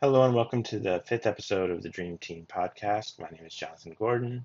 Hello 0.00 0.22
and 0.22 0.32
welcome 0.32 0.62
to 0.62 0.78
the 0.78 1.02
fifth 1.06 1.26
episode 1.26 1.70
of 1.70 1.82
the 1.82 1.88
Dream 1.88 2.18
Team 2.18 2.46
podcast. 2.48 3.18
My 3.18 3.28
name 3.30 3.44
is 3.44 3.52
Jonathan 3.52 3.96
Gordon. 3.98 4.44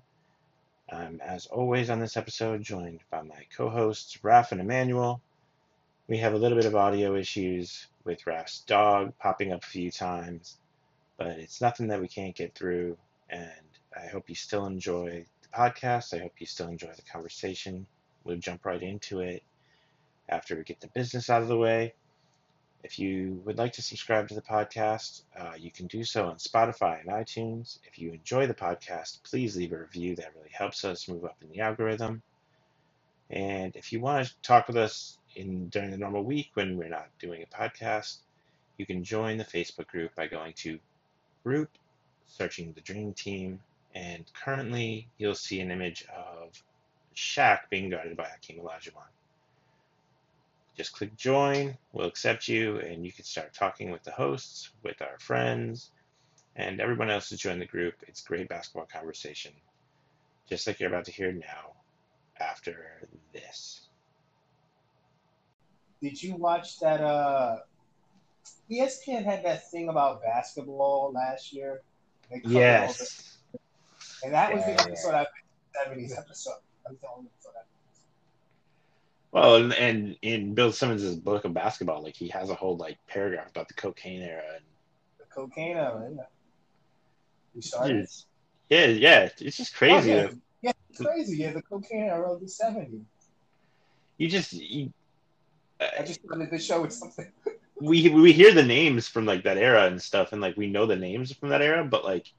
I'm, 0.90 1.20
as 1.20 1.46
always, 1.46 1.90
on 1.90 2.00
this 2.00 2.16
episode 2.16 2.60
joined 2.60 3.02
by 3.08 3.22
my 3.22 3.46
co 3.56 3.70
hosts, 3.70 4.24
Raf 4.24 4.50
and 4.50 4.60
Emmanuel. 4.60 5.20
We 6.08 6.18
have 6.18 6.34
a 6.34 6.38
little 6.38 6.58
bit 6.58 6.66
of 6.66 6.74
audio 6.74 7.14
issues 7.14 7.86
with 8.02 8.26
Raf's 8.26 8.62
dog 8.62 9.16
popping 9.20 9.52
up 9.52 9.62
a 9.62 9.66
few 9.68 9.92
times, 9.92 10.58
but 11.18 11.38
it's 11.38 11.60
nothing 11.60 11.86
that 11.86 12.00
we 12.00 12.08
can't 12.08 12.34
get 12.34 12.56
through. 12.56 12.96
And 13.30 13.52
I 13.96 14.08
hope 14.08 14.28
you 14.28 14.34
still 14.34 14.66
enjoy 14.66 15.24
the 15.42 15.56
podcast. 15.56 16.14
I 16.14 16.20
hope 16.20 16.32
you 16.40 16.46
still 16.46 16.66
enjoy 16.66 16.90
the 16.96 17.02
conversation. 17.02 17.86
We'll 18.24 18.38
jump 18.38 18.66
right 18.66 18.82
into 18.82 19.20
it 19.20 19.44
after 20.28 20.56
we 20.56 20.64
get 20.64 20.80
the 20.80 20.88
business 20.88 21.30
out 21.30 21.42
of 21.42 21.48
the 21.48 21.56
way. 21.56 21.94
If 22.84 22.98
you 22.98 23.40
would 23.46 23.56
like 23.56 23.72
to 23.72 23.82
subscribe 23.82 24.28
to 24.28 24.34
the 24.34 24.42
podcast, 24.42 25.22
uh, 25.34 25.54
you 25.58 25.70
can 25.70 25.86
do 25.86 26.04
so 26.04 26.26
on 26.26 26.36
Spotify 26.36 27.00
and 27.00 27.08
iTunes. 27.08 27.78
If 27.84 27.98
you 27.98 28.12
enjoy 28.12 28.46
the 28.46 28.52
podcast, 28.52 29.22
please 29.22 29.56
leave 29.56 29.72
a 29.72 29.78
review. 29.78 30.14
That 30.16 30.34
really 30.36 30.50
helps 30.52 30.84
us 30.84 31.08
move 31.08 31.24
up 31.24 31.38
in 31.40 31.48
the 31.48 31.60
algorithm. 31.60 32.22
And 33.30 33.74
if 33.74 33.90
you 33.90 34.00
want 34.00 34.26
to 34.26 34.34
talk 34.42 34.68
with 34.68 34.76
us 34.76 35.16
in 35.34 35.70
during 35.70 35.92
the 35.92 35.96
normal 35.96 36.24
week 36.24 36.50
when 36.52 36.76
we're 36.76 36.90
not 36.90 37.08
doing 37.18 37.42
a 37.42 37.46
podcast, 37.46 38.18
you 38.76 38.84
can 38.84 39.02
join 39.02 39.38
the 39.38 39.44
Facebook 39.44 39.86
group 39.86 40.14
by 40.14 40.26
going 40.26 40.52
to 40.56 40.78
group, 41.42 41.70
searching 42.26 42.74
the 42.74 42.82
Dream 42.82 43.14
Team, 43.14 43.60
and 43.94 44.24
currently 44.34 45.08
you'll 45.16 45.34
see 45.34 45.60
an 45.60 45.70
image 45.70 46.04
of 46.14 46.62
Shaq 47.16 47.60
being 47.70 47.88
guarded 47.88 48.16
by 48.16 48.28
Hakeem 48.28 48.60
Olajuwon. 48.60 49.08
Just 50.76 50.92
click 50.92 51.16
join, 51.16 51.76
we'll 51.92 52.08
accept 52.08 52.48
you, 52.48 52.78
and 52.78 53.04
you 53.06 53.12
can 53.12 53.24
start 53.24 53.54
talking 53.54 53.90
with 53.90 54.02
the 54.02 54.10
hosts, 54.10 54.70
with 54.82 55.00
our 55.02 55.18
friends, 55.20 55.90
and 56.56 56.80
everyone 56.80 57.10
else 57.10 57.28
to 57.28 57.36
join 57.36 57.58
the 57.58 57.66
group. 57.66 57.94
It's 58.08 58.22
great 58.22 58.48
basketball 58.48 58.86
conversation, 58.86 59.52
just 60.48 60.66
like 60.66 60.80
you're 60.80 60.88
about 60.88 61.04
to 61.04 61.12
hear 61.12 61.32
now 61.32 61.74
after 62.40 63.08
this. 63.32 63.88
Did 66.02 66.20
you 66.22 66.34
watch 66.34 66.80
that? 66.80 67.00
Uh, 67.00 67.58
ESPN 68.70 69.24
had 69.24 69.44
that 69.44 69.70
thing 69.70 69.88
about 69.88 70.22
basketball 70.22 71.12
last 71.14 71.52
year. 71.52 71.82
Yes. 72.44 73.38
And 74.22 74.32
that 74.32 74.52
was 74.52 74.62
yeah, 74.66 74.74
the 74.74 74.82
episode 74.82 75.10
yeah. 75.10 75.24
I 75.84 75.88
70s 75.88 76.18
episode. 76.18 76.60
That 76.84 76.92
was 76.92 77.00
the 77.00 77.08
only 77.16 77.30
well, 79.34 79.56
and, 79.56 79.74
and 79.74 80.16
in 80.22 80.54
Bill 80.54 80.70
Simmons' 80.70 81.16
book 81.16 81.44
of 81.44 81.52
basketball, 81.52 82.04
like 82.04 82.14
he 82.14 82.28
has 82.28 82.50
a 82.50 82.54
whole 82.54 82.76
like 82.76 82.98
paragraph 83.08 83.50
about 83.50 83.66
the 83.66 83.74
cocaine 83.74 84.22
era 84.22 84.44
and 84.54 84.64
the 85.18 85.24
cocaine 85.24 85.76
era. 85.76 86.08
Yeah, 86.14 86.22
we 87.52 87.60
started. 87.60 88.08
Yeah, 88.70 88.86
yeah, 88.86 89.28
it's 89.40 89.56
just 89.56 89.74
crazy. 89.74 90.12
Oh, 90.12 90.16
yeah. 90.16 90.28
yeah, 90.62 90.72
it's 90.88 91.00
crazy. 91.00 91.38
Yeah, 91.38 91.52
the 91.52 91.62
cocaine 91.62 92.04
era 92.04 92.32
of 92.32 92.40
the 92.40 92.46
'70s. 92.46 93.00
You 94.18 94.28
just, 94.28 94.52
you, 94.52 94.92
uh, 95.80 95.86
I 95.98 96.04
just 96.04 96.20
wanted 96.22 96.50
to 96.50 96.58
show 96.60 96.84
it 96.84 96.92
something. 96.92 97.26
we 97.80 98.08
we 98.10 98.32
hear 98.32 98.54
the 98.54 98.62
names 98.62 99.08
from 99.08 99.26
like 99.26 99.42
that 99.42 99.58
era 99.58 99.86
and 99.86 100.00
stuff, 100.00 100.32
and 100.32 100.40
like 100.40 100.56
we 100.56 100.68
know 100.68 100.86
the 100.86 100.94
names 100.94 101.32
from 101.32 101.48
that 101.48 101.60
era, 101.60 101.84
but 101.84 102.04
like, 102.04 102.32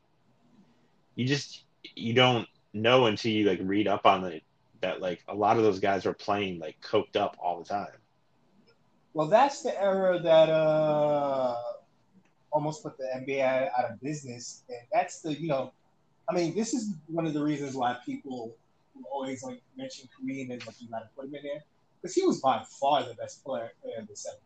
you 1.15 1.27
just 1.27 1.65
you 1.93 2.13
don't 2.13 2.47
know 2.71 3.07
until 3.07 3.33
you 3.33 3.49
like 3.49 3.59
read 3.61 3.89
up 3.89 4.05
on 4.05 4.23
it 4.23 4.43
that 4.85 5.01
like 5.01 5.23
a 5.27 5.35
lot 5.35 5.57
of 5.57 5.63
those 5.63 5.79
guys 5.79 6.05
were 6.05 6.13
playing 6.13 6.59
like 6.59 6.79
coked 6.81 7.15
up 7.15 7.35
all 7.41 7.59
the 7.59 7.65
time. 7.65 7.97
Well, 9.13 9.27
that's 9.27 9.61
the 9.61 9.81
era 9.81 10.19
that 10.19 10.49
uh 10.49 11.55
almost 12.51 12.83
put 12.83 12.97
the 12.97 13.05
NBA 13.17 13.69
out 13.77 13.91
of 13.91 14.01
business, 14.01 14.63
and 14.69 14.79
that's 14.93 15.21
the 15.21 15.33
you 15.33 15.47
know, 15.47 15.73
I 16.29 16.33
mean, 16.33 16.55
this 16.55 16.73
is 16.73 16.93
one 17.07 17.25
of 17.25 17.33
the 17.33 17.43
reasons 17.43 17.75
why 17.75 17.97
people 18.05 18.55
always 19.11 19.43
like 19.43 19.61
mention 19.75 20.07
Kareem 20.13 20.51
and 20.51 20.65
like 20.65 20.75
you 20.79 20.87
got 20.87 20.99
to 20.99 21.09
put 21.15 21.25
him 21.25 21.35
in 21.35 21.43
there 21.43 21.63
because 22.01 22.15
he 22.15 22.23
was 22.23 22.39
by 22.39 22.63
far 22.79 23.03
the 23.03 23.13
best 23.15 23.43
player 23.43 23.71
in 23.97 24.05
the 24.05 24.13
70s. 24.13 24.37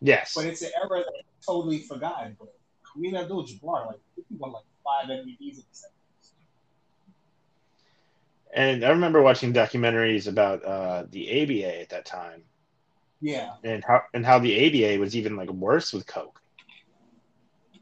Yes, 0.00 0.34
but 0.34 0.46
it's 0.46 0.62
an 0.62 0.70
era 0.82 1.04
that 1.04 1.22
totally 1.46 1.80
forgotten. 1.80 2.36
But 2.38 2.54
Kareem 2.84 3.20
Abdul-Jabbar, 3.20 3.86
like 3.86 4.00
he 4.16 4.36
won 4.36 4.52
like 4.52 4.64
five 4.84 5.08
MVPs 5.08 5.38
in 5.40 5.56
the 5.56 5.76
70s. 5.76 5.93
And 8.54 8.84
I 8.84 8.90
remember 8.90 9.20
watching 9.20 9.52
documentaries 9.52 10.28
about 10.28 10.64
uh, 10.64 11.04
the 11.10 11.42
ABA 11.42 11.80
at 11.80 11.88
that 11.88 12.06
time. 12.06 12.44
Yeah. 13.20 13.54
And 13.64 13.82
how 13.84 14.02
and 14.14 14.24
how 14.24 14.38
the 14.38 14.54
ABA 14.54 15.00
was 15.00 15.16
even 15.16 15.36
like 15.36 15.50
worse 15.50 15.92
with 15.92 16.06
coke. 16.06 16.40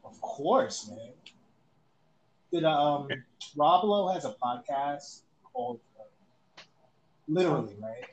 Of 0.03 0.19
course, 0.19 0.89
man. 0.89 1.11
Did 2.51 2.63
um 2.63 3.07
Rob 3.55 3.83
Lowe 3.83 4.11
has 4.13 4.25
a 4.25 4.35
podcast 4.43 5.21
called 5.51 5.79
uh, 5.99 6.03
Literally, 7.27 7.75
right? 7.79 8.03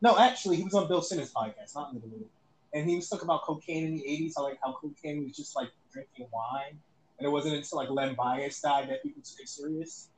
No, 0.00 0.18
actually, 0.18 0.56
he 0.56 0.64
was 0.64 0.74
on 0.74 0.88
Bill 0.88 1.02
Simmons' 1.02 1.32
podcast, 1.32 1.74
not 1.74 1.94
Literally, 1.94 2.26
and 2.72 2.88
he 2.88 2.96
was 2.96 3.08
talking 3.08 3.24
about 3.24 3.42
cocaine 3.42 3.84
in 3.86 3.94
the 3.96 4.02
'80s. 4.02 4.32
How 4.36 4.44
like 4.44 4.58
how 4.64 4.72
cocaine 4.80 5.24
was 5.24 5.36
just 5.36 5.56
like 5.56 5.68
drinking 5.92 6.26
wine, 6.32 6.78
and 7.18 7.26
it 7.26 7.30
wasn't 7.30 7.54
until 7.54 7.78
like 7.78 7.90
Len 7.90 8.14
Bias 8.14 8.60
died 8.60 8.88
that 8.88 9.02
people 9.02 9.22
took 9.22 9.40
it 9.40 9.48
serious. 9.48 10.08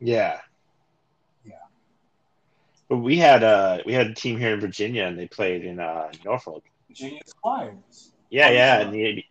Yeah. 0.00 0.40
Yeah. 1.44 1.54
But 2.88 2.98
we 2.98 3.16
had 3.16 3.42
uh 3.42 3.78
we 3.86 3.92
had 3.92 4.08
a 4.08 4.14
team 4.14 4.38
here 4.38 4.54
in 4.54 4.60
Virginia 4.60 5.04
and 5.04 5.18
they 5.18 5.26
played 5.26 5.64
in 5.64 5.80
uh 5.80 6.10
Norfolk. 6.24 6.64
Virginia 6.88 7.20
Squires. 7.26 8.12
Yeah, 8.30 8.50
yeah, 8.50 8.80
and 8.80 8.92
the 8.92 9.24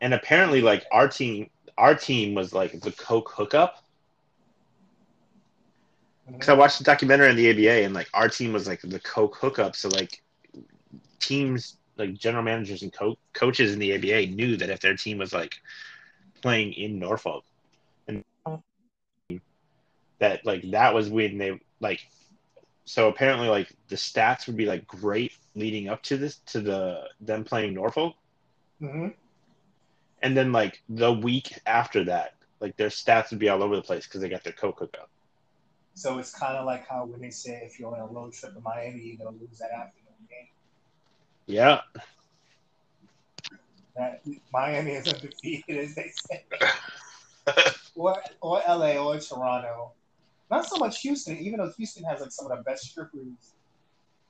and 0.00 0.14
apparently 0.14 0.60
like 0.60 0.84
our 0.92 1.08
team 1.08 1.50
our 1.78 1.94
team 1.94 2.34
was 2.34 2.52
like 2.52 2.80
the 2.80 2.92
Coke 2.92 3.30
hookup. 3.34 3.82
Because 6.26 6.48
I 6.48 6.54
watched 6.54 6.78
the 6.78 6.84
documentary 6.84 7.28
on 7.28 7.36
the 7.36 7.50
ABA 7.50 7.84
and 7.84 7.94
like 7.94 8.08
our 8.14 8.28
team 8.28 8.52
was 8.52 8.66
like 8.66 8.80
the 8.82 9.00
Coke 9.00 9.36
hookup. 9.36 9.76
So 9.76 9.88
like 9.88 10.22
teams 11.20 11.76
like 11.96 12.14
general 12.14 12.42
managers 12.42 12.82
and 12.82 12.92
co- 12.92 13.18
coaches 13.34 13.72
in 13.72 13.78
the 13.78 13.94
ABA 13.94 14.32
knew 14.34 14.56
that 14.56 14.70
if 14.70 14.80
their 14.80 14.96
team 14.96 15.18
was 15.18 15.32
like 15.32 15.56
playing 16.42 16.72
in 16.72 16.98
Norfolk, 16.98 17.44
that 20.24 20.46
like 20.46 20.70
that 20.70 20.94
was 20.94 21.10
when 21.10 21.36
they 21.36 21.60
like 21.80 22.00
so 22.86 23.08
apparently 23.08 23.48
like 23.48 23.70
the 23.88 23.96
stats 23.96 24.46
would 24.46 24.56
be 24.56 24.64
like 24.64 24.86
great 24.86 25.32
leading 25.54 25.88
up 25.88 26.02
to 26.02 26.16
this 26.16 26.36
to 26.46 26.60
the 26.60 27.02
them 27.20 27.44
playing 27.44 27.74
Norfolk. 27.74 28.14
Mm-hmm. 28.80 29.08
And 30.22 30.36
then 30.36 30.52
like 30.52 30.82
the 30.88 31.12
week 31.12 31.58
after 31.66 32.04
that, 32.04 32.34
like 32.60 32.76
their 32.76 32.88
stats 32.88 33.30
would 33.30 33.38
be 33.38 33.50
all 33.50 33.62
over 33.62 33.76
the 33.76 33.82
place 33.82 34.06
because 34.06 34.22
they 34.22 34.28
got 34.30 34.42
their 34.44 34.54
coke 34.54 34.78
hookup. 34.78 35.10
So 35.94 36.18
it's 36.18 36.34
kind 36.34 36.56
of 36.56 36.64
like 36.64 36.88
how 36.88 37.04
when 37.04 37.20
they 37.20 37.30
say 37.30 37.62
if 37.64 37.78
you're 37.78 37.94
on 37.94 38.00
a 38.00 38.06
road 38.06 38.32
trip 38.32 38.54
to 38.54 38.60
Miami, 38.60 39.00
you're 39.00 39.16
gonna 39.16 39.36
lose 39.36 39.58
that 39.58 39.70
afternoon 39.72 40.26
game. 40.28 40.48
Yeah. 41.46 41.80
That 43.96 44.22
Miami 44.52 44.92
is 44.92 45.06
undefeated, 45.06 45.78
as 45.78 45.94
they 45.94 46.10
say, 46.14 46.44
or 47.94 48.16
or 48.40 48.60
LA 48.66 48.96
or 48.96 49.20
Toronto 49.20 49.92
not 50.54 50.66
so 50.66 50.76
much 50.76 51.00
Houston, 51.02 51.38
even 51.38 51.58
though 51.58 51.72
Houston 51.76 52.04
has 52.04 52.20
like 52.20 52.30
some 52.30 52.50
of 52.50 52.56
the 52.56 52.64
best 52.64 52.84
strippers. 52.84 53.54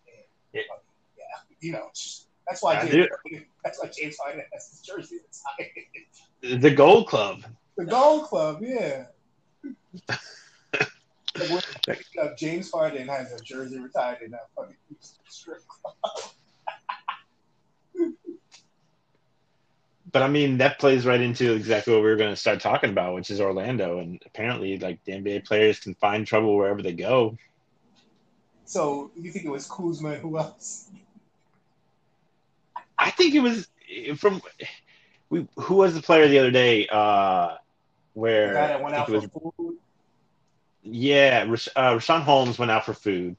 Yeah, 0.07 0.23
yeah 0.53 0.63
you 1.61 1.73
know, 1.73 1.89
that's 2.47 2.63
why 2.63 2.87
James, 2.87 3.09
that's 3.63 3.83
why 3.83 3.89
James 3.89 4.17
Harden 4.23 4.45
has 4.53 4.69
his 4.71 4.81
jersey 4.81 5.17
inside. 5.27 6.61
The 6.61 6.71
Gold 6.71 7.09
Club. 7.09 7.43
The 7.77 7.87
Gold 7.87 8.25
Club, 8.25 8.61
yeah. 8.61 9.07
James 12.39 12.71
Harden 12.71 13.09
has 13.09 13.33
a 13.33 13.43
jersey 13.43 13.79
retired 13.79 14.23
in 14.23 14.31
that 14.33 14.49
fucking 14.55 14.77
strip 15.29 15.67
club. 15.67 15.95
But 20.15 20.23
I 20.23 20.29
mean, 20.29 20.59
that 20.59 20.79
plays 20.79 21.05
right 21.05 21.21
into 21.21 21.55
exactly 21.55 21.93
what 21.93 22.05
we 22.05 22.09
were 22.09 22.15
going 22.15 22.31
to 22.31 22.37
start 22.37 22.61
talking 22.61 22.91
about, 22.91 23.17
which 23.17 23.33
is 23.33 23.41
Orlando. 23.41 23.99
And 23.99 24.23
apparently, 24.25 24.79
like 24.79 25.03
the 25.03 25.11
NBA 25.11 25.45
players 25.45 25.81
can 25.81 25.97
find 25.97 26.25
trouble 26.25 26.57
wherever 26.57 26.81
they 26.83 26.93
go. 26.93 27.37
So 28.65 29.11
you 29.17 29.33
think 29.33 29.45
it 29.45 29.51
was 29.51 29.67
Kuzma 29.67 30.11
and 30.11 30.23
who 30.23 30.39
else? 30.39 30.89
I 32.97 33.11
think 33.11 33.35
it 33.35 33.41
was 33.41 33.67
from 34.17 34.41
we. 35.31 35.49
Who 35.57 35.75
was 35.75 35.95
the 35.95 36.03
player 36.03 36.29
the 36.29 36.39
other 36.39 36.53
day? 36.53 36.87
Uh, 36.87 37.57
where 38.13 38.49
the 38.49 38.55
guy 38.55 38.67
that 38.69 38.83
went 38.83 38.95
out 38.95 39.09
for 39.09 39.21
food. 39.21 39.79
Yeah, 40.85 41.45
uh, 41.75 41.97
Richaun 41.97 42.23
Holmes 42.23 42.57
went 42.57 42.71
out 42.71 42.87
for 42.87 42.95
food. 42.95 43.35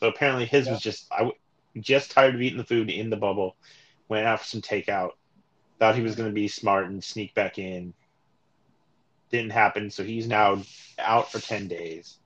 So 0.00 0.08
apparently 0.08 0.46
his 0.46 0.64
yeah. 0.64 0.72
was 0.72 0.80
just 0.80 1.12
I 1.12 1.30
just 1.78 2.12
tired 2.12 2.34
of 2.34 2.40
eating 2.40 2.56
the 2.56 2.64
food 2.64 2.88
in 2.88 3.10
the 3.10 3.18
bubble. 3.18 3.56
Went 4.08 4.26
out 4.26 4.40
for 4.40 4.46
some 4.46 4.62
takeout 4.62 5.10
Thought 5.78 5.94
he 5.94 6.02
was 6.02 6.16
going 6.16 6.28
to 6.28 6.34
be 6.34 6.48
smart 6.48 6.86
and 6.86 7.02
sneak 7.02 7.34
back 7.34 7.58
in. 7.58 7.94
Didn't 9.30 9.52
happen, 9.52 9.90
so 9.90 10.02
he's 10.02 10.26
now 10.26 10.62
out 10.98 11.30
for 11.30 11.38
ten 11.38 11.68
days. 11.68 12.18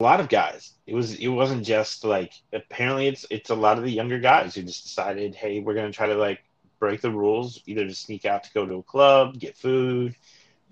A 0.00 0.02
lot 0.02 0.20
of 0.20 0.28
guys. 0.28 0.72
It 0.86 0.94
was. 0.94 1.14
It 1.14 1.28
wasn't 1.28 1.64
just 1.64 2.04
like. 2.04 2.32
Apparently, 2.52 3.06
it's 3.06 3.26
it's 3.30 3.50
a 3.50 3.54
lot 3.54 3.78
of 3.78 3.84
the 3.84 3.90
younger 3.90 4.18
guys 4.18 4.54
who 4.54 4.62
just 4.62 4.84
decided, 4.84 5.34
hey, 5.34 5.60
we're 5.60 5.74
going 5.74 5.90
to 5.90 5.96
try 5.96 6.06
to 6.06 6.14
like 6.14 6.40
break 6.78 7.02
the 7.02 7.10
rules, 7.10 7.60
either 7.66 7.86
to 7.86 7.94
sneak 7.94 8.24
out 8.24 8.44
to 8.44 8.52
go 8.52 8.66
to 8.66 8.76
a 8.76 8.82
club, 8.82 9.38
get 9.38 9.56
food, 9.56 10.16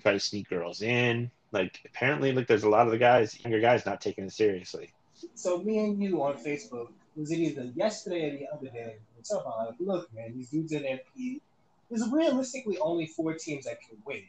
try 0.00 0.12
to 0.12 0.20
sneak 0.20 0.48
girls 0.48 0.82
in. 0.82 1.30
Like 1.52 1.80
apparently, 1.84 2.32
like 2.32 2.46
there's 2.46 2.64
a 2.64 2.68
lot 2.68 2.86
of 2.86 2.92
the 2.92 2.98
guys, 2.98 3.38
younger 3.40 3.60
guys, 3.60 3.86
not 3.86 4.00
taking 4.00 4.24
it 4.24 4.32
seriously. 4.32 4.90
So 5.34 5.58
me 5.58 5.78
and 5.78 6.02
you 6.02 6.22
on 6.22 6.34
Facebook 6.34 6.88
was 7.18 7.32
it 7.32 7.38
either 7.38 7.64
yesterday 7.74 8.30
or 8.30 8.38
the 8.38 8.46
other 8.52 8.68
day? 8.68 8.96
Talking 9.28 9.46
about 9.46 9.66
like, 9.66 9.76
look, 9.80 10.14
man, 10.14 10.32
these 10.34 10.50
dudes 10.50 10.72
in 10.72 10.82
MP. 10.82 11.40
There's 11.90 12.08
realistically 12.10 12.78
only 12.78 13.06
four 13.06 13.34
teams 13.34 13.64
that 13.64 13.80
can 13.80 13.98
win. 14.04 14.22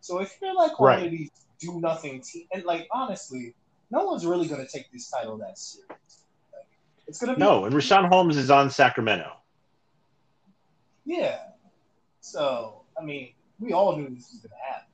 So 0.00 0.20
if 0.20 0.36
you're 0.40 0.54
like 0.54 0.78
one 0.78 0.96
Right. 0.96 1.06
of 1.06 1.10
these 1.10 1.30
do 1.58 1.80
nothing 1.80 2.20
team, 2.20 2.46
and 2.52 2.64
like 2.64 2.88
honestly, 2.92 3.54
no 3.90 4.04
one's 4.04 4.26
really 4.26 4.48
gonna 4.48 4.66
take 4.66 4.90
this 4.92 5.10
title 5.10 5.36
that 5.38 5.58
serious. 5.58 6.24
Like, 6.52 6.66
it's 7.06 7.20
gonna 7.20 7.34
be 7.34 7.40
No, 7.40 7.64
and 7.64 7.74
Richaun 7.74 8.08
Holmes 8.08 8.36
is 8.36 8.50
on 8.50 8.70
Sacramento. 8.70 9.32
yeah. 11.04 11.38
So 12.20 12.82
I 13.00 13.04
mean, 13.04 13.32
we 13.58 13.72
all 13.72 13.96
knew 13.96 14.08
this 14.08 14.30
was 14.32 14.40
gonna 14.42 14.60
happen. 14.62 14.86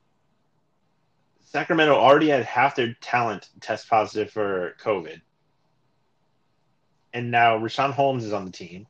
Sacramento 1.41 1.95
already 1.95 2.29
had 2.29 2.45
half 2.45 2.77
their 2.77 2.95
talent 3.01 3.49
test 3.61 3.89
positive 3.89 4.31
for 4.31 4.75
COVID. 4.83 5.21
And 7.15 7.31
now 7.31 7.59
Richaun 7.59 7.93
Holmes 7.93 8.25
is 8.25 8.33
on 8.35 8.45
the 8.45 8.51
team. 8.51 8.87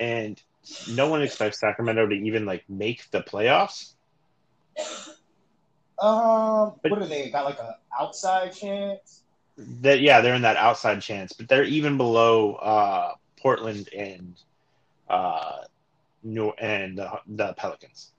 And 0.00 0.42
no 0.88 1.08
one 1.08 1.22
expects 1.22 1.60
Sacramento 1.60 2.06
to 2.08 2.14
even 2.14 2.44
like 2.46 2.64
make 2.68 3.10
the 3.10 3.20
playoffs. 3.22 3.94
Um, 6.00 6.74
But- 6.82 6.90
what 6.90 7.02
are 7.02 7.06
they 7.06 7.30
got 7.30 7.44
like 7.44 7.58
a 7.58 7.76
outside 7.98 8.52
chance? 8.52 9.22
That 9.56 10.00
yeah, 10.00 10.20
they're 10.20 10.34
in 10.34 10.42
that 10.42 10.56
outside 10.56 11.02
chance, 11.02 11.32
but 11.32 11.48
they're 11.48 11.64
even 11.64 11.96
below 11.96 12.54
uh, 12.54 13.14
Portland 13.40 13.88
and 13.96 14.34
uh, 15.08 15.64
New 16.22 16.50
and 16.50 16.96
the, 16.96 17.10
the 17.26 17.54
Pelicans. 17.54 18.12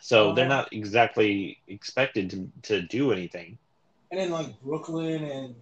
So 0.00 0.32
they're 0.34 0.46
Uh, 0.46 0.48
not 0.48 0.72
exactly 0.72 1.60
expected 1.68 2.30
to, 2.30 2.50
to 2.62 2.82
do 2.82 3.12
anything. 3.12 3.58
And 4.10 4.18
then 4.18 4.30
like 4.30 4.60
Brooklyn 4.60 5.22
and 5.22 5.54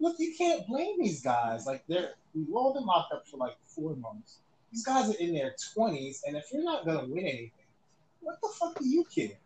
look, 0.00 0.16
you 0.18 0.34
can't 0.36 0.66
blame 0.66 1.00
these 1.00 1.22
guys. 1.22 1.66
Like 1.66 1.84
they're 1.88 2.14
we 2.34 2.44
rolled 2.48 2.76
them 2.76 2.86
locked 2.86 3.12
up 3.12 3.26
for 3.26 3.36
like 3.36 3.56
four 3.64 3.96
months. 3.96 4.38
These 4.72 4.84
guys 4.84 5.08
are 5.10 5.18
in 5.18 5.34
their 5.34 5.54
twenties, 5.72 6.22
and 6.26 6.36
if 6.36 6.52
you're 6.52 6.64
not 6.64 6.84
gonna 6.84 7.06
win 7.06 7.24
anything, 7.24 7.50
what 8.20 8.38
the 8.42 8.48
fuck 8.58 8.78
do 8.78 8.88
you 8.88 9.04
care? 9.04 9.38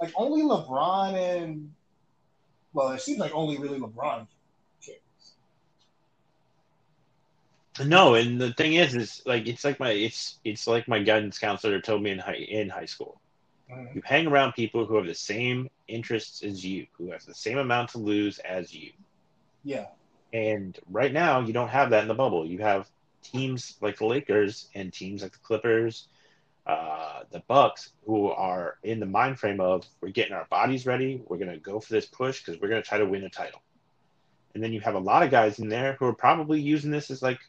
Like 0.00 0.12
only 0.16 0.42
LeBron 0.42 1.14
and 1.14 1.72
well, 2.72 2.90
it 2.90 3.00
seems 3.00 3.18
like 3.18 3.34
only 3.34 3.58
really 3.58 3.78
LeBron 3.78 4.26
cares. 4.84 5.34
No, 7.86 8.14
and 8.14 8.40
the 8.40 8.52
thing 8.52 8.74
is, 8.74 8.94
is 8.94 9.22
like 9.24 9.46
it's 9.46 9.64
like 9.64 9.78
my 9.80 9.90
it's 9.92 10.38
it's 10.44 10.66
like 10.66 10.88
my 10.88 11.02
guidance 11.02 11.38
counselor 11.38 11.80
told 11.80 12.02
me 12.02 12.10
in 12.10 12.18
high 12.18 12.34
in 12.34 12.68
high 12.68 12.86
school. 12.86 13.20
Mhm. 13.70 13.94
You 13.94 14.02
hang 14.04 14.26
around 14.26 14.52
people 14.52 14.84
who 14.84 14.96
have 14.96 15.06
the 15.06 15.14
same 15.14 15.70
interests 15.88 16.42
as 16.42 16.64
you, 16.64 16.86
who 16.92 17.10
have 17.10 17.24
the 17.24 17.34
same 17.34 17.58
amount 17.58 17.90
to 17.90 17.98
lose 17.98 18.38
as 18.40 18.74
you. 18.74 18.92
Yeah, 19.64 19.86
And 20.32 20.78
right 20.90 21.12
now, 21.12 21.40
you 21.40 21.52
don't 21.52 21.68
have 21.68 21.90
that 21.90 22.02
in 22.02 22.08
the 22.08 22.14
bubble. 22.14 22.46
You 22.46 22.58
have 22.58 22.90
teams 23.22 23.76
like 23.80 23.98
the 23.98 24.06
Lakers 24.06 24.68
and 24.74 24.92
teams 24.92 25.22
like 25.22 25.32
the 25.32 25.38
Clippers, 25.38 26.08
uh, 26.66 27.22
the 27.30 27.40
Bucks, 27.48 27.92
who 28.06 28.28
are 28.30 28.78
in 28.82 29.00
the 29.00 29.06
mind 29.06 29.38
frame 29.38 29.60
of 29.60 29.84
we're 30.00 30.10
getting 30.10 30.32
our 30.34 30.46
bodies 30.46 30.86
ready. 30.86 31.22
We're 31.26 31.38
going 31.38 31.50
to 31.52 31.58
go 31.58 31.80
for 31.80 31.92
this 31.92 32.06
push 32.06 32.42
because 32.44 32.60
we're 32.60 32.68
going 32.68 32.82
to 32.82 32.88
try 32.88 32.98
to 32.98 33.06
win 33.06 33.24
a 33.24 33.30
title. 33.30 33.62
And 34.54 34.62
then 34.62 34.72
you 34.72 34.80
have 34.80 34.94
a 34.94 34.98
lot 35.00 35.22
of 35.22 35.30
guys 35.30 35.58
in 35.60 35.68
there 35.68 35.96
who 35.98 36.06
are 36.06 36.14
probably 36.14 36.60
using 36.60 36.90
this 36.90 37.10
as 37.10 37.22
like 37.22 37.40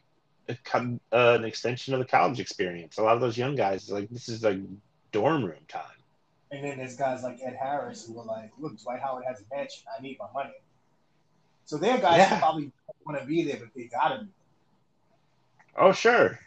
a, 0.48 0.56
uh, 0.74 1.36
an 1.38 1.44
extension 1.44 1.94
of 1.94 2.00
the 2.00 2.06
college 2.06 2.40
experience. 2.40 2.98
A 2.98 3.02
lot 3.02 3.14
of 3.14 3.20
those 3.20 3.36
young 3.38 3.54
guys, 3.56 3.90
like 3.90 4.08
this 4.10 4.28
is 4.28 4.42
like 4.42 4.58
dorm 5.12 5.44
room 5.44 5.64
time. 5.68 5.82
and 6.50 6.64
then 6.64 6.78
there's 6.78 6.96
guys 6.96 7.22
like 7.22 7.38
Ed 7.44 7.56
Harris 7.60 8.06
who 8.06 8.14
were 8.14 8.24
like, 8.24 8.50
"Look, 8.58 8.78
Dwight 8.80 9.00
Howard 9.00 9.24
has 9.26 9.40
a 9.42 9.54
mansion. 9.54 9.84
I 9.96 10.00
need 10.02 10.18
my 10.18 10.26
money." 10.34 10.54
So 11.64 11.78
they're 11.78 11.98
guys 11.98 12.18
Yeah. 12.18 12.34
who 12.34 12.40
probably 12.40 12.72
want 13.06 13.20
to 13.20 13.26
be 13.26 13.42
there, 13.44 13.58
but 13.58 13.68
they 13.74 13.84
gotta 13.84 14.24
be. 14.24 14.30
Oh, 15.76 15.92
sure. 15.92 16.38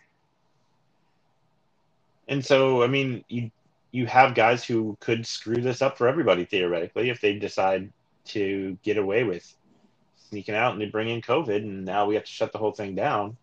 And 2.27 2.45
so, 2.45 2.83
I 2.83 2.87
mean, 2.87 3.23
you 3.29 3.51
you 3.91 4.05
have 4.05 4.35
guys 4.35 4.63
who 4.63 4.97
could 4.99 5.25
screw 5.25 5.61
this 5.61 5.81
up 5.81 5.97
for 5.97 6.07
everybody 6.07 6.45
theoretically 6.45 7.09
if 7.09 7.21
they 7.21 7.39
decide 7.39 7.91
to 8.25 8.77
get 8.83 8.97
away 8.97 9.23
with 9.23 9.55
sneaking 10.17 10.55
out 10.55 10.73
and 10.73 10.81
they 10.81 10.87
bring 10.87 11.09
in 11.09 11.21
COVID, 11.21 11.57
and 11.57 11.85
now 11.85 12.05
we 12.05 12.15
have 12.15 12.25
to 12.25 12.31
shut 12.31 12.51
the 12.51 12.57
whole 12.57 12.73
thing 12.73 12.95
down. 12.95 13.37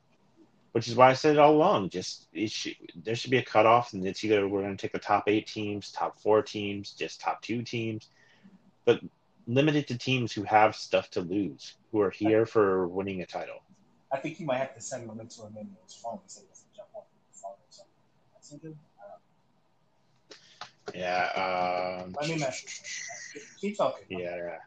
Which 0.73 0.89
is 0.89 0.97
why 0.97 1.09
I 1.11 1.15
said 1.15 1.37
it 1.37 1.39
all 1.39 1.55
along. 1.55 1.91
Just 1.91 2.27
it 2.33 2.51
should, 2.51 2.75
there 3.05 3.15
should 3.15 3.31
be 3.31 3.39
a 3.39 3.45
cutoff, 3.45 3.93
and 3.93 4.05
it's 4.05 4.25
either 4.25 4.47
we're 4.49 4.63
going 4.63 4.77
to 4.77 4.81
take 4.81 4.93
the 4.93 4.99
top 4.99 5.29
eight 5.29 5.47
teams, 5.47 5.93
top 5.93 6.21
four 6.21 6.43
teams, 6.43 6.93
just 6.93 7.21
top 7.21 7.41
two 7.43 7.63
teams, 7.63 8.09
but 8.85 9.01
limited 9.47 9.87
to 9.89 9.99
teams 9.99 10.33
who 10.33 10.43
have 10.45 10.75
stuff 10.75 11.11
to 11.11 11.21
lose, 11.21 11.75
who 11.93 12.01
are 12.01 12.11
here 12.11 12.47
for 12.47 12.87
winning 12.89 13.23
a 13.23 13.27
title. 13.27 13.63
I 14.13 14.19
think 14.19 14.39
you 14.41 14.47
might 14.47 14.59
have 14.59 14.75
to 14.75 14.81
send 14.81 15.11
him 15.11 15.21
into 15.21 15.43
him 15.43 15.57
in 15.61 15.69
his 15.85 15.95
phone 15.95 16.21
and 16.23 16.31
say, 16.31 16.43
"Listen, 16.49 16.69
jump 16.77 16.89
on 16.95 17.03
the 17.33 17.39
phone 17.39 17.53
or 17.53 17.71
something." 17.71 17.93
Messenger? 18.35 18.75
I 18.99 20.95
don't 20.95 20.97
Yeah. 20.97 22.03
Um. 22.05 22.15
Let 22.21 22.31
me 22.31 22.39
message. 22.39 23.03
Keep 23.61 23.77
talking. 23.77 24.05
Yeah, 24.09 24.37
yeah. 24.37 24.59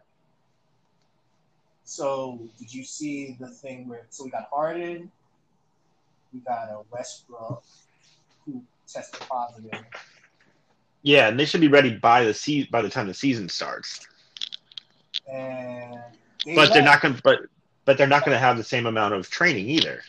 So, 1.85 2.39
did 2.59 2.73
you 2.73 2.83
see 2.83 3.37
the 3.39 3.47
thing 3.47 3.87
where? 3.87 4.05
So 4.09 4.25
we 4.25 4.29
got 4.29 4.49
Harden, 4.51 5.09
we 6.33 6.41
got 6.41 6.69
a 6.69 6.81
Westbrook 6.91 7.63
who 8.45 8.61
tested 8.87 9.21
positive, 9.27 9.71
Yeah, 11.03 11.29
and 11.29 11.39
they 11.39 11.45
should 11.45 11.61
be 11.61 11.69
ready 11.69 11.95
by 11.95 12.25
the 12.25 12.33
se- 12.33 12.67
by 12.71 12.81
the 12.81 12.89
time 12.89 13.07
the 13.07 13.13
season 13.13 13.47
starts. 13.47 14.05
And 15.31 15.99
they 16.45 16.55
But 16.55 16.73
they're 16.73 16.83
not 16.83 17.01
going 17.01 17.15
to 17.15 17.21
but 17.21 17.39
but 17.85 17.97
they're 17.97 18.07
not 18.07 18.25
going 18.25 18.35
to 18.35 18.39
have 18.39 18.57
the 18.57 18.63
same 18.63 18.85
amount 18.85 19.13
of 19.13 19.29
training 19.29 19.69
either. 19.69 20.01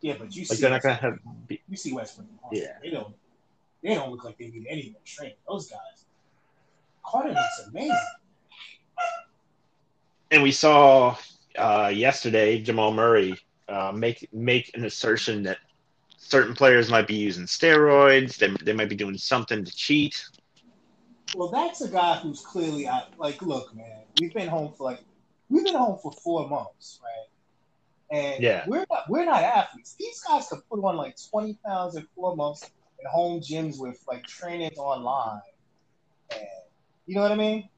Yeah, 0.00 0.14
but 0.18 0.34
you 0.34 0.42
Like 0.42 0.48
see, 0.48 0.60
they're 0.60 0.70
not 0.70 0.82
going 0.82 0.96
to 0.96 1.00
have 1.00 1.18
you 1.48 1.76
see 1.76 1.92
Westbrook. 1.92 2.26
Yeah. 2.50 2.72
they 2.82 2.90
don't. 2.90 3.14
They 3.82 3.94
don't 3.94 4.10
look 4.10 4.24
like 4.24 4.38
they 4.38 4.46
need 4.46 4.66
any 4.68 4.90
more 4.90 5.00
training. 5.04 5.36
Those 5.48 5.68
guys. 5.68 6.04
Harden 7.02 7.34
looks 7.34 7.68
amazing. 7.68 7.96
and 10.30 10.42
we 10.42 10.52
saw 10.52 11.16
uh, 11.58 11.90
yesterday 11.92 12.60
Jamal 12.62 12.92
Murray 12.92 13.36
uh, 13.68 13.92
make 13.92 14.28
make 14.32 14.70
an 14.76 14.84
assertion 14.84 15.42
that 15.44 15.58
certain 16.16 16.54
players 16.54 16.90
might 16.90 17.06
be 17.06 17.14
using 17.16 17.44
steroids. 17.44 18.36
They, 18.36 18.48
they 18.64 18.72
might 18.72 18.88
be 18.88 18.94
doing 18.96 19.18
something 19.18 19.64
to 19.64 19.76
cheat. 19.76 20.24
Well, 21.34 21.48
that's 21.48 21.80
a 21.80 21.88
guy 21.88 22.16
who's 22.16 22.40
clearly. 22.40 22.88
Like, 23.18 23.42
look, 23.42 23.74
man, 23.74 24.01
we've 24.18 24.32
been 24.34 24.48
home 24.48 24.72
for 24.76 24.84
like 24.84 25.00
we've 25.48 25.64
been 25.64 25.74
home 25.74 25.98
for 26.02 26.12
four 26.12 26.48
months, 26.48 27.00
right? 27.02 28.18
And 28.18 28.42
Yeah. 28.42 28.64
we're 28.66 28.84
not 28.90 29.08
we're 29.08 29.24
not 29.24 29.42
athletes. 29.42 29.94
These 29.98 30.20
guys 30.20 30.48
could 30.48 30.60
put 30.68 30.82
on 30.84 30.96
like 30.96 31.16
twenty 31.30 31.58
pounds 31.64 31.96
in 31.96 32.06
four 32.14 32.36
months 32.36 32.70
in 33.00 33.06
home 33.10 33.40
gyms 33.40 33.80
with 33.80 34.02
like 34.08 34.26
trainers 34.26 34.78
online, 34.78 35.40
and 36.30 36.42
you 37.06 37.14
know 37.14 37.22
what 37.22 37.32
I 37.32 37.36
mean? 37.36 37.68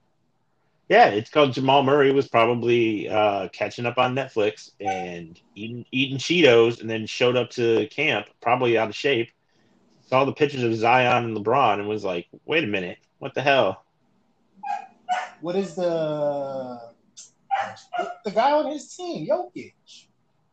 Yeah, 0.88 1.06
it's 1.08 1.30
called 1.30 1.54
Jamal 1.54 1.82
Murray 1.82 2.12
was 2.12 2.28
probably 2.28 3.08
uh, 3.08 3.48
catching 3.48 3.86
up 3.86 3.96
on 3.96 4.14
Netflix 4.14 4.70
and 4.80 5.40
eating 5.54 5.86
eating 5.92 6.18
Cheetos, 6.18 6.80
and 6.80 6.90
then 6.90 7.06
showed 7.06 7.36
up 7.36 7.50
to 7.50 7.86
camp 7.86 8.26
probably 8.42 8.76
out 8.76 8.90
of 8.90 8.94
shape. 8.94 9.30
Saw 10.06 10.26
the 10.26 10.32
pictures 10.34 10.62
of 10.62 10.74
Zion 10.74 11.24
and 11.24 11.36
LeBron, 11.36 11.78
and 11.78 11.88
was 11.88 12.04
like, 12.04 12.26
"Wait 12.44 12.64
a 12.64 12.66
minute, 12.66 12.98
what 13.18 13.34
the 13.34 13.40
hell?" 13.40 13.84
What 15.44 15.56
is 15.56 15.74
the 15.74 16.80
the 18.24 18.30
guy 18.30 18.52
on 18.52 18.72
his 18.72 18.96
team, 18.96 19.28
Jokic? 19.28 19.74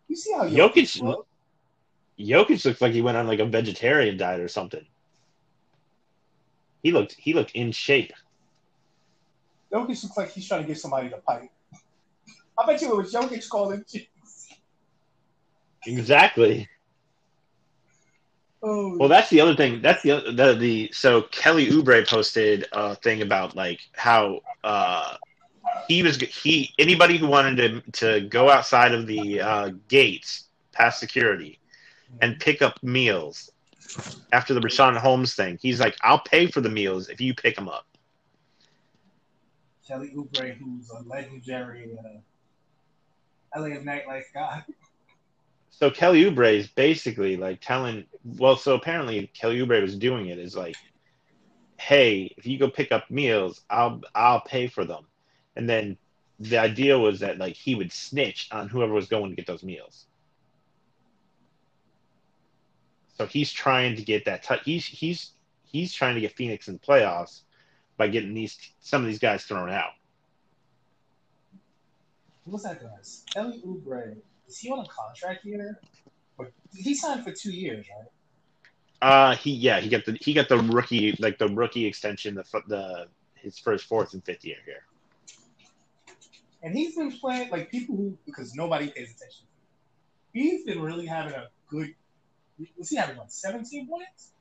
You 0.09 0.15
see 0.17 0.33
how 0.33 0.43
Jokic, 0.43 0.99
Jokic- 0.99 1.01
looks? 1.01 1.29
Jokic 2.19 2.65
looks 2.65 2.81
like 2.81 2.91
he 2.91 3.01
went 3.01 3.15
on 3.15 3.25
like 3.25 3.39
a 3.39 3.45
vegetarian 3.45 4.17
diet 4.17 4.41
or 4.41 4.49
something. 4.49 4.85
He 6.83 6.91
looked 6.91 7.15
he 7.17 7.31
looked 7.31 7.51
in 7.51 7.71
shape. 7.71 8.11
Jokic 9.73 10.03
looks 10.03 10.17
like 10.17 10.31
he's 10.31 10.45
trying 10.45 10.63
to 10.63 10.67
get 10.67 10.77
somebody 10.77 11.07
to 11.07 11.19
pipe. 11.19 11.49
I 12.59 12.65
bet 12.65 12.81
you 12.81 12.91
it 12.91 12.97
was 12.97 13.13
Jokic 13.13 13.47
calling. 13.47 13.85
Exactly. 15.85 16.67
Oh, 18.63 18.97
Well, 18.97 19.09
that's 19.09 19.29
the 19.29 19.41
other 19.41 19.55
thing. 19.55 19.81
That's 19.81 20.03
the 20.03 20.11
other- 20.11 20.31
the 20.31 20.53
the 20.53 20.91
so 20.93 21.23
Kelly 21.23 21.67
Oubre 21.67 22.07
posted 22.07 22.67
a 22.71 22.95
thing 22.95 23.21
about 23.21 23.55
like 23.55 23.79
how 23.93 24.41
uh 24.63 25.17
he 25.87 26.03
was 26.03 26.17
he 26.17 26.73
anybody 26.77 27.17
who 27.17 27.27
wanted 27.27 27.57
to 27.57 27.91
to 28.21 28.27
go 28.27 28.49
outside 28.49 28.93
of 28.93 29.07
the 29.07 29.41
uh, 29.41 29.69
gates 29.87 30.45
past 30.73 30.99
security 30.99 31.59
and 32.21 32.39
pick 32.39 32.61
up 32.61 32.81
meals 32.83 33.51
after 34.31 34.53
the 34.53 34.59
Richaun 34.59 34.95
Holmes 34.97 35.33
thing. 35.33 35.57
He's 35.61 35.79
like, 35.79 35.97
I'll 36.01 36.19
pay 36.19 36.47
for 36.47 36.61
the 36.61 36.69
meals 36.69 37.09
if 37.09 37.19
you 37.19 37.33
pick 37.33 37.55
them 37.55 37.67
up. 37.67 37.85
Kelly 39.87 40.11
Oubre, 40.15 40.55
who's 40.57 40.89
a 40.91 41.01
legendary 41.07 41.97
uh, 41.97 43.59
LA 43.59 43.67
nightlife 43.79 44.31
guy. 44.33 44.63
so 45.71 45.89
Kelly 45.89 46.23
Oubre 46.25 46.53
is 46.53 46.67
basically 46.67 47.37
like 47.37 47.59
telling. 47.61 48.05
Well, 48.23 48.55
so 48.55 48.75
apparently 48.75 49.27
Kelly 49.33 49.57
Oubre 49.59 49.81
was 49.81 49.95
doing 49.97 50.27
it 50.27 50.37
is 50.37 50.55
like, 50.55 50.75
hey, 51.77 52.33
if 52.37 52.45
you 52.45 52.59
go 52.59 52.69
pick 52.69 52.91
up 52.91 53.09
meals, 53.09 53.61
I'll 53.69 54.01
I'll 54.13 54.41
pay 54.41 54.67
for 54.67 54.85
them, 54.85 55.07
and 55.55 55.67
then 55.67 55.97
the 56.39 56.57
idea 56.57 56.99
was 56.99 57.21
that 57.21 57.37
like 57.37 57.55
he 57.55 57.73
would 57.75 57.91
snitch 57.91 58.49
on 58.51 58.67
whoever 58.67 58.93
was 58.93 59.07
going 59.07 59.29
to 59.29 59.35
get 59.35 59.47
those 59.47 59.63
meals. 59.63 60.05
So 63.17 63.25
he's 63.25 63.51
trying 63.51 63.95
to 63.95 64.03
get 64.03 64.25
that. 64.25 64.43
T- 64.43 64.55
he's 64.65 64.85
he's 64.85 65.31
he's 65.63 65.93
trying 65.93 66.15
to 66.15 66.21
get 66.21 66.35
Phoenix 66.35 66.67
in 66.67 66.75
the 66.75 66.79
playoffs 66.79 67.41
by 67.95 68.07
getting 68.07 68.33
these 68.33 68.57
some 68.81 69.01
of 69.01 69.07
these 69.07 69.19
guys 69.19 69.45
thrown 69.45 69.69
out. 69.69 69.91
What's 72.43 72.65
that 72.65 72.81
guy's? 72.81 73.23
Kelly 73.33 73.61
Oubre. 73.65 74.17
Is 74.51 74.59
he 74.59 74.69
on 74.69 74.79
a 74.79 74.85
contract 74.85 75.45
here? 75.45 75.79
Or 76.37 76.51
he 76.75 76.93
signed 76.93 77.23
for 77.23 77.31
two 77.31 77.51
years, 77.51 77.85
right? 77.89 78.09
Uh, 79.01 79.35
he 79.37 79.51
yeah 79.51 79.79
he 79.79 79.89
got 79.89 80.03
the 80.05 80.17
he 80.19 80.33
got 80.33 80.49
the 80.49 80.57
rookie 80.57 81.15
like 81.19 81.37
the 81.37 81.47
rookie 81.47 81.85
extension 81.85 82.35
the 82.35 82.43
the 82.67 83.07
his 83.35 83.57
first 83.57 83.85
fourth 83.85 84.13
and 84.13 84.23
fifth 84.25 84.43
year 84.43 84.57
here. 84.65 84.83
And 86.61 86.75
he's 86.75 86.97
been 86.97 87.13
playing 87.13 87.49
like 87.49 87.71
people 87.71 87.95
who 87.95 88.17
because 88.25 88.53
nobody 88.53 88.87
pays 88.87 89.09
attention. 89.15 89.45
He's 90.33 90.65
been 90.65 90.81
really 90.81 91.05
having 91.05 91.33
a 91.33 91.47
good. 91.69 91.95
Was 92.77 92.89
he 92.89 92.97
having 92.97 93.17
like 93.17 93.31
17 93.31 93.87
points? 93.87 94.33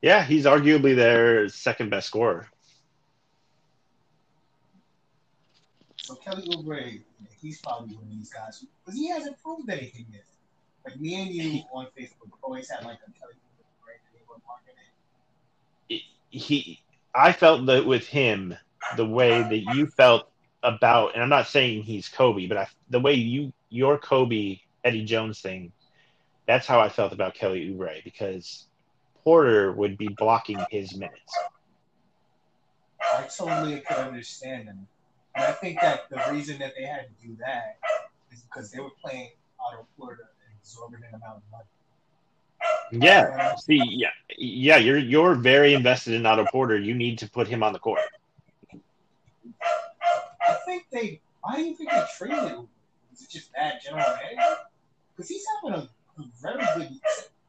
Yeah, 0.00 0.24
he's 0.24 0.46
arguably 0.46 0.96
their 0.96 1.48
second 1.50 1.90
best 1.90 2.06
scorer. 2.06 2.48
So 6.06 6.14
Kelly 6.14 6.48
Oubre, 6.50 7.00
he's 7.42 7.60
probably 7.60 7.96
one 7.96 8.04
of 8.04 8.10
these 8.10 8.32
guys 8.32 8.64
because 8.84 8.96
he 8.96 9.08
hasn't 9.08 9.42
proved 9.42 9.68
anything 9.68 10.06
yet. 10.12 10.22
Like 10.84 11.00
me 11.00 11.20
and 11.20 11.30
you 11.32 11.62
on 11.72 11.86
Facebook 11.98 12.30
always 12.42 12.70
had 12.70 12.84
like 12.84 12.98
a 12.98 13.10
Kelly 13.18 13.32
Oubre 13.34 13.98
they 14.14 14.20
were 14.28 14.36
marketing. 14.46 16.04
He, 16.30 16.80
I 17.12 17.32
felt 17.32 17.66
that 17.66 17.86
with 17.86 18.06
him, 18.06 18.56
the 18.96 19.04
way 19.04 19.42
that 19.42 19.74
you 19.74 19.88
felt 19.88 20.30
about, 20.62 21.14
and 21.14 21.24
I'm 21.24 21.28
not 21.28 21.48
saying 21.48 21.82
he's 21.82 22.08
Kobe, 22.08 22.46
but 22.46 22.56
I, 22.56 22.68
the 22.88 23.00
way 23.00 23.14
you 23.14 23.52
your 23.68 23.98
Kobe 23.98 24.60
Eddie 24.84 25.06
Jones 25.06 25.40
thing, 25.40 25.72
that's 26.46 26.68
how 26.68 26.78
I 26.78 26.88
felt 26.88 27.14
about 27.14 27.34
Kelly 27.34 27.68
Oubre 27.68 28.04
because 28.04 28.66
Porter 29.24 29.72
would 29.72 29.98
be 29.98 30.06
blocking 30.16 30.64
his 30.70 30.96
minutes. 30.96 31.36
I 33.00 33.26
totally 33.36 33.80
could 33.80 33.96
understand 33.96 34.68
them. 34.68 34.86
And 35.36 35.44
I 35.44 35.52
think 35.52 35.80
that 35.82 36.08
the 36.08 36.22
reason 36.32 36.58
that 36.58 36.72
they 36.76 36.86
had 36.86 37.06
to 37.08 37.26
do 37.26 37.36
that 37.40 37.78
is 38.32 38.40
because 38.40 38.70
they 38.70 38.80
were 38.80 38.90
playing 39.02 39.30
Otto 39.60 39.86
Porter 39.98 40.22
an 40.22 40.56
exorbitant 40.58 41.14
amount 41.14 41.36
of 41.36 41.42
money. 41.52 41.64
Yeah. 43.04 43.54
See, 43.56 43.82
yeah, 43.84 44.08
yeah. 44.38 44.78
You're 44.78 44.98
you're 44.98 45.34
very 45.34 45.74
invested 45.74 46.14
in 46.14 46.24
Otto 46.24 46.46
Porter. 46.50 46.78
You 46.78 46.94
need 46.94 47.18
to 47.18 47.28
put 47.28 47.46
him 47.46 47.62
on 47.62 47.72
the 47.74 47.78
court. 47.78 48.00
I 50.48 50.54
think 50.64 50.86
they. 50.90 51.20
Why 51.42 51.56
do 51.56 51.62
you 51.64 51.76
think 51.76 51.90
they 51.90 52.02
traded 52.16 52.48
him? 52.48 52.68
Is 53.12 53.22
it 53.22 53.30
just 53.30 53.52
bad 53.52 53.80
general? 53.84 54.04
Because 55.14 55.28
he's 55.28 55.44
having 55.62 55.78
a, 55.78 55.88
a 56.20 56.24
very 56.40 56.64
good. 56.76 56.98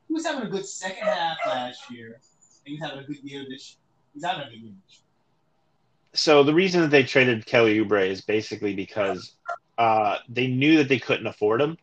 He 0.08 0.14
was 0.14 0.26
having 0.26 0.44
a 0.44 0.50
good 0.50 0.66
second 0.66 1.08
half 1.08 1.38
last 1.46 1.90
year. 1.90 2.20
And 2.66 2.74
he's 2.74 2.82
having 2.82 3.00
a 3.00 3.04
good 3.04 3.24
year 3.24 3.46
this. 3.50 3.78
He's 4.14 4.26
having 4.26 4.48
a 4.48 4.50
good 4.50 4.60
year. 4.60 4.74
This 4.88 5.00
year. 5.00 5.07
So 6.18 6.44
the 6.44 6.54
reason 6.54 6.82
that 6.82 6.90
they 6.90 7.04
traded 7.04 7.46
Kelly 7.46 7.78
Oubre 7.80 8.08
is 8.10 8.22
basically 8.22 8.74
because 8.74 9.34
uh, 9.78 10.18
they 10.28 10.48
knew 10.48 10.78
that 10.78 10.90
they 10.90 10.98
couldn't 11.00 11.28
afford 11.28 11.62
him. 11.62 11.78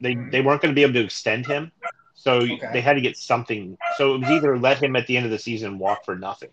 They 0.00 0.14
they 0.14 0.40
weren't 0.42 0.60
going 0.60 0.72
to 0.72 0.74
be 0.74 0.82
able 0.82 0.94
to 0.94 1.04
extend 1.04 1.46
him, 1.46 1.70
so 2.14 2.38
Okay. 2.38 2.58
they 2.72 2.80
had 2.80 2.94
to 2.94 3.00
get 3.00 3.16
something. 3.16 3.78
So 3.96 4.14
it 4.14 4.18
was 4.18 4.30
either 4.30 4.58
let 4.58 4.82
him 4.82 4.96
at 4.96 5.06
the 5.06 5.16
end 5.16 5.26
of 5.26 5.30
the 5.32 5.38
season 5.38 5.78
walk 5.78 6.04
for 6.04 6.16
nothing. 6.16 6.50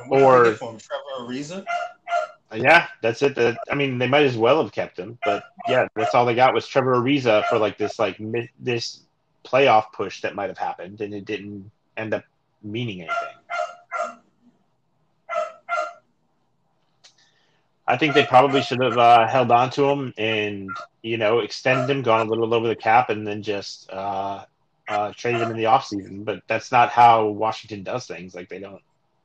And 0.00 0.10
what 0.10 0.44
did 0.44 0.62
Or-? 0.62 0.78
Trevor 0.78 0.78
Ariza. 1.20 1.64
Yeah, 2.54 2.86
that's 3.02 3.22
it. 3.22 3.34
That, 3.34 3.58
I 3.70 3.74
mean, 3.74 3.98
they 3.98 4.06
might 4.06 4.24
as 4.24 4.36
well 4.36 4.62
have 4.62 4.72
kept 4.72 4.98
him, 4.98 5.18
but 5.24 5.44
yeah, 5.68 5.88
that's 5.96 6.14
all 6.14 6.24
they 6.26 6.34
got 6.34 6.54
was 6.54 6.66
Trevor 6.68 6.94
Ariza 6.96 7.44
for 7.48 7.58
like 7.58 7.76
this 7.78 7.98
like 7.98 8.20
mid, 8.20 8.48
this 8.60 9.00
playoff 9.44 9.92
push 9.92 10.20
that 10.20 10.34
might 10.34 10.48
have 10.50 10.58
happened, 10.58 11.00
and 11.00 11.12
it 11.12 11.24
didn't 11.24 11.70
end 11.96 12.14
up 12.14 12.24
meaning 12.62 13.00
anything. 13.00 13.36
I 17.92 17.98
think 17.98 18.14
they 18.14 18.24
probably 18.24 18.62
should 18.62 18.80
have 18.80 18.96
uh, 18.96 19.28
held 19.28 19.52
on 19.52 19.68
to 19.72 19.84
him 19.84 20.14
and 20.16 20.70
you 21.02 21.18
know 21.18 21.40
extended 21.40 21.94
him, 21.94 22.00
gone 22.00 22.26
a 22.26 22.30
little 22.30 22.54
over 22.54 22.66
the 22.66 22.74
cap, 22.74 23.10
and 23.10 23.26
then 23.26 23.42
just 23.42 23.90
uh, 23.90 24.46
uh, 24.88 25.12
traded 25.14 25.42
him 25.42 25.50
in 25.50 25.58
the 25.58 25.64
offseason. 25.64 26.24
But 26.24 26.42
that's 26.46 26.72
not 26.72 26.88
how 26.88 27.26
Washington 27.26 27.82
does 27.82 28.06
things. 28.06 28.34
Like 28.34 28.48
they 28.48 28.60
don't 28.60 28.80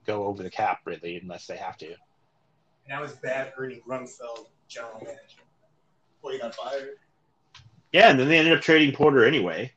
go 0.06 0.26
over 0.26 0.44
the 0.44 0.50
cap 0.50 0.82
really 0.84 1.16
unless 1.16 1.48
they 1.48 1.56
have 1.56 1.78
to. 1.78 1.86
And 1.86 1.96
that 2.90 3.00
was 3.00 3.14
bad 3.14 3.54
Ernie 3.58 3.82
Grunfeld 3.88 4.48
general 4.68 5.00
manager. 5.00 5.44
Before 6.18 6.34
he 6.34 6.40
got 6.40 6.54
fired. 6.54 6.98
Yeah, 7.94 8.10
and 8.10 8.20
then 8.20 8.28
they 8.28 8.38
ended 8.38 8.58
up 8.58 8.62
trading 8.62 8.94
Porter 8.94 9.24
anyway. 9.24 9.72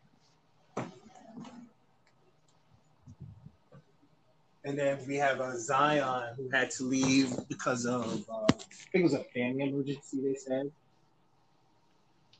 And 4.64 4.78
then 4.78 4.98
we 5.06 5.16
have 5.16 5.40
uh, 5.40 5.56
Zion 5.56 6.34
who 6.36 6.48
had 6.50 6.70
to 6.72 6.84
leave 6.84 7.32
because 7.48 7.86
of 7.86 8.24
uh, 8.28 8.44
I 8.48 8.52
think 8.92 9.02
it 9.02 9.02
was 9.02 9.14
a 9.14 9.24
family 9.34 9.68
emergency. 9.68 10.20
They 10.22 10.34
said, 10.34 10.70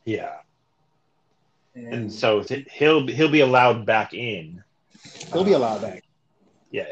Yeah, 0.04 0.36
and, 1.74 1.88
and 1.94 2.12
so 2.12 2.42
he'll 2.72 3.06
he'll 3.06 3.30
be 3.30 3.40
allowed 3.40 3.86
back 3.86 4.12
in. 4.14 4.62
he'll 5.32 5.44
be 5.44 5.52
allowed 5.52 5.82
back. 5.82 6.02
Yeah, 6.70 6.84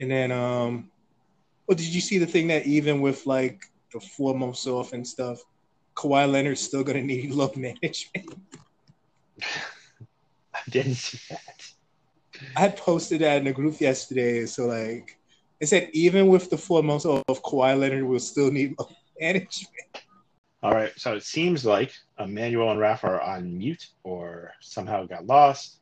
And 0.00 0.10
then, 0.10 0.30
um, 0.30 0.90
oh, 1.68 1.74
did 1.74 1.86
you 1.86 2.00
see 2.00 2.18
the 2.18 2.26
thing 2.26 2.48
that 2.48 2.66
even 2.66 3.00
with 3.00 3.26
like 3.26 3.60
the 3.92 4.00
four 4.00 4.34
months 4.34 4.66
off 4.66 4.92
and 4.92 5.06
stuff, 5.06 5.40
Kawhi 5.96 6.30
Leonard's 6.30 6.60
still 6.60 6.84
gonna 6.84 7.02
need 7.02 7.30
load 7.32 7.56
management? 7.56 8.34
I 10.54 10.60
didn't 10.70 10.94
see 10.96 11.18
that. 11.30 11.75
I 12.56 12.68
posted 12.68 13.20
that 13.20 13.38
in 13.38 13.44
the 13.44 13.52
group 13.52 13.80
yesterday. 13.80 14.46
So 14.46 14.66
like, 14.66 15.18
it 15.60 15.66
said 15.66 15.90
even 15.92 16.28
with 16.28 16.50
the 16.50 16.58
four 16.58 16.82
months 16.82 17.04
off, 17.04 17.24
Kawhi 17.28 17.78
Leonard 17.78 18.04
will 18.04 18.20
still 18.20 18.50
need 18.50 18.74
management. 19.20 19.70
All 20.62 20.72
right, 20.72 20.92
so 20.96 21.14
it 21.14 21.22
seems 21.22 21.64
like 21.64 21.92
Emmanuel 22.18 22.70
and 22.70 22.80
Raf 22.80 23.04
are 23.04 23.20
on 23.20 23.56
mute 23.56 23.88
or 24.02 24.52
somehow 24.60 25.06
got 25.06 25.26
lost. 25.26 25.80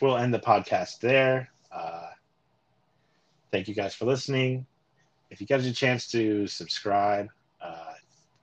We'll 0.00 0.16
end 0.16 0.34
the 0.34 0.40
podcast 0.40 0.98
there. 1.00 1.50
Uh, 1.70 2.08
thank 3.52 3.68
you 3.68 3.74
guys 3.74 3.94
for 3.94 4.06
listening. 4.06 4.66
If 5.30 5.40
you 5.40 5.46
get 5.46 5.60
a 5.60 5.72
chance 5.72 6.10
to 6.10 6.46
subscribe 6.46 7.28
uh, 7.60 7.92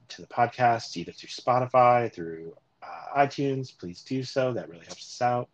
to 0.09 0.21
the 0.21 0.27
podcast, 0.27 0.95
either 0.95 1.11
through 1.11 1.29
Spotify, 1.29 2.13
through 2.13 2.53
uh, 2.83 3.19
iTunes, 3.19 3.77
please 3.77 4.01
do 4.03 4.23
so. 4.23 4.53
That 4.53 4.69
really 4.69 4.85
helps 4.85 5.21
us 5.21 5.21
out. 5.21 5.49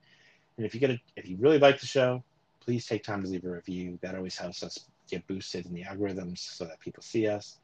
And 0.58 0.66
if 0.66 0.74
you 0.74 0.80
get 0.80 0.90
a, 0.90 1.00
if 1.16 1.28
you 1.28 1.38
really 1.38 1.60
like 1.60 1.80
the 1.80 1.86
show, 1.86 2.24
please 2.60 2.86
take 2.86 3.04
time 3.04 3.24
to 3.24 3.30
leave 3.30 3.46
a 3.46 3.50
review. 3.50 3.98
That 4.02 4.16
always 4.16 4.36
helps 4.36 4.64
us 4.64 4.80
get 5.10 5.26
boosted 5.28 5.66
in 5.66 5.74
the 5.74 5.84
algorithms 5.84 6.40
so 6.40 6.66
that 6.66 6.80
people 6.80 7.02
see 7.02 7.28
us. 7.28 7.60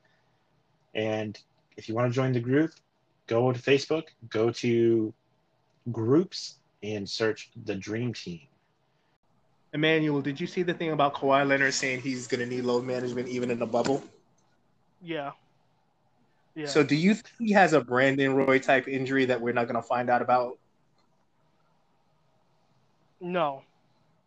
And 0.95 1.37
if 1.75 1.89
you 1.89 1.95
want 1.95 2.11
to 2.11 2.15
join 2.15 2.31
the 2.31 2.39
group, 2.39 2.71
go 3.27 3.51
to 3.51 3.59
Facebook, 3.59 4.03
go 4.29 4.51
to 4.51 5.13
groups, 5.91 6.59
and 6.83 7.09
search 7.09 7.49
the 7.65 7.75
Dream 7.75 8.13
Team. 8.13 8.41
Emmanuel, 9.73 10.21
did 10.21 10.39
you 10.39 10.45
see 10.45 10.61
the 10.61 10.73
thing 10.73 10.91
about 10.91 11.15
Kawhi 11.15 11.47
Leonard 11.47 11.73
saying 11.73 12.01
he's 12.01 12.27
gonna 12.27 12.45
need 12.45 12.63
load 12.63 12.83
management 12.83 13.27
even 13.27 13.49
in 13.49 13.57
the 13.57 13.65
bubble? 13.65 14.03
Yeah. 15.01 15.31
Yeah. 16.53 16.67
So 16.67 16.83
do 16.83 16.95
you 16.95 17.15
think 17.15 17.33
he 17.39 17.51
has 17.53 17.73
a 17.73 17.81
Brandon 17.81 18.35
Roy 18.35 18.59
type 18.59 18.87
injury 18.87 19.25
that 19.25 19.41
we're 19.41 19.53
not 19.53 19.67
gonna 19.67 19.81
find 19.81 20.09
out 20.09 20.21
about? 20.21 20.59
No, 23.23 23.63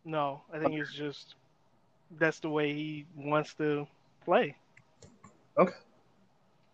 no. 0.03 0.41
I 0.51 0.59
think 0.59 0.73
it's 0.73 0.93
just 0.93 1.35
that's 2.19 2.39
the 2.39 2.49
way 2.49 2.73
he 2.73 3.05
wants 3.15 3.53
to 3.55 3.87
play. 4.25 4.55
Okay. 5.57 5.73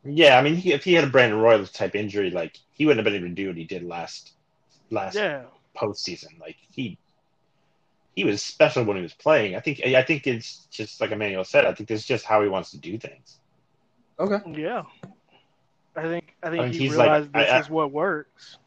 Yeah, 0.05 0.37
I 0.37 0.41
mean, 0.41 0.61
if 0.65 0.83
he 0.83 0.93
had 0.93 1.03
a 1.03 1.07
Brandon 1.07 1.39
Royal 1.39 1.65
type 1.67 1.95
injury, 1.95 2.29
like 2.31 2.57
he 2.71 2.85
wouldn't 2.85 3.05
have 3.05 3.11
been 3.11 3.21
able 3.21 3.29
to 3.29 3.33
do 3.35 3.47
what 3.47 3.57
he 3.57 3.63
did 3.65 3.83
last 3.83 4.31
last 4.89 5.15
Yeah. 5.15 5.43
postseason. 5.75 6.39
Like 6.39 6.57
he 6.71 6.97
he 8.15 8.23
was 8.23 8.41
special 8.41 8.83
when 8.83 8.97
he 8.97 9.03
was 9.03 9.13
playing. 9.13 9.55
I 9.55 9.59
think 9.59 9.81
I 9.85 10.03
think 10.03 10.27
it's 10.27 10.65
just 10.71 11.01
like 11.01 11.11
Emmanuel 11.11 11.43
said. 11.43 11.65
I 11.65 11.73
think 11.73 11.89
it's 11.91 12.05
just 12.05 12.25
how 12.25 12.41
he 12.41 12.47
wants 12.49 12.71
to 12.71 12.77
do 12.77 12.97
things. 12.97 13.39
Okay. 14.19 14.39
Yeah. 14.61 14.83
I 15.95 16.03
think 16.03 16.35
I 16.43 16.49
think 16.49 16.61
I 16.61 16.65
mean, 16.65 16.73
he 16.73 16.79
he's 16.79 16.95
like- 16.95 17.05
realized 17.09 17.33
this 17.33 17.49
I- 17.49 17.55
I- 17.55 17.59
is 17.59 17.69
what 17.69 17.91
works. 17.91 18.57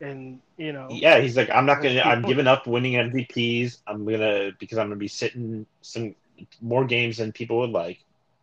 And 0.00 0.40
you 0.56 0.72
know, 0.72 0.88
Yeah, 0.90 1.18
he's 1.20 1.36
like, 1.36 1.50
I'm 1.50 1.66
not 1.66 1.82
gonna. 1.82 2.00
I'm 2.00 2.22
giving 2.22 2.46
up 2.46 2.66
winning 2.66 2.94
MVPs. 2.94 3.78
I'm 3.86 4.04
gonna 4.04 4.52
because 4.58 4.78
I'm 4.78 4.86
gonna 4.86 4.96
be 4.96 5.08
sitting 5.08 5.66
some 5.82 6.14
more 6.60 6.84
games 6.84 7.16
than 7.16 7.32
people 7.32 7.58
would 7.60 7.70
like. 7.70 7.98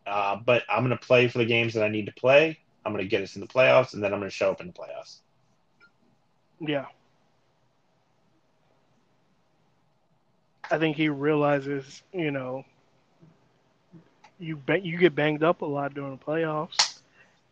Uh, 0.06 0.36
but 0.36 0.64
I'm 0.70 0.84
gonna 0.84 0.98
play 0.98 1.28
for 1.28 1.38
the 1.38 1.46
games 1.46 1.74
that 1.76 1.84
I 1.84 1.90
need 1.90 2.08
to 2.08 2.14
play, 2.14 2.60
I'm 2.86 2.92
going 2.92 3.04
to 3.04 3.10
get 3.10 3.24
us 3.24 3.36
in 3.36 3.42
the 3.42 3.48
playoffs, 3.48 3.94
and 3.94 4.04
then 4.04 4.14
I'm 4.14 4.20
going 4.20 4.30
to 4.30 4.36
show 4.36 4.52
up 4.52 4.62
in 4.62 4.68
the 4.68 4.74
playoffs. 4.74 5.18
Yeah. 6.60 6.86
I 10.70 10.78
think 10.78 10.98
he 10.98 11.10
realizes, 11.10 12.04
you 12.14 12.32
know, 12.32 12.66
you 14.40 14.60
you 14.82 14.98
get 14.98 15.16
banged 15.16 15.44
up 15.44 15.62
a 15.62 15.66
lot 15.66 15.94
during 15.94 16.18
the 16.18 16.24
playoffs, 16.24 17.00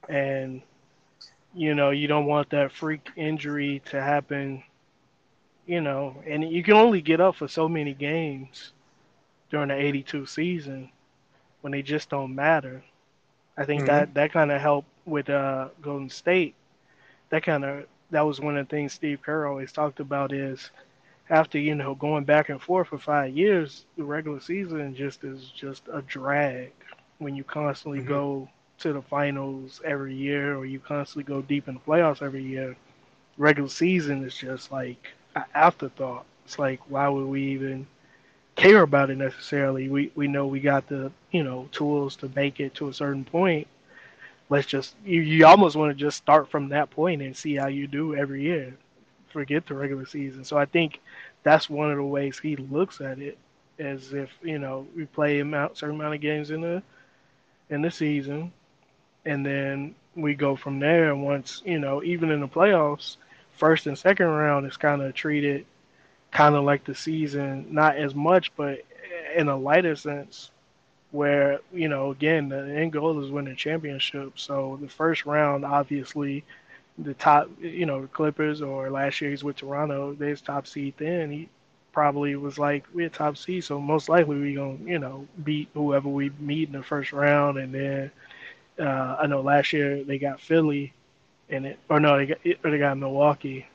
and 0.10 0.62
you 1.54 1.74
know 1.76 1.90
you 1.92 2.08
don't 2.08 2.26
want 2.26 2.50
that 2.52 2.72
freak 2.72 3.12
injury 3.16 3.82
to 3.86 4.02
happen. 4.02 4.64
You 5.66 5.82
know, 5.82 6.22
and 6.28 6.44
you 6.50 6.64
can 6.64 6.74
only 6.76 7.02
get 7.02 7.20
up 7.22 7.36
for 7.36 7.48
so 7.48 7.68
many 7.68 7.94
games 7.94 8.74
during 9.50 9.70
the 9.70 9.76
82 9.76 10.26
season 10.26 10.92
when 11.62 11.72
they 11.72 11.82
just 11.82 12.10
don't 12.10 12.36
matter. 12.36 12.84
I 13.58 13.66
think 13.66 13.86
Mhm. 13.86 13.86
that 13.86 14.14
that 14.16 14.32
kind 14.32 14.52
of 14.52 14.62
helped 14.62 14.90
with 15.06 15.30
uh, 15.30 15.70
Golden 15.82 16.10
State. 16.10 16.56
That 17.30 17.44
kind 17.44 17.64
of 17.66 17.86
that 18.12 18.22
was 18.22 18.40
one 18.40 18.58
of 18.58 18.68
the 18.68 18.76
things 18.76 18.94
Steve 18.94 19.22
Kerr 19.22 19.48
always 19.48 19.72
talked 19.72 20.00
about 20.00 20.32
is 20.34 20.72
after 21.30 21.58
you 21.60 21.76
know 21.76 21.96
going 21.96 22.26
back 22.26 22.50
and 22.50 22.62
forth 22.62 22.88
for 22.90 22.98
five 23.00 23.36
years, 23.36 23.86
the 23.98 24.04
regular 24.04 24.40
season 24.40 24.94
just 24.96 25.24
is 25.24 25.50
just 25.50 25.88
a 25.92 26.02
drag 26.02 26.72
when 27.20 27.36
you 27.36 27.44
constantly 27.44 28.00
Mhm. 28.00 28.02
go 28.02 28.48
to 28.82 28.94
the 28.94 29.02
finals 29.02 29.82
every 29.86 30.16
year 30.16 30.56
or 30.56 30.66
you 30.66 30.80
constantly 30.80 31.24
go 31.24 31.42
deep 31.42 31.68
in 31.68 31.76
the 31.76 31.80
playoffs 31.82 32.22
every 32.22 32.44
year. 32.44 32.76
Regular 33.38 33.70
season 33.70 34.24
is 34.24 34.36
just 34.36 34.72
like 34.72 35.14
an 35.36 35.46
afterthought. 35.54 36.26
It's 36.46 36.60
like 36.60 36.82
why 36.90 37.08
would 37.10 37.28
we 37.28 37.44
even 37.54 37.88
care 38.56 38.82
about 38.82 39.10
it 39.10 39.18
necessarily? 39.18 39.90
We 39.90 40.12
we 40.16 40.28
know 40.28 40.48
we 40.48 40.60
got 40.60 40.88
the 40.88 41.12
you 41.32 41.44
know 41.44 41.70
tools 41.72 42.16
to 42.18 42.30
make 42.36 42.60
it 42.60 42.76
to 42.76 42.90
a 42.90 42.94
certain 42.94 43.26
point. 43.26 43.68
Let's 44.50 44.68
just 44.68 44.96
you, 45.06 45.22
you 45.22 45.46
almost 45.46 45.76
want 45.76 45.92
to 45.92 45.96
just 45.96 46.18
start 46.18 46.50
from 46.50 46.70
that 46.70 46.90
point 46.92 47.22
and 47.22 47.36
see 47.36 47.56
how 47.56 47.68
you 47.68 47.88
do 47.88 48.16
every 48.16 48.44
year. 48.44 48.76
Forget 49.30 49.66
the 49.68 49.76
regular 49.76 50.06
season. 50.06 50.44
So 50.44 50.58
I 50.58 50.66
think 50.66 51.00
that's 51.44 51.70
one 51.70 51.92
of 51.92 51.98
the 51.98 52.04
ways 52.04 52.40
he 52.40 52.56
looks 52.58 53.02
at 53.02 53.20
it, 53.20 53.38
as 53.80 54.14
if 54.14 54.30
you 54.44 54.60
know 54.60 54.88
we 54.96 55.06
play 55.06 55.40
a 55.40 55.70
certain 55.74 55.96
amount 55.96 56.16
of 56.16 56.22
games 56.22 56.52
in 56.52 56.62
the 56.62 56.84
in 57.70 57.82
the 57.82 57.92
season, 57.92 58.52
and 59.26 59.46
then 59.46 59.96
we 60.16 60.34
go 60.34 60.56
from 60.56 60.80
there. 60.80 61.16
Once 61.16 61.62
you 61.66 61.80
know, 61.80 62.04
even 62.04 62.32
in 62.32 62.42
the 62.42 62.48
playoffs, 62.48 63.18
first 63.54 63.88
and 63.88 63.98
second 63.98 64.28
round 64.28 64.66
is 64.66 64.78
kind 64.78 65.02
of 65.02 65.14
treated 65.14 65.66
kind 66.32 66.56
of 66.56 66.64
like 66.64 66.84
the 66.86 66.96
season, 66.96 67.68
not 67.70 67.98
as 67.98 68.16
much, 68.16 68.56
but 68.56 68.80
in 69.36 69.48
a 69.50 69.58
lighter 69.58 69.96
sense, 69.96 70.52
where 71.12 71.60
you 71.74 71.88
know, 71.88 72.12
again, 72.12 72.50
the 72.50 72.74
end 72.74 72.94
goal 72.94 73.24
is 73.24 73.32
winning 73.32 73.56
championship. 73.56 74.40
So 74.40 74.80
the 74.82 74.90
first 74.90 75.26
round, 75.26 75.66
obviously, 75.66 76.44
the 76.98 77.14
top, 77.14 77.50
you 77.60 77.86
know, 77.86 78.08
Clippers 78.08 78.62
or 78.62 78.90
last 78.90 79.22
year 79.22 79.32
he's 79.32 79.44
with 79.44 79.58
Toronto, 79.58 80.14
they's 80.14 80.42
top 80.42 80.68
seed. 80.68 80.94
Then 80.98 81.32
he 81.32 81.50
probably 81.92 82.36
was 82.36 82.58
like, 82.58 82.86
we're 82.94 83.10
top 83.10 83.38
seed, 83.38 83.64
so 83.64 83.80
most 83.80 84.08
likely 84.10 84.40
we 84.40 84.54
gonna, 84.56 84.78
you 84.86 85.00
know, 85.00 85.28
beat 85.44 85.70
whoever 85.74 86.08
we 86.10 86.32
meet 86.40 86.70
in 86.70 86.74
the 86.74 86.84
first 86.84 87.14
round, 87.14 87.58
and 87.58 87.74
then. 87.74 88.12
Uh, 88.82 89.18
I 89.22 89.28
know 89.28 89.42
last 89.42 89.74
year 89.74 90.04
they 90.04 90.20
got 90.20 90.42
Philly 90.42 90.94
in 91.50 91.66
it, 91.66 91.80
or 91.90 92.00
no, 92.00 92.18
they 92.18 92.28
got 92.28 92.40
or 92.66 92.72
they 92.72 92.80
got 92.80 92.98
Milwaukee. 92.98 93.68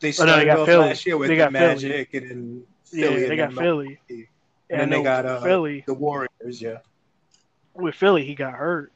They 0.00 0.12
Oh, 0.18 0.24
no, 0.24 0.36
started 0.36 0.38
they 0.38 0.46
got 0.46 0.60
off 0.60 0.66
Philly. 0.66 0.88
last 0.88 1.06
year 1.06 1.18
with 1.18 1.28
They 1.28 1.36
the 1.36 1.36
got 1.36 1.52
Philly. 1.54 1.82
Magic 1.82 2.14
and 2.14 2.30
then 2.30 2.66
Yeah, 2.92 3.08
Philly. 3.08 3.24
they 3.26 3.36
and 3.36 3.36
got 3.36 3.52
Philly. 3.54 4.00
And, 4.08 4.26
And 4.70 4.80
then 4.80 4.90
they 4.90 5.00
got, 5.02 5.26
uh, 5.26 5.40
Philly. 5.40 5.86
The 5.86 5.94
Warriors, 5.94 6.62
yeah. 6.62 6.78
With 7.74 7.94
Philly, 7.94 8.24
he 8.24 8.34
got 8.34 8.54
hurt, 8.54 8.92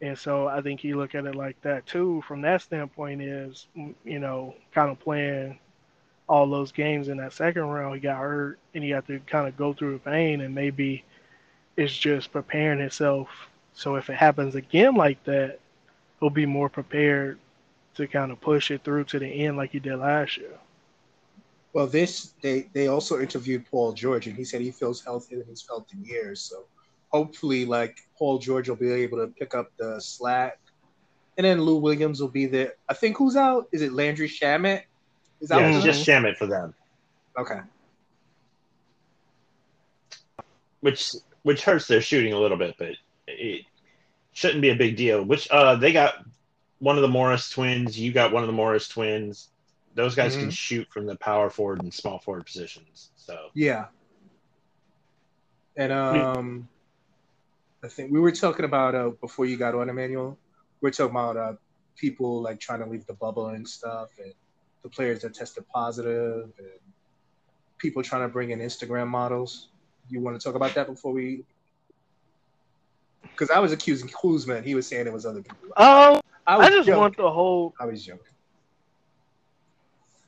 and 0.00 0.18
so 0.18 0.46
I 0.48 0.60
think 0.62 0.80
he 0.80 0.94
look 0.94 1.14
at 1.14 1.26
it 1.26 1.34
like 1.34 1.60
that 1.62 1.86
too. 1.86 2.22
From 2.26 2.42
that 2.42 2.62
standpoint, 2.62 3.22
is 3.22 3.66
you 4.04 4.18
know 4.20 4.54
kind 4.72 4.90
of 4.90 4.98
playing 5.00 5.58
all 6.28 6.46
those 6.48 6.72
games 6.72 7.08
in 7.08 7.18
that 7.18 7.32
second 7.32 7.62
round. 7.64 7.94
He 7.94 8.00
got 8.00 8.18
hurt, 8.18 8.58
and 8.74 8.82
he 8.84 8.90
had 8.90 9.06
to 9.08 9.20
kind 9.20 9.48
of 9.48 9.56
go 9.56 9.72
through 9.72 9.94
the 9.94 9.98
pain, 10.10 10.40
and 10.40 10.54
maybe 10.54 11.04
it's 11.76 11.96
just 11.96 12.32
preparing 12.32 12.80
himself. 12.80 13.28
So 13.74 13.96
if 13.96 14.10
it 14.10 14.16
happens 14.16 14.54
again 14.54 14.94
like 14.94 15.22
that, 15.24 15.58
he'll 16.20 16.30
be 16.30 16.46
more 16.46 16.68
prepared 16.68 17.38
to 17.94 18.06
kind 18.06 18.32
of 18.32 18.40
push 18.40 18.70
it 18.70 18.84
through 18.84 19.04
to 19.04 19.18
the 19.18 19.26
end 19.26 19.56
like 19.56 19.70
he 19.70 19.78
did 19.78 19.96
last 19.96 20.36
year. 20.38 20.58
Well, 21.72 21.86
this 21.86 22.34
they 22.42 22.68
they 22.74 22.88
also 22.88 23.20
interviewed 23.20 23.64
Paul 23.70 23.92
George, 23.92 24.26
and 24.26 24.36
he 24.36 24.44
said 24.44 24.60
he 24.60 24.70
feels 24.70 25.02
healthier 25.02 25.38
than 25.38 25.48
he's 25.48 25.62
felt 25.62 25.90
in 25.92 26.04
years. 26.04 26.40
So 26.40 26.64
hopefully, 27.08 27.64
like 27.64 27.96
Paul 28.18 28.38
George 28.38 28.68
will 28.68 28.76
be 28.76 28.92
able 28.92 29.18
to 29.18 29.28
pick 29.28 29.54
up 29.54 29.70
the 29.78 29.98
slack, 30.00 30.58
and 31.38 31.46
then 31.46 31.62
Lou 31.62 31.78
Williams 31.78 32.20
will 32.20 32.28
be 32.28 32.46
there. 32.46 32.74
I 32.88 32.94
think 32.94 33.16
who's 33.16 33.36
out? 33.36 33.68
Is 33.72 33.80
it 33.82 33.92
Landry 33.92 34.28
Shamet? 34.28 34.82
Is 35.40 35.48
that 35.48 35.60
Yeah, 35.60 35.74
it's 35.74 35.84
just 35.84 36.00
is? 36.00 36.06
Shamet 36.06 36.36
for 36.36 36.46
them, 36.46 36.74
okay? 37.38 37.60
which 40.80 41.14
which 41.42 41.64
hurts 41.64 41.86
their 41.86 42.00
shooting 42.02 42.34
a 42.34 42.38
little 42.38 42.58
bit, 42.58 42.74
but 42.78 42.96
it 43.26 43.64
shouldn't 44.32 44.62
be 44.62 44.70
a 44.70 44.76
big 44.76 44.96
deal. 44.96 45.22
Which 45.24 45.48
uh, 45.50 45.76
they 45.76 45.92
got 45.92 46.24
one 46.78 46.96
of 46.96 47.02
the 47.02 47.08
Morris 47.08 47.50
twins. 47.50 47.98
You 47.98 48.12
got 48.12 48.32
one 48.32 48.42
of 48.42 48.46
the 48.46 48.52
Morris 48.52 48.88
twins. 48.88 49.48
Those 49.94 50.14
guys 50.14 50.36
can 50.36 50.48
Mhm. 50.48 50.52
shoot 50.52 50.88
from 50.90 51.06
the 51.06 51.16
power 51.16 51.50
forward 51.50 51.82
and 51.82 51.92
small 51.92 52.18
forward 52.18 52.46
positions. 52.46 53.10
So 53.16 53.50
Yeah. 53.54 53.86
And 55.76 55.92
um, 55.92 56.68
I 57.82 57.88
think 57.88 58.12
we 58.12 58.20
were 58.20 58.32
talking 58.32 58.64
about 58.64 58.94
uh, 58.94 59.10
before 59.20 59.46
you 59.46 59.56
got 59.56 59.74
on, 59.74 59.88
Emmanuel. 59.88 60.38
We 60.80 60.88
are 60.88 60.92
talking 60.92 61.12
about 61.16 61.36
uh, 61.36 61.54
people 61.96 62.42
like 62.42 62.60
trying 62.60 62.80
to 62.80 62.86
leave 62.86 63.06
the 63.06 63.14
bubble 63.14 63.48
and 63.48 63.66
stuff, 63.66 64.10
and 64.18 64.32
the 64.82 64.88
players 64.88 65.22
that 65.22 65.34
tested 65.34 65.64
positive, 65.68 66.52
and 66.58 66.80
people 67.78 68.02
trying 68.02 68.22
to 68.22 68.28
bring 68.28 68.50
in 68.50 68.58
Instagram 68.60 69.08
models. 69.08 69.68
You 70.10 70.20
want 70.20 70.38
to 70.38 70.44
talk 70.44 70.54
about 70.56 70.74
that 70.74 70.86
before 70.86 71.12
we? 71.12 71.44
Because 73.22 73.50
I 73.50 73.58
was 73.58 73.72
accusing 73.72 74.08
Kuzma, 74.08 74.54
and 74.56 74.66
he 74.66 74.74
was 74.74 74.86
saying 74.86 75.06
it 75.06 75.12
was 75.12 75.24
other 75.26 75.42
people. 75.42 75.68
Oh, 75.76 76.20
I 76.46 76.56
was 76.58 76.66
I 76.66 76.70
just 76.70 76.86
joking. 76.86 77.00
want 77.00 77.16
the 77.16 77.30
whole 77.30 77.74
I 77.80 77.86
was 77.86 78.04
joking. 78.04 78.20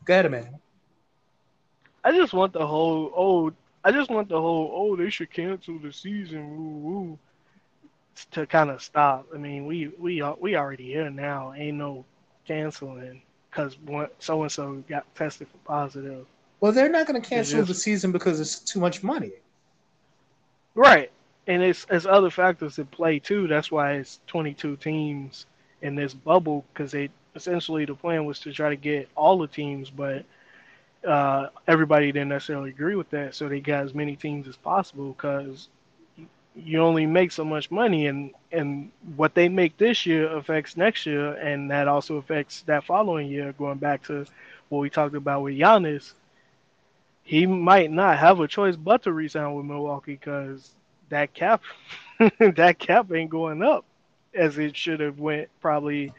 Go 0.04 0.14
ahead, 0.14 0.30
man. 0.30 0.58
I 2.04 2.12
just 2.12 2.32
want 2.32 2.52
the 2.52 2.66
whole 2.66 3.12
oh 3.16 3.52
I 3.84 3.90
just 3.90 4.10
want 4.10 4.28
the 4.28 4.40
whole 4.40 4.70
oh 4.74 4.96
they 4.96 5.10
should 5.10 5.32
cancel 5.32 5.78
the 5.78 5.92
season 5.92 6.56
woo 6.56 6.90
woo 6.90 7.18
to 8.32 8.46
kind 8.46 8.70
of 8.70 8.82
stop. 8.82 9.26
I 9.34 9.38
mean 9.38 9.66
we 9.66 9.88
we 9.98 10.20
are 10.20 10.36
we 10.38 10.56
already 10.56 10.84
here 10.84 11.10
now. 11.10 11.52
Ain't 11.54 11.78
no 11.78 12.04
canceling 12.46 13.22
because 13.50 13.76
so 14.18 14.42
and 14.42 14.52
so 14.52 14.84
got 14.88 15.12
tested 15.14 15.48
for 15.48 15.58
positive. 15.58 16.26
Well, 16.60 16.72
they're 16.72 16.88
not 16.88 17.06
going 17.06 17.20
to 17.20 17.28
cancel 17.28 17.58
just- 17.58 17.68
the 17.68 17.74
season 17.74 18.12
because 18.12 18.40
it's 18.40 18.58
too 18.58 18.80
much 18.80 19.02
money. 19.02 19.32
Right, 20.74 21.12
and 21.46 21.62
it's 21.62 21.86
it's 21.90 22.06
other 22.06 22.30
factors 22.30 22.78
at 22.78 22.90
play 22.90 23.18
too. 23.18 23.46
That's 23.48 23.70
why 23.70 23.94
it's 23.94 24.20
22 24.26 24.76
teams 24.76 25.46
in 25.82 25.94
this 25.94 26.14
bubble 26.14 26.64
because 26.72 26.92
they 26.92 27.10
essentially 27.34 27.84
the 27.84 27.94
plan 27.94 28.24
was 28.24 28.40
to 28.40 28.52
try 28.52 28.70
to 28.70 28.76
get 28.76 29.08
all 29.16 29.38
the 29.38 29.46
teams, 29.48 29.90
but 29.90 30.24
uh, 31.06 31.48
everybody 31.66 32.12
didn't 32.12 32.28
necessarily 32.28 32.70
agree 32.70 32.96
with 32.96 33.10
that. 33.10 33.34
So 33.34 33.48
they 33.48 33.60
got 33.60 33.84
as 33.84 33.94
many 33.94 34.16
teams 34.16 34.48
as 34.48 34.56
possible 34.56 35.12
because 35.12 35.68
you 36.54 36.80
only 36.80 37.06
make 37.06 37.32
so 37.32 37.44
much 37.44 37.70
money, 37.70 38.06
and 38.06 38.32
and 38.52 38.90
what 39.16 39.34
they 39.34 39.48
make 39.48 39.76
this 39.76 40.06
year 40.06 40.34
affects 40.36 40.76
next 40.76 41.06
year, 41.06 41.32
and 41.34 41.70
that 41.70 41.88
also 41.88 42.16
affects 42.16 42.62
that 42.62 42.84
following 42.84 43.28
year. 43.28 43.52
Going 43.52 43.78
back 43.78 44.02
to 44.04 44.24
what 44.68 44.80
we 44.80 44.90
talked 44.90 45.14
about 45.14 45.42
with 45.42 45.54
Giannis, 45.54 46.14
he 47.24 47.46
might 47.46 47.90
not 47.90 48.18
have 48.18 48.40
a 48.40 48.48
choice 48.48 48.76
but 48.76 49.02
to 49.02 49.12
resign 49.12 49.54
with 49.54 49.66
Milwaukee 49.66 50.14
because 50.14 50.74
that 51.10 51.34
cap, 51.34 51.62
that 52.38 52.78
cap 52.78 53.12
ain't 53.12 53.30
going 53.30 53.62
up 53.62 53.84
as 54.34 54.58
it 54.58 54.76
should 54.76 55.00
have 55.00 55.18
went 55.18 55.48
probably 55.60 56.12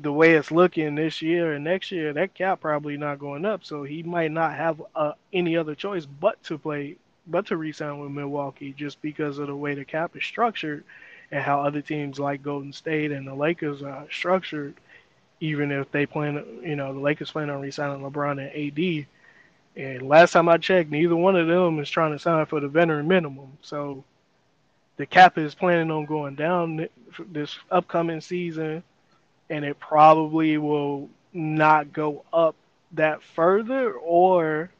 the 0.00 0.12
way 0.12 0.32
it's 0.34 0.50
looking 0.50 0.94
this 0.94 1.22
year 1.22 1.52
and 1.52 1.64
next 1.64 1.90
year, 1.90 2.12
that 2.12 2.34
cap 2.34 2.60
probably 2.60 2.96
not 2.96 3.18
going 3.18 3.44
up. 3.44 3.64
So 3.64 3.82
he 3.82 4.02
might 4.02 4.30
not 4.30 4.54
have 4.54 4.82
uh, 4.94 5.12
any 5.32 5.56
other 5.56 5.74
choice 5.74 6.06
but 6.06 6.42
to 6.44 6.58
play, 6.58 6.96
but 7.26 7.46
to 7.46 7.56
resign 7.56 7.98
with 7.98 8.10
Milwaukee, 8.10 8.74
just 8.76 9.00
because 9.02 9.38
of 9.38 9.46
the 9.46 9.56
way 9.56 9.74
the 9.74 9.84
cap 9.84 10.16
is 10.16 10.24
structured 10.24 10.84
and 11.30 11.42
how 11.42 11.62
other 11.62 11.80
teams 11.80 12.18
like 12.18 12.42
Golden 12.42 12.72
State 12.72 13.12
and 13.12 13.26
the 13.26 13.34
Lakers 13.34 13.82
are 13.82 14.06
structured. 14.10 14.74
Even 15.40 15.72
if 15.72 15.90
they 15.90 16.04
plan, 16.04 16.44
you 16.62 16.76
know, 16.76 16.92
the 16.92 17.00
Lakers 17.00 17.30
plan 17.30 17.48
on 17.48 17.62
resigning 17.62 18.02
LeBron 18.02 18.32
and 18.32 18.78
AD. 18.78 19.06
And 19.76 20.08
last 20.08 20.32
time 20.32 20.48
I 20.48 20.58
checked, 20.58 20.90
neither 20.90 21.16
one 21.16 21.36
of 21.36 21.46
them 21.46 21.78
is 21.78 21.88
trying 21.88 22.12
to 22.12 22.18
sign 22.18 22.46
for 22.46 22.60
the 22.60 22.68
veteran 22.68 23.08
minimum. 23.08 23.56
So 23.62 24.04
the 24.96 25.06
cap 25.06 25.38
is 25.38 25.54
planning 25.54 25.90
on 25.90 26.06
going 26.06 26.34
down 26.34 26.88
this 27.30 27.58
upcoming 27.70 28.20
season 28.20 28.82
and 29.48 29.64
it 29.64 29.78
probably 29.80 30.58
will 30.58 31.08
not 31.32 31.92
go 31.92 32.24
up 32.32 32.54
that 32.92 33.22
further 33.22 33.92
or 33.92 34.70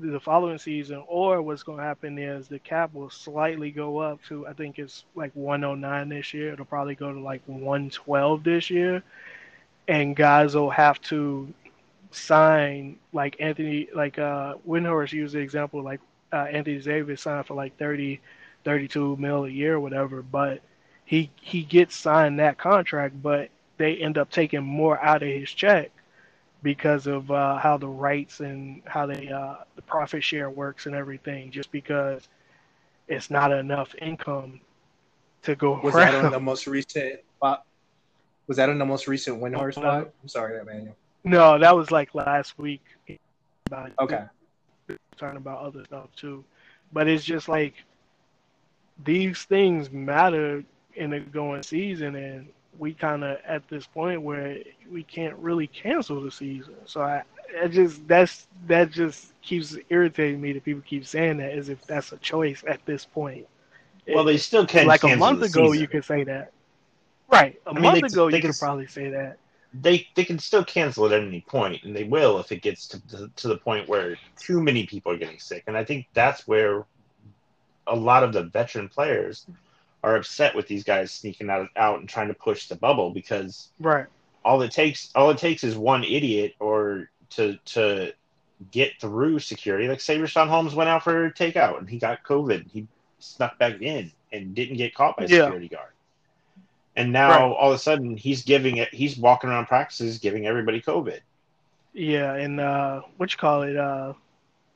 the 0.00 0.20
following 0.20 0.58
season, 0.58 1.02
or 1.08 1.42
what's 1.42 1.62
going 1.62 1.78
to 1.78 1.84
happen 1.84 2.18
is 2.18 2.46
the 2.46 2.58
cap 2.58 2.94
will 2.94 3.10
slightly 3.10 3.70
go 3.70 3.98
up 3.98 4.22
to 4.28 4.46
I 4.46 4.52
think 4.52 4.78
it's 4.78 5.04
like 5.14 5.32
109 5.34 6.08
this 6.08 6.32
year. 6.32 6.52
It'll 6.52 6.64
probably 6.64 6.94
go 6.94 7.12
to 7.12 7.18
like 7.18 7.42
112 7.46 8.44
this 8.44 8.70
year, 8.70 9.02
and 9.88 10.14
guys 10.14 10.54
will 10.54 10.70
have 10.70 11.00
to 11.02 11.52
sign 12.10 12.98
like 13.12 13.36
Anthony, 13.40 13.88
like 13.94 14.18
uh, 14.18 14.54
Windhorst 14.66 15.12
used 15.12 15.34
the 15.34 15.40
example 15.40 15.82
like 15.82 16.00
uh, 16.32 16.46
Anthony 16.50 16.78
Davis 16.78 17.22
signed 17.22 17.46
for 17.46 17.54
like 17.54 17.76
30, 17.78 18.20
32 18.64 19.16
mil 19.16 19.44
a 19.44 19.48
year 19.48 19.74
or 19.74 19.80
whatever, 19.80 20.22
but 20.22 20.60
he 21.04 21.30
he 21.40 21.62
gets 21.62 21.96
signed 21.96 22.38
that 22.38 22.58
contract, 22.58 23.22
but 23.22 23.48
they 23.78 23.96
end 23.96 24.18
up 24.18 24.30
taking 24.30 24.62
more 24.62 25.02
out 25.02 25.22
of 25.22 25.28
his 25.28 25.50
check 25.50 25.90
because 26.62 27.06
of 27.06 27.30
uh, 27.30 27.56
how 27.56 27.76
the 27.76 27.88
rights 27.88 28.40
and 28.40 28.82
how 28.84 29.06
they 29.06 29.28
uh, 29.28 29.54
the 29.76 29.82
profit 29.82 30.22
share 30.22 30.50
works 30.50 30.86
and 30.86 30.94
everything. 30.94 31.50
Just 31.50 31.72
because 31.72 32.28
it's 33.06 33.30
not 33.30 33.52
enough 33.52 33.94
income 34.00 34.60
to 35.42 35.54
go 35.54 35.80
Was 35.82 35.94
around. 35.94 36.12
that 36.12 36.24
on 36.26 36.32
the 36.32 36.40
most 36.40 36.66
recent? 36.66 37.20
Uh, 37.40 37.56
was 38.46 38.56
that 38.56 38.68
on 38.68 38.78
the 38.78 38.84
most 38.84 39.06
recent 39.08 39.40
Windhorst 39.40 39.76
pod? 39.76 40.10
I'm 40.22 40.28
sorry, 40.28 40.58
Emmanuel. 40.58 40.96
No, 41.24 41.58
that 41.58 41.76
was 41.76 41.90
like 41.90 42.14
last 42.14 42.58
week. 42.58 42.82
About 43.66 43.90
Okay. 43.98 44.24
talking 45.18 45.36
about 45.36 45.58
other 45.60 45.84
stuff 45.84 46.08
too, 46.16 46.42
but 46.92 47.06
it's 47.06 47.24
just 47.24 47.48
like 47.48 47.74
these 49.04 49.42
things 49.44 49.90
matter 49.90 50.64
in 50.94 51.10
the 51.10 51.20
going 51.20 51.62
season, 51.62 52.14
and 52.16 52.48
we 52.78 52.94
kind 52.94 53.24
of 53.24 53.38
at 53.46 53.68
this 53.68 53.86
point 53.86 54.22
where 54.22 54.58
we 54.90 55.02
can't 55.02 55.36
really 55.36 55.66
cancel 55.66 56.22
the 56.22 56.30
season. 56.30 56.74
So 56.86 57.02
I, 57.02 57.22
I 57.62 57.68
just 57.68 58.06
that's 58.08 58.46
that 58.68 58.90
just 58.90 59.32
keeps 59.42 59.76
irritating 59.90 60.40
me 60.40 60.52
that 60.52 60.64
people 60.64 60.82
keep 60.86 61.04
saying 61.04 61.36
that 61.38 61.52
as 61.52 61.68
if 61.68 61.84
that's 61.86 62.12
a 62.12 62.16
choice 62.18 62.64
at 62.66 62.84
this 62.86 63.04
point. 63.04 63.46
Well, 64.08 64.24
they 64.24 64.38
still 64.38 64.66
can. 64.66 64.86
like 64.86 65.02
a 65.02 65.14
month 65.16 65.42
ago, 65.42 65.66
season. 65.66 65.80
you 65.82 65.88
could 65.88 66.04
say 66.04 66.24
that. 66.24 66.52
Right, 67.30 67.60
a 67.66 67.70
I 67.70 67.72
mean, 67.74 67.82
month 67.82 68.00
they- 68.00 68.06
ago, 68.06 68.30
they 68.30 68.38
you 68.38 68.42
could 68.42 68.56
probably 68.58 68.86
say 68.86 69.10
that. 69.10 69.36
They 69.74 70.06
they 70.14 70.24
can 70.24 70.38
still 70.38 70.64
cancel 70.64 71.04
it 71.06 71.12
at 71.12 71.22
any 71.22 71.42
point, 71.42 71.84
and 71.84 71.94
they 71.94 72.04
will 72.04 72.38
if 72.38 72.50
it 72.52 72.62
gets 72.62 72.88
to 72.88 73.06
to, 73.08 73.30
to 73.36 73.48
the 73.48 73.58
point 73.58 73.88
where 73.88 74.16
too 74.40 74.62
many 74.62 74.86
people 74.86 75.12
are 75.12 75.18
getting 75.18 75.38
sick. 75.38 75.64
And 75.66 75.76
I 75.76 75.84
think 75.84 76.06
that's 76.14 76.46
where 76.48 76.86
a 77.86 77.94
lot 77.96 78.22
of 78.24 78.32
the 78.32 78.44
veteran 78.44 78.88
players 78.88 79.46
are 80.02 80.16
upset 80.16 80.54
with 80.54 80.68
these 80.68 80.84
guys 80.84 81.10
sneaking 81.12 81.50
out 81.50 81.68
out 81.76 81.98
and 82.00 82.08
trying 82.08 82.28
to 82.28 82.34
push 82.34 82.68
the 82.68 82.76
bubble 82.76 83.10
because 83.10 83.70
Right. 83.78 84.06
all 84.44 84.62
it 84.62 84.70
takes 84.70 85.10
all 85.14 85.30
it 85.30 85.38
takes 85.38 85.64
is 85.64 85.76
one 85.76 86.04
idiot 86.04 86.54
or 86.60 87.10
to 87.30 87.58
to 87.66 88.12
get 88.70 88.92
through 89.00 89.38
security. 89.38 89.86
Like 89.88 90.00
say 90.00 90.18
Richaun 90.18 90.48
Holmes 90.48 90.74
went 90.74 90.88
out 90.88 91.04
for 91.04 91.30
takeout 91.30 91.78
and 91.78 91.88
he 91.88 91.98
got 91.98 92.24
COVID. 92.24 92.70
He 92.70 92.86
snuck 93.18 93.58
back 93.58 93.80
in 93.82 94.12
and 94.32 94.54
didn't 94.54 94.76
get 94.76 94.94
caught 94.94 95.16
by 95.16 95.24
Yeah. 95.24 95.44
security 95.44 95.68
guard. 95.68 95.90
And 96.98 97.12
now 97.12 97.30
Right. 97.30 97.56
all 97.56 97.70
of 97.70 97.76
a 97.76 97.78
sudden 97.78 98.16
he's 98.16 98.44
giving 98.44 98.78
it 98.78 98.92
he's 98.94 99.18
walking 99.18 99.50
around 99.50 99.66
practices 99.66 100.18
giving 100.18 100.46
everybody 100.46 100.82
COVID. 100.82 101.20
Yeah, 101.94 102.34
and 102.34 102.60
uh, 102.60 103.02
what 103.16 103.32
you 103.32 103.38
call 103.38 103.62
it? 103.62 103.76
Uh, 103.76 104.14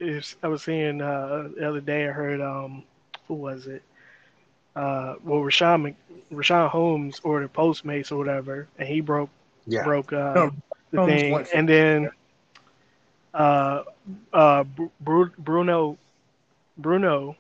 is 0.00 0.36
I 0.42 0.48
was 0.48 0.62
seeing 0.62 1.00
uh, 1.02 1.48
the 1.56 1.68
other 1.68 1.80
day. 1.80 2.08
I 2.08 2.12
heard 2.12 2.40
um, 2.40 2.84
who 3.28 3.34
was 3.34 3.66
it? 3.66 3.82
Uh, 4.76 5.16
well, 5.24 5.40
Rashawn 5.40 5.82
Mc- 5.82 5.96
Richaun 6.32 6.68
Holmes 6.70 7.20
ordered 7.24 7.52
Postmates 7.52 8.12
or 8.12 8.16
whatever, 8.16 8.68
and 8.78 8.88
he 8.88 9.00
broke 9.00 9.30
Yeah. 9.66 9.84
broke 9.84 10.12
uh, 10.12 10.34
No, 10.34 10.50
the 10.90 10.98
Holmes 10.98 11.10
thing, 11.10 11.32
went 11.32 11.48
and 11.54 11.68
then 11.68 12.10
uh, 13.34 13.82
uh, 14.32 14.64
Bru- 15.00 15.32
Bruno 15.38 15.98
Bruno 16.76 17.36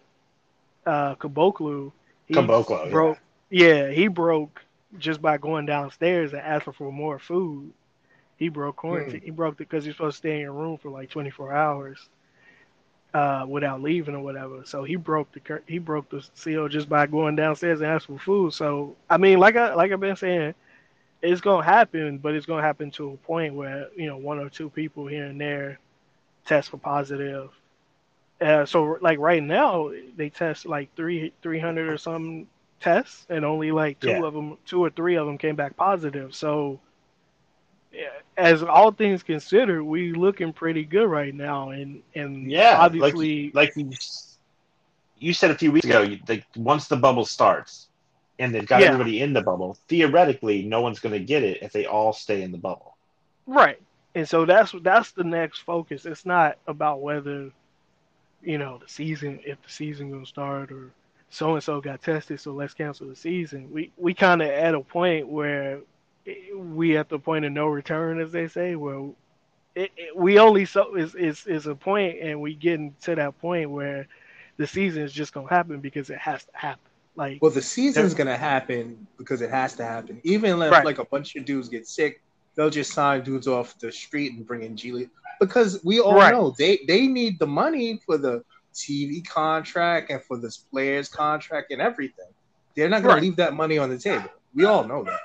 uh, 0.86 1.14
Caboclo 1.16 1.92
he 2.26 2.34
Caboclo, 2.34 2.86
yeah. 2.86 2.90
broke. 2.90 3.18
Yeah. 3.50 3.90
he 3.90 4.08
broke 4.08 4.62
just 4.98 5.22
by 5.22 5.38
going 5.38 5.66
downstairs 5.66 6.32
and 6.32 6.42
asking 6.42 6.74
for 6.74 6.92
more 6.92 7.18
food. 7.18 7.72
He 8.36 8.48
broke 8.48 8.76
quarantine. 8.76 9.20
Hmm. 9.20 9.24
He 9.24 9.30
broke 9.30 9.54
it 9.54 9.58
because 9.58 9.84
he's 9.84 9.94
supposed 9.94 10.16
to 10.16 10.18
stay 10.18 10.34
in 10.34 10.40
your 10.40 10.52
room 10.52 10.76
for 10.78 10.90
like 10.90 11.10
24 11.10 11.52
hours 11.52 12.08
uh, 13.14 13.44
without 13.48 13.82
leaving 13.82 14.14
or 14.14 14.20
whatever. 14.22 14.62
So 14.64 14.84
he 14.84 14.96
broke 14.96 15.30
the 15.32 15.60
he 15.66 15.78
broke 15.78 16.08
the 16.10 16.26
seal 16.34 16.68
just 16.68 16.88
by 16.88 17.06
going 17.06 17.36
downstairs 17.36 17.80
and 17.80 17.90
asking 17.90 18.18
for 18.18 18.24
food. 18.24 18.54
So 18.54 18.96
I 19.08 19.16
mean, 19.18 19.38
like 19.38 19.56
I 19.56 19.74
like 19.74 19.92
I've 19.92 20.00
been 20.00 20.16
saying, 20.16 20.54
it's 21.20 21.40
gonna 21.40 21.64
happen, 21.64 22.18
but 22.18 22.34
it's 22.34 22.46
gonna 22.46 22.62
happen 22.62 22.90
to 22.92 23.12
a 23.12 23.16
point 23.18 23.54
where 23.54 23.88
you 23.96 24.06
know 24.06 24.16
one 24.16 24.38
or 24.38 24.48
two 24.48 24.70
people 24.70 25.06
here 25.06 25.26
and 25.26 25.40
there 25.40 25.78
test 26.46 26.70
for 26.70 26.78
positive. 26.78 27.50
Uh, 28.40 28.66
so 28.66 28.98
like 29.00 29.18
right 29.18 29.42
now, 29.42 29.92
they 30.16 30.28
test 30.28 30.66
like 30.66 30.94
three 30.96 31.32
three 31.42 31.60
hundred 31.60 31.88
or 31.88 31.98
some 31.98 32.48
tests, 32.82 33.26
and 33.30 33.44
only 33.44 33.72
like 33.72 34.00
two 34.00 34.10
Yeah. 34.10 34.26
of 34.26 34.34
them, 34.34 34.58
two 34.66 34.84
or 34.84 34.90
three 34.90 35.16
of 35.16 35.26
them 35.26 35.38
came 35.38 35.56
back 35.56 35.76
positive. 35.76 36.34
So, 36.34 36.80
yeah, 37.92 38.08
as 38.36 38.62
all 38.62 38.92
things 38.92 39.22
considered, 39.22 39.84
we 39.84 40.12
looking 40.12 40.52
pretty 40.52 40.84
good 40.84 41.06
right 41.08 41.34
now, 41.34 41.70
and 41.70 42.02
and 42.14 42.52
Yeah, 42.52 42.76
obviously, 42.76 43.50
like 43.54 43.72
you, 43.76 43.90
you 45.18 45.34
said 45.34 45.50
a 45.50 45.58
few 45.58 45.72
weeks 45.72 45.86
ago, 45.86 46.02
you, 46.02 46.18
like 46.28 46.44
once 46.56 46.88
the 46.88 46.96
bubble 46.96 47.24
starts 47.24 47.88
and 48.38 48.54
they've 48.54 48.66
got 48.66 48.82
Yeah. 48.82 48.84
everybody 48.84 49.20
in 49.20 49.32
the 49.32 49.42
bubble, 49.42 49.76
theoretically, 49.88 50.62
no 50.64 50.80
one's 50.80 51.00
going 51.00 51.14
to 51.18 51.24
get 51.24 51.42
it 51.42 51.62
if 51.62 51.72
they 51.72 51.86
all 51.86 52.12
stay 52.12 52.42
in 52.42 52.52
the 52.52 52.58
bubble. 52.58 52.96
Right. 53.46 53.80
And 54.14 54.28
so 54.28 54.44
that's 54.44 54.72
that's 54.82 55.12
the 55.12 55.24
next 55.24 55.60
focus. 55.60 56.06
It's 56.06 56.24
not 56.26 56.58
about 56.66 57.00
whether, 57.02 57.50
you 58.42 58.58
know, 58.58 58.78
the 58.78 58.88
season 58.88 59.40
if 59.44 59.62
the 59.62 59.70
season 59.70 60.10
gonna 60.10 60.26
start 60.26 60.72
or 60.72 60.90
so 61.32 61.54
and 61.54 61.62
so 61.64 61.80
got 61.80 62.02
tested, 62.02 62.38
so 62.40 62.52
let's 62.52 62.74
cancel 62.74 63.08
the 63.08 63.16
season. 63.16 63.72
We 63.72 63.90
we 63.96 64.12
kind 64.12 64.42
of 64.42 64.48
at 64.48 64.74
a 64.74 64.80
point 64.80 65.26
where 65.26 65.80
we 66.54 66.98
at 66.98 67.08
the 67.08 67.18
point 67.18 67.46
of 67.46 67.52
no 67.52 67.66
return, 67.66 68.20
as 68.20 68.32
they 68.32 68.48
say, 68.48 68.76
where 68.76 68.98
it, 69.74 69.90
it, 69.96 70.14
we 70.14 70.38
only 70.38 70.66
so 70.66 70.94
is 70.94 71.14
is 71.14 71.46
is 71.46 71.66
a 71.66 71.74
point, 71.74 72.18
and 72.20 72.42
we 72.42 72.54
getting 72.54 72.94
to 73.02 73.14
that 73.14 73.40
point 73.40 73.70
where 73.70 74.06
the 74.58 74.66
season 74.66 75.02
is 75.02 75.12
just 75.12 75.32
gonna 75.32 75.48
happen 75.48 75.80
because 75.80 76.10
it 76.10 76.18
has 76.18 76.44
to 76.44 76.50
happen. 76.52 76.90
Like 77.16 77.40
Well, 77.40 77.50
the 77.50 77.62
season's 77.62 78.12
gonna 78.12 78.36
happen 78.36 79.06
because 79.16 79.40
it 79.40 79.50
has 79.50 79.74
to 79.76 79.84
happen. 79.84 80.20
Even 80.24 80.60
if 80.60 80.70
Right. 80.70 80.84
like 80.84 80.98
a 80.98 81.06
bunch 81.06 81.34
of 81.36 81.46
dudes 81.46 81.70
get 81.70 81.86
sick, 81.86 82.20
they'll 82.56 82.68
just 82.68 82.92
sign 82.92 83.22
dudes 83.24 83.48
off 83.48 83.78
the 83.78 83.90
street 83.90 84.34
and 84.34 84.46
bring 84.46 84.64
in 84.64 84.76
G 84.76 84.92
League 84.92 85.10
because 85.40 85.82
we 85.82 85.98
all 85.98 86.14
Right. 86.14 86.32
know 86.32 86.54
they 86.58 86.80
they 86.86 87.06
need 87.06 87.38
the 87.38 87.46
money 87.46 87.98
for 88.04 88.18
the 88.18 88.42
TV 88.74 89.26
contract 89.26 90.10
and 90.10 90.22
for 90.22 90.38
this 90.38 90.56
players 90.56 91.08
contract 91.08 91.70
and 91.70 91.80
everything. 91.80 92.30
They're 92.74 92.88
not 92.88 93.02
gonna 93.02 93.20
leave 93.20 93.36
that 93.36 93.54
money 93.54 93.78
on 93.78 93.90
the 93.90 93.98
table. 93.98 94.30
We 94.54 94.64
all 94.64 94.84
know 94.84 95.04
that. 95.04 95.20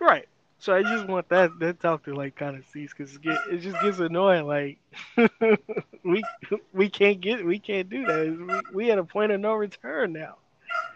Right. 0.00 0.28
So 0.58 0.76
I 0.76 0.82
just 0.82 1.08
want 1.08 1.28
that 1.30 1.58
that 1.58 1.80
talk 1.80 2.04
to 2.04 2.14
like 2.14 2.36
kind 2.36 2.56
of 2.56 2.64
cease 2.72 2.92
because 2.96 3.16
it, 3.16 3.38
it 3.50 3.58
just 3.58 3.80
gets 3.82 3.98
annoying. 3.98 4.46
Like 4.46 4.78
we 6.04 6.22
we 6.72 6.88
can't 6.88 7.20
get 7.20 7.44
we 7.44 7.58
can't 7.58 7.90
do 7.90 8.06
that. 8.06 8.62
We, 8.72 8.84
we 8.84 8.90
at 8.92 8.98
a 8.98 9.02
point 9.02 9.32
of 9.32 9.40
no 9.40 9.54
return 9.54 10.12
now. 10.12 10.36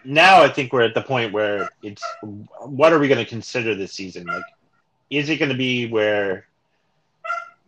Now 0.04 0.40
I 0.40 0.48
think 0.48 0.72
we're 0.72 0.82
at 0.82 0.94
the 0.94 1.02
point 1.02 1.32
where 1.32 1.68
it's 1.82 2.02
what 2.60 2.92
are 2.92 3.00
we 3.00 3.08
going 3.08 3.18
to 3.18 3.28
consider 3.28 3.74
this 3.74 3.92
season? 3.92 4.26
Like, 4.26 4.44
is 5.10 5.30
it 5.30 5.38
going 5.38 5.50
to 5.50 5.58
be 5.58 5.88
where 5.88 6.46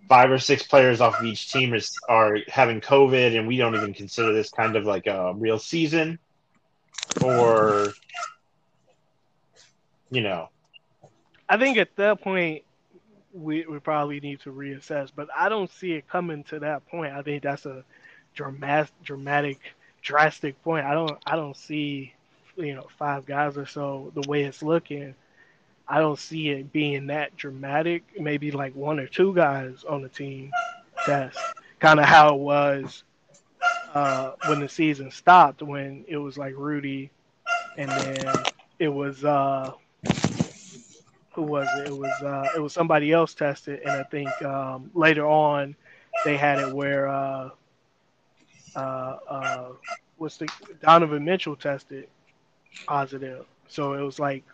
five 0.08 0.30
or 0.30 0.38
six 0.38 0.62
players 0.62 1.00
off 1.00 1.18
of 1.18 1.24
each 1.24 1.52
team 1.52 1.74
is, 1.74 1.96
are 2.08 2.38
having 2.48 2.80
COVID 2.80 3.38
and 3.38 3.46
we 3.46 3.56
don't 3.56 3.74
even 3.74 3.92
consider 3.94 4.32
this 4.32 4.50
kind 4.50 4.76
of 4.76 4.84
like 4.84 5.06
a 5.06 5.34
real 5.34 5.58
season? 5.58 6.18
Or, 7.22 7.88
you 10.10 10.22
know, 10.22 10.48
I 11.48 11.56
think 11.56 11.78
at 11.78 11.96
that 11.96 12.20
point 12.20 12.64
we 13.32 13.66
we 13.66 13.78
probably 13.78 14.20
need 14.20 14.40
to 14.40 14.52
reassess. 14.52 15.10
But 15.14 15.28
I 15.36 15.48
don't 15.48 15.70
see 15.70 15.92
it 15.92 16.08
coming 16.08 16.44
to 16.44 16.58
that 16.60 16.86
point. 16.88 17.14
I 17.14 17.22
think 17.22 17.42
that's 17.42 17.66
a 17.66 17.84
dramatic 18.34 18.92
dramatic 19.02 19.58
drastic 20.02 20.62
point. 20.62 20.86
I 20.86 20.94
don't 20.94 21.18
I 21.26 21.36
don't 21.36 21.56
see 21.56 22.14
you 22.56 22.74
know 22.74 22.86
five 22.98 23.26
guys 23.26 23.56
or 23.56 23.66
so 23.66 24.12
the 24.14 24.28
way 24.28 24.44
it's 24.44 24.62
looking. 24.62 25.14
I 25.88 26.00
don't 26.00 26.18
see 26.18 26.50
it 26.50 26.72
being 26.72 27.06
that 27.08 27.36
dramatic. 27.36 28.04
Maybe 28.18 28.50
like 28.50 28.74
one 28.74 28.98
or 29.00 29.06
two 29.06 29.34
guys 29.34 29.84
on 29.88 30.02
the 30.02 30.08
team 30.08 30.50
test, 31.06 31.38
kind 31.80 31.98
of 32.00 32.06
how 32.06 32.34
it 32.34 32.40
was 32.40 33.04
uh, 33.94 34.32
when 34.46 34.60
the 34.60 34.68
season 34.68 35.10
stopped, 35.10 35.62
when 35.62 36.04
it 36.08 36.16
was 36.18 36.36
like 36.38 36.54
Rudy, 36.56 37.10
and 37.76 37.90
then 37.90 38.34
it 38.78 38.88
was 38.88 39.24
uh, 39.24 39.72
who 41.32 41.42
was 41.42 41.68
it? 41.80 41.88
It 41.88 41.96
was 41.96 42.22
uh, 42.22 42.48
it 42.56 42.60
was 42.60 42.72
somebody 42.72 43.12
else 43.12 43.34
tested, 43.34 43.80
and 43.80 43.90
I 43.90 44.02
think 44.04 44.30
um, 44.42 44.90
later 44.94 45.26
on 45.26 45.76
they 46.24 46.36
had 46.36 46.58
it 46.58 46.72
where 46.74 47.08
uh, 47.08 47.50
uh, 48.76 49.16
uh, 49.28 49.68
the 50.18 50.48
Donovan 50.82 51.24
Mitchell 51.24 51.56
tested 51.56 52.08
positive, 52.86 53.46
so 53.68 53.94
it 53.94 54.02
was 54.02 54.18
like 54.18 54.44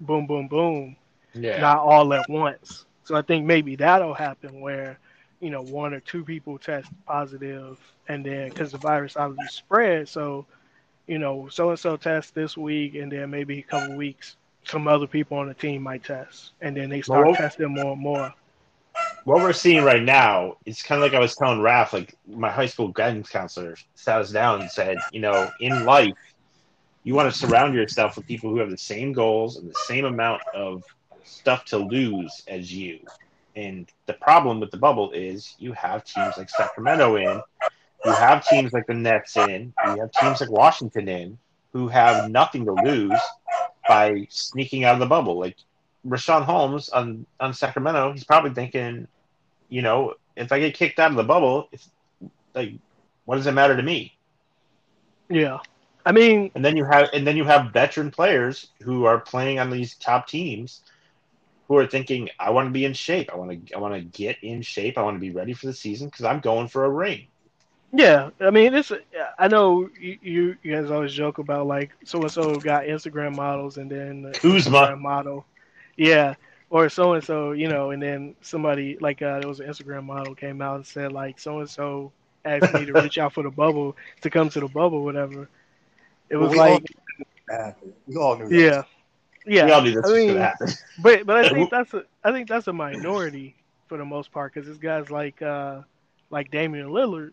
boom, 0.00 0.26
boom, 0.26 0.48
boom, 0.48 0.96
yeah. 1.34 1.60
not 1.60 1.78
all 1.78 2.12
at 2.14 2.28
once. 2.28 2.84
So 3.04 3.16
I 3.16 3.22
think 3.22 3.44
maybe 3.46 3.76
that'll 3.76 4.14
happen 4.14 4.60
where 4.60 4.98
you 5.40 5.50
know 5.50 5.62
one 5.62 5.94
or 5.94 6.00
two 6.00 6.24
people 6.24 6.58
test 6.58 6.88
positive, 7.06 7.78
and 8.08 8.24
then 8.24 8.48
because 8.50 8.72
the 8.72 8.78
virus 8.78 9.16
obviously 9.16 9.46
spread, 9.48 10.08
so 10.08 10.46
you 11.06 11.18
know 11.18 11.48
so 11.48 11.70
and 11.70 11.78
so 11.78 11.96
test 11.96 12.34
this 12.34 12.56
week, 12.56 12.94
and 12.94 13.10
then 13.10 13.30
maybe 13.30 13.58
a 13.58 13.62
couple 13.62 13.96
weeks 13.96 14.36
some 14.64 14.86
other 14.86 15.06
people 15.06 15.38
on 15.38 15.48
the 15.48 15.54
team 15.54 15.82
might 15.82 16.04
test, 16.04 16.52
and 16.60 16.76
then 16.76 16.90
they 16.90 17.00
start 17.02 17.26
Well- 17.26 17.34
testing 17.34 17.72
more 17.74 17.92
and 17.92 18.00
more. 18.00 18.34
what 19.24 19.38
we're 19.38 19.52
seeing 19.52 19.84
right 19.84 20.02
now, 20.02 20.56
it's 20.66 20.82
kind 20.82 21.02
of 21.02 21.02
like 21.02 21.14
I 21.16 21.20
was 21.20 21.34
telling 21.34 21.60
Raf, 21.60 21.92
like 21.92 22.14
my 22.28 22.50
high 22.50 22.66
school 22.66 22.88
guidance 22.88 23.30
counselor 23.30 23.76
sat 23.94 24.20
us 24.20 24.30
down 24.30 24.60
and 24.60 24.70
said, 24.70 24.98
you 25.12 25.20
know, 25.20 25.50
in 25.60 25.84
life, 25.84 26.12
you 27.04 27.14
want 27.14 27.32
to 27.32 27.38
surround 27.38 27.74
yourself 27.74 28.16
with 28.16 28.26
people 28.26 28.50
who 28.50 28.58
have 28.58 28.70
the 28.70 28.78
same 28.78 29.12
goals 29.12 29.56
and 29.56 29.68
the 29.68 29.78
same 29.86 30.04
amount 30.04 30.42
of 30.54 30.82
stuff 31.24 31.64
to 31.66 31.78
lose 31.78 32.42
as 32.48 32.72
you. 32.72 33.00
And 33.56 33.90
the 34.06 34.12
problem 34.14 34.60
with 34.60 34.70
the 34.70 34.76
bubble 34.76 35.10
is 35.12 35.54
you 35.58 35.72
have 35.72 36.04
teams 36.04 36.36
like 36.36 36.50
Sacramento 36.50 37.16
in, 37.16 37.42
you 38.04 38.12
have 38.12 38.46
teams 38.46 38.72
like 38.72 38.86
the 38.86 38.94
Nets 38.94 39.36
in, 39.36 39.72
you 39.86 40.00
have 40.00 40.12
teams 40.12 40.40
like 40.40 40.50
Washington 40.50 41.08
in, 41.08 41.38
who 41.72 41.88
have 41.88 42.30
nothing 42.30 42.64
to 42.64 42.72
lose 42.72 43.18
by 43.88 44.26
sneaking 44.30 44.84
out 44.84 44.94
of 44.94 45.00
the 45.00 45.06
bubble. 45.06 45.38
Like 45.38 45.56
Richaun 46.06 46.44
Holmes 46.44 46.88
on 46.90 47.26
on 47.38 47.52
Sacramento, 47.52 48.12
he's 48.12 48.24
probably 48.24 48.52
thinking, 48.52 49.06
you 49.68 49.82
know, 49.82 50.14
if 50.36 50.52
I 50.52 50.60
get 50.60 50.74
kicked 50.74 50.98
out 50.98 51.10
of 51.10 51.16
the 51.16 51.24
bubble, 51.24 51.68
it's 51.72 51.88
like, 52.54 52.74
what 53.24 53.36
does 53.36 53.46
it 53.46 53.52
matter 53.52 53.76
to 53.76 53.82
me? 53.82 54.14
Yeah, 55.28 55.58
I 56.04 56.12
mean, 56.12 56.50
And 56.54 56.64
then 56.64 56.76
you 56.76 56.84
have 56.84 57.10
and 57.12 57.26
then 57.26 57.36
you 57.36 57.44
have 57.44 57.72
veteran 57.72 58.10
players 58.10 58.68
who 58.82 59.04
are 59.04 59.18
playing 59.18 59.58
on 59.58 59.70
these 59.70 59.94
top 59.96 60.26
teams, 60.26 60.82
who 61.68 61.76
are 61.76 61.86
thinking, 61.86 62.28
I 62.38 62.50
want 62.50 62.68
to 62.68 62.72
be 62.72 62.84
in 62.84 62.94
shape. 62.94 63.30
I 63.32 63.36
want 63.36 63.66
to 63.68 63.74
I 63.74 63.78
want 63.78 63.94
to 63.94 64.00
get 64.00 64.36
in 64.42 64.62
shape. 64.62 64.98
I 64.98 65.02
want 65.02 65.16
to 65.16 65.20
be 65.20 65.30
ready 65.30 65.52
for 65.52 65.66
the 65.66 65.72
season 65.72 66.08
because 66.08 66.24
I'm 66.24 66.40
going 66.40 66.68
for 66.68 66.84
a 66.84 66.90
ring. 66.90 67.28
Yeah, 67.92 68.30
I 68.40 68.50
mean, 68.50 68.74
it's. 68.74 68.92
I 69.38 69.48
know 69.48 69.88
you 69.98 70.56
you, 70.62 70.72
guys 70.72 70.90
always 70.90 71.12
joke 71.12 71.38
about 71.38 71.66
like 71.66 71.90
so 72.04 72.20
and 72.22 72.30
so 72.30 72.54
got 72.56 72.84
Instagram 72.84 73.34
models 73.34 73.78
and 73.78 73.90
then 73.90 74.22
the 74.22 74.32
Kuzma. 74.32 74.78
Instagram 74.78 75.00
model, 75.00 75.44
yeah, 75.96 76.34
or 76.70 76.88
so 76.88 77.14
and 77.14 77.24
so, 77.24 77.52
you 77.52 77.68
know, 77.68 77.90
and 77.90 78.02
then 78.02 78.36
somebody 78.42 78.96
like 79.00 79.22
uh, 79.22 79.40
there 79.40 79.48
was 79.48 79.60
an 79.60 79.68
Instagram 79.68 80.04
model 80.04 80.34
came 80.34 80.62
out 80.62 80.76
and 80.76 80.86
said 80.86 81.12
like 81.12 81.38
so 81.40 81.58
and 81.60 81.68
so 81.68 82.12
asked 82.44 82.72
me 82.72 82.84
to 82.84 82.94
reach 82.94 83.18
out 83.18 83.32
for 83.32 83.42
the 83.42 83.50
bubble 83.50 83.96
to 84.22 84.30
come 84.30 84.48
to 84.50 84.60
the 84.60 84.68
bubble, 84.68 85.04
whatever. 85.04 85.48
It 86.30 86.36
was 86.36 86.50
we 86.52 86.58
like, 86.58 86.82
knew 86.82 87.24
that 87.48 87.60
happened. 87.66 87.92
We 88.06 88.16
all 88.16 88.36
knew. 88.38 88.48
that. 88.48 88.54
yeah, 88.54 88.82
yeah. 89.46 89.64
we 89.66 89.72
all 89.72 89.82
knew 89.82 89.92
this 89.92 90.04
I 90.06 90.08
was 90.08 90.16
mean, 90.26 90.36
happen. 90.36 90.68
But 91.02 91.26
but 91.26 91.36
I 91.44 91.48
think 91.52 91.70
that's 91.70 91.92
a 91.94 92.04
I 92.24 92.32
think 92.32 92.48
that's 92.48 92.68
a 92.68 92.72
minority 92.72 93.56
for 93.88 93.98
the 93.98 94.04
most 94.04 94.30
part 94.32 94.54
because 94.54 94.68
this 94.68 94.78
guy's 94.78 95.10
like 95.10 95.42
uh 95.42 95.80
like 96.30 96.50
Damian 96.50 96.88
Lillard, 96.88 97.32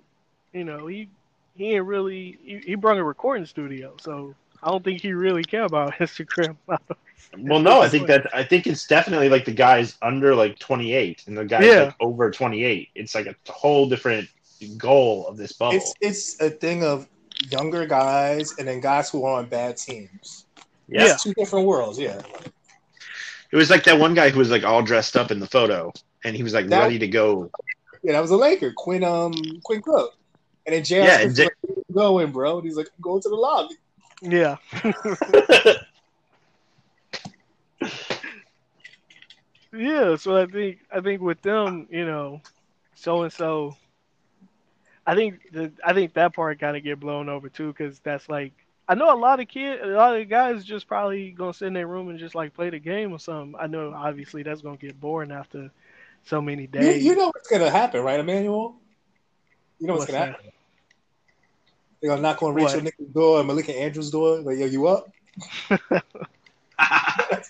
you 0.53 0.63
know 0.63 0.87
he 0.87 1.09
he 1.55 1.75
ain't 1.75 1.85
really 1.85 2.37
he, 2.43 2.57
he 2.59 2.75
brought 2.75 2.97
a 2.97 3.03
recording 3.03 3.45
studio, 3.45 3.95
so 3.99 4.33
I 4.63 4.69
don't 4.71 4.83
think 4.83 5.01
he 5.01 5.13
really 5.13 5.43
care 5.43 5.65
about 5.65 5.93
Instagram. 5.99 6.57
Well, 7.37 7.59
no, 7.59 7.81
I 7.81 7.89
think 7.89 8.07
that 8.07 8.33
I 8.33 8.43
think 8.43 8.65
it's 8.67 8.87
definitely 8.87 9.29
like 9.29 9.45
the 9.45 9.51
guys 9.51 9.97
under 10.01 10.33
like 10.33 10.57
28 10.59 11.25
and 11.27 11.37
the 11.37 11.45
guys 11.45 11.65
Yeah. 11.65 11.83
like 11.85 11.95
over 11.99 12.31
28. 12.31 12.89
It's 12.95 13.13
like 13.13 13.27
a 13.27 13.35
whole 13.51 13.87
different 13.89 14.29
goal 14.77 15.27
of 15.27 15.37
this 15.37 15.51
bubble. 15.51 15.75
It's 15.77 15.93
it's 16.01 16.41
a 16.41 16.49
thing 16.49 16.83
of 16.83 17.07
younger 17.49 17.85
guys 17.85 18.53
and 18.57 18.67
then 18.67 18.79
guys 18.81 19.09
who 19.09 19.23
are 19.25 19.39
on 19.39 19.47
bad 19.47 19.77
teams. 19.77 20.45
yeah. 20.87 21.13
It's 21.13 21.23
two 21.23 21.33
different 21.33 21.65
worlds. 21.67 21.97
Yeah. 21.99 22.21
It 23.51 23.55
was 23.55 23.69
like 23.69 23.83
that 23.85 23.99
one 23.99 24.13
guy 24.13 24.29
who 24.29 24.39
was 24.39 24.49
like 24.51 24.63
all 24.63 24.81
dressed 24.81 25.15
up 25.15 25.31
in 25.31 25.39
the 25.39 25.47
photo, 25.47 25.93
and 26.23 26.35
he 26.35 26.43
was 26.43 26.53
like 26.53 26.67
That- 26.67 26.81
ready 26.83 26.99
to 26.99 27.07
go. 27.07 27.49
Yeah, 28.03 28.13
that 28.13 28.21
was 28.21 28.31
a 28.31 28.37
Laker, 28.37 28.73
Quinn 28.75 29.03
um 29.03 29.33
Quinn 29.63 29.81
Cook. 29.81 30.15
And 30.65 30.75
then 30.75 30.83
Jay 30.83 30.97
Yeah, 31.03 31.21
yeah, 31.21 31.27
J- 31.33 31.43
like, 31.43 31.53
go 31.93 32.19
in, 32.19 32.31
bro. 32.31 32.57
And 32.57 32.65
he's 32.65 32.75
like, 32.77 32.89
go 33.01 33.19
to 33.19 33.29
the 33.29 33.35
lobby. 33.35 33.75
Yeah, 34.21 34.57
yeah. 39.73 40.15
So 40.15 40.37
I 40.37 40.45
think 40.45 40.79
I 40.93 41.01
think 41.01 41.21
with 41.21 41.41
them, 41.41 41.87
you 41.89 42.05
know, 42.05 42.41
so 42.95 43.23
and 43.23 43.31
so. 43.33 43.75
I 45.07 45.15
think 45.15 45.39
the 45.53 45.71
I 45.85 45.93
think 45.93 46.13
that 46.13 46.35
part 46.35 46.59
kind 46.59 46.75
of 46.77 46.83
get 46.83 46.99
blown 46.99 47.29
over 47.29 47.49
too 47.49 47.69
because 47.69 47.99
that's 48.01 48.29
like 48.29 48.51
I 48.89 48.95
know 48.95 49.13
a 49.13 49.17
lot 49.17 49.39
of 49.39 49.47
kids, 49.47 49.81
a 49.83 49.87
lot 49.87 50.19
of 50.19 50.29
guys 50.29 50.63
just 50.65 50.87
probably 50.87 51.31
gonna 51.31 51.53
sit 51.53 51.67
in 51.67 51.73
their 51.73 51.87
room 51.87 52.09
and 52.09 52.19
just 52.19 52.35
like 52.35 52.53
play 52.53 52.69
the 52.69 52.79
game 52.79 53.13
or 53.13 53.19
something. 53.19 53.55
I 53.59 53.67
know 53.67 53.93
obviously 53.95 54.43
that's 54.43 54.61
gonna 54.61 54.77
get 54.77 54.99
boring 54.99 55.31
after 55.31 55.71
so 56.25 56.41
many 56.41 56.67
days. 56.67 57.03
you 57.03 57.15
know 57.15 57.27
what's 57.27 57.49
gonna 57.49 57.71
happen, 57.71 58.03
right, 58.03 58.19
Emmanuel? 58.19 58.75
You 59.79 59.87
know 59.87 59.93
what's, 59.93 60.03
What's 60.03 60.11
gonna 60.11 60.19
that? 60.19 60.27
happen. 60.33 60.51
They're 62.01 62.11
gonna 62.11 62.21
knock 62.21 62.43
on 62.43 62.53
What? 62.53 62.55
Rachel 62.55 62.81
Nichols' 62.81 63.09
door 63.09 63.39
and 63.39 63.47
Malika 63.47 63.75
Andrews' 63.75 64.11
door. 64.11 64.39
Like, 64.41 64.59
yo, 64.59 64.65
you 64.65 64.87
up? 64.87 65.09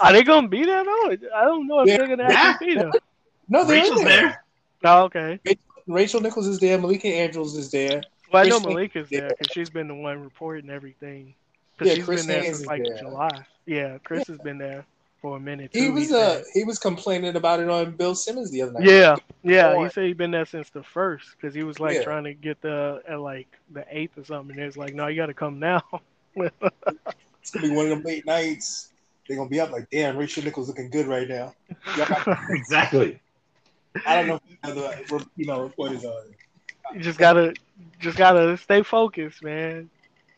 Are 0.00 0.12
they 0.12 0.22
gonna 0.22 0.48
be 0.48 0.64
there 0.64 0.84
though? 0.84 1.16
I 1.34 1.44
don't 1.44 1.66
know 1.66 1.80
if 1.80 1.88
Yeah. 1.88 1.92
they're 1.92 2.08
gonna 2.08 2.24
Yeah. 2.24 2.26
actually 2.32 2.54
be 2.54 2.76
there. 2.76 2.92
No, 3.48 3.66
they're 3.66 3.76
in 3.76 3.82
Rachel's 3.82 4.02
there. 4.02 4.42
Oh, 4.84 5.04
okay. 5.04 5.38
Rachel 5.44 5.62
Nichols 5.86 6.46
is 6.46 6.58
there. 6.60 6.78
Malika 6.78 7.08
Andrews 7.08 7.54
is 7.56 7.70
there. 7.70 8.02
Well, 8.32 8.44
I 8.44 8.48
know 8.48 8.58
Chris- 8.60 8.66
Malika's 8.66 9.08
there 9.10 9.28
because 9.28 9.48
she's 9.52 9.70
been 9.70 9.88
the 9.88 9.94
one 9.94 10.22
reporting 10.22 10.70
everything. 10.70 11.34
Because 11.76 11.88
Yeah, 11.90 11.94
she's 11.96 12.04
Chris 12.04 12.20
been 12.26 12.34
there 12.34 12.42
Haynes 12.42 12.56
since 12.58 12.66
like 12.66 12.82
there. 12.84 12.98
July. 12.98 13.44
Yeah, 13.66 13.98
Chris 14.04 14.26
has 14.28 14.38
been 14.38 14.58
there 14.58 14.84
for 15.20 15.36
a 15.36 15.40
minute. 15.40 15.70
He 15.72 15.88
was 15.90 16.08
he 16.10 16.14
uh 16.14 16.40
he 16.52 16.64
was 16.64 16.78
complaining 16.78 17.34
about 17.36 17.60
it 17.60 17.68
on 17.68 17.92
Bill 17.92 18.14
Simmons 18.14 18.50
the 18.50 18.62
other 18.62 18.72
night. 18.72 18.84
Yeah, 18.84 19.16
yeah. 19.42 19.82
He 19.82 19.88
said 19.90 20.04
he'd 20.04 20.16
been 20.18 20.30
there 20.30 20.44
since 20.46 20.70
the 20.70 20.82
first 20.82 21.30
because 21.32 21.54
he 21.54 21.62
was 21.62 21.80
like 21.80 21.94
Yeah. 21.96 22.02
trying 22.04 22.24
to 22.24 22.34
get 22.34 22.60
the 22.60 23.02
at 23.08 23.20
like 23.20 23.48
the 23.72 23.84
eighth 23.90 24.16
or 24.18 24.24
something. 24.24 24.56
And 24.56 24.66
it's 24.66 24.76
like, 24.76 24.94
no, 24.94 25.06
you 25.06 25.16
got 25.16 25.26
to 25.26 25.34
come 25.34 25.58
now. 25.58 25.82
It's 27.40 27.50
gonna 27.50 27.68
be 27.68 27.74
one 27.74 27.84
of 27.86 27.90
them 27.90 28.02
late 28.04 28.24
nights. 28.26 28.90
They're 29.28 29.36
gonna 29.36 29.50
be 29.50 29.60
up 29.60 29.70
like, 29.70 29.88
damn, 29.90 30.16
Rachel 30.16 30.42
Nichols 30.42 30.68
looking 30.68 30.88
good 30.90 31.06
right 31.06 31.28
now. 31.28 31.54
Exactly. 32.50 33.20
I 34.06 34.16
don't 34.16 34.28
know 34.28 34.40
if 34.64 34.74
the 34.74 35.26
you 35.36 35.46
know 35.46 35.62
reporters 35.62 36.04
are. 36.04 36.10
Uh, 36.10 36.94
you 36.94 37.00
just 37.00 37.18
gotta, 37.18 37.54
just 37.98 38.16
gotta 38.18 38.56
stay 38.56 38.82
focused, 38.82 39.42
man. 39.42 39.88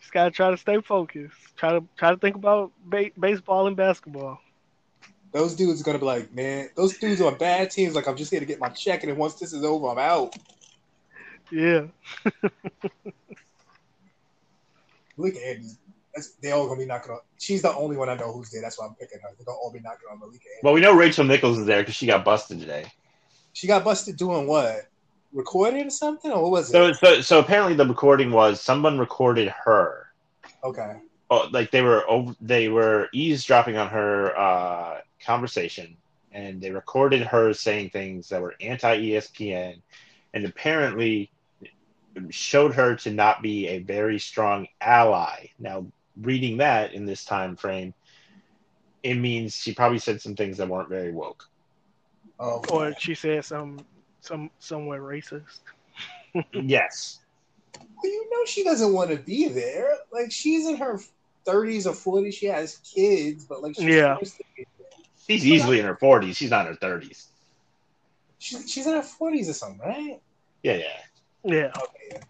Just 0.01 0.12
gotta 0.12 0.31
try 0.31 0.51
to 0.51 0.57
stay 0.57 0.81
focused. 0.81 1.37
Try 1.57 1.73
to 1.73 1.85
try 1.97 2.11
to 2.11 2.16
think 2.16 2.37
about 2.37 2.73
ba- 2.85 3.11
baseball 3.19 3.66
and 3.66 3.77
basketball. 3.77 4.38
Those 5.33 5.55
dudes 5.57 5.81
are 5.81 5.85
gonna 5.85 5.99
be 5.99 6.05
like, 6.05 6.33
man, 6.35 6.69
those 6.77 6.97
dudes 6.99 7.21
are 7.21 7.33
on 7.33 7.38
bad 7.38 7.71
teams. 7.71 7.95
Like, 7.95 8.07
I'm 8.07 8.16
just 8.16 8.31
here 8.31 8.40
to 8.40 8.47
get 8.47 8.61
my 8.61 8.69
check, 8.69 9.03
and 9.03 9.11
then 9.11 9.19
once 9.19 9.35
this 9.35 9.53
is 9.53 9.64
over, 9.64 9.88
I'm 9.88 9.99
out. 9.99 10.37
Yeah, 11.51 11.87
Malika 15.16 15.47
Andrews, 15.47 15.79
that's, 16.14 16.35
they 16.42 16.51
all 16.51 16.66
gonna 16.66 16.81
be 16.81 16.87
knocking 16.87 17.12
on. 17.12 17.21
She's 17.38 17.62
the 17.62 17.73
only 17.75 17.97
one 17.97 18.09
I 18.09 18.14
know 18.14 18.33
who's 18.33 18.51
there. 18.51 18.62
That's 18.62 18.79
why 18.79 18.87
I'm 18.87 18.95
picking 18.95 19.19
her. 19.23 19.29
They're 19.37 19.45
gonna 19.45 19.59
all 19.59 19.73
be 19.73 19.81
knocking 19.81 20.09
on 20.11 20.19
Malika 20.19 20.35
Andrews. 20.37 20.61
Well, 20.62 20.75
we 20.75 20.81
know 20.81 20.95
Rachel 20.95 21.25
Nichols 21.25 21.59
is 21.59 21.66
there 21.66 21.83
because 21.83 21.95
she 21.95 22.07
got 22.07 22.25
busted 22.25 22.61
today. 22.61 22.87
She 23.57 23.66
got 23.66 23.85
busted 23.85 24.19
doing 24.19 24.47
what? 24.47 24.83
Recording 25.33 25.87
or 25.87 25.90
something, 25.90 26.31
or 26.31 26.42
what 26.42 26.51
was 26.51 26.69
it? 26.69 26.73
So, 26.73 26.92
so, 26.92 27.21
so 27.23 27.38
apparently 27.38 27.73
the 27.73 27.87
recording 27.87 28.31
was 28.31 28.61
someone 28.61 28.99
recorded 28.99 29.49
her. 29.49 30.09
okay, 30.62 30.97
Oh, 31.31 31.49
like 31.53 31.71
they 31.71 31.81
were 31.81 32.05
over, 32.07 32.37
they 32.38 32.69
were 32.69 33.09
eavesdropping 33.14 33.79
on 33.79 33.88
her 33.88 34.38
uh, 34.38 35.01
conversation, 35.25 35.97
and 36.33 36.61
they 36.61 36.71
recorded 36.71 37.23
her 37.23 37.55
saying 37.55 37.88
things 37.88 38.29
that 38.29 38.42
were 38.42 38.57
anti 38.61 38.95
ESPN, 38.95 39.81
and 40.35 40.45
apparently 40.45 41.31
showed 42.29 42.75
her 42.75 42.95
to 42.97 43.11
not 43.11 43.40
be 43.40 43.69
a 43.69 43.79
very 43.79 44.19
strong 44.19 44.66
ally. 44.83 45.47
Now, 45.59 45.87
reading 46.21 46.59
that 46.59 46.92
in 46.92 47.07
this 47.07 47.25
time 47.25 47.57
frame, 47.57 47.95
it 49.03 49.14
means 49.14 49.57
she 49.57 49.73
probably 49.73 49.99
said 49.99 50.21
some 50.21 50.37
things 50.37 50.59
that 50.59 50.69
weren't 50.69 50.90
very 50.90 51.12
woke. 51.12 51.49
Oh, 52.38 52.62
or 52.70 52.94
she 52.99 53.14
said 53.14 53.44
some 53.44 53.85
some 54.20 54.51
somewhere 54.59 55.01
racist. 55.01 55.61
yes. 56.53 57.20
Well, 57.79 57.87
you 58.12 58.29
know 58.31 58.44
she 58.44 58.62
doesn't 58.64 58.92
want 58.92 59.11
to 59.11 59.16
be 59.16 59.49
there. 59.49 59.88
Like 60.12 60.31
she's 60.31 60.66
in 60.66 60.77
her 60.77 60.99
thirties 61.44 61.87
or 61.87 61.94
forties. 61.94 62.35
She 62.35 62.46
has 62.46 62.77
kids, 62.79 63.44
but 63.46 63.62
like 63.62 63.75
she's 63.75 63.85
Yeah. 63.85 64.16
forced 64.16 64.37
to 64.38 64.44
be 64.57 64.66
there. 64.79 64.87
She's 65.27 65.46
easily 65.46 65.81
in 65.81 65.87
her 65.87 65.96
40s. 65.96 66.37
She's 66.37 66.51
not 66.51 66.66
in 66.68 66.75
her 66.75 66.79
30s. 66.79 67.27
She's, 68.38 68.70
she's 68.70 68.87
in 68.87 68.92
her 68.94 69.03
forties 69.03 69.49
or 69.49 69.55
something, 69.55 69.81
right? 69.81 70.20
Yeah, 70.62 70.75
yeah. 70.77 70.85
Yeah, 71.42 71.72
Okay. 71.77 72.22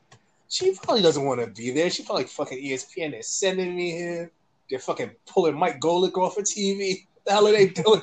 She 0.48 0.72
probably 0.82 1.02
doesn't 1.02 1.24
want 1.24 1.40
to 1.40 1.48
be 1.48 1.70
there. 1.72 1.90
She 1.90 2.04
probably 2.04 2.22
like 2.24 2.30
fucking 2.30 2.58
ESPN. 2.58 3.10
They're 3.10 3.22
sending 3.22 3.74
me 3.76 3.90
here. 3.90 4.30
They're 4.70 4.78
fucking 4.78 5.10
pulling 5.26 5.58
Mike 5.58 5.80
Golic 5.80 6.16
off 6.16 6.38
of 6.38 6.44
TV. 6.44 7.06
What 7.14 7.24
the 7.26 7.32
hell 7.32 7.48
are 7.48 7.52
they 7.52 7.66
doing? 7.68 8.02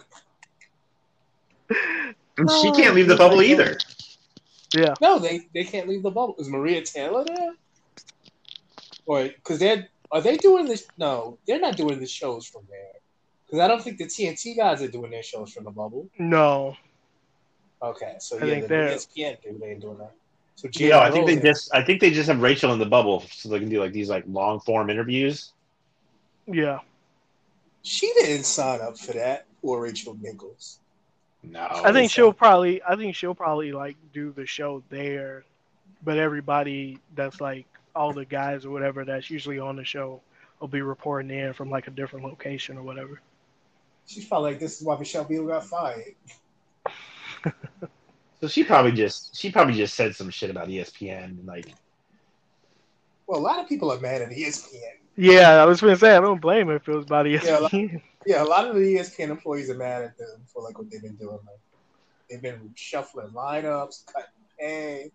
And 2.37 2.49
she 2.49 2.71
can't 2.71 2.95
leave 2.95 3.07
the 3.07 3.15
bubble 3.15 3.41
either. 3.41 3.77
yeah. 4.75 4.93
No, 5.01 5.19
they 5.19 5.47
they 5.53 5.63
can't 5.63 5.87
leave 5.87 6.03
the 6.03 6.11
bubble. 6.11 6.35
Is 6.39 6.49
Maria 6.49 6.81
Taylor 6.83 7.23
there? 7.25 7.53
Or 9.05 9.23
because 9.23 9.59
they're 9.59 9.87
are 10.11 10.21
they 10.21 10.37
doing 10.37 10.65
this? 10.65 10.87
No, 10.97 11.37
they're 11.47 11.59
not 11.59 11.75
doing 11.77 11.99
the 11.99 12.07
shows 12.07 12.45
from 12.45 12.63
there. 12.69 12.93
Because 13.45 13.59
I 13.59 13.67
don't 13.67 13.83
think 13.83 13.97
the 13.97 14.05
TNT 14.05 14.55
guys 14.57 14.81
are 14.81 14.87
doing 14.87 15.11
their 15.11 15.23
shows 15.23 15.51
from 15.53 15.63
the 15.65 15.71
bubble. 15.71 16.09
No, 16.17 16.75
Okay, 17.81 18.15
so 18.19 18.37
I 18.37 18.45
yeah, 18.45 18.53
think 18.53 18.61
the 18.63 18.67
they're- 18.69 18.89
ESPN 18.95 19.41
dude 19.43 19.59
they 19.61 19.71
ain't 19.71 19.81
doing 19.81 19.97
that. 19.97 20.13
So 20.55 20.69
Yeah, 20.73 20.99
I 20.99 21.11
think 21.11 21.25
they 21.27 21.35
just 21.39 21.73
I 21.73 21.83
think 21.83 21.99
they 21.99 22.11
just 22.11 22.29
have 22.29 22.41
Rachel 22.41 22.71
in 22.73 22.79
the 22.79 22.85
bubble 22.85 23.23
so 23.31 23.49
they 23.49 23.59
can 23.59 23.69
do 23.69 23.79
like 23.81 23.91
these 23.91 24.09
like 24.09 24.23
long 24.27 24.59
form 24.61 24.89
interviews. 24.89 25.51
Yeah. 26.47 26.79
she 27.81 28.07
didn't 28.13 28.45
sign 28.45 28.79
up 28.81 28.97
for 28.97 29.13
that. 29.13 29.45
Or 29.61 29.81
Rachel 29.81 30.17
Nichols. 30.21 30.79
No, 31.43 31.67
I 31.69 31.91
think 31.91 32.09
so- 32.09 32.15
she'll 32.15 32.33
probably 32.33 32.81
I 32.83 32.95
think 32.95 33.15
she'll 33.15 33.35
probably 33.35 33.71
like 33.71 33.97
do 34.13 34.31
the 34.31 34.45
show 34.45 34.81
there, 34.89 35.43
but 36.03 36.17
everybody 36.17 36.99
that's 37.15 37.41
like 37.41 37.65
all 37.95 38.13
the 38.13 38.25
guys 38.25 38.65
or 38.65 38.71
whatever 38.71 39.05
that's 39.05 39.29
usually 39.29 39.59
on 39.59 39.75
the 39.75 39.83
show 39.83 40.21
will 40.59 40.67
be 40.67 40.81
reporting 40.81 41.29
in 41.37 41.53
from 41.53 41.69
like 41.69 41.87
a 41.87 41.91
different 41.91 42.25
location 42.25 42.77
or 42.77 42.83
whatever. 42.83 43.19
She's 44.07 44.25
probably 44.25 44.51
like, 44.51 44.59
this 44.59 44.79
is 44.79 44.85
why 44.85 44.97
Michelle 44.97 45.23
Beadle 45.25 45.47
got 45.47 45.65
fired. 45.65 46.15
so. 48.41 48.47
She 48.47 48.63
probably 48.63 48.91
just 48.93 49.35
she 49.35 49.51
probably 49.51 49.73
just 49.75 49.93
said 49.95 50.15
some 50.15 50.29
shit 50.29 50.49
about 50.49 50.67
ESPN 50.69 51.25
and 51.25 51.45
like 51.45 51.73
Well, 53.27 53.39
a 53.39 53.41
lot 53.41 53.59
of 53.59 53.67
people 53.67 53.91
are 53.91 53.99
mad 53.99 54.21
at 54.21 54.29
ESPN. 54.31 54.79
Yeah, 55.15 55.61
I 55.61 55.65
was 55.65 55.81
gonna 55.81 55.95
say 55.97 56.15
I 56.15 56.19
don't 56.21 56.41
blame 56.41 56.67
her 56.67 56.77
if 56.77 56.87
it 56.87 56.95
was 56.95 57.05
about 57.05 57.27
E 57.27 57.39
Yeah, 57.43 57.57
like- 57.59 57.71
ESPN. 57.73 58.01
Yeah, 58.25 58.43
a 58.43 58.45
lot 58.45 58.67
of 58.67 58.75
the 58.75 58.81
ESPN 58.81 59.29
employees 59.29 59.69
are 59.69 59.75
mad 59.75 60.03
at 60.03 60.17
them 60.17 60.41
for 60.47 60.63
like 60.63 60.77
what 60.77 60.89
they've 60.89 61.01
been 61.01 61.15
doing. 61.15 61.39
Like 61.45 61.59
they've 62.29 62.41
been 62.41 62.71
shuffling 62.75 63.29
lineups, 63.29 64.05
cutting 64.11 64.29
pay. 64.59 65.11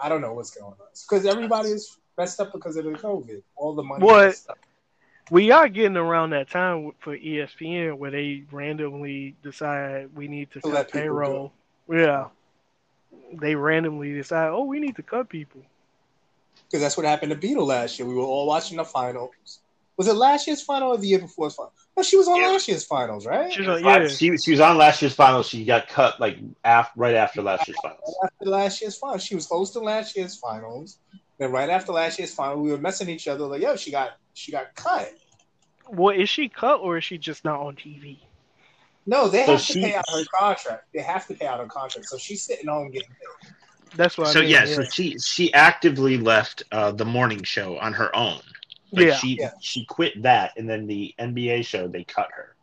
I 0.00 0.08
don't 0.08 0.20
know 0.20 0.32
what's 0.32 0.50
going 0.50 0.72
on. 0.72 0.76
Because 1.08 1.26
everybody 1.26 1.70
is 1.70 1.98
messed 2.16 2.40
up 2.40 2.52
because 2.52 2.76
of 2.76 2.84
the 2.84 2.90
COVID. 2.92 3.42
All 3.56 3.74
the 3.74 3.82
money. 3.82 4.04
What? 4.04 4.40
we 5.30 5.50
are 5.50 5.68
getting 5.68 5.96
around 5.96 6.30
that 6.30 6.50
time 6.50 6.92
for 6.98 7.16
ESPN 7.16 7.96
where 7.96 8.10
they 8.10 8.44
randomly 8.50 9.34
decide 9.42 10.10
we 10.14 10.28
need 10.28 10.50
to 10.52 10.60
To 10.60 10.70
cut 10.70 10.92
payroll. 10.92 11.52
Yeah. 11.88 12.26
They 13.32 13.54
randomly 13.54 14.12
decide, 14.12 14.48
oh, 14.48 14.64
we 14.64 14.80
need 14.80 14.96
to 14.96 15.02
cut 15.02 15.28
people. 15.28 15.62
Because 16.66 16.82
that's 16.82 16.96
what 16.96 17.06
happened 17.06 17.30
to 17.30 17.38
Beadle 17.38 17.66
last 17.66 17.98
year. 17.98 18.06
We 18.06 18.14
were 18.14 18.22
all 18.22 18.46
watching 18.46 18.76
the 18.76 18.84
finals. 18.84 19.60
Was 19.96 20.08
it 20.08 20.14
last 20.14 20.46
year's 20.46 20.62
final 20.62 20.88
or 20.88 20.98
the 20.98 21.06
year 21.06 21.18
before's 21.18 21.54
final? 21.54 21.72
No, 21.96 22.02
she 22.02 22.16
was 22.16 22.26
on 22.26 22.40
Yeah. 22.40 22.48
last 22.48 22.68
year's 22.68 22.84
finals, 22.86 23.26
right? 23.26 23.52
She 23.52 23.60
was 23.60 23.68
like, 23.68 23.84
yeah, 23.84 24.08
she 24.08 24.36
she 24.38 24.50
was 24.52 24.60
on 24.60 24.78
last 24.78 25.02
year's 25.02 25.14
finals. 25.14 25.48
She 25.48 25.64
got 25.64 25.88
cut 25.88 26.18
like 26.20 26.38
af- 26.64 26.90
right 26.96 27.14
after 27.14 27.42
last 27.42 27.68
year's 27.68 27.78
finals. 27.82 28.16
After 28.24 28.46
last 28.46 28.80
year's 28.80 28.96
finals, 28.96 29.22
she 29.24 29.34
was 29.34 29.46
hosting 29.46 29.84
last 29.84 30.16
year's 30.16 30.36
finals. 30.38 30.98
Then 31.38 31.52
right 31.52 31.68
after 31.68 31.92
last 31.92 32.18
year's 32.18 32.32
final, 32.34 32.62
we 32.62 32.70
were 32.70 32.78
messing 32.78 33.08
each 33.10 33.28
other 33.28 33.44
like, 33.46 33.60
yo, 33.60 33.76
she 33.76 33.90
got 33.90 34.12
she 34.34 34.52
got 34.52 34.74
cut. 34.74 35.12
well, 35.90 36.16
is 36.18 36.30
she 36.30 36.48
cut 36.48 36.80
or 36.80 36.96
is 36.96 37.04
she 37.04 37.18
just 37.18 37.44
not 37.44 37.60
on 37.60 37.76
TV? 37.76 38.18
No, 39.04 39.28
they 39.28 39.44
So 39.44 39.52
have 39.52 39.60
she- 39.60 39.74
to 39.74 39.80
pay 39.80 39.94
out 39.94 40.04
her 40.10 40.24
contract. 40.38 40.84
They 40.94 41.00
have 41.02 41.26
to 41.26 41.34
pay 41.34 41.44
out 41.46 41.60
her 41.60 41.66
contract. 41.66 42.06
So 42.08 42.16
she's 42.16 42.42
sitting 42.44 42.68
home 42.68 42.90
getting 42.90 43.08
paid. 43.08 43.52
That's 43.96 44.16
what 44.16 44.28
So 44.28 44.38
I 44.38 44.42
mean. 44.42 44.50
yeah, 44.52 44.64
yeah, 44.64 44.74
so 44.76 44.84
she 44.84 45.18
she 45.18 45.52
actively 45.52 46.16
left 46.16 46.62
uh, 46.72 46.92
the 46.92 47.04
morning 47.04 47.42
show 47.42 47.76
on 47.78 47.92
her 47.92 48.14
own. 48.16 48.40
Like 48.92 49.06
Yeah. 49.06 49.14
she 49.16 49.36
Yeah. 49.40 49.52
she 49.60 49.84
quit 49.86 50.22
that, 50.22 50.52
and 50.56 50.68
then 50.68 50.86
the 50.86 51.14
NBA 51.18 51.64
show 51.64 51.88
they 51.88 52.04
cut 52.04 52.28
her. 52.32 52.54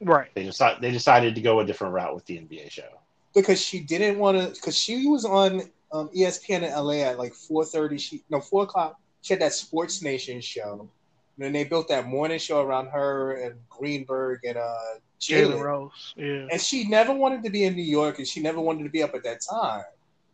right. 0.00 0.30
They 0.34 0.44
decided 0.44 0.82
they 0.82 0.90
decided 0.90 1.34
to 1.34 1.40
go 1.40 1.60
a 1.60 1.64
different 1.64 1.94
route 1.94 2.14
with 2.14 2.24
the 2.26 2.36
NBA 2.38 2.70
show. 2.70 2.88
because 3.34 3.60
she 3.60 3.80
didn't 3.80 4.18
want 4.18 4.38
to 4.38 4.48
because 4.54 4.76
she 4.78 5.06
was 5.06 5.24
on 5.24 5.62
um, 5.92 6.08
ESPN 6.16 6.62
in 6.62 6.72
LA 6.72 7.02
at 7.04 7.18
like 7.18 7.34
four 7.34 7.64
thirty. 7.64 7.98
She 7.98 8.22
no 8.30 8.40
four 8.40 8.64
o'clock. 8.64 8.98
She 9.22 9.32
had 9.34 9.40
that 9.42 9.52
Sports 9.52 10.02
Nation 10.02 10.40
show. 10.40 10.88
And 11.36 11.44
then 11.46 11.52
they 11.52 11.64
built 11.64 11.88
that 11.88 12.06
morning 12.06 12.38
show 12.38 12.62
around 12.62 12.88
her 12.88 13.32
and 13.42 13.56
Greenberg 13.68 14.40
and 14.44 14.56
uh, 14.56 14.76
Jalen 15.20 15.52
Jalen. 15.54 15.60
Rose. 15.62 16.14
Yeah. 16.16 16.46
And 16.52 16.60
she 16.60 16.86
never 16.86 17.12
wanted 17.12 17.42
to 17.42 17.50
be 17.50 17.64
in 17.64 17.74
New 17.74 17.82
York, 17.82 18.18
and 18.18 18.28
she 18.28 18.40
never 18.40 18.60
wanted 18.60 18.84
to 18.84 18.88
be 18.90 19.02
up 19.02 19.14
at 19.16 19.24
that 19.24 19.40
time 19.40 19.82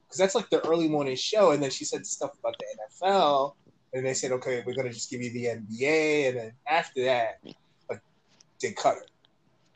because 0.06 0.18
that's 0.18 0.34
like 0.34 0.50
the 0.50 0.62
early 0.66 0.88
morning 0.88 1.16
show. 1.16 1.52
And 1.52 1.62
then 1.62 1.70
she 1.70 1.84
said 1.86 2.04
stuff 2.06 2.32
about 2.38 2.56
the 2.58 2.66
NFL, 3.06 3.54
and 3.92 4.05
they 4.07 4.14
said, 4.14 4.33
"Okay, 4.33 4.62
we're 4.66 4.74
gonna 4.74 4.92
just 4.92 5.11
give 5.11 5.20
you 5.20 5.33
the 5.33 5.46
NBA." 5.46 6.29
And 6.29 6.38
then 6.38 6.53
after 6.68 7.05
that, 7.05 7.40
like 7.88 8.00
they 8.62 8.72
cut 8.72 8.96
her. 8.96 9.07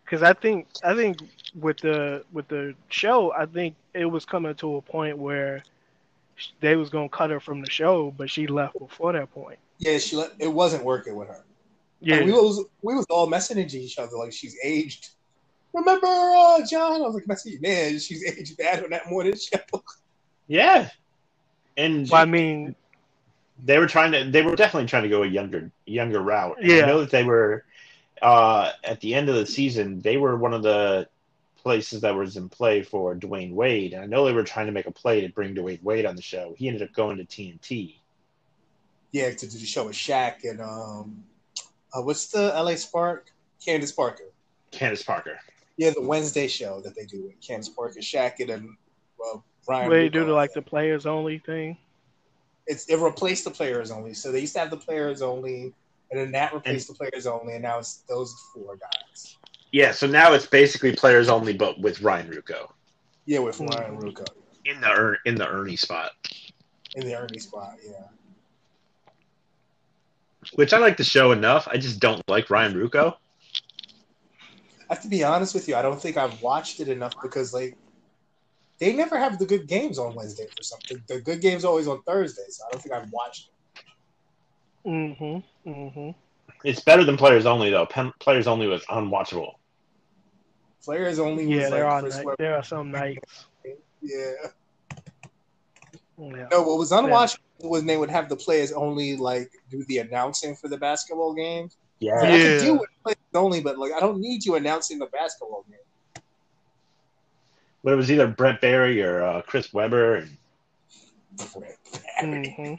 because 0.04 0.22
I 0.22 0.32
think 0.32 0.68
I 0.82 0.94
think 0.94 1.18
with 1.60 1.78
the 1.78 2.24
with 2.32 2.48
the 2.48 2.74
show, 2.88 3.32
I 3.32 3.46
think 3.46 3.74
it 3.94 4.06
was 4.06 4.24
coming 4.24 4.54
to 4.56 4.76
a 4.76 4.82
point 4.82 5.18
where 5.18 5.62
they 6.60 6.76
was 6.76 6.90
gonna 6.90 7.08
cut 7.08 7.30
her 7.30 7.40
from 7.40 7.60
the 7.60 7.70
show, 7.70 8.12
but 8.16 8.28
she 8.30 8.46
left 8.46 8.78
before 8.78 9.12
that 9.12 9.32
point. 9.32 9.58
Yeah, 9.78 9.98
she 9.98 10.16
let, 10.16 10.32
it 10.38 10.48
wasn't 10.52 10.84
working 10.84 11.16
with 11.16 11.28
her. 11.28 11.44
Yeah, 12.00 12.16
Like, 12.16 12.26
we 12.26 12.32
was 12.32 12.64
we 12.82 12.94
was 12.94 13.06
all 13.10 13.28
messaging 13.28 13.74
each 13.74 13.98
other 13.98 14.16
like 14.16 14.32
she's 14.32 14.56
aged. 14.62 15.10
Remember, 15.72 16.06
uh, 16.06 16.64
John? 16.66 17.02
I 17.02 17.06
was 17.06 17.14
like, 17.16 17.24
messaging, 17.24 17.60
man, 17.60 17.98
she's 17.98 18.24
aged 18.24 18.56
bad 18.56 18.84
on 18.84 18.90
that 18.90 19.10
morning 19.10 19.34
show. 19.36 19.82
Yeah, 20.46 20.88
and 21.76 22.08
Well, 22.08 22.20
I 22.20 22.26
mean, 22.26 22.76
they 23.62 23.78
were 23.78 23.86
trying 23.86 24.12
to 24.12 24.30
they 24.30 24.42
were 24.42 24.56
definitely 24.56 24.88
trying 24.88 25.04
to 25.04 25.08
go 25.08 25.22
a 25.22 25.26
younger 25.26 25.70
younger 25.86 26.20
route. 26.20 26.58
And 26.58 26.66
Yeah. 26.68 26.84
I 26.84 26.86
know 26.86 27.00
that 27.00 27.10
they 27.10 27.24
were 27.24 27.64
uh, 28.22 28.72
at 28.82 29.00
the 29.00 29.14
end 29.14 29.28
of 29.28 29.34
the 29.34 29.46
season. 29.46 30.00
They 30.00 30.16
were 30.16 30.36
one 30.36 30.54
of 30.54 30.62
the 30.62 31.08
places 31.56 32.02
that 32.02 32.14
was 32.14 32.36
in 32.36 32.48
play 32.48 32.82
for 32.82 33.14
Dwyane 33.14 33.52
Wade, 33.52 33.94
and 33.94 34.02
I 34.02 34.06
know 34.06 34.24
they 34.24 34.32
were 34.32 34.44
trying 34.44 34.66
to 34.66 34.72
make 34.72 34.86
a 34.86 34.90
play 34.90 35.20
to 35.22 35.28
bring 35.28 35.54
Dwyane 35.54 35.82
Wade 35.82 36.06
on 36.06 36.16
the 36.16 36.22
show. 36.22 36.54
He 36.58 36.68
ended 36.68 36.82
up 36.82 36.92
going 36.92 37.16
to 37.18 37.24
TNT. 37.24 37.96
Yeah, 39.12 39.30
to 39.30 39.46
do 39.48 39.58
the 39.58 39.64
show 39.64 39.86
with 39.86 39.96
Shaq 39.96 40.48
and 40.48 40.60
um, 40.60 41.24
uh, 41.94 42.02
what's 42.02 42.26
the 42.26 42.48
LA 42.48 42.74
Spark? 42.74 43.30
Candace 43.64 43.92
Parker. 43.92 44.24
Candace 44.72 45.02
Parker. 45.02 45.38
Yeah, 45.76 45.90
the 45.90 46.02
Wednesday 46.02 46.48
show 46.48 46.80
that 46.80 46.94
they 46.94 47.04
do 47.04 47.24
with 47.24 47.40
Candace 47.40 47.68
Parker, 47.68 48.00
Shaq, 48.00 48.40
and 48.40 48.48
then 48.48 48.76
uh, 49.24 49.38
Brian. 49.66 49.90
they 49.90 50.08
do 50.08 50.24
the 50.24 50.32
like 50.32 50.52
the 50.52 50.62
players 50.62 51.06
only 51.06 51.38
thing. 51.38 51.78
It's 52.66 52.86
it 52.86 52.98
replaced 52.98 53.44
the 53.44 53.50
players 53.50 53.90
only. 53.90 54.14
So 54.14 54.32
they 54.32 54.40
used 54.40 54.54
to 54.54 54.60
have 54.60 54.70
the 54.70 54.76
players 54.76 55.22
only, 55.22 55.74
and 56.10 56.20
then 56.20 56.32
that 56.32 56.54
replaced 56.54 56.88
the 56.88 56.94
players 56.94 57.26
only, 57.26 57.54
and 57.54 57.62
now 57.62 57.78
it's 57.78 57.98
those 58.08 58.34
four 58.54 58.76
guys. 58.76 59.36
Yeah, 59.72 59.90
so 59.92 60.06
now 60.06 60.32
it's 60.32 60.46
basically 60.46 60.94
players 60.94 61.28
only, 61.28 61.52
but 61.52 61.80
with 61.80 62.00
Ryan 62.00 62.30
Ruocco 62.30 62.70
Yeah, 63.26 63.40
with. 63.40 63.58
Ryan 63.60 63.98
Ruocco 63.98 64.24
in 64.64 64.80
the 64.80 65.16
in 65.26 65.34
the 65.34 65.46
Ernie 65.46 65.76
spot, 65.76 66.12
in 66.94 67.06
the 67.06 67.14
Ernie 67.14 67.38
spot. 67.38 67.74
Yeah. 67.84 67.92
which 70.54 70.72
I 70.72 70.78
like 70.78 70.96
the 70.96 71.04
show 71.04 71.32
enough. 71.32 71.66
I 71.70 71.76
just 71.76 72.00
don't 72.00 72.22
like 72.28 72.50
Ryan 72.50 72.74
Ruocco. 72.74 73.16
I 74.90 74.94
have 74.94 75.02
to 75.02 75.08
be 75.08 75.24
honest 75.24 75.54
with 75.54 75.68
you. 75.68 75.76
I 75.76 75.82
don't 75.82 76.00
think 76.00 76.16
I've 76.16 76.40
watched 76.42 76.80
it 76.80 76.88
enough 76.88 77.14
because 77.20 77.52
like 77.52 77.76
they 78.78 78.92
never 78.92 79.18
have 79.18 79.38
the 79.38 79.46
good 79.46 79.66
games 79.66 79.98
on 79.98 80.14
Wednesday 80.14 80.46
for 80.56 80.62
something. 80.62 81.02
The 81.06 81.20
good 81.20 81.40
games 81.40 81.64
always 81.64 81.86
on 81.88 82.02
Thursdays. 82.02 82.56
So 82.58 82.64
I 82.66 82.72
don't 82.72 82.82
think 82.82 82.94
I've 82.94 83.10
watched 83.12 83.48
it. 83.76 84.88
Mm-hmm. 84.88 85.70
Mm-hmm. 85.70 86.10
It's 86.64 86.80
better 86.80 87.04
than 87.04 87.16
players 87.16 87.46
only 87.46 87.70
though. 87.70 87.86
Pen- 87.86 88.12
players 88.20 88.46
only 88.46 88.66
was 88.66 88.84
unwatchable. 88.86 89.52
Players 90.84 91.18
only. 91.18 91.44
Yeah, 91.44 91.62
was 91.62 91.70
there 91.70 91.84
like 91.84 91.92
are 91.92 92.02
night, 92.08 92.24
Webber. 92.24 92.36
there 92.38 92.56
are 92.56 92.62
some 92.64 92.90
nights. 92.90 93.46
Yeah. 94.02 94.32
Yeah. 96.18 96.46
No, 96.50 96.62
what 96.62 96.78
was 96.78 96.90
unwatchable 96.92 97.38
was 97.60 97.84
they 97.84 97.96
would 97.96 98.10
have 98.10 98.28
the 98.28 98.36
players 98.36 98.72
only 98.72 99.16
like 99.16 99.50
do 99.70 99.84
the 99.86 99.98
announcing 99.98 100.54
for 100.54 100.68
the 100.68 100.76
basketball 100.76 101.34
games. 101.34 101.76
Yeah, 102.00 102.14
Like, 102.16 102.24
I 102.24 102.36
Yeah. 102.36 102.44
can 102.58 102.64
deal 102.64 102.78
with 102.78 102.90
players 103.02 103.16
only, 103.34 103.60
but 103.62 103.78
like 103.78 103.92
I 103.92 104.00
don't 104.00 104.20
need 104.20 104.44
you 104.44 104.54
announcing 104.56 104.98
the 104.98 105.06
basketball 105.06 105.64
game. 105.68 105.78
But 107.84 107.92
it 107.92 107.96
was 107.96 108.10
either 108.10 108.26
Brent 108.26 108.60
Barry 108.62 109.02
or 109.02 109.22
uh, 109.22 109.42
Chris 109.42 109.72
Webber. 109.72 110.16
And 110.16 110.36
Mm-hmm. 112.18 112.74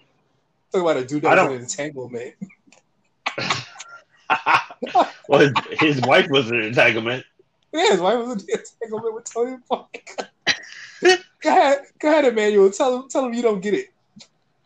Talk 0.72 0.82
about 0.82 0.98
a 0.98 1.06
dude 1.06 1.22
that 1.24 1.50
was 1.50 1.56
an 1.56 1.62
entanglement. 1.62 2.36
well, 5.30 5.40
his, 5.40 5.52
his 5.80 6.02
wife 6.02 6.28
was 6.30 6.50
an 6.50 6.62
entanglement. 6.62 7.26
Yeah, 7.74 7.92
his 7.92 8.00
wife 8.00 8.26
was 8.26 8.44
in 8.44 8.60
entanglement 8.60 9.16
with 9.16 9.32
Tony 9.32 9.58
Parker. 9.70 10.30
go 11.04 11.50
ahead, 11.50 11.80
go 12.00 12.10
ahead, 12.10 12.26
Emmanuel. 12.26 12.72
Tell 12.72 13.02
him, 13.02 13.10
tell 13.10 13.26
him 13.26 13.34
you 13.34 13.42
don't 13.42 13.62
get 13.62 13.74
it. 13.74 13.94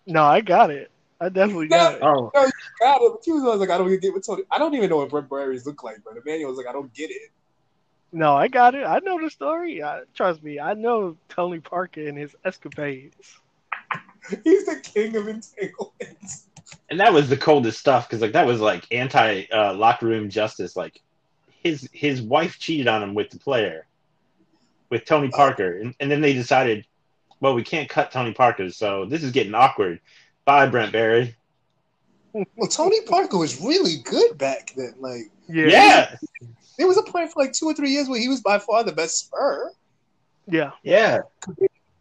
No, 0.05 0.23
I 0.23 0.41
got 0.41 0.71
it. 0.71 0.91
I 1.19 1.29
definitely 1.29 1.67
got 1.67 1.95
it. 1.95 1.99
Oh, 2.01 2.31
Got 2.33 2.47
it. 2.47 2.53
But 2.79 3.21
he 3.25 3.31
was 3.33 3.43
always 3.43 3.59
like, 3.59 3.69
I 3.69 3.77
don't 3.77 3.99
get 3.99 4.13
with 4.13 4.25
Tony. 4.25 4.43
I 4.49 4.57
don't 4.57 4.73
even 4.73 4.89
know 4.89 4.97
what 4.97 5.09
Brent 5.09 5.29
Barry's 5.29 5.65
look 5.65 5.83
like, 5.83 5.97
but 6.05 6.15
Emmanuel 6.15 6.49
was 6.49 6.57
like, 6.57 6.67
I 6.67 6.71
don't 6.71 6.93
get 6.93 7.11
it. 7.11 7.31
No, 8.11 8.35
I 8.35 8.47
got 8.47 8.75
it. 8.75 8.83
I 8.83 8.99
know 8.99 9.21
the 9.21 9.29
story. 9.29 9.83
I, 9.83 10.01
trust 10.15 10.43
me, 10.43 10.59
I 10.59 10.73
know 10.73 11.15
Tony 11.29 11.59
Parker 11.59 12.07
and 12.07 12.17
his 12.17 12.35
escapades. 12.43 13.39
He's 14.43 14.65
the 14.65 14.79
king 14.81 15.15
of 15.15 15.27
entanglements. 15.27 16.47
and 16.89 16.99
that 16.99 17.13
was 17.13 17.29
the 17.29 17.37
coldest 17.37 17.79
stuff 17.79 18.07
because 18.07 18.21
like 18.21 18.33
that 18.33 18.47
was 18.47 18.61
like 18.61 18.85
anti 18.91 19.45
uh, 19.51 19.73
locker 19.73 20.07
room 20.07 20.29
justice. 20.29 20.75
Like 20.75 21.01
his 21.63 21.87
his 21.91 22.21
wife 22.21 22.57
cheated 22.59 22.87
on 22.87 23.03
him 23.03 23.13
with 23.13 23.29
the 23.29 23.39
player, 23.39 23.85
with 24.89 25.05
Tony 25.05 25.29
Parker, 25.29 25.79
and, 25.79 25.93
and 25.99 26.09
then 26.09 26.21
they 26.21 26.33
decided, 26.33 26.85
well, 27.39 27.53
we 27.53 27.63
can't 27.63 27.89
cut 27.89 28.11
Tony 28.11 28.33
Parker, 28.33 28.69
so 28.71 29.05
this 29.05 29.23
is 29.23 29.31
getting 29.31 29.53
awkward. 29.53 29.99
Bye, 30.45 30.67
Brent 30.67 30.91
Barry. 30.91 31.35
Well, 32.33 32.67
Tony 32.69 33.01
Parker 33.01 33.37
was 33.37 33.61
really 33.61 33.97
good 34.03 34.37
back 34.37 34.73
then. 34.75 34.95
Like 34.99 35.31
Yeah. 35.47 35.67
Yeah, 35.67 36.15
there 36.79 36.87
was 36.87 36.97
a 36.97 37.03
point 37.03 37.31
for 37.31 37.43
like 37.43 37.51
two 37.53 37.65
or 37.65 37.73
three 37.73 37.91
years 37.91 38.07
where 38.09 38.19
he 38.19 38.29
was 38.29 38.39
by 38.41 38.57
far 38.57 38.83
the 38.83 38.91
best 38.93 39.17
Spur. 39.19 39.71
Yeah, 40.47 40.71
Yeah, 40.81 41.21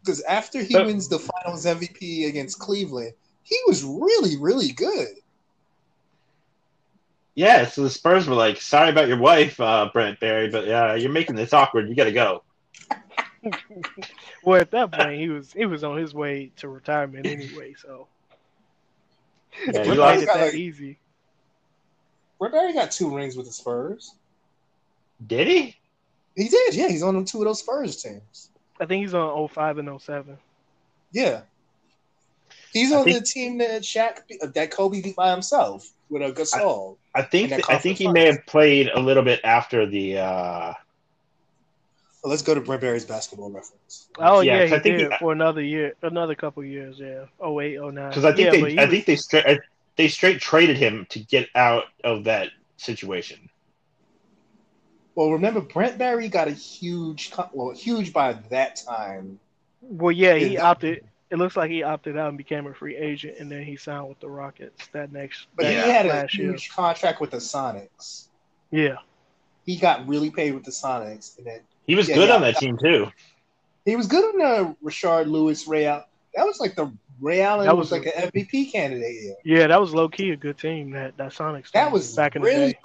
Because 0.01 0.21
after 0.21 0.63
he 0.63 0.73
But- 0.73 0.87
wins 0.87 1.07
the 1.09 1.19
Finals 1.19 1.65
MVP 1.65 2.25
against 2.27 2.57
Cleveland, 2.59 3.13
he 3.43 3.59
was 3.67 3.83
really, 3.83 4.37
really 4.37 4.71
good. 4.71 5.09
yeah. 7.35 7.65
So 7.67 7.83
the 7.83 7.89
Spurs 7.89 8.27
were 8.27 8.35
like, 8.35 8.59
"Sorry 8.61 8.89
about 8.89 9.07
your 9.07 9.17
wife, 9.17 9.59
uh, 9.59 9.89
Brent 9.93 10.19
Barry, 10.19 10.49
but 10.49 10.67
uh, 10.67 10.93
you're 10.95 11.11
making 11.11 11.35
this 11.35 11.53
awkward. 11.53 11.89
You 11.89 11.95
got 11.95 12.05
to 12.05 12.11
go." 12.11 12.43
well 14.43 14.59
at 14.59 14.69
that 14.71 14.91
point 14.91 15.17
he 15.19 15.29
was 15.29 15.53
he 15.53 15.65
was 15.65 15.83
on 15.83 15.97
his 15.97 16.13
way 16.13 16.51
to 16.57 16.67
retirement 16.69 17.25
anyway, 17.25 17.73
so 17.77 18.07
Yeah, 19.67 19.79
it 19.81 19.83
he 19.85 19.89
made 19.91 19.97
lost- 19.97 20.23
it 20.23 20.29
that 20.33 20.55
easy. 20.55 20.97
Brent 22.39 22.53
Barry 22.53 22.73
got 22.73 22.91
two 22.91 23.13
rings 23.15 23.35
with 23.35 23.45
the 23.45 23.51
Spurs. 23.51 24.13
Did 25.25 25.47
he? 25.47 25.75
He 26.35 26.47
did, 26.47 26.75
yeah. 26.75 26.87
He's 26.87 27.03
on 27.03 27.23
two 27.25 27.39
of 27.39 27.45
those 27.45 27.59
Spurs 27.59 28.01
teams. 28.01 28.49
I 28.79 28.85
think 28.85 29.01
he's 29.03 29.13
on 29.13 29.47
05 29.49 29.77
and 29.79 30.01
07. 30.01 30.37
Yeah. 31.11 31.41
He's 32.71 32.91
I 32.91 32.97
on 32.99 33.03
think- 33.05 33.19
the 33.19 33.25
team 33.25 33.57
that 33.57 33.81
Shaq 33.81 34.19
that 34.53 34.71
Kobe 34.71 35.01
beat 35.01 35.15
by 35.15 35.31
himself 35.31 35.89
with 36.09 36.21
a 36.21 36.31
Gasol. 36.31 36.97
I 37.15 37.23
think 37.23 37.51
And 37.51 37.63
I 37.67 37.77
think 37.77 37.97
he 37.97 38.05
conference 38.05 38.13
may 38.13 38.25
have 38.31 38.45
played 38.45 38.89
a 38.93 38.99
little 38.99 39.23
bit 39.23 39.41
after 39.43 39.85
the. 39.85 40.19
Uh, 40.19 40.73
Well, 42.23 42.31
let's 42.31 42.41
go 42.41 42.53
to 42.53 42.61
Brent 42.61 42.81
Barry's 42.81 43.05
basketball 43.05 43.49
reference. 43.49 44.07
Oh 44.19 44.41
Yeah, 44.41 44.53
yeah, 44.55 44.59
'cause 44.61 44.69
he 44.69 44.75
I 44.75 44.79
think 44.79 44.97
did 44.99 45.11
he- 45.11 45.17
for 45.19 45.31
another 45.31 45.61
year, 45.61 45.93
another 46.01 46.35
couple 46.35 46.63
years. 46.63 46.99
Yeah, 46.99 47.25
08, 47.41 47.79
09. 47.79 48.09
because 48.09 48.25
I 48.25 48.33
think 48.33 48.45
yeah, 48.45 48.51
they 48.51 48.77
I 48.77 48.83
was- 48.83 48.91
think 48.91 49.05
they 49.05 49.15
straight 49.15 49.59
they 49.95 50.07
straight 50.07 50.39
traded 50.39 50.77
him 50.77 51.05
to 51.09 51.19
get 51.19 51.49
out 51.55 51.85
of 52.03 52.23
that 52.25 52.49
situation. 52.77 53.49
Well, 55.19 55.31
remember 55.33 55.59
Brent 55.59 55.97
Barry 55.97 56.29
got 56.29 56.47
a 56.47 56.51
huge, 56.51 57.33
well, 57.51 57.71
huge 57.75 58.13
by 58.13 58.37
that 58.51 58.77
time. 58.77 59.37
Well, 59.81 60.13
yeah, 60.13 60.35
he 60.35 60.53
Yeah. 60.53 60.69
opted. 60.69 61.03
It 61.29 61.35
looks 61.37 61.57
like 61.57 61.69
he 61.69 61.83
opted 61.83 62.17
out 62.17 62.29
and 62.29 62.37
became 62.37 62.65
a 62.67 62.73
free 62.73 62.95
agent, 62.95 63.35
and 63.37 63.51
then 63.51 63.63
he 63.63 63.75
signed 63.75 64.07
with 64.07 64.21
the 64.21 64.29
Rockets 64.29 64.87
that 64.93 65.11
next. 65.11 65.47
But 65.57 65.63
that 65.63 65.71
he 65.85 65.91
had 65.91 66.05
a 66.05 66.09
last 66.09 66.37
year. 66.37 66.51
huge 66.51 66.69
contract 66.73 67.19
with 67.19 67.31
the 67.31 67.37
Sonics. 67.37 68.27
Yeah, 68.71 68.95
He 69.65 69.75
got 69.75 70.07
really 70.07 70.31
paid 70.31 70.53
with 70.53 70.63
the 70.63 70.71
Sonics, 70.71 71.37
and 71.37 71.45
then 71.45 71.59
He 71.85 71.95
was 71.95 72.07
Yeah, 72.07 72.15
good 72.15 72.29
yeah. 72.29 72.35
on 72.35 72.41
that 72.43 72.55
team 72.55 72.77
too. 72.77 73.11
he 73.83 73.97
was 73.97 74.07
good 74.07 74.23
on 74.23 74.37
the 74.37 74.75
Rashard 74.81 75.27
Lewis 75.27 75.67
Ray 75.67 75.85
Allen. 75.87 76.05
That 76.33 76.45
was 76.45 76.61
like 76.61 76.75
the 76.75 76.93
Ray 77.19 77.41
Allen 77.41 77.65
That 77.65 77.75
was, 77.75 77.91
was 77.91 77.99
like 78.05 78.15
an 78.15 78.31
MVP 78.31 78.71
candidate. 78.71 79.17
Yeah. 79.21 79.33
yeah, 79.43 79.67
that 79.67 79.81
was 79.81 79.93
low 79.93 80.07
key 80.07 80.29
a 80.31 80.37
good 80.37 80.57
team. 80.57 80.91
That 80.91 81.17
that 81.17 81.33
Sonics. 81.33 81.71
That 81.71 81.83
team 81.87 81.91
was 81.91 82.15
back 82.15 82.37
in 82.37 82.41
really 82.41 82.67
the 82.67 82.71
day. 82.73 82.79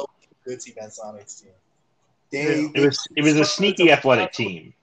good 0.47 0.61
team 0.61 0.75
that 0.81 0.89
Sonics 0.91 1.41
team. 1.41 1.53
They, 2.35 2.63
Yeah. 2.63 2.69
It 2.75 2.81
was 2.81 3.07
it 3.17 3.23
was 3.23 3.37
a 3.37 3.45
sneaky 3.45 3.91
athletic 3.93 4.33
team. 4.33 4.75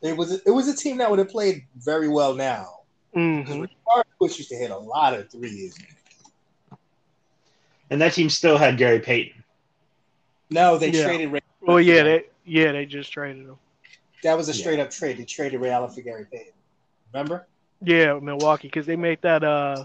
It 0.00 0.16
was 0.16 0.40
it 0.46 0.50
was 0.50 0.68
a 0.68 0.74
team 0.76 0.96
that 0.98 1.10
would 1.10 1.18
have 1.18 1.28
played 1.28 1.62
very 1.76 2.08
well 2.08 2.34
now. 2.34 2.66
hmm 3.12 3.42
Rashard 3.44 4.04
Lewis 4.20 4.38
used 4.38 4.50
to 4.50 4.56
hit 4.56 4.70
a 4.70 4.78
lot 4.78 5.12
of 5.14 5.30
threes. 5.30 5.78
And 7.90 8.00
that 8.00 8.12
team 8.14 8.30
still 8.30 8.56
had 8.58 8.76
Gary 8.78 9.00
Payton. 9.00 9.44
No, 10.50 10.78
they 10.78 10.90
Yeah. 10.90 11.04
traded 11.04 11.32
Ray. 11.32 11.40
Well, 11.60 11.80
yeah, 11.80 12.02
they 12.04 12.24
yeah 12.44 12.72
they 12.72 12.86
just 12.86 13.12
traded 13.12 13.44
him. 13.44 13.58
that 14.22 14.36
was 14.36 14.48
a 14.48 14.54
straight 14.54 14.78
up 14.80 14.90
trade. 14.90 15.18
They 15.18 15.24
traded 15.24 15.60
Ray 15.60 15.70
Allen 15.70 15.90
for 15.90 16.00
Gary 16.00 16.26
Payton. 16.30 16.52
Remember? 17.12 17.46
Yeah, 17.82 18.18
Milwaukee, 18.18 18.68
because 18.68 18.86
they 18.86 18.96
made 18.96 19.20
that. 19.22 19.44
uh 19.44 19.84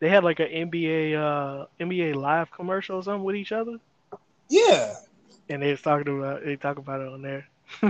They 0.00 0.08
had 0.10 0.24
like 0.24 0.40
an 0.40 0.48
NBA 0.48 1.14
uh 1.14 1.66
NBA 1.80 2.14
live 2.14 2.50
commercial 2.50 2.96
or 2.96 3.02
something 3.02 3.24
with 3.24 3.36
each 3.36 3.52
other, 3.52 3.78
Yeah, 4.48 4.96
and 5.48 5.62
they 5.62 5.70
was 5.70 5.82
talking 5.82 6.18
about 6.18 6.44
they 6.44 6.56
talk 6.56 6.78
about 6.78 7.00
it 7.00 7.08
on 7.08 7.22
there. 7.22 7.46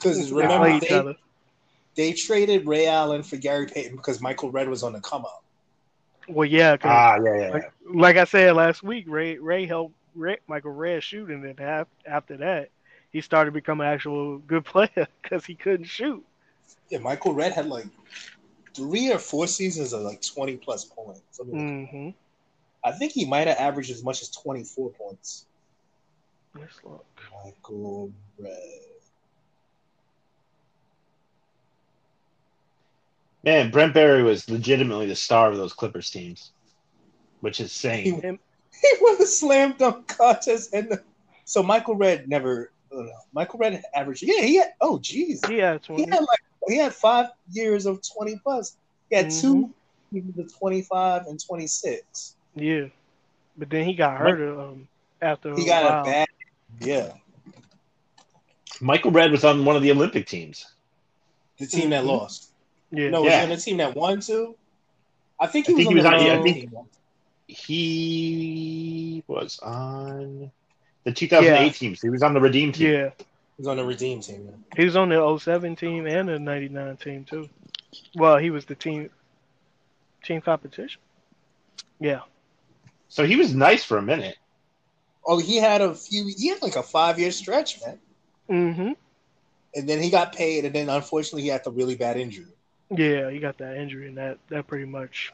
'Cause 0.00 0.28
They 0.30 0.34
remember 0.34 0.58
play 0.66 0.76
each 0.76 0.82
they- 0.88 0.94
other. 0.94 1.14
they 1.96 2.12
traded 2.12 2.66
Ray 2.66 2.86
Allen 2.86 3.22
for 3.22 3.36
Gary 3.36 3.66
Payton 3.66 3.96
because 3.96 4.20
Michael 4.20 4.50
Redd 4.50 4.68
was 4.68 4.82
on 4.82 4.92
the 4.92 5.00
come 5.00 5.24
up. 5.24 5.42
Well, 6.28 6.46
yeah, 6.48 6.76
'cause 6.76 6.90
Ah, 6.90 7.16
yeah, 7.22 7.36
yeah. 7.36 7.50
like, 7.50 7.72
like 7.92 8.16
I 8.16 8.24
said 8.24 8.54
last 8.56 8.82
week, 8.82 9.04
Ray 9.08 9.36
Ray 9.38 9.66
helped 9.66 9.94
Ray, 10.14 10.38
Michael 10.46 10.70
Redd 10.72 11.02
shoot, 11.02 11.28
and 11.30 11.44
then 11.44 11.86
after 12.06 12.36
that, 12.38 12.70
he 13.12 13.20
started 13.20 13.50
to 13.50 13.54
become 13.54 13.80
an 13.80 13.86
actual 13.86 14.38
good 14.38 14.64
player 14.72 15.06
because 15.22 15.44
he 15.44 15.54
couldn't 15.54 15.86
shoot. 15.86 16.24
Yeah, 16.88 16.98
Michael 16.98 17.34
Redd 17.34 17.52
had 17.52 17.66
like 17.66 17.86
three 18.74 19.12
or 19.12 19.18
four 19.18 19.46
seasons 19.46 19.92
of 19.92 20.02
like 20.02 20.22
twenty 20.22 20.56
plus 20.56 20.84
points. 20.84 21.40
I, 21.40 21.44
mean, 21.44 21.86
hmm 21.86 22.10
I 22.88 22.92
think 22.92 23.12
he 23.12 23.24
might 23.24 23.46
have 23.48 23.58
averaged 23.58 23.90
as 23.90 24.02
much 24.02 24.22
as 24.22 24.30
twenty 24.30 24.64
four 24.64 24.90
points. 24.90 25.46
Let's 26.58 26.78
look. 26.84 27.04
Michael 27.44 28.12
Redd. 28.38 28.52
Man, 33.42 33.70
Brent 33.70 33.92
Barry 33.92 34.22
was 34.22 34.48
legitimately 34.48 35.06
the 35.06 35.16
star 35.16 35.50
of 35.50 35.56
those 35.58 35.72
Clippers 35.74 36.10
teams, 36.10 36.52
which 37.40 37.60
is 37.60 37.72
saying. 37.72 38.20
Him- 38.22 38.38
He 38.80 38.88
won 39.00 39.18
the 39.18 39.26
slam 39.26 39.74
dunk 39.78 40.08
contest, 40.08 40.72
and 40.74 40.88
the, 40.90 41.02
so 41.44 41.62
Michael 41.62 41.94
Redd 41.96 42.28
never. 42.28 42.70
I. 42.92 43.06
Michael 43.32 43.58
Redd 43.58 43.82
averaged. 43.94 44.22
Yeah, 44.22 44.40
he 44.42 44.56
had. 44.56 44.72
Oh, 44.80 44.98
jeez. 44.98 45.48
Yeah, 45.50 45.74
He 45.74 45.78
twenty. 45.80 46.10
had 46.10 46.20
like 46.20 46.38
he 46.68 46.76
had 46.76 46.94
five 46.94 47.28
years 47.50 47.86
of 47.86 48.00
twenty 48.14 48.36
plus. 48.42 48.76
He 49.10 49.16
had 49.16 49.30
two 49.30 49.72
years 50.12 50.38
of 50.38 50.56
twenty 50.58 50.82
five 50.82 51.26
and 51.26 51.38
twenty 51.44 51.66
six. 51.66 52.36
Yeah, 52.54 52.86
but 53.58 53.68
then 53.68 53.84
he 53.84 53.94
got 53.94 54.16
hurt 54.16 54.40
um, 54.58 54.88
after 55.20 55.54
He 55.54 55.64
a 55.64 55.66
got 55.66 55.84
while. 55.84 56.02
a 56.02 56.04
bad. 56.04 56.28
Yeah, 56.80 57.12
Michael 58.80 59.10
Redd 59.10 59.30
was 59.30 59.44
on 59.44 59.64
one 59.64 59.76
of 59.76 59.82
the 59.82 59.90
Olympic 59.90 60.26
teams. 60.26 60.66
the 61.58 61.66
team 61.68 61.90
that 61.90 62.02
Mhm. 62.02 62.08
lost. 62.08 62.50
Yeah, 62.90 63.10
No, 63.10 63.22
was 63.22 63.30
Yeah. 63.30 63.38
he 63.38 63.42
on 63.44 63.48
the 63.50 63.56
team 63.56 63.76
that 63.76 63.94
won 63.94 64.20
too? 64.20 64.56
I 65.38 65.46
think 65.46 65.66
he 65.68 65.72
I 65.72 65.76
was 65.76 65.86
on 65.86 65.92
he 65.92 65.94
was 65.94 66.02
the 66.04 66.10
on- 66.10 66.26
yeah, 66.26 66.32
I 66.32 66.34
wrong 66.34 66.44
think- 66.44 66.70
team. 66.70 66.86
He 67.46 69.22
was 69.28 69.58
on 69.60 70.50
the 71.04 71.12
2008 71.12 71.66
Yeah. 71.66 71.72
team. 71.72 71.94
So 71.96 72.06
he 72.08 72.10
was 72.10 72.22
on 72.24 72.34
the 72.34 72.40
Redeem 72.40 72.72
team. 72.72 72.90
yeah. 72.90 73.10
He 73.18 73.60
was 73.60 73.68
on 73.68 73.76
the 73.76 73.84
redeem 73.84 74.20
team. 74.20 74.46
yeah. 74.48 74.56
He 74.76 74.84
was 74.84 74.96
on 74.96 75.10
the 75.10 75.20
07 75.20 75.76
team 75.76 76.06
and 76.08 76.28
the 76.28 76.40
99 76.40 76.96
team 76.96 77.24
too. 77.24 77.48
Well, 78.16 78.36
he 78.38 78.50
was 78.50 78.64
the 78.64 78.74
team 78.74 79.10
team 80.24 80.40
competition. 80.40 81.00
Yeah. 82.00 82.22
So 83.08 83.24
he 83.24 83.36
was 83.36 83.54
nice 83.54 83.84
for 83.84 83.96
a 83.98 84.02
minute. 84.02 84.36
Oh, 85.26 85.38
he 85.38 85.56
had 85.56 85.80
a 85.80 85.94
few. 85.94 86.26
He 86.36 86.48
had 86.48 86.62
like 86.62 86.76
a 86.76 86.82
five 86.82 87.18
year 87.18 87.30
stretch, 87.30 87.80
man. 87.84 87.98
Mm 88.50 88.74
hmm 88.76 88.92
And 89.74 89.88
then 89.88 90.02
he 90.02 90.10
got 90.10 90.34
paid, 90.34 90.64
and 90.64 90.74
then 90.74 90.88
unfortunately 90.88 91.42
he 91.42 91.48
had 91.48 91.64
the 91.64 91.70
really 91.70 91.96
bad 91.96 92.16
injury. 92.16 92.52
Yeah, 92.90 93.30
he 93.30 93.38
got 93.38 93.58
that 93.58 93.76
injury, 93.76 94.08
and 94.08 94.16
that 94.18 94.38
that 94.48 94.66
pretty 94.66 94.84
much 94.86 95.32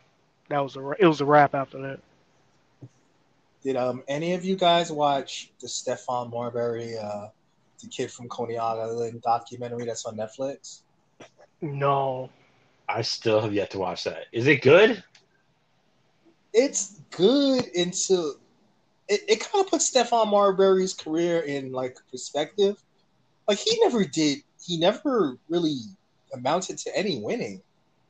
that 0.49 0.61
was 0.61 0.77
a 0.77 0.91
it 0.99 1.07
was 1.07 1.21
a 1.21 1.25
wrap 1.25 1.55
after 1.55 1.81
that. 1.83 2.01
Did 3.63 3.77
um 3.77 4.03
any 4.09 4.35
of 4.35 4.45
you 4.45 4.57
guys 4.57 4.91
watch 4.91 5.51
the 5.61 5.67
Stephon 5.67 6.31
Marbury, 6.31 6.97
uh, 6.97 7.29
the 7.83 7.89
kid 7.89 8.11
from 8.11 8.29
Coney 8.29 8.59
Island 8.59 9.23
documentary 9.23 9.85
that's 9.85 10.05
on 10.07 10.17
Netflix? 10.17 10.81
No. 11.61 12.31
I 12.89 13.03
still 13.03 13.41
have 13.41 13.53
yet 13.55 13.71
to 13.71 13.79
watch 13.79 14.05
that. 14.05 14.27
Is 14.33 14.47
it 14.47 14.63
good? 14.63 15.03
It's 16.53 17.01
good 17.11 17.67
into 17.69 18.35
it, 19.11 19.21
it 19.29 19.41
kind 19.41 19.63
of 19.65 19.71
puts 19.71 19.91
Stephon 19.91 20.29
Marbury's 20.31 20.95
career 20.95 21.41
in 21.41 21.73
like 21.73 21.99
perspective. 22.11 22.83
Like 23.49 23.59
he 23.59 23.79
never 23.83 24.05
did 24.05 24.39
he 24.65 24.79
never 24.79 25.37
really 25.49 25.81
amounted 26.33 26.79
to 26.79 26.97
any 26.97 27.19
winning. 27.19 27.61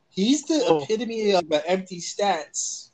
He's 0.09 0.43
the 0.43 0.63
Oh. 0.67 0.83
epitome 0.83 1.31
of 1.31 1.49
the 1.49 1.67
empty 1.67 1.99
stats. 1.99 2.89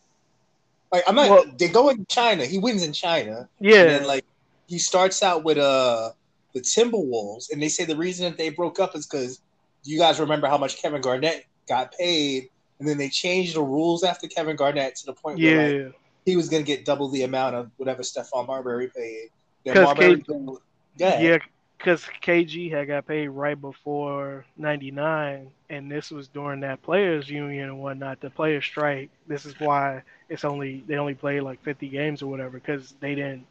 Like 0.91 1.03
I'm 1.07 1.15
not 1.15 1.29
Well- 1.29 1.45
they 1.57 1.67
go 1.67 1.89
in 1.89 2.05
China, 2.07 2.45
he 2.45 2.57
wins 2.57 2.81
in 2.83 2.93
China. 2.93 3.49
Yeah. 3.59 3.81
And 3.81 3.89
then 3.89 4.03
like 4.07 4.25
he 4.67 4.79
starts 4.79 5.21
out 5.21 5.43
with 5.43 5.57
uh 5.57 6.11
the 6.53 6.61
Timberwolves, 6.61 7.51
and 7.51 7.61
they 7.61 7.67
say 7.69 7.83
the 7.85 7.95
reason 7.97 8.25
that 8.25 8.37
they 8.37 8.49
broke 8.49 8.79
up 8.79 8.95
is 8.95 9.05
because 9.05 9.41
you 9.83 9.99
guys 9.99 10.19
remember 10.19 10.47
how 10.47 10.57
much 10.57 10.81
Kevin 10.81 11.01
Garnett 11.01 11.45
got 11.67 11.93
paid, 11.93 12.49
and 12.79 12.87
then 12.87 12.97
they 12.97 13.09
changed 13.09 13.55
the 13.55 13.61
rules 13.61 14.03
after 14.03 14.27
Kevin 14.27 14.55
Garnett 14.55 14.95
to 14.95 15.05
the 15.05 15.13
point 15.13 15.39
where 15.39 15.83
like, 15.83 15.93
yeah. 15.93 15.97
He 16.27 16.35
was 16.37 16.49
going 16.49 16.63
to 16.63 16.67
get 16.67 16.85
double 16.85 17.09
the 17.09 17.23
amount 17.23 17.55
of 17.55 17.71
whatever 17.77 18.03
Stephon 18.03 18.47
Marbury 18.47 18.89
paid. 18.95 19.29
Then 19.65 19.75
'Cause 19.75 19.93
Marbury, 19.95 20.21
K- 20.21 20.57
yeah, 20.97 21.19
Yeah, 21.19 21.37
because 21.77 22.05
KG 22.21 22.69
had 22.69 22.87
got 22.87 23.07
paid 23.07 23.29
right 23.29 23.59
before 23.59 24.45
'99, 24.57 25.51
and 25.69 25.91
this 25.91 26.11
was 26.11 26.27
during 26.27 26.61
that 26.61 26.81
players' 26.83 27.29
union 27.29 27.69
and 27.69 27.79
whatnot, 27.79 28.21
the 28.21 28.29
players' 28.29 28.65
strike. 28.65 29.09
This 29.27 29.45
is 29.45 29.59
why 29.59 30.03
it's 30.29 30.45
only 30.45 30.83
they 30.87 30.95
only 30.97 31.15
played 31.15 31.41
like 31.41 31.61
50 31.63 31.87
games 31.89 32.21
or 32.21 32.27
whatever 32.27 32.51
because 32.59 32.95
they 32.99 33.15
didn't 33.15 33.45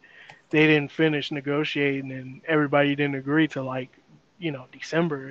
they 0.51 0.67
didn't 0.67 0.91
finish 0.93 1.31
negotiating 1.33 2.13
and 2.13 2.41
everybody 2.47 2.95
didn't 2.95 3.17
agree 3.17 3.49
to 3.49 3.63
like 3.63 3.91
you 4.39 4.53
know 4.53 4.67
December, 4.73 5.29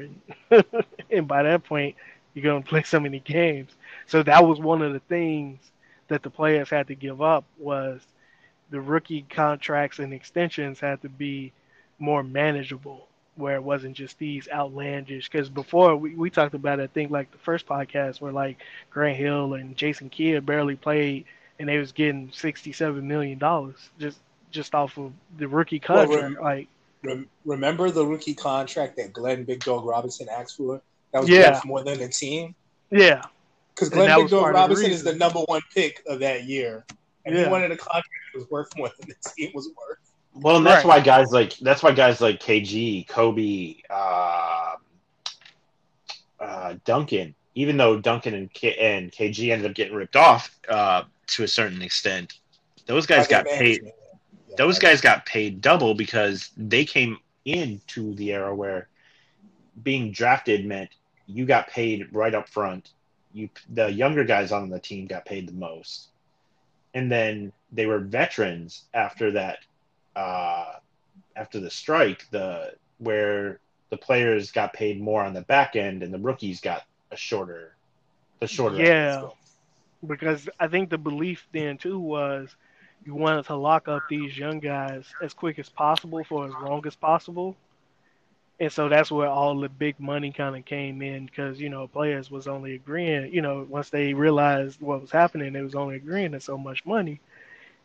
and, 0.52 0.64
and 1.12 1.28
by 1.28 1.44
that 1.44 1.64
point 1.64 1.96
you're 2.34 2.44
gonna 2.44 2.64
play 2.64 2.84
so 2.84 3.00
many 3.00 3.20
games. 3.20 3.72
So 4.08 4.24
that 4.24 4.46
was 4.46 4.60
one 4.60 4.82
of 4.82 4.94
the 4.94 5.00
things 5.00 5.60
that 6.08 6.24
the 6.24 6.30
players 6.30 6.70
had 6.70 6.88
to 6.88 6.96
give 6.96 7.22
up 7.22 7.44
was 7.58 8.02
the 8.70 8.80
rookie 8.82 9.26
contracts 9.30 10.00
and 10.00 10.14
extensions 10.14 10.80
had 10.80 11.02
to 11.02 11.10
be 11.10 11.52
more 12.00 12.24
manageable 12.24 13.08
where 13.36 13.56
it 13.56 13.64
wasn't 13.64 13.96
just 13.96 14.18
these 14.18 14.48
outlandish. 14.52 15.30
Because 15.30 15.50
before 15.50 15.96
we, 15.96 16.16
we 16.16 16.30
talked 16.30 16.54
about 16.56 16.80
it, 16.80 16.84
I 16.84 16.88
think 16.88 17.12
like 17.12 17.32
the 17.32 17.38
first 17.40 17.66
podcast 17.68 18.22
where 18.22 18.32
like 18.32 18.62
Grant 18.90 19.18
Hill 19.18 19.56
and 19.56 19.76
Jason 19.76 20.10
Kidd 20.10 20.46
barely 20.46 20.76
played, 20.76 21.26
and 21.60 21.68
they 21.68 21.78
was 21.78 21.92
getting 21.92 22.32
sixty 22.34 22.72
seven 22.72 23.08
million 23.08 23.38
dollars 23.38 23.90
just 24.00 24.20
just 24.52 24.74
off 24.74 24.98
of 24.98 25.12
the 25.38 25.48
rookie 25.48 25.82
Well, 25.88 26.06
contract. 26.06 26.36
rem- 26.36 26.44
like 26.44 26.68
Rem- 27.04 27.30
remember 27.46 27.92
the 27.92 28.06
rookie 28.06 28.34
contract 28.34 28.96
that 28.98 29.14
Glenn 29.14 29.44
Big 29.44 29.64
Dog 29.64 29.86
Robinson 29.86 30.28
asked 30.30 30.58
for? 30.58 30.82
That 31.12 31.22
was 31.22 31.30
Yeah. 31.30 31.60
more 31.66 31.84
than 31.84 32.00
the 32.00 32.08
team. 32.10 32.56
yeah, 32.90 33.22
Because 33.76 33.90
Glenn 33.90 34.08
that 34.08 34.16
Big 34.16 34.24
was 34.24 34.32
Dog 34.32 34.42
part 34.42 34.54
the 34.54 34.60
Robinson 34.62 34.92
is 34.92 35.04
the 35.04 35.16
number 35.16 35.40
one 35.42 35.62
pick 35.74 36.02
of 36.08 36.20
that 36.20 36.46
year, 36.46 36.86
and 37.26 37.36
he 37.36 37.42
Yeah. 37.42 37.50
wanted 37.50 37.72
a 37.72 37.78
contract 37.78 38.08
that 38.34 38.40
was 38.40 38.50
worth 38.50 38.70
more 38.78 38.90
than 39.00 39.10
the 39.10 39.30
team 39.36 39.52
was 39.54 39.68
worth. 39.68 39.98
Well, 40.34 40.58
and 40.58 40.66
that's 40.66 40.86
Right. 40.86 41.00
why 41.00 41.04
guys 41.04 41.32
like 41.32 41.58
that's 41.58 41.84
why 41.84 41.92
guys 41.92 42.22
like 42.22 42.40
KG, 42.40 43.06
Kobe, 43.08 43.76
uh, 43.90 44.76
uh, 46.40 46.76
Duncan, 46.86 47.36
even 47.56 47.78
though 47.78 48.00
Duncan 48.00 48.34
and 48.34 48.54
K- 48.54 48.78
and 48.78 49.12
KG 49.12 49.52
ended 49.52 49.70
up 49.70 49.76
getting 49.76 49.96
ripped 49.96 50.16
off 50.16 50.58
uh, 50.70 51.04
to 51.28 51.44
a 51.44 51.48
certain 51.48 51.82
extent, 51.82 52.34
those 52.86 53.06
guys 53.06 53.28
got 53.28 53.46
paid. 53.46 53.82
Yeah, 53.84 54.56
Those 54.58 54.80
guys 54.80 55.02
got 55.02 55.26
paid 55.26 55.60
double 55.62 55.94
because 55.96 56.50
they 56.56 56.86
came 56.86 57.18
into 57.44 58.14
the 58.16 58.32
era 58.34 58.56
where 58.56 58.88
being 59.84 60.12
drafted 60.12 60.66
meant 60.66 60.90
you 61.28 61.46
got 61.46 61.68
paid 61.68 62.08
right 62.14 62.34
up 62.34 62.48
front. 62.48 62.92
You 63.36 63.50
the 63.70 63.92
younger 63.92 64.26
guys 64.26 64.52
on 64.54 64.70
the 64.70 64.80
team 64.80 65.08
got 65.08 65.26
paid 65.26 65.50
the 65.50 65.54
most, 65.54 66.10
and 66.96 67.12
then 67.12 67.54
they 67.72 67.86
were 67.86 68.00
veterans 68.00 68.86
after 68.94 69.32
that. 69.34 69.60
Uh, 70.16 70.74
after 71.36 71.60
the 71.60 71.72
strike, 71.72 72.30
the 72.32 72.74
where 73.00 73.60
the 73.92 73.98
players 73.98 74.52
got 74.52 74.74
paid 74.74 75.02
more 75.02 75.24
on 75.24 75.34
the 75.34 75.42
back 75.42 75.76
end, 75.76 76.04
and 76.04 76.14
the 76.14 76.20
rookies 76.20 76.62
got 76.62 76.84
a 77.12 77.18
shorter, 77.18 77.76
the 78.40 78.48
shorter. 78.48 78.82
end 78.84 78.96
of 78.96 79.08
the 79.10 79.22
Yeah. 79.22 79.30
because 80.08 80.50
I 80.60 80.68
think 80.68 80.90
the 80.90 80.98
belief 80.98 81.48
then 81.52 81.78
too 81.78 82.00
was 82.00 82.56
you 83.06 83.16
wanted 83.16 83.46
to 83.48 83.56
lock 83.56 83.88
up 83.90 84.08
these 84.10 84.38
young 84.38 84.60
guys 84.60 85.16
as 85.22 85.34
quick 85.34 85.60
as 85.60 85.70
possible 85.70 86.24
for 86.24 86.48
as 86.48 86.58
long 86.62 86.86
as 86.88 86.96
possible. 86.96 87.58
And 88.60 88.72
so 88.72 88.88
that's 88.90 89.12
where 89.12 89.28
all 89.28 89.60
the 89.60 89.70
big 89.70 90.00
money 90.00 90.32
kind 90.32 90.56
of 90.56 90.66
came 90.66 91.02
in 91.02 91.26
because, 91.26 91.60
you 91.60 91.70
know, 91.70 91.88
players 91.88 92.32
was 92.32 92.48
only 92.48 92.76
agreeing, 92.76 93.34
you 93.34 93.42
know, 93.42 93.66
once 93.70 93.90
they 93.90 94.14
realized 94.14 94.82
what 94.82 95.02
was 95.02 95.12
happening, 95.12 95.52
they 95.54 95.62
was 95.62 95.76
only 95.76 95.96
agreeing 95.98 96.32
to 96.32 96.40
so 96.40 96.58
much 96.58 96.86
money. 96.86 97.20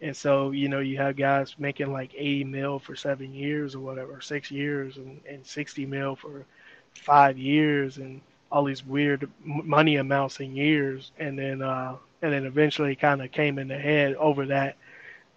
And 0.00 0.16
so, 0.16 0.50
you 0.52 0.68
know, 0.68 0.80
you 0.80 0.96
have 0.98 1.16
guys 1.16 1.56
making 1.58 1.92
like 1.92 2.12
80 2.16 2.44
mil 2.44 2.78
for 2.78 2.94
seven 2.96 3.34
years 3.34 3.74
or 3.74 3.80
whatever, 3.80 4.20
six 4.20 4.50
years, 4.50 4.96
and, 4.96 5.20
and 5.28 5.46
60 5.46 5.86
mil 5.86 6.16
for 6.16 6.46
five 6.94 7.38
years, 7.38 7.98
and 7.98 8.20
all 8.52 8.64
these 8.64 8.84
weird 8.84 9.28
money 9.44 9.96
amounts 9.96 10.40
in 10.40 10.54
years. 10.56 11.12
And 11.18 11.38
then, 11.38 11.62
uh, 11.62 11.96
and 12.22 12.32
then 12.32 12.46
eventually 12.46 12.96
kind 12.96 13.22
of 13.22 13.32
came 13.32 13.58
in 13.58 13.68
the 13.68 13.78
head 13.78 14.14
over 14.16 14.46
that, 14.46 14.76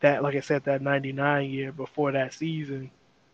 that, 0.02 0.24
like 0.24 0.36
I 0.36 0.42
said, 0.42 0.64
that 0.66 0.82
99 0.82 1.50
year 1.50 1.72
before 1.72 2.12
that 2.14 2.34
season 2.34 2.92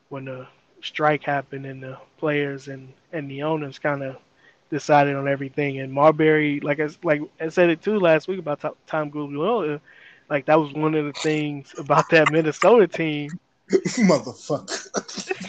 when 0.09 0.25
the 0.25 0.47
strike 0.81 1.23
happened 1.23 1.65
and 1.65 1.81
the 1.83 1.97
players 2.17 2.67
and, 2.67 2.93
and 3.11 3.29
the 3.29 3.43
owners 3.43 3.79
kind 3.79 4.03
of 4.03 4.17
decided 4.69 5.15
on 5.15 5.27
everything. 5.27 5.79
And 5.79 5.91
Marbury, 5.91 6.59
like 6.61 6.79
I, 6.79 6.89
like 7.03 7.21
I 7.39 7.49
said 7.49 7.69
it 7.69 7.81
too 7.81 7.99
last 7.99 8.27
week 8.27 8.39
about 8.39 8.59
Tom- 8.87 9.11
Gugliotta, 9.11 9.79
like 10.29 10.45
that 10.45 10.59
was 10.59 10.73
one 10.73 10.95
of 10.95 11.05
the 11.05 11.13
things 11.13 11.73
about 11.77 12.09
that 12.09 12.29
Minnesota 12.29 12.87
team. 12.87 13.39
motherfucker. 14.09 14.89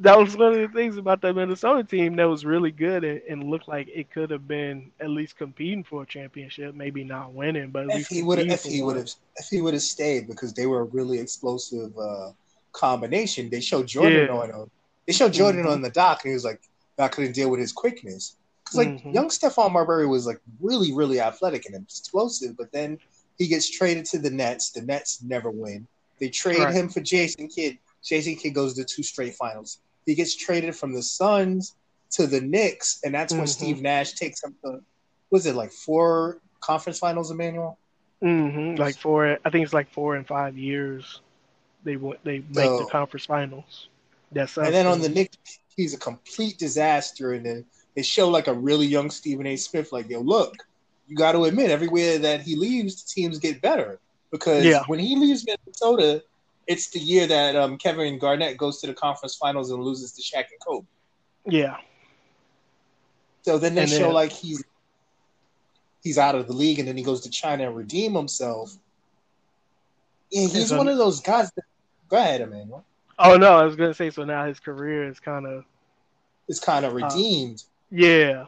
That 0.00 0.18
was 0.18 0.36
one 0.36 0.52
of 0.54 0.60
the 0.60 0.68
things 0.68 0.96
about 0.96 1.20
that 1.22 1.34
Minnesota 1.34 1.84
team 1.84 2.16
that 2.16 2.24
was 2.28 2.44
really 2.44 2.70
good 2.70 3.04
and, 3.04 3.20
and 3.28 3.44
looked 3.50 3.68
like 3.68 3.88
it 3.88 4.10
could 4.10 4.30
have 4.30 4.46
been 4.46 4.90
at 5.00 5.10
least 5.10 5.36
competing 5.36 5.84
for 5.84 6.02
a 6.02 6.06
championship, 6.06 6.74
maybe 6.74 7.04
not 7.04 7.32
winning, 7.32 7.70
but 7.70 7.84
at 7.84 7.90
If 7.90 7.92
least 7.92 8.10
he 8.10 8.22
would 8.22 8.38
have, 8.38 8.48
if 8.50 8.62
he 8.64 8.82
would 8.82 8.96
have, 8.96 9.08
if 9.36 9.46
he 9.48 9.60
would 9.60 9.74
have 9.74 9.82
stayed 9.82 10.26
because 10.26 10.52
they 10.54 10.66
were 10.66 10.80
a 10.80 10.84
really 10.84 11.18
explosive 11.18 11.96
uh, 11.98 12.32
combination. 12.72 13.50
They 13.50 13.60
showed 13.60 13.86
Jordan 13.86 14.26
Yeah. 14.26 14.34
on 14.34 14.50
him. 14.50 14.70
They 15.06 15.12
showed 15.12 15.32
Jordan 15.32 15.64
Mhm. 15.64 15.70
on 15.70 15.82
the 15.82 15.90
dock, 15.90 16.24
and 16.24 16.30
he 16.30 16.34
was 16.34 16.44
like, 16.44 16.60
"I 16.98 17.08
couldn't 17.08 17.32
deal 17.32 17.50
with 17.50 17.60
his 17.60 17.72
quickness." 17.72 18.36
Because 18.64 18.78
like 18.78 18.88
Mhm. 18.88 19.14
young 19.14 19.28
Stephon 19.28 19.72
Marbury 19.72 20.06
was 20.06 20.26
like 20.26 20.40
really, 20.60 20.92
really 20.92 21.20
athletic 21.20 21.66
and 21.66 21.74
explosive, 21.74 22.56
but 22.56 22.70
then 22.72 22.98
he 23.38 23.46
gets 23.46 23.68
traded 23.68 24.04
to 24.06 24.18
the 24.18 24.30
Nets. 24.30 24.70
The 24.70 24.82
Nets 24.82 25.22
never 25.22 25.50
win. 25.50 25.86
They 26.20 26.28
trade 26.28 26.58
Right. 26.58 26.74
him 26.74 26.88
for 26.88 27.00
Jason 27.00 27.48
Kidd. 27.48 27.78
Jason 28.02 28.36
Kidd 28.36 28.54
goes 28.54 28.74
to 28.74 28.84
two 28.84 29.02
straight 29.02 29.34
finals. 29.34 29.78
He 30.06 30.14
gets 30.14 30.34
traded 30.34 30.76
from 30.76 30.92
the 30.92 31.02
Suns 31.02 31.74
to 32.10 32.26
the 32.26 32.40
Knicks, 32.40 33.00
and 33.04 33.14
that's 33.14 33.32
when 33.32 33.44
Mhm. 33.44 33.48
Steve 33.48 33.82
Nash 33.82 34.12
takes 34.14 34.42
him 34.42 34.54
to 34.64 34.82
was 35.30 35.46
it 35.46 35.54
like 35.54 35.72
four 35.72 36.38
conference 36.60 36.98
finals, 36.98 37.30
Emmanuel? 37.30 37.78
hmm 38.20 38.74
Like 38.76 38.96
four, 38.98 39.38
I 39.44 39.50
think 39.50 39.64
it's 39.64 39.72
like 39.72 39.90
four 39.90 40.14
and 40.14 40.26
five 40.26 40.56
years. 40.58 41.22
They 41.84 41.96
they 41.96 42.38
make 42.50 42.70
the 42.78 42.88
conference 42.90 43.26
finals. 43.26 43.88
That's 44.30 44.56
And 44.56 44.72
then 44.72 44.86
on 44.86 45.00
the 45.00 45.08
Knicks, 45.08 45.58
he's 45.76 45.94
a 45.94 45.98
complete 45.98 46.58
disaster. 46.58 47.32
And 47.34 47.44
then 47.44 47.64
they 47.94 48.02
show 48.02 48.28
like 48.28 48.46
a 48.46 48.54
really 48.54 48.86
young 48.86 49.10
Stephen 49.10 49.46
A. 49.46 49.56
Smith, 49.56 49.92
like, 49.92 50.08
yo, 50.08 50.20
look, 50.20 50.54
you 51.08 51.16
got 51.16 51.32
to 51.32 51.44
admit, 51.44 51.70
everywhere 51.70 52.18
that 52.18 52.40
he 52.42 52.56
leaves, 52.56 53.02
the 53.02 53.10
teams 53.20 53.38
get 53.38 53.60
better. 53.60 53.98
Because 54.30 54.64
Yeah. 54.64 54.82
when 54.86 54.98
he 54.98 55.16
leaves 55.16 55.44
Minnesota, 55.46 56.22
it's 56.66 56.88
the 56.90 57.00
year 57.00 57.26
that 57.26 57.56
um, 57.56 57.76
Kevin 57.76 58.18
Garnett 58.18 58.56
goes 58.56 58.80
to 58.80 58.86
the 58.86 58.94
conference 58.94 59.34
finals 59.34 59.70
and 59.70 59.82
loses 59.82 60.12
to 60.12 60.22
Shaq 60.22 60.44
and 60.50 60.60
Kobe. 60.66 60.86
yeah, 61.46 61.76
So 63.42 63.58
then 63.58 63.74
they 63.74 63.82
And 63.82 63.90
show 63.90 63.98
then- 63.98 64.12
like 64.14 64.30
he's 64.32 64.62
he's 66.02 66.16
out 66.18 66.34
of 66.34 66.46
the 66.46 66.52
league, 66.52 66.78
and 66.78 66.88
then 66.88 66.96
he 66.96 67.02
goes 67.02 67.20
to 67.22 67.30
China 67.30 67.66
and 67.66 67.76
redeem 67.76 68.14
himself. 68.14 68.76
Yeah, 70.30 70.48
he's 70.48 70.68
so- 70.70 70.78
one 70.78 70.88
of 70.88 70.96
those 70.98 71.20
guys. 71.20 71.50
That, 71.56 71.64
go 72.12 72.18
ahead, 72.18 72.42
Emmanuel. 72.42 72.84
Oh 73.18 73.36
no, 73.36 73.56
I 73.56 73.64
was 73.64 73.74
gonna 73.74 73.94
say 73.94 74.10
so. 74.10 74.24
Now 74.24 74.46
his 74.46 74.60
career 74.60 75.08
is 75.08 75.18
kind 75.18 75.46
of 75.46 75.64
It's 76.48 76.60
kind 76.60 76.84
Uh, 76.84 76.88
of 76.88 76.94
redeemed. 76.94 77.64
yeah, 77.90 78.46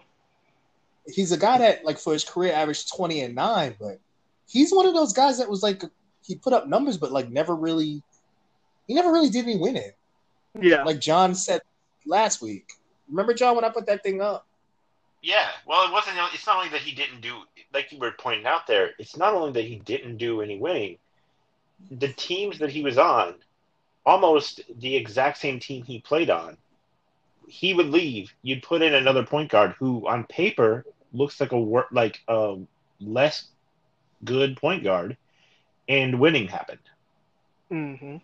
he's 1.07 1.33
a 1.33 1.37
guy 1.39 1.59
that 1.59 1.85
like 1.85 1.99
for 1.99 2.13
his 2.13 2.25
career 2.25 2.53
averaged 2.53 2.95
20 2.95 3.21
and 3.23 3.35
9 3.35 3.77
but 3.79 3.99
he's 4.47 4.73
one 4.73 4.87
of 4.87 4.95
those 4.95 5.13
guys 5.13 5.39
that 5.39 5.49
was 5.49 5.63
like 5.63 5.83
he 6.27 6.35
put 6.35 6.53
up 6.53 6.67
numbers 6.67 6.97
but 6.97 7.13
like 7.13 7.29
never 7.31 7.55
really 7.55 8.03
he 8.87 8.95
never 8.95 9.13
really 9.13 9.29
did 9.31 9.45
any 9.45 9.57
winning 9.59 9.91
yeah, 10.61 10.83
like 10.85 11.01
john 11.01 11.35
said 11.35 11.61
last 12.07 12.41
week 12.41 12.73
remember 13.09 13.35
john 13.35 13.55
when 13.55 13.65
i 13.65 13.69
put 13.69 13.87
that 13.87 14.03
thing 14.03 14.21
up 14.23 14.47
Yeah, 15.23 15.49
well, 15.67 15.87
it 15.89 15.93
wasn't. 15.93 16.17
It's 16.35 16.47
not 16.47 16.57
only 16.57 16.69
that 16.71 16.83
he 16.83 16.93
didn't 16.95 17.21
do, 17.23 17.33
like 17.73 17.91
you 17.93 17.99
were 17.99 18.13
pointing 18.19 18.45
out 18.47 18.67
there. 18.67 18.91
It's 18.99 19.17
not 19.17 19.33
only 19.35 19.53
that 19.53 19.65
he 19.65 19.77
didn't 19.77 20.19
do 20.19 20.43
any 20.43 20.59
winning. 20.59 20.99
The 21.91 22.13
teams 22.13 22.59
that 22.59 22.69
he 22.71 22.83
was 22.83 22.99
on, 22.99 23.35
almost 24.05 24.61
the 24.69 24.97
exact 24.97 25.39
same 25.39 25.59
team 25.61 25.85
he 25.85 26.01
played 26.01 26.31
on, 26.31 26.59
he 27.47 27.73
would 27.75 27.89
leave. 27.89 28.35
You'd 28.43 28.63
put 28.63 28.83
in 28.83 28.95
another 28.95 29.25
point 29.25 29.51
guard 29.51 29.75
who, 29.79 30.07
on 30.09 30.25
paper, 30.25 30.87
looks 31.13 31.41
like 31.41 31.53
a 31.53 31.61
wor- 31.61 31.89
like 31.93 32.21
a 32.29 32.57
less 33.01 33.51
good 34.25 34.57
point 34.57 34.83
guard, 34.85 35.17
and 35.89 36.19
winning 36.21 36.49
happened. 36.49 36.81
hmm 37.71 38.17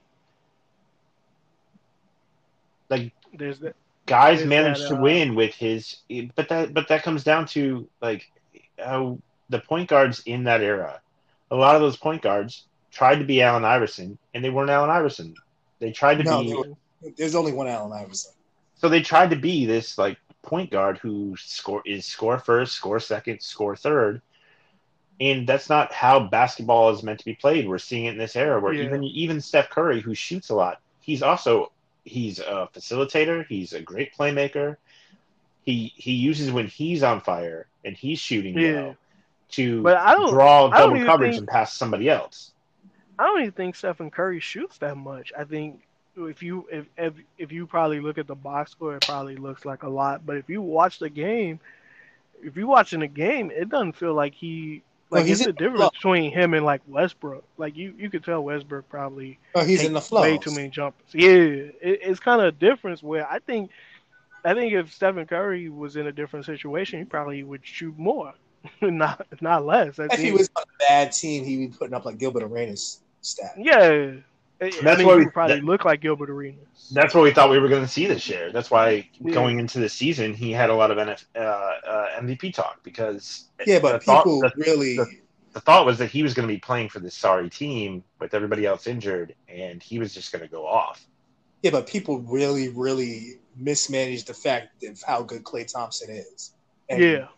Like 2.91 3.12
There's 3.33 3.61
that. 3.61 3.76
guys 4.07 4.45
Is 4.45 4.45
managed 4.45 4.87
that, 4.87 4.89
to 4.89 4.97
uh, 4.97 4.97
win 4.97 5.35
with 5.35 5.55
his 5.55 5.97
but 6.37 6.49
that 6.49 6.74
but 6.74 6.89
that 6.89 7.03
comes 7.03 7.24
down 7.24 7.47
to 7.47 7.89
like 8.01 8.24
how 8.78 9.18
the 9.49 9.61
point 9.61 9.89
guards 9.89 10.20
in 10.26 10.45
that 10.45 10.61
era 10.62 11.01
a 11.51 11.57
lot 11.57 11.74
of 11.76 11.81
those 11.83 11.97
point 11.97 12.22
guards 12.22 12.66
tried 12.93 13.16
to 13.18 13.24
be 13.24 13.43
Allen 13.43 13.64
Iverson 13.64 14.18
and 14.35 14.45
they 14.45 14.51
weren't 14.51 14.70
Allen 14.70 14.91
Iverson 14.91 15.35
they 15.81 15.91
tried 15.93 16.18
to 16.18 16.24
No, 16.24 16.43
be 16.43 16.49
they 16.51 16.55
were- 16.57 17.12
there's 17.16 17.35
only 17.35 17.53
one 17.53 17.66
allen 17.66 17.93
iverson 17.93 18.33
so 18.76 18.89
they 18.89 19.03
tried 19.03 19.31
to 19.31 19.37
be 19.37 19.66
this 19.66 19.99
like 19.99 20.18
point 20.43 20.70
guard 20.70 20.99
who 20.99 21.35
score 21.39 21.83
is 21.85 22.07
score 22.07 22.39
first 22.39 22.74
score 22.74 23.01
second 23.01 23.41
score 23.43 23.74
third 23.76 24.22
and 25.20 25.47
that's 25.47 25.68
not 25.68 25.93
how 25.93 26.18
basketball 26.20 26.91
is 26.91 27.03
meant 27.03 27.18
to 27.18 27.24
be 27.24 27.35
played 27.35 27.66
we're 27.68 27.78
seeing 27.78 28.07
it 28.07 28.12
in 28.12 28.18
this 28.18 28.37
era 28.37 28.61
where 28.61 28.72
Yeah. 28.72 28.85
even 28.85 29.05
even 29.05 29.41
Steph 29.41 29.68
Curry 29.70 30.01
who 30.01 30.14
shoots 30.14 30.49
a 30.51 30.55
lot 30.55 30.81
he's 31.01 31.22
also 31.22 31.72
he's 32.05 32.39
a 32.39 32.68
facilitator 32.74 33.47
he's 33.47 33.72
a 33.74 33.81
great 33.81 34.14
playmaker 34.14 34.76
he 35.62 35.93
he 35.97 36.12
uses 36.12 36.51
when 36.51 36.66
he's 36.68 37.03
on 37.03 37.20
fire 37.20 37.66
and 37.85 37.97
he's 37.97 38.18
shooting 38.18 38.59
Yeah. 38.59 38.72
well 38.72 38.97
to 39.51 39.83
But 39.83 39.97
I 39.99 40.14
don't. 40.14 40.31
draw 40.31 40.68
I 40.70 40.78
don't 40.78 40.95
double 40.95 41.07
coverage 41.07 41.33
think- 41.33 41.41
and 41.41 41.49
pass 41.49 41.74
somebody 41.74 42.09
else 42.09 42.53
I 43.20 43.24
don't 43.24 43.40
even 43.42 43.52
think 43.52 43.76
Stephen 43.76 44.10
Curry 44.10 44.40
shoots 44.40 44.78
that 44.78 44.96
much. 44.96 45.30
I 45.38 45.44
think 45.44 45.82
if 46.16 46.42
you 46.42 46.66
if 46.72 46.86
if, 46.96 47.12
if 47.36 47.52
you 47.52 47.66
probably 47.66 48.00
look 48.00 48.16
at 48.16 48.26
the 48.26 48.34
box 48.34 48.70
score, 48.72 48.96
it 48.96 49.04
probably 49.06 49.36
looks 49.36 49.66
like 49.66 49.82
a 49.82 49.88
lot. 49.90 50.24
But 50.24 50.38
if 50.38 50.48
you 50.48 50.62
watch 50.62 50.98
the 50.98 51.10
game, 51.10 51.60
if 52.42 52.56
you 52.56 52.66
watching 52.66 53.00
the 53.00 53.08
game, 53.08 53.50
it 53.50 53.68
doesn't 53.68 53.92
feel 53.92 54.14
like 54.14 54.34
he 54.34 54.82
Like 55.10 55.26
he's 55.26 55.40
it's 55.40 55.46
the 55.46 55.52
the 55.52 55.52
difference 55.52 55.90
between 55.90 56.32
him 56.32 56.54
and 56.54 56.64
like 56.64 56.80
Westbrook. 56.88 57.44
Like 57.58 57.76
you, 57.76 57.94
you 57.98 58.08
could 58.08 58.24
tell 58.24 58.42
Westbrook 58.42 58.88
probably 58.88 59.38
Oh, 59.54 59.64
he's 59.64 59.84
in 59.84 59.92
the 59.92 60.00
flow. 60.00 60.22
way 60.22 60.38
too 60.38 60.52
many 60.52 60.70
jumpers. 60.70 61.08
Yeah, 61.12 61.28
it, 61.30 61.74
it's 61.82 62.20
kind 62.20 62.40
of 62.40 62.46
a 62.48 62.52
difference 62.52 63.02
where 63.02 63.30
I 63.30 63.38
think, 63.40 63.70
I 64.44 64.54
think 64.54 64.72
if 64.72 64.92
Stephen 64.94 65.26
Curry 65.26 65.68
was 65.68 65.96
in 65.96 66.06
a 66.06 66.12
different 66.12 66.46
situation, 66.46 67.00
he 67.00 67.04
probably 67.04 67.42
would 67.42 67.66
shoot 67.66 67.98
more, 67.98 68.32
not 68.80 69.26
not 69.42 69.66
less. 69.66 69.98
If 69.98 70.18
he 70.18 70.32
was 70.32 70.48
on 70.56 70.62
a 70.62 70.78
bad 70.88 71.12
team, 71.12 71.44
he'd 71.44 71.58
be 71.58 71.68
putting 71.68 71.92
up 71.94 72.06
like 72.06 72.16
Gilbert 72.16 72.44
Arenas 72.44 73.00
stat. 73.20 73.54
yeah. 73.56 74.12
I- 74.62 74.66
I 74.66 74.70
That's 74.82 74.98
mean, 74.98 75.06
why 75.06 75.16
we- 75.16 75.26
probably 75.26 75.56
that- 75.56 75.64
look 75.64 75.86
like 75.86 76.02
Gilbert 76.02 76.28
Arenas. 76.28 76.90
That's 76.92 77.14
what 77.14 77.22
we 77.22 77.30
thought 77.32 77.48
we 77.48 77.58
were 77.58 77.68
going 77.68 77.80
to 77.82 77.88
see 77.88 78.04
this 78.06 78.28
year. 78.28 78.52
That's 78.52 78.70
why 78.70 79.08
Yeah. 79.18 79.32
going 79.32 79.58
into 79.58 79.78
the 79.78 79.88
season, 79.88 80.34
he 80.34 80.52
had 80.52 80.68
a 80.68 80.74
lot 80.74 80.90
of 80.90 80.98
NF, 80.98 81.24
uh, 81.34 81.38
uh, 81.38 82.06
MVP 82.18 82.52
talk 82.52 82.82
because 82.82 83.48
Yeah, 83.66 83.78
but 83.78 83.92
the 83.92 84.00
thought, 84.00 84.24
people 84.24 84.40
the, 84.40 84.52
really. 84.58 84.96
the- 84.96 85.06
the 85.54 85.60
thought 85.62 85.86
was 85.86 85.96
that 85.98 86.10
he 86.10 86.22
was 86.22 86.34
going 86.34 86.46
to 86.46 86.52
be 86.54 86.60
playing 86.60 86.90
for 86.90 87.00
this 87.00 87.14
sorry 87.14 87.48
team 87.48 88.04
with 88.20 88.34
everybody 88.34 88.66
else 88.66 88.86
injured, 88.86 89.34
and 89.48 89.82
he 89.82 89.98
was 89.98 90.12
just 90.12 90.30
going 90.30 90.42
to 90.42 90.48
go 90.48 90.66
off. 90.66 91.06
Yeah, 91.62 91.70
but 91.70 91.86
people 91.86 92.20
really, 92.20 92.68
really 92.68 93.38
mismanaged 93.56 94.26
the 94.26 94.34
fact 94.34 94.84
of 94.84 95.00
how 95.06 95.22
good 95.22 95.42
Klay 95.42 95.66
Thompson 95.70 96.10
is. 96.10 96.52
And 96.90 97.02
Yeah, 97.02 97.28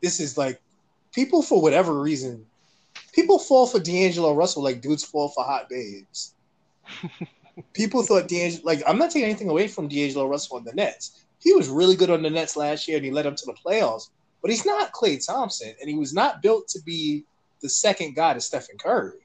this 0.00 0.20
is 0.20 0.36
like 0.38 0.60
people 1.14 1.42
for 1.42 1.60
whatever 1.60 2.00
reason, 2.00 2.46
people 3.12 3.38
fall 3.38 3.66
for 3.66 3.78
D'Angelo 3.78 4.34
Russell 4.34 4.62
like 4.62 4.80
dudes 4.80 5.04
fall 5.04 5.28
for 5.28 5.44
hot 5.44 5.68
babes. 5.68 6.34
people 7.72 8.02
thought 8.02 8.28
D'Angelo 8.28 8.62
like 8.64 8.82
I'm 8.86 8.98
not 8.98 9.10
taking 9.10 9.28
anything 9.28 9.48
away 9.48 9.68
from 9.68 9.88
D'Angelo 9.88 10.26
Russell 10.26 10.56
on 10.56 10.64
the 10.64 10.72
Nets. 10.72 11.24
He 11.38 11.52
was 11.52 11.68
really 11.68 11.96
good 11.96 12.10
on 12.10 12.22
the 12.22 12.30
Nets 12.30 12.56
last 12.56 12.88
year 12.88 12.96
and 12.96 13.04
he 13.04 13.12
led 13.12 13.24
them 13.24 13.34
to 13.36 13.46
the 13.46 13.54
playoffs. 13.54 14.10
But 14.40 14.50
he's 14.50 14.66
not 14.66 14.92
Klay 14.92 15.24
Thompson, 15.24 15.72
and 15.80 15.88
he 15.88 15.94
was 15.96 16.12
not 16.12 16.42
built 16.42 16.66
to 16.68 16.82
be 16.82 17.24
the 17.60 17.68
second 17.68 18.16
guy 18.16 18.34
to 18.34 18.40
Stephen 18.40 18.76
Curry. 18.76 19.20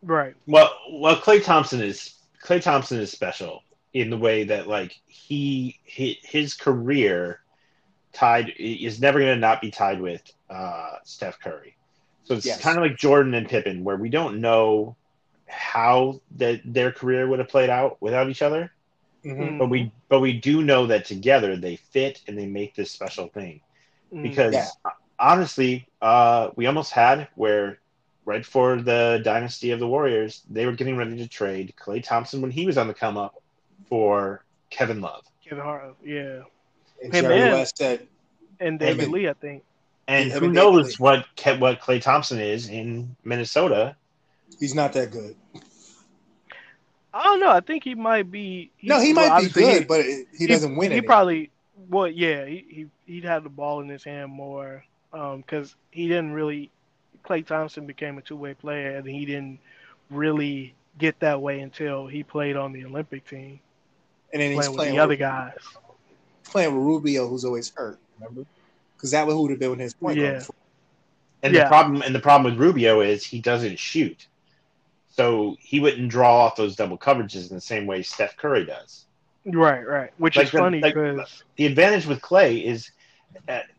right. 0.00 0.34
Well, 0.46 0.74
well, 0.90 1.16
Klay 1.16 1.44
Thompson 1.44 1.82
is 1.82 2.14
Klay 2.42 2.62
Thompson 2.62 2.98
is 2.98 3.12
special 3.12 3.62
in 3.92 4.08
the 4.08 4.16
way 4.16 4.44
that 4.44 4.66
like 4.66 4.98
he, 5.06 5.78
he 5.84 6.18
his 6.22 6.54
career 6.54 7.40
tied 8.14 8.54
is 8.58 9.00
never 9.00 9.18
going 9.18 9.34
to 9.34 9.40
not 9.40 9.60
be 9.60 9.70
tied 9.70 10.00
with 10.00 10.22
uh, 10.48 10.96
Steph 11.04 11.38
Curry. 11.38 11.76
So 12.24 12.34
it's 12.34 12.46
Yes. 12.46 12.60
kind 12.60 12.78
of 12.78 12.82
like 12.84 12.96
Jordan 12.96 13.34
and 13.34 13.48
Pippen, 13.48 13.84
where 13.84 13.96
we 13.96 14.08
don't 14.08 14.40
know 14.40 14.96
how 15.48 16.20
that 16.36 16.60
their 16.64 16.92
career 16.92 17.26
would 17.28 17.38
have 17.38 17.48
played 17.48 17.68
out 17.70 17.96
without 18.00 18.28
each 18.30 18.42
other, 18.42 18.72
Mm. 19.24 19.58
but 19.58 19.68
we 19.68 19.92
but 20.08 20.20
we 20.20 20.32
do 20.34 20.62
know 20.62 20.86
that 20.86 21.04
together 21.04 21.56
they 21.56 21.76
fit 21.76 22.20
and 22.26 22.36
they 22.38 22.46
make 22.46 22.74
this 22.74 22.90
special 22.90 23.28
thing 23.28 23.60
Mm. 24.12 24.22
because 24.22 24.54
Yeah. 24.54 24.68
honestly, 25.18 25.86
uh, 26.00 26.50
we 26.56 26.66
almost 26.66 26.92
had 26.92 27.28
where 27.34 27.78
right 28.24 28.44
for 28.46 28.76
the 28.80 29.20
dynasty 29.24 29.70
of 29.72 29.80
the 29.80 29.86
Warriors, 29.88 30.42
they 30.50 30.64
were 30.66 30.72
getting 30.72 30.96
ready 30.96 31.16
to 31.16 31.26
trade 31.28 31.74
Klay 31.76 32.02
Thompson 32.02 32.40
when 32.40 32.50
he 32.50 32.66
was 32.66 32.78
on 32.78 32.86
the 32.88 32.94
come 32.94 33.16
up 33.16 33.34
for 33.88 34.44
Kevin 34.70 35.00
Love. 35.00 35.24
Kevin 35.44 35.64
Hart, 35.64 35.96
yeah, 36.04 36.42
And 37.02 37.12
Hey, 37.12 37.20
Jerry 37.20 37.38
man. 37.40 37.52
West 37.52 37.76
said, 37.78 38.06
and 38.60 38.78
David 38.78 39.00
Evan- 39.02 39.12
Lee, 39.12 39.28
I 39.28 39.32
think. 39.32 39.64
And 40.08 40.28
Yeah, 40.28 40.34
who 40.34 40.40
but 40.40 40.50
knows 40.52 40.88
they- 40.88 41.02
what 41.02 41.26
Ke- 41.36 41.60
what 41.60 41.80
Klay 41.80 42.00
Thompson 42.00 42.40
is 42.40 42.68
in 42.68 43.14
Minnesota? 43.24 43.96
he's 44.60 44.74
not 44.74 44.92
that 44.92 45.10
good. 45.10 45.34
I 47.14 47.22
don't 47.24 47.40
know. 47.40 47.50
I 47.50 47.60
think 47.60 47.84
he 47.84 47.94
might 47.94 48.30
be. 48.30 48.70
No, 48.82 48.98
he 49.00 49.12
well, 49.12 49.28
might 49.28 49.40
be 49.40 49.46
obviously 49.46 49.62
good, 49.62 49.78
he- 49.82 49.84
but 49.84 50.04
he 50.38 50.46
doesn't 50.46 50.76
win 50.76 50.92
He 50.92 50.98
it. 50.98 51.06
probably, 51.06 51.50
well, 51.88 52.08
yeah, 52.08 52.44
he, 52.46 52.64
he 53.06 53.12
he'd 53.12 53.24
have 53.24 53.42
the 53.44 53.50
ball 53.50 53.80
in 53.80 53.88
his 53.88 54.02
hand 54.04 54.32
more, 54.32 54.84
um, 55.12 55.38
because 55.42 55.74
he 55.90 56.08
didn't 56.08 56.32
really. 56.32 56.70
Klay 57.24 57.46
Thompson 57.46 57.86
became 57.86 58.18
a 58.18 58.22
two 58.22 58.34
way 58.36 58.54
player, 58.54 58.96
and 58.96 59.06
he 59.06 59.24
didn't 59.24 59.60
really 60.10 60.74
get 60.98 61.18
that 61.20 61.40
way 61.40 61.60
until 61.60 62.06
he 62.06 62.22
played 62.24 62.56
on 62.56 62.72
the 62.72 62.84
Olympic 62.84 63.26
team, 63.28 63.60
and 64.32 64.42
then 64.42 64.50
he's 64.50 64.58
playing 64.58 64.70
with 64.72 64.78
playing 64.78 64.94
the 64.96 65.00
other 65.02 65.10
with, 65.10 65.18
guys. 65.20 65.54
playing 66.44 66.74
with 66.74 66.82
Rubio, 66.84 67.28
who's 67.28 67.44
always 67.44 67.70
hurt. 67.74 67.98
Remember? 68.18 68.44
Because 69.02 69.10
that 69.10 69.26
would 69.26 69.50
have 69.50 69.58
been 69.58 69.80
his 69.80 69.94
point 69.94 70.16
Yeah. 70.16 70.30
guard. 70.34 70.46
And 71.42 71.52
Yeah. 71.52 71.64
the 71.64 71.68
problem 71.68 72.02
and 72.02 72.14
the 72.14 72.20
problem 72.20 72.52
with 72.52 72.60
Rubio 72.62 73.00
is 73.00 73.26
he 73.26 73.40
doesn't 73.40 73.80
shoot, 73.80 74.28
so 75.08 75.56
he 75.58 75.80
wouldn't 75.80 76.08
draw 76.08 76.42
off 76.46 76.54
those 76.54 76.76
double 76.76 76.96
coverages 76.96 77.50
in 77.50 77.56
the 77.56 77.60
same 77.60 77.86
way 77.86 78.02
Steph 78.02 78.36
Curry 78.36 78.64
does. 78.64 79.06
Right, 79.44 79.84
right. 79.84 80.12
Which 80.18 80.36
Like 80.36 80.46
is 80.46 80.52
the- 80.52 80.58
funny 80.58 80.80
like- 80.80 80.94
because 80.94 81.42
the 81.56 81.66
advantage 81.66 82.06
with 82.06 82.20
Klay 82.20 82.62
is 82.62 82.92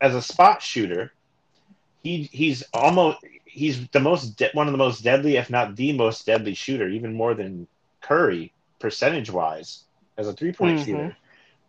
as 0.01 0.13
a 0.13 0.21
spot 0.21 0.61
shooter, 0.61 1.13
he 2.03 2.23
he's 2.33 2.61
almost 2.73 3.19
he's 3.45 3.87
the 3.89 4.01
most 4.01 4.35
de- 4.35 4.49
one 4.53 4.67
of 4.67 4.73
the 4.73 4.77
most 4.77 5.03
deadly, 5.05 5.37
if 5.37 5.49
not 5.49 5.77
the 5.77 5.93
most 5.93 6.25
deadly 6.25 6.53
shooter, 6.53 6.89
even 6.89 7.13
more 7.13 7.33
than 7.33 7.65
Curry 8.01 8.51
percentage 8.79 9.29
wise 9.31 9.85
as 10.17 10.27
a 10.27 10.33
three 10.33 10.51
point 10.51 10.79
Mhm. 10.81 10.85
shooter. 10.85 11.17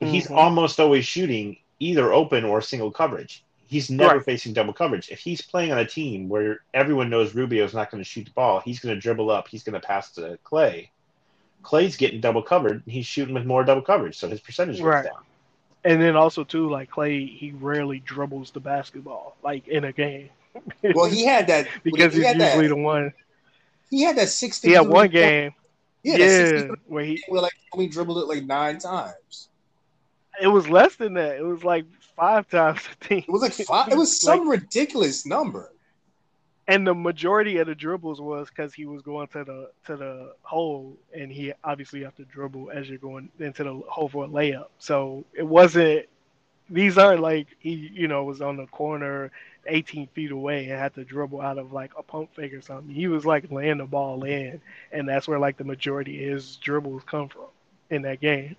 But 0.00 0.08
he's 0.08 0.26
Mhm. 0.26 0.36
almost 0.36 0.80
always 0.80 1.06
shooting 1.06 1.58
either 1.78 2.12
open 2.12 2.42
or 2.44 2.60
single 2.60 2.90
coverage. 2.90 3.43
He's 3.66 3.90
never 3.90 4.16
Right. 4.16 4.24
facing 4.24 4.52
double 4.52 4.72
coverage. 4.72 5.10
If 5.10 5.20
he's 5.20 5.40
playing 5.40 5.72
on 5.72 5.78
a 5.78 5.86
team 5.86 6.28
where 6.28 6.60
everyone 6.74 7.08
knows 7.10 7.34
Rubio's 7.34 7.74
not 7.74 7.90
going 7.90 8.02
to 8.02 8.08
shoot 8.08 8.26
the 8.26 8.30
ball, 8.32 8.60
he's 8.60 8.78
going 8.78 8.94
to 8.94 9.00
dribble 9.00 9.30
up, 9.30 9.48
he's 9.48 9.62
going 9.64 9.80
to 9.80 9.86
pass 9.86 10.10
to 10.12 10.38
Klay. 10.44 10.88
Klay's 11.62 11.96
getting 11.96 12.20
double 12.20 12.42
covered, 12.42 12.82
and 12.84 12.92
he's 12.92 13.06
shooting 13.06 13.34
with 13.34 13.46
more 13.46 13.64
double 13.64 13.80
coverage, 13.82 14.18
so 14.18 14.28
his 14.28 14.40
percentage 14.40 14.76
goes 14.76 14.84
Right. 14.84 15.04
down. 15.04 15.22
and 15.84 16.00
then 16.00 16.14
also 16.16 16.44
too 16.44 16.68
like 16.68 16.90
Klay, 16.90 17.28
he 17.28 17.52
rarely 17.52 18.00
dribbles 18.00 18.50
the 18.50 18.60
basketball 18.60 19.36
like 19.42 19.66
in 19.68 19.84
a 19.84 19.92
game. 19.92 20.30
Well, 20.94 21.06
he 21.10 21.24
had 21.24 21.46
that 21.48 21.66
because 21.82 22.12
he 22.12 22.20
he's 22.20 22.28
had 22.28 22.36
usually 22.36 22.68
that, 22.68 22.74
the 22.74 22.76
one. 22.76 23.12
he 23.90 24.02
had 24.02 24.16
that 24.16 24.28
sixty. 24.28 24.68
He 24.68 24.74
had 24.74 24.86
one 24.86 25.08
game, 25.08 25.52
Yeah, 26.02 26.16
yeah, 26.18 26.68
where 26.86 27.04
he 27.04 27.22
where 27.28 27.40
like 27.42 27.52
only 27.72 27.88
dribbled 27.88 28.18
it 28.18 28.26
like 28.26 28.44
nine 28.44 28.78
times. 28.78 29.48
it 30.40 30.46
was 30.46 30.68
less 30.68 30.94
than 30.96 31.14
that. 31.14 31.36
It 31.36 31.44
was 31.44 31.64
like 31.64 31.86
five 32.16 32.48
times 32.48 32.80
the 33.00 33.06
team. 33.08 33.24
It 33.28 33.32
was 33.32 33.42
like 33.42 33.54
five. 33.54 33.88
It 33.90 33.96
was 33.96 34.20
some 34.20 34.48
ridiculous 34.48 35.26
number. 35.26 35.72
and 36.66 36.86
the 36.86 36.94
majority 36.94 37.58
of 37.58 37.66
the 37.66 37.74
dribbles 37.74 38.20
was 38.20 38.48
because 38.48 38.72
he 38.74 38.86
was 38.86 39.02
going 39.02 39.28
to 39.28 39.44
the 39.44 39.70
to 39.86 39.96
the 39.96 40.34
hole, 40.42 40.96
and 41.14 41.30
he 41.32 41.52
obviously 41.64 42.02
have 42.04 42.14
to 42.16 42.24
dribble 42.24 42.70
as 42.72 42.88
you're 42.88 42.98
going 42.98 43.30
into 43.38 43.64
the 43.64 43.74
hole 43.88 44.08
for 44.08 44.24
a 44.24 44.28
layup. 44.28 44.68
So 44.78 45.24
it 45.34 45.44
wasn't. 45.46 46.06
These 46.70 46.96
aren't 46.98 47.20
like 47.20 47.48
he, 47.58 47.90
you 47.92 48.08
know, 48.08 48.24
was 48.24 48.40
on 48.40 48.56
the 48.56 48.66
corner, 48.66 49.30
18 49.66 50.06
feet 50.08 50.30
away, 50.30 50.68
and 50.70 50.78
had 50.78 50.94
to 50.94 51.04
dribble 51.04 51.40
out 51.42 51.58
of 51.58 51.72
like 51.72 51.92
a 51.98 52.02
pump 52.02 52.34
fake 52.34 52.54
or 52.54 52.62
something. 52.62 52.94
He 52.94 53.06
was 53.08 53.26
like 53.26 53.50
laying 53.50 53.78
the 53.78 53.84
ball 53.86 54.24
in, 54.24 54.60
and 54.92 55.08
that's 55.08 55.28
where 55.28 55.38
like 55.38 55.58
the 55.58 55.64
majority 55.64 56.24
of 56.26 56.32
his 56.34 56.56
dribbles 56.56 57.02
come 57.04 57.28
from 57.28 57.46
in 57.90 58.02
that 58.02 58.20
game. 58.20 58.56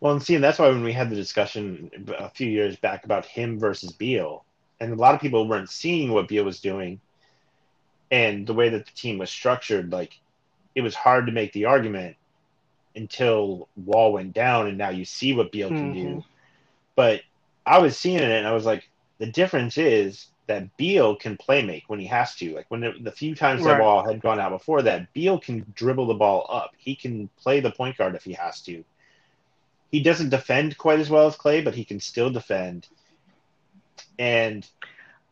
Well, 0.00 0.12
and 0.12 0.22
see, 0.22 0.34
and 0.34 0.42
that's 0.42 0.58
why 0.58 0.68
when 0.68 0.82
we 0.82 0.92
had 0.92 1.10
the 1.10 1.16
discussion 1.16 1.90
a 2.18 2.30
few 2.30 2.48
years 2.48 2.76
back 2.76 3.04
about 3.04 3.26
him 3.26 3.58
versus 3.58 3.92
Beal, 3.92 4.44
and 4.80 4.92
a 4.92 4.96
lot 4.96 5.14
of 5.14 5.20
people 5.20 5.46
weren't 5.46 5.70
seeing 5.70 6.12
what 6.12 6.28
Beal 6.28 6.44
was 6.44 6.60
doing, 6.60 7.00
and 8.10 8.46
the 8.46 8.54
way 8.54 8.70
that 8.70 8.86
the 8.86 8.92
team 8.92 9.18
was 9.18 9.30
structured, 9.30 9.92
like 9.92 10.18
it 10.74 10.80
was 10.80 10.94
hard 10.94 11.26
to 11.26 11.32
make 11.32 11.52
the 11.52 11.66
argument 11.66 12.16
until 12.96 13.68
Wall 13.76 14.12
went 14.12 14.32
down, 14.32 14.66
and 14.66 14.78
now 14.78 14.88
you 14.88 15.04
see 15.04 15.34
what 15.34 15.52
Beal 15.52 15.68
can 15.68 15.92
do. 15.92 16.06
Mhm. 16.06 16.24
But 16.96 17.22
I 17.66 17.78
was 17.78 17.96
seeing 17.96 18.18
it, 18.18 18.30
and 18.30 18.46
I 18.46 18.52
was 18.52 18.64
like, 18.64 18.88
the 19.18 19.26
difference 19.26 19.76
is 19.78 20.28
that 20.46 20.76
Beal 20.78 21.14
can 21.14 21.36
play 21.36 21.62
make 21.62 21.84
when 21.88 22.00
he 22.00 22.06
has 22.06 22.34
to. 22.36 22.54
Like 22.54 22.66
when 22.70 22.80
the, 22.80 22.94
the 23.00 23.12
few 23.12 23.34
times 23.34 23.62
that 23.64 23.80
Wall 23.82 24.04
had 24.04 24.20
gone 24.20 24.40
out 24.40 24.50
before 24.50 24.82
that, 24.82 25.12
Beal 25.12 25.38
can 25.38 25.64
dribble 25.74 26.06
the 26.06 26.14
ball 26.14 26.46
up. 26.48 26.72
He 26.78 26.96
can 26.96 27.28
play 27.36 27.60
the 27.60 27.70
point 27.70 27.96
guard 27.98 28.14
if 28.16 28.24
he 28.24 28.32
has 28.32 28.60
to. 28.62 28.82
He 29.90 30.02
doesn't 30.02 30.30
defend 30.30 30.78
quite 30.78 31.00
as 31.00 31.10
well 31.10 31.26
as 31.26 31.36
Klay, 31.36 31.64
but 31.64 31.74
he 31.74 31.84
can 31.84 32.00
still 32.00 32.30
defend. 32.30 32.88
And 34.18 34.66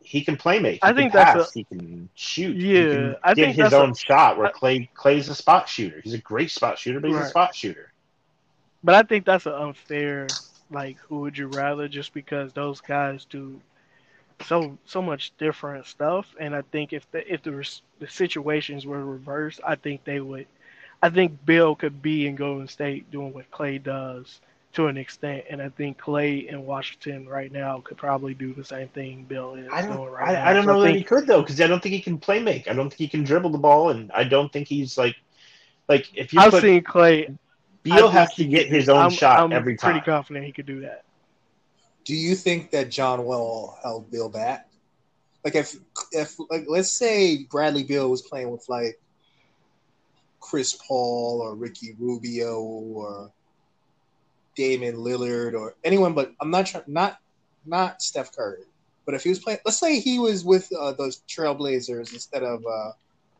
he 0.01 0.21
can 0.23 0.37
play 0.37 0.59
make. 0.59 0.75
He 0.75 0.79
I 0.81 0.87
can 0.93 0.95
think 0.95 1.13
that's 1.13 1.33
pass. 1.33 1.53
he 1.53 1.63
can 1.63 2.09
shoot. 2.15 2.55
he 2.57 2.83
Yeah, 2.83 2.89
can 2.89 3.15
I 3.23 3.33
get 3.33 3.45
think 3.45 3.55
his 3.55 3.71
that's 3.71 3.73
a- 3.73 3.77
own 3.77 3.93
shot. 3.95 4.37
Where 4.37 4.47
I- 4.47 4.51
Klay 4.51 4.89
Klay's 4.95 5.29
a 5.29 5.35
spot 5.35 5.69
shooter. 5.69 6.01
He's 6.03 6.13
a 6.13 6.17
great 6.19 6.51
spot 6.51 6.77
shooter, 6.77 6.99
but 6.99 7.09
he's 7.09 7.19
a 7.19 7.25
spot 7.25 7.55
shooter. 7.55 7.91
But 8.83 8.95
I 8.95 9.03
think 9.03 9.25
that's 9.25 9.45
an 9.45 9.53
unfair, 9.53 10.27
like, 10.71 10.97
who 10.99 11.19
would 11.21 11.37
you 11.37 11.47
rather? 11.47 11.87
Just 11.87 12.13
because 12.13 12.53
those 12.53 12.81
guys 12.81 13.25
do 13.25 13.59
so 14.45 14.77
so 14.85 15.01
much 15.01 15.31
different 15.37 15.85
stuff, 15.85 16.33
and 16.39 16.55
I 16.55 16.61
think 16.61 16.93
if 16.93 17.09
the 17.11 17.31
if 17.31 17.43
the 17.43 17.51
the 17.99 18.07
situations 18.07 18.85
were 18.85 19.03
reversed, 19.05 19.59
I 19.65 19.75
think 19.75 20.03
they 20.05 20.19
would. 20.19 20.47
I 21.01 21.09
think 21.09 21.45
Bill 21.45 21.75
could 21.75 22.01
be 22.01 22.27
in 22.27 22.35
Golden 22.35 22.67
State 22.67 23.09
doing 23.11 23.33
what 23.33 23.51
Klay 23.51 23.81
does 23.81 24.41
to 24.73 24.87
an 24.87 24.97
extent, 24.97 25.45
and 25.49 25.61
I 25.61 25.69
think 25.69 25.99
Klay 25.99 26.47
in 26.47 26.65
Washington 26.65 27.27
right 27.27 27.51
now 27.51 27.81
could 27.83 27.97
probably 27.97 28.33
do 28.33 28.53
the 28.53 28.63
same 28.63 28.87
thing 28.89 29.25
Bill 29.25 29.55
is 29.55 29.67
I 29.71 29.81
doing 29.81 29.97
don't. 29.97 30.09
right 30.11 30.33
now. 30.33 30.45
I, 30.45 30.51
I 30.51 30.53
don't 30.53 30.65
So 30.65 30.73
know 30.73 30.81
that 30.81 30.95
he 30.95 31.03
could 31.03 31.25
though, 31.27 31.41
because 31.41 31.59
I 31.59 31.67
don't 31.67 31.81
think 31.81 31.93
he 31.95 32.01
can 32.01 32.17
play 32.19 32.39
make. 32.41 32.67
I 32.67 32.73
don't 32.73 32.89
think 32.89 32.99
he 32.99 33.07
can 33.07 33.23
dribble 33.23 33.49
the 33.49 33.57
ball, 33.57 33.89
and 33.89 34.11
I 34.11 34.23
don't 34.23 34.51
think 34.51 34.67
he's 34.67 34.97
like, 34.97 35.15
like 35.87 36.07
if 36.15 36.33
you 36.33 36.39
I've 36.39 36.51
put 36.51 36.61
seen 36.61 36.83
Klay. 36.83 37.29
I 37.29 37.33
Beal 37.83 38.09
has 38.09 38.33
to 38.35 38.45
get 38.45 38.67
his 38.67 38.89
own 38.89 39.05
I'm, 39.05 39.09
shot 39.09 39.39
I'm 39.39 39.53
every 39.53 39.75
Pretty 39.75 40.01
confident 40.01 40.45
he 40.45 40.51
could 40.51 40.65
do 40.65 40.81
that. 40.81 41.05
Do 42.05 42.13
you 42.13 42.35
think 42.35 42.71
that 42.71 42.89
John 42.91 43.23
Wall 43.23 43.77
held 43.81 44.11
Bill 44.11 44.29
back? 44.29 44.69
Like 45.43 45.55
if 45.55 45.75
if 46.11 46.35
like 46.49 46.65
let's 46.67 46.91
say 46.91 47.45
Bradley 47.49 47.83
Beal 47.83 48.09
was 48.09 48.21
playing 48.21 48.51
with 48.51 48.67
like 48.67 48.99
Chris 50.39 50.77
Paul 50.87 51.41
or 51.41 51.55
Ricky 51.55 51.95
Rubio 51.97 52.59
or 52.59 53.31
Damian 54.59 54.97
Lillard 54.97 55.53
or 55.53 55.75
anyone, 55.85 56.13
but 56.13 56.33
I'm 56.41 56.51
not 56.51 56.65
trying 56.65 56.83
not 56.85 57.17
not 57.65 58.01
Steph 58.01 58.35
Curry. 58.35 58.63
But 59.05 59.15
if 59.15 59.23
he 59.23 59.29
was 59.29 59.39
playing, 59.39 59.59
let's 59.65 59.79
say 59.79 59.99
he 60.01 60.19
was 60.19 60.43
with 60.43 60.69
uh, 60.77 60.91
those 60.91 61.23
Trailblazers 61.29 62.13
instead 62.13 62.43
of 62.43 62.63
uh, 62.65 62.91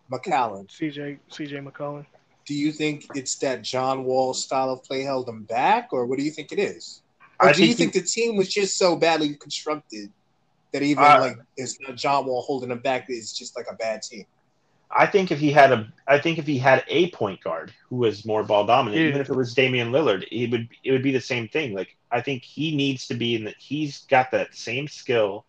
McCollum. 0.09 0.67
CJ 0.67 1.20
CJ 1.30 1.70
McCollum. 1.70 2.05
Do 2.45 2.53
you 2.55 2.72
think 2.72 3.05
it's 3.15 3.36
that 3.39 3.61
John 3.61 4.05
Wall 4.05 4.34
style 4.34 4.72
of 4.72 4.84
play 4.84 5.01
held 5.03 5.28
him 5.28 5.43
back, 5.43 5.89
or 5.91 6.05
what 6.05 6.17
do 6.17 6.24
you 6.24 6.32
think 6.32 6.51
it 6.53 6.57
is? 6.57 7.01
Or 7.41 7.49
I 7.49 7.51
do 7.53 7.65
you 7.65 7.74
think 7.74 7.91
think 7.93 8.05
the 8.05 8.09
team 8.09 8.38
was 8.38 8.49
just 8.49 8.78
so 8.78 8.95
badly 8.95 9.36
constructed 9.36 10.09
that 10.72 10.82
even 10.82 11.03
Uh, 11.03 11.20
like 11.20 11.38
it's 11.57 11.78
not 11.82 11.97
John 11.97 12.26
Wall 12.26 12.41
holding 12.41 12.72
him 12.72 12.80
back? 12.80 13.05
It's 13.09 13.38
just 13.38 13.57
like 13.57 13.67
a 13.70 13.76
bad 13.76 14.01
team. 14.01 14.26
I 14.91 15.05
think 15.05 15.31
if 15.31 15.39
he 15.39 15.51
had 15.51 15.71
a, 15.71 15.91
I 16.07 16.17
think 16.17 16.39
if 16.39 16.47
he 16.47 16.57
had 16.57 16.83
a 16.87 17.11
point 17.11 17.41
guard 17.41 17.73
who 17.89 17.97
was 17.97 18.25
more 18.25 18.43
ball 18.43 18.65
dominant, 18.65 19.01
Yeah. 19.01 19.09
even 19.09 19.21
if 19.21 19.29
it 19.29 19.35
was 19.35 19.53
Damian 19.53 19.91
Lillard, 19.91 20.25
it 20.31 20.49
would 20.51 20.69
it 20.83 20.91
would 20.91 21.03
be 21.03 21.11
the 21.11 21.21
same 21.21 21.47
thing. 21.47 21.73
Like 21.73 21.95
I 22.11 22.21
think 22.21 22.43
he 22.43 22.75
needs 22.75 23.07
to 23.07 23.13
be 23.13 23.35
in 23.35 23.43
that. 23.45 23.55
He's 23.59 24.05
got 24.05 24.31
that 24.31 24.55
same 24.55 24.87
skill 24.87 25.45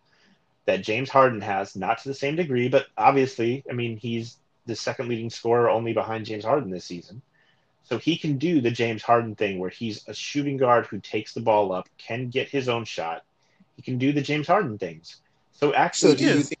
that 0.65 0.83
James 0.83 1.09
Harden 1.09 1.41
has, 1.41 1.75
not 1.75 1.97
to 1.99 2.09
the 2.09 2.13
same 2.13 2.35
degree, 2.35 2.69
but 2.69 2.85
obviously, 2.97 3.63
I 3.69 3.73
mean, 3.73 3.97
he's 3.97 4.37
the 4.67 4.75
second 4.75 5.07
leading 5.09 5.31
scorer 5.31 5.69
only 5.69 5.93
behind 5.93 6.25
James 6.27 6.45
Harden 6.45 6.69
this 6.69 6.85
season. 6.85 7.23
So 7.83 7.97
he 7.97 8.15
can 8.15 8.37
do 8.37 8.61
the 8.61 8.69
James 8.69 9.01
Harden 9.01 9.35
thing 9.35 9.57
where 9.57 9.71
he's 9.71 10.07
a 10.07 10.13
shooting 10.13 10.57
guard 10.57 10.85
who 10.85 10.99
takes 10.99 11.33
the 11.33 11.41
ball 11.41 11.73
up, 11.73 11.89
can 11.97 12.29
get 12.29 12.47
his 12.47 12.69
own 12.69 12.85
shot. 12.85 13.23
He 13.75 13.81
can 13.81 13.97
do 13.97 14.13
the 14.13 14.21
James 14.21 14.47
Harden 14.47 14.77
things. 14.77 15.17
So 15.51 15.73
actually, 15.73 16.11
So 16.11 16.17
do 16.17 16.25
you 16.25 16.43
think 16.43 16.59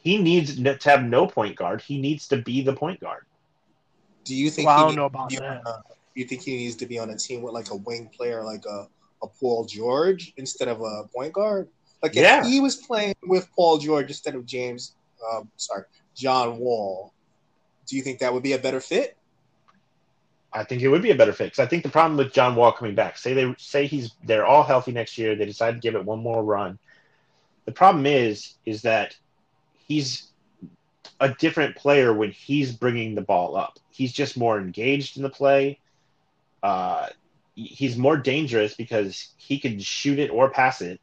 he 0.00 0.18
needs 0.18 0.56
to 0.56 0.78
have 0.90 1.04
no 1.04 1.26
point 1.26 1.56
guard. 1.56 1.82
He 1.82 2.00
needs 2.00 2.28
to 2.28 2.38
be 2.38 2.62
the 2.62 2.72
point 2.74 3.00
guard. 3.00 3.24
do 4.24 4.34
you 4.34 4.50
think 4.50 4.66
Well, 4.66 4.76
I 4.76 4.78
he 4.78 4.82
don't 4.82 4.88
needs 4.90 4.96
know 4.96 5.02
to 5.08 5.14
about 5.14 5.28
be 5.30 5.36
that. 5.36 5.66
on 5.66 5.66
a- 5.66 5.82
you 6.14 6.24
think 6.24 6.42
he 6.42 6.56
needs 6.56 6.76
to 6.76 6.86
be 6.86 6.98
on 6.98 7.10
a 7.10 7.16
team 7.16 7.40
with 7.42 7.54
like 7.54 7.70
a 7.70 7.76
wing 7.76 8.10
player 8.14 8.42
like 8.44 8.64
a, 8.66 8.86
a 9.22 9.26
Paul 9.26 9.64
George 9.64 10.32
instead 10.36 10.68
of 10.68 10.80
a 10.80 11.04
point 11.14 11.32
guard? 11.32 11.68
Like 12.02 12.12
if 12.16 12.22
Yeah. 12.22 12.44
he 12.44 12.60
was 12.60 12.76
playing 12.76 13.14
with 13.22 13.48
Paul 13.54 13.78
George 13.78 14.08
instead 14.08 14.34
of 14.34 14.44
James, 14.46 14.94
um, 15.32 15.50
sorry, 15.56 15.84
John 16.14 16.58
Wall, 16.58 17.12
do 17.86 17.96
you 17.96 18.02
think 18.02 18.18
that 18.20 18.32
would 18.32 18.42
be 18.42 18.52
a 18.52 18.58
better 18.58 18.80
fit? 18.80 19.16
I 20.52 20.64
think 20.64 20.82
it 20.82 20.88
would 20.88 21.02
be 21.02 21.12
a 21.12 21.14
better 21.16 21.32
fix. 21.32 21.58
I 21.60 21.66
think 21.66 21.84
the 21.84 21.88
problem 21.88 22.16
with 22.18 22.32
John 22.32 22.56
Wall 22.56 22.72
coming 22.72 22.94
back, 22.96 23.16
say 23.16 23.32
they 23.34 23.54
say 23.56 23.86
he's 23.86 24.12
they're 24.24 24.46
all 24.46 24.64
healthy 24.64 24.90
next 24.92 25.16
year, 25.16 25.36
they 25.36 25.46
decide 25.46 25.72
to 25.74 25.80
give 25.80 25.94
it 25.94 26.04
one 26.04 26.18
more 26.20 26.42
run. 26.42 26.78
The 27.66 27.72
problem 27.72 28.04
is 28.04 28.54
is 28.66 28.82
that 28.82 29.16
he's 29.90 30.28
a 31.18 31.30
different 31.30 31.74
player 31.74 32.14
when 32.14 32.30
he's 32.30 32.70
bringing 32.70 33.16
the 33.16 33.22
ball 33.22 33.56
up. 33.56 33.80
He's 33.90 34.12
just 34.12 34.36
more 34.36 34.56
engaged 34.56 35.16
in 35.16 35.24
the 35.24 35.28
play. 35.28 35.80
Uh, 36.62 37.08
he's 37.56 37.96
more 37.96 38.16
dangerous 38.16 38.74
because 38.74 39.30
he 39.36 39.58
can 39.58 39.80
shoot 39.80 40.20
it 40.20 40.30
or 40.30 40.48
pass 40.48 40.80
it. 40.80 41.00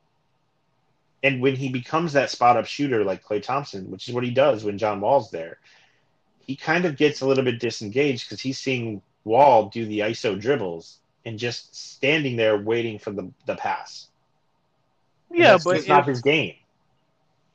And 1.22 1.42
when 1.42 1.58
he 1.58 1.68
becomes 1.68 2.14
that 2.14 2.30
spot 2.30 2.56
up 2.56 2.66
shooter 2.66 3.04
like 3.04 3.26
Klay 3.26 3.44
Thompson, 3.44 3.92
which 3.92 4.08
is 4.08 4.14
what 4.14 4.24
he 4.24 4.32
does 4.32 4.64
when 4.64 4.78
John 4.78 5.02
Wall's 5.02 5.32
there, 5.32 5.58
he 6.40 6.56
kind 6.56 6.86
of 6.86 6.96
gets 6.96 7.20
a 7.20 7.28
little 7.28 7.44
bit 7.44 7.60
disengaged 7.60 8.30
because 8.30 8.40
he's 8.40 8.58
seeing 8.58 9.02
Wall 9.26 9.68
do 9.68 9.86
the 9.86 10.00
ISO 10.00 10.40
dribbles 10.40 11.00
and 11.26 11.38
just 11.38 11.76
standing 11.76 12.38
there 12.38 12.58
waiting 12.58 13.00
for 13.00 13.12
the, 13.12 13.30
the 13.48 13.56
pass. 13.56 14.08
Yeah, 15.30 15.52
that's 15.52 15.66
but 15.66 15.76
just 15.76 15.90
not 15.90 16.08
his 16.08 16.22
game. 16.22 16.56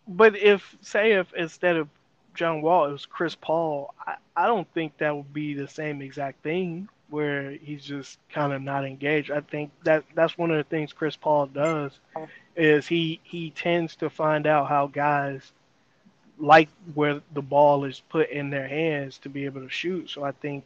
But 0.09 0.37
if 0.37 0.77
say 0.81 1.13
if 1.13 1.33
instead 1.35 1.77
of 1.77 1.89
John 2.35 2.63
Wall 2.63 2.87
it 2.87 2.93
was 2.93 3.07
Chris 3.07 3.35
Paul, 3.35 3.95
I, 4.07 4.17
I 4.37 4.47
don't 4.47 4.69
think 4.73 4.97
that 4.99 5.15
would 5.17 5.33
be 5.33 5.55
the 5.55 5.69
same 5.69 6.03
exact 6.03 6.43
thing 6.43 6.89
where 7.11 7.53
he's 7.53 7.85
just 7.85 8.19
kind 8.31 8.53
of 8.53 8.63
not 8.63 8.85
engaged. 8.85 9.31
I 9.31 9.41
think 9.41 9.71
that 9.85 10.05
that's 10.15 10.39
one 10.39 10.51
of 10.51 10.57
the 10.57 10.65
things 10.65 10.93
Chris 10.93 11.17
Paul 11.17 11.47
does 11.47 11.99
is 12.57 12.87
he 12.87 13.21
he 13.23 13.51
tends 13.51 13.97
to 13.97 14.11
find 14.11 14.47
out 14.47 14.69
how 14.69 14.87
guys 14.87 15.53
like 16.39 16.69
where 16.95 17.21
the 17.33 17.43
ball 17.43 17.85
is 17.85 18.03
put 18.09 18.31
in 18.31 18.51
their 18.51 18.67
hands 18.69 19.19
to 19.19 19.29
be 19.29 19.45
able 19.45 19.61
to 19.61 19.69
shoot. 19.69 20.11
So 20.11 20.25
I 20.25 20.33
think 20.33 20.65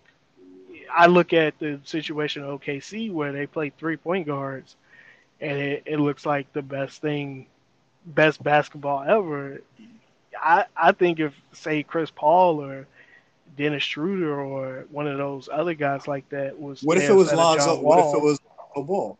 I 0.92 1.06
look 1.06 1.32
at 1.32 1.58
the 1.58 1.80
situation 1.84 2.42
of 2.44 2.60
OKC 2.60 3.12
where 3.12 3.32
they 3.32 3.46
play 3.46 3.70
three 3.70 3.96
point 3.96 4.26
guards 4.26 4.76
and 5.40 5.58
it, 5.58 5.82
it 5.86 5.98
looks 6.00 6.24
like 6.24 6.52
the 6.52 6.62
best 6.62 7.00
thing 7.00 7.46
best 8.06 8.42
basketball 8.42 9.02
ever. 9.02 9.60
I 10.40 10.64
I 10.76 10.92
think 10.92 11.20
if 11.20 11.34
say 11.52 11.82
Chris 11.82 12.10
Paul 12.10 12.62
or 12.62 12.86
Dennis 13.56 13.82
Schroeder 13.82 14.40
or 14.40 14.86
one 14.90 15.06
of 15.06 15.18
those 15.18 15.48
other 15.52 15.74
guys 15.74 16.06
like 16.06 16.28
that 16.30 16.58
was 16.58 16.82
What 16.82 16.98
if 16.98 17.08
it 17.08 17.14
was 17.14 17.32
Lonzo? 17.32 17.80
What 17.80 17.98
if 17.98 18.14
it 18.14 18.22
was 18.22 18.40
Ball? 18.74 19.18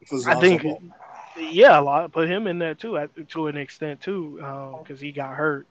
If 0.00 0.12
it 0.12 0.14
was 0.14 0.26
I 0.26 0.40
think, 0.40 0.62
Ball. 0.62 0.80
yeah, 1.36 1.78
a 1.78 1.82
lot. 1.82 2.12
Put 2.12 2.28
him 2.28 2.46
in 2.46 2.58
there 2.58 2.74
too, 2.74 3.08
to 3.30 3.46
an 3.48 3.56
extent 3.56 4.00
too, 4.00 4.40
um, 4.42 4.76
because 4.82 5.00
he 5.00 5.10
got 5.12 5.34
hurt, 5.34 5.66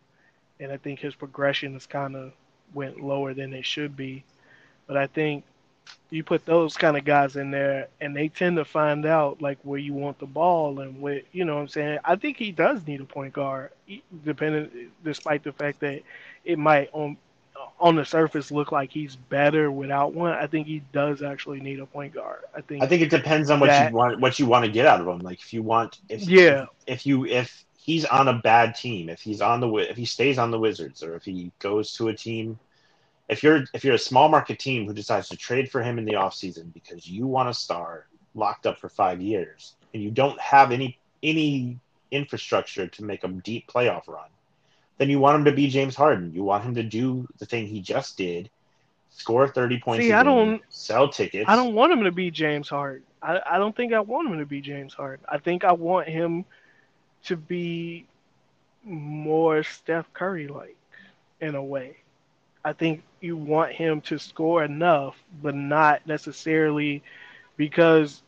and 0.59 0.71
I 0.71 0.77
think 0.77 0.99
his 0.99 1.15
progression 1.15 1.75
is 1.75 1.85
kind 1.85 2.15
of 2.15 2.33
went 2.73 2.99
lower 2.99 3.33
than 3.33 3.53
it 3.53 3.65
should 3.65 3.95
be. 3.95 4.23
But 4.87 4.97
I 4.97 5.07
think 5.07 5.45
you 6.09 6.23
put 6.23 6.45
those 6.45 6.75
kind 6.77 6.97
of 6.97 7.03
guys 7.05 7.35
in 7.35 7.51
there, 7.51 7.87
and 7.99 8.15
they 8.15 8.27
tend 8.29 8.57
to 8.57 8.65
find 8.65 9.05
out 9.05 9.41
like 9.41 9.57
where 9.63 9.79
you 9.79 9.93
want 9.93 10.19
the 10.19 10.25
ball 10.25 10.79
and 10.79 10.99
what 11.01 11.23
you 11.31 11.45
know 11.45 11.55
what 11.55 11.61
I'm 11.61 11.67
saying. 11.67 11.99
I 12.03 12.15
think 12.15 12.37
he 12.37 12.51
does 12.51 12.85
need 12.85 13.01
a 13.01 13.05
point 13.05 13.33
guard, 13.33 13.71
depending, 14.23 14.69
despite 15.03 15.43
the 15.43 15.51
fact 15.51 15.79
that 15.81 16.01
it 16.45 16.57
might 16.59 16.89
on 16.93 17.17
on 17.79 17.95
the 17.95 18.05
surface 18.05 18.51
look 18.51 18.71
like 18.71 18.91
he's 18.91 19.15
better 19.15 19.71
without 19.71 20.13
one. 20.13 20.33
I 20.33 20.47
think 20.47 20.67
he 20.67 20.81
does 20.91 21.21
actually 21.21 21.59
need 21.61 21.79
a 21.79 21.85
point 21.85 22.13
guard. 22.13 22.39
I 22.55 22.61
think. 22.61 22.83
I 22.83 22.87
think 22.87 23.01
it 23.01 23.09
depends 23.09 23.49
on 23.49 23.59
what 23.59 23.67
that- 23.67 23.91
you 23.91 23.95
want 23.95 24.19
what 24.19 24.39
you 24.39 24.45
want 24.45 24.65
to 24.65 24.71
get 24.71 24.85
out 24.85 25.01
of 25.01 25.07
him. 25.07 25.19
Like 25.19 25.39
if 25.39 25.53
you 25.53 25.63
want 25.63 25.99
if 26.09 26.27
Yeah. 26.27 26.65
if 26.87 27.05
you 27.05 27.25
if 27.25 27.65
he's 27.77 28.05
on 28.05 28.27
a 28.27 28.33
bad 28.33 28.75
team, 28.75 29.09
if 29.09 29.21
he's 29.21 29.41
on 29.41 29.59
the 29.59 29.73
if 29.75 29.97
he 29.97 30.05
stays 30.05 30.37
on 30.37 30.51
the 30.51 30.59
Wizards 30.59 31.03
or 31.03 31.15
if 31.15 31.23
he 31.23 31.51
goes 31.59 31.93
to 31.95 32.07
a 32.09 32.13
team 32.15 32.59
if 33.29 33.43
you're 33.43 33.63
if 33.73 33.83
you're 33.83 33.95
a 33.95 33.99
small 33.99 34.29
market 34.29 34.59
team 34.59 34.85
who 34.85 34.93
decides 34.93 35.29
to 35.29 35.37
trade 35.37 35.71
for 35.71 35.81
him 35.81 35.97
in 35.97 36.05
the 36.05 36.13
offseason 36.13 36.73
because 36.73 37.07
you 37.07 37.25
want 37.27 37.49
a 37.49 37.53
star 37.53 38.07
locked 38.35 38.65
up 38.65 38.79
for 38.79 38.89
5 38.89 39.21
years 39.21 39.75
and 39.93 40.01
you 40.01 40.11
don't 40.11 40.39
have 40.39 40.71
any 40.71 40.97
any 41.21 41.79
infrastructure 42.11 42.87
to 42.87 43.03
make 43.03 43.23
a 43.23 43.27
deep 43.27 43.67
playoff 43.67 44.07
run, 44.07 44.29
then 44.97 45.09
you 45.09 45.19
want 45.19 45.35
him 45.37 45.45
to 45.45 45.51
be 45.51 45.67
James 45.67 45.95
Harden. 45.95 46.33
You 46.33 46.43
want 46.43 46.63
him 46.63 46.75
to 46.75 46.83
do 46.83 47.27
the 47.39 47.45
thing 47.45 47.65
he 47.65 47.81
just 47.81 48.17
did. 48.17 48.49
Score 49.09 49.47
30 49.47 49.79
points 49.79 50.05
See, 50.05 50.11
I 50.11 50.23
don't- 50.23 50.61
sell 50.69 51.07
tickets. 51.07 51.45
I 51.47 51.55
don't 51.55 51.73
want 51.75 51.93
him 51.93 52.03
to 52.03 52.11
be 52.11 52.29
James 52.31 52.67
Harden. 52.67 53.03
I, 53.21 53.39
I 53.45 53.57
don't 53.57 53.75
think 53.75 53.93
I 53.93 53.99
want 54.01 54.27
him 54.27 54.39
to 54.39 54.45
be 54.45 54.59
James 54.59 54.93
Harden. 54.93 55.25
I 55.29 55.37
think 55.37 55.63
I 55.63 55.71
want 55.71 56.09
him 56.09 56.45
to 57.25 57.37
be 57.37 58.05
more 58.83 59.63
Steph 59.63 60.11
Curry 60.13 60.47
like 60.47 60.75
in 61.39 61.55
a 61.55 61.63
way. 61.63 61.97
I 62.65 62.73
think 62.73 63.03
you 63.23 63.37
want 63.37 63.71
him 63.71 64.01
to 64.01 64.19
score 64.19 64.63
enough, 64.65 65.15
but 65.41 65.55
not 65.55 66.05
necessarily 66.05 67.01
because 67.55 68.21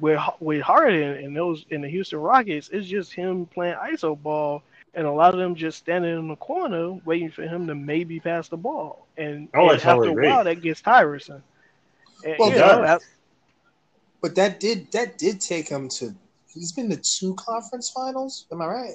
with 0.00 0.18
with 0.40 0.62
Harden 0.62 1.22
and 1.22 1.36
those 1.36 1.66
in 1.68 1.82
the 1.82 1.88
Houston 1.88 2.18
Rockets, 2.18 2.70
it's 2.72 2.88
just 2.88 3.12
him 3.12 3.44
playing 3.46 3.74
iso 3.74 4.20
ball, 4.20 4.62
and 4.94 5.06
a 5.06 5.12
lot 5.12 5.34
of 5.34 5.38
them 5.38 5.54
just 5.54 5.78
standing 5.78 6.18
in 6.18 6.28
the 6.28 6.36
corner 6.36 6.92
waiting 7.04 7.30
for 7.30 7.42
him 7.42 7.66
to 7.66 7.74
maybe 7.74 8.18
pass 8.18 8.48
the 8.48 8.56
ball. 8.56 9.06
And, 9.18 9.48
Oh, 9.54 9.66
I 9.66 9.72
and 9.74 9.84
after 9.84 10.04
a 10.04 10.12
while, 10.14 10.44
that 10.44 10.62
gets 10.62 10.80
tiresome. 10.80 11.42
And, 12.24 12.36
Well, 12.38 12.48
you 12.50 12.56
know, 12.56 12.82
that- 12.82 13.02
But 14.22 14.34
that 14.36 14.60
did 14.60 14.90
that 14.92 15.18
did 15.18 15.40
take 15.40 15.68
him 15.68 15.88
to. 15.90 16.14
He's 16.48 16.72
been 16.72 16.88
to 16.90 16.96
two 16.96 17.34
conference 17.34 17.90
finals. 17.90 18.46
Am 18.52 18.62
I 18.62 18.66
right? 18.66 18.94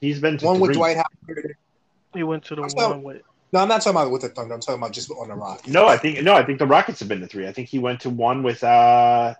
He's 0.00 0.20
been 0.20 0.38
to 0.38 0.46
One 0.46 0.60
with 0.60 0.68
three. 0.68 0.76
Dwight 0.76 0.96
Howard. 0.96 1.56
he 2.14 2.22
went 2.22 2.44
to 2.44 2.54
the 2.54 2.62
I'm 2.62 2.70
sorry. 2.70 2.88
one 2.92 3.02
with 3.02 3.22
No, 3.52 3.60
I'm 3.60 3.68
not 3.68 3.80
talking 3.82 3.96
about 3.98 4.10
with 4.10 4.22
the 4.22 4.28
Thunder. 4.28 4.54
I'm 4.54 4.60
talking 4.60 4.80
about 4.80 4.92
just 4.92 5.10
on 5.10 5.28
the 5.28 5.34
Rockets. 5.34 5.68
No, 5.68 5.86
I 5.86 5.96
think 5.96 6.22
no, 6.22 6.34
I 6.34 6.44
think 6.44 6.58
the 6.58 6.66
Rockets 6.66 6.98
have 7.00 7.08
been 7.08 7.20
to 7.20 7.26
three. 7.26 7.46
I 7.46 7.52
think 7.52 7.68
he 7.68 7.78
went 7.78 8.00
to 8.00 8.10
one 8.10 8.42
with 8.42 8.62
uh 8.64 9.34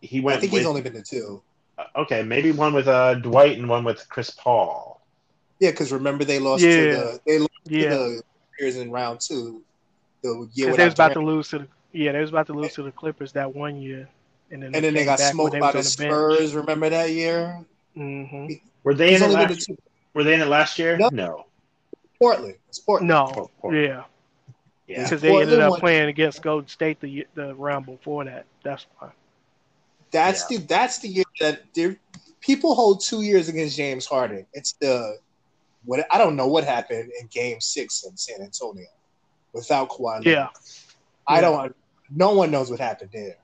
he 0.00 0.20
went 0.20 0.38
I 0.38 0.40
think 0.40 0.52
with, 0.52 0.60
he's 0.60 0.68
only 0.68 0.82
been 0.82 0.94
to 0.94 1.02
two. 1.02 1.42
uh, 1.78 1.84
okay, 1.96 2.22
maybe 2.22 2.50
one 2.52 2.74
with 2.74 2.88
uh 2.88 3.14
Dwight 3.14 3.56
and 3.58 3.68
one 3.68 3.84
with 3.84 4.06
Chris 4.08 4.30
Paul. 4.30 5.00
Yeah, 5.60 5.70
because 5.70 5.92
remember 5.92 6.24
they 6.24 6.38
lost 6.38 6.62
Yeah. 6.64 6.76
to 6.76 6.82
the 6.82 7.20
they 7.26 7.38
lost 7.38 7.50
yeah, 7.66 7.82
to 7.90 7.96
the 7.96 8.22
Warriors 8.58 8.76
in 8.76 8.90
round 8.90 9.20
two. 9.20 9.62
The 10.22 10.48
year 10.52 10.74
they 10.76 10.84
was 10.84 10.94
about 10.94 11.12
to 11.14 11.20
lose 11.20 11.48
to 11.50 11.58
the 11.60 11.68
yeah 11.92 12.12
they 12.12 12.20
was 12.20 12.30
about 12.30 12.46
to 12.48 12.52
lose 12.52 12.74
to 12.74 12.82
the 12.82 12.92
Clippers 12.92 13.32
that 13.32 13.54
one 13.54 13.80
year, 13.80 14.08
and 14.50 14.62
then 14.62 14.74
and 14.74 14.84
then 14.84 14.92
they 14.94 15.04
got 15.04 15.20
smoked 15.20 15.52
by 15.52 15.70
was 15.70 15.72
the 15.72 15.78
on 15.78 15.84
bench. 15.84 15.86
Spurs. 15.86 16.54
Remember 16.54 16.90
that 16.90 17.10
year? 17.10 17.64
hmm 17.94 18.46
Were 18.82 18.94
they 18.94 19.10
He's 19.12 19.22
in 19.22 19.30
it 19.30 19.34
only 19.34 19.46
been 19.46 19.48
to 19.48 19.54
last 19.54 19.66
two. 19.66 19.76
were 20.14 20.24
they 20.24 20.34
in 20.34 20.40
it 20.40 20.48
last 20.48 20.78
year? 20.78 20.96
No. 20.98 21.08
No. 21.12 21.46
Portland. 22.24 22.54
It's 22.68 22.78
Portland. 22.78 23.08
No, 23.08 23.32
Oh, 23.36 23.50
Portland. 23.60 23.84
yeah, 23.84 24.04
Yeah. 24.86 25.02
because 25.04 25.20
they 25.20 25.40
ended 25.40 25.60
up 25.60 25.72
won- 25.72 25.80
playing 25.80 26.08
against 26.08 26.42
Golden 26.42 26.68
State 26.68 27.00
the 27.00 27.26
the 27.34 27.54
round 27.54 27.86
before 27.86 28.24
that. 28.24 28.46
That's 28.62 28.86
why. 28.98 29.10
That's 30.10 30.46
the 30.46 30.58
that's 30.58 30.98
the 30.98 31.08
year 31.08 31.24
that 31.40 31.62
people 32.40 32.74
hold 32.74 33.02
two 33.02 33.22
years 33.22 33.48
against 33.48 33.76
James 33.76 34.06
Harden. 34.06 34.46
It's 34.52 34.72
the 34.74 35.18
what 35.84 36.06
I 36.10 36.18
don't 36.18 36.36
know 36.36 36.46
what 36.46 36.64
happened 36.64 37.10
in 37.20 37.26
Game 37.28 37.60
Six 37.60 38.04
in 38.04 38.16
San 38.16 38.40
Antonio 38.40 38.86
without 39.52 39.88
Kawhi. 39.90 40.24
Leonard. 40.24 40.26
Yeah. 40.26 40.48
I 41.26 41.36
Yeah. 41.36 41.40
don't. 41.42 41.76
No 42.10 42.34
one 42.34 42.50
knows 42.50 42.70
what 42.70 42.80
happened 42.80 43.10
there. 43.12 43.36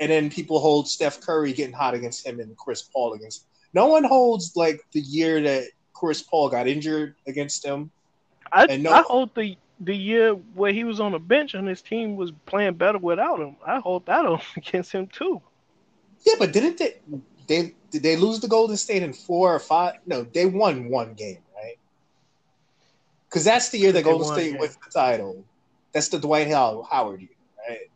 And 0.00 0.10
then 0.10 0.30
people 0.30 0.58
hold 0.58 0.88
Steph 0.88 1.20
Curry 1.20 1.52
getting 1.52 1.74
hot 1.74 1.94
against 1.94 2.26
him 2.26 2.40
and 2.40 2.56
Chris 2.56 2.82
Paul 2.82 3.12
against. 3.12 3.42
Him. 3.42 3.46
No 3.74 3.86
one 3.86 4.02
holds 4.04 4.56
like 4.56 4.80
the 4.92 5.00
year 5.00 5.40
that 5.42 5.64
Chris 5.92 6.22
Paul 6.22 6.48
got 6.48 6.66
injured 6.66 7.14
against 7.26 7.64
him. 7.64 7.90
I 8.52 8.66
And 8.66 8.82
no- 8.82 8.92
I 8.92 9.02
hold 9.02 9.34
the 9.34 9.56
the 9.80 9.96
year 9.96 10.34
where 10.34 10.72
he 10.72 10.84
was 10.84 11.00
on 11.00 11.12
the 11.12 11.18
bench 11.18 11.54
and 11.54 11.66
his 11.66 11.80
team 11.80 12.14
was 12.14 12.32
playing 12.44 12.74
better 12.74 12.98
without 12.98 13.40
him. 13.40 13.56
I 13.66 13.80
hold 13.80 14.06
that 14.06 14.26
on 14.26 14.40
against 14.56 14.92
him 14.92 15.06
too. 15.06 15.40
Yeah, 16.26 16.34
but 16.38 16.52
didn't 16.52 16.78
they? 16.78 16.96
They 17.46 17.74
did 17.90 18.02
they 18.02 18.16
lose 18.16 18.40
the 18.40 18.48
Golden 18.48 18.76
State 18.76 19.02
in 19.02 19.12
four 19.12 19.54
or 19.54 19.58
five? 19.58 19.94
No, 20.06 20.22
they 20.22 20.46
won 20.46 20.88
one 20.88 21.14
game, 21.14 21.38
right? 21.56 21.78
Because 23.28 23.44
that's 23.44 23.70
the 23.70 23.78
year 23.78 23.92
that 23.92 24.04
Golden 24.04 24.26
won, 24.26 24.34
State 24.34 24.52
yeah. 24.52 24.60
wins 24.60 24.76
the 24.76 24.90
title. 24.92 25.44
That's 25.92 26.08
the 26.08 26.18
Dwight 26.18 26.48
Howard 26.48 27.20
year, 27.20 27.30
right? 27.68 27.90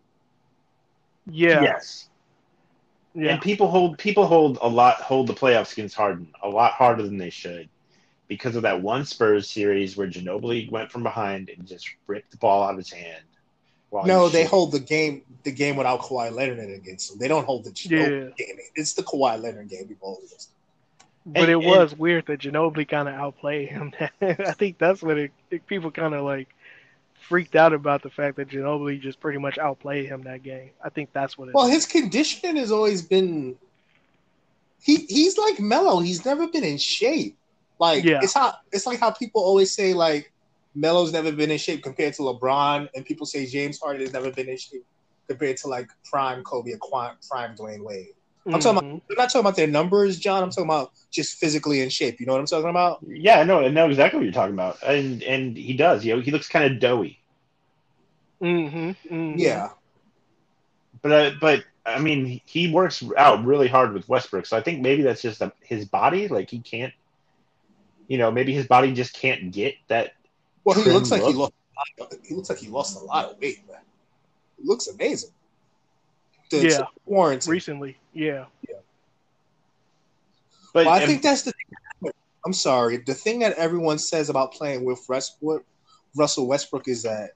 Yeah. 1.26 1.62
Yes. 1.62 2.09
Yeah. 3.14 3.34
And 3.34 3.42
people 3.42 3.68
hold 3.68 3.98
people 3.98 4.26
hold 4.26 4.59
a 4.61 4.68
lot 4.68 4.96
hold 4.96 5.28
the 5.28 5.34
playoffs 5.34 5.72
against 5.72 5.94
Harden 5.94 6.28
a 6.42 6.48
lot 6.48 6.72
harder 6.72 7.02
than 7.02 7.16
they 7.18 7.30
should 7.30 7.68
because 8.29 8.57
of 8.57 8.62
that 8.62 8.81
one 8.81 9.05
Spurs 9.05 9.49
series 9.51 9.97
where 9.97 10.07
Ginobili 10.09 10.70
went 10.70 10.91
from 10.91 11.03
behind 11.03 11.51
and 11.51 11.66
just 11.66 11.89
ripped 12.07 12.31
the 12.31 12.37
ball 12.39 12.62
out 12.64 12.70
of 12.72 12.79
his 12.79 12.91
hand. 12.93 13.22
while 13.91 14.07
No, 14.07 14.29
they 14.29 14.39
shooting. 14.41 14.49
hold 14.51 14.72
the 14.72 14.81
game 14.81 15.22
the 15.45 15.53
game 15.53 15.77
without 15.77 16.01
Kawhi 16.01 16.33
Leonard 16.33 16.59
in 16.59 16.75
against 16.75 17.11
them. 17.11 17.18
They 17.18 17.29
don't 17.29 17.45
hold 17.45 17.64
the 17.64 17.70
Ginobili 17.70 18.35
game. 18.37 18.57
It's 18.75 18.95
the 18.95 19.03
Kawhi 19.03 19.41
Leonard 19.41 19.68
game 19.68 19.87
people 19.87 20.09
hold 20.14 20.25
against. 20.27 20.51
But 21.27 21.43
And- 21.43 21.51
it 21.51 21.55
and- 21.55 21.64
was 21.66 21.95
weird 21.95 22.27
that 22.27 22.41
Ginobili 22.41 22.89
kind 22.89 23.09
of 23.09 23.14
outplayed 23.14 23.68
him. 23.68 23.93
I 24.20 24.53
think 24.53 24.79
that's 24.79 25.03
what 25.03 25.18
it, 25.18 25.33
it- 25.51 25.66
people 25.66 25.91
kind 25.91 26.14
of 26.14 26.25
like 26.25 26.49
freaked 27.20 27.57
out 27.57 27.72
about 27.72 28.03
the 28.03 28.11
fact 28.11 28.37
that 28.37 28.49
Ginobili 28.49 29.01
just 29.01 29.20
pretty 29.20 29.39
much 29.39 29.57
outplayed 29.59 30.07
him 30.07 30.22
that 30.25 30.43
game. 30.43 30.70
I 30.83 30.89
think 30.89 31.11
that's 31.12 31.39
what 31.39 31.49
it 31.49 31.55
Well, 31.55 31.66
is. 31.66 31.72
his 31.75 31.87
conditioning 31.87 32.57
has 32.57 32.72
always 32.72 33.01
been. 33.03 33.57
He 34.83 34.97
he's 35.09 35.39
like 35.39 35.59
Melo. 35.61 36.01
He's 36.01 36.25
never 36.25 36.47
been 36.49 36.64
in 36.64 36.77
shape. 36.79 37.37
Like 37.79 38.05
Yeah. 38.05 38.20
it's 38.22 38.35
how 38.35 38.55
it's 38.72 38.87
like 38.87 39.01
how 39.01 39.11
people 39.11 39.43
always 39.43 39.72
say 39.75 39.95
like 39.95 40.33
Melo's 40.75 41.12
never 41.12 41.31
been 41.33 41.51
in 41.51 41.59
shape 41.59 41.83
compared 41.83 42.14
to 42.14 42.22
LeBron, 42.22 42.89
and 42.95 43.05
people 43.05 43.27
say 43.27 43.47
James 43.47 43.81
Harden 43.81 44.03
has 44.03 44.12
never 44.12 44.31
been 44.31 44.49
in 44.49 44.57
shape 44.57 44.85
compared 45.29 45.57
to 45.59 45.68
like 45.68 45.89
prime 46.11 46.43
Kobe 46.43 46.72
or 46.72 46.79
prime 47.31 47.57
Dwyane 47.57 47.83
Wade. 47.83 48.09
I'm 48.47 48.61
talking 48.61 48.70
about- 48.79 48.85
Mhm. 48.85 49.01
I'm 49.11 49.16
not 49.16 49.25
talking 49.31 49.41
about 49.41 49.57
their 49.57 49.66
numbers, 49.66 50.18
John. 50.18 50.43
I'm 50.43 50.51
talking 50.51 50.64
about 50.64 50.93
just 51.11 51.39
physically 51.39 51.81
in 51.81 51.89
shape. 51.89 52.20
You 52.20 52.27
know 52.27 52.33
what 52.33 52.41
I'm 52.41 52.47
talking 52.47 52.68
about? 52.68 52.99
Yeah, 53.09 53.41
I 53.41 53.45
know, 53.45 53.61
I 53.61 53.68
know 53.68 53.89
exactly 53.89 54.18
what 54.18 54.25
you're 54.25 54.33
talking 54.35 54.53
about. 54.55 54.83
And 54.83 55.22
and 55.22 55.57
he 55.57 55.72
does, 55.75 56.05
you 56.05 56.14
know, 56.14 56.20
he 56.20 56.31
looks 56.31 56.49
kind 56.49 56.64
of 56.70 56.79
doughy. 56.79 57.20
Mhm. 58.43 58.97
mhm. 59.11 59.35
Yeah. 59.39 59.70
But 61.03 61.12
uh, 61.12 61.31
but 61.41 61.64
I 61.87 61.99
mean, 62.01 62.41
he 62.47 62.70
works 62.70 63.03
out 63.16 63.45
really 63.45 63.68
hard 63.68 63.93
with 63.95 64.09
Westbrook, 64.09 64.47
so 64.47 64.57
I 64.57 64.61
think 64.62 64.81
maybe 64.81 65.03
that's 65.03 65.22
just 65.22 65.41
a, 65.41 65.53
his 65.62 65.85
body. 65.85 66.29
Like 66.29 66.51
he 66.51 66.59
can't, 66.59 66.93
you 68.09 68.18
know, 68.18 68.30
maybe 68.30 68.52
his 68.52 68.66
body 68.66 68.92
just 68.92 69.14
can't 69.14 69.50
get 69.52 69.74
that. 69.88 70.14
Well, 70.64 70.80
he 70.82 70.90
looks 70.90 71.11
like 71.11 71.22
he 71.22 71.32
look. 71.32 71.52
lost. 71.98 72.14
He 72.26 72.34
looks 72.34 72.48
like 72.48 72.59
he 72.59 72.68
lost 72.68 72.96
a 73.00 73.05
lot 73.05 73.26
of 73.26 73.38
weight, 73.40 73.66
man. 73.68 73.80
He 74.61 74.66
looks 74.66 74.86
amazing. 74.86 75.30
The 76.50 76.68
Yeah. 76.68 76.82
quarantine. 77.07 77.50
Recently, 77.50 77.96
yeah. 78.12 78.46
But 80.72 80.86
Well, 80.86 80.94
I 80.94 80.98
and- 81.00 81.07
think 81.07 81.22
that's 81.22 81.42
the. 81.42 81.52
I'm 82.46 82.52
sorry. 82.52 82.98
The 82.98 83.14
thing 83.14 83.38
that 83.38 83.57
everyone 83.57 83.98
says 83.98 84.28
about 84.28 84.52
playing 84.52 84.84
with 84.84 85.00
Westbrook, 85.09 85.64
Russell 86.14 86.46
Westbrook 86.46 86.88
is 86.88 87.02
that 87.02 87.30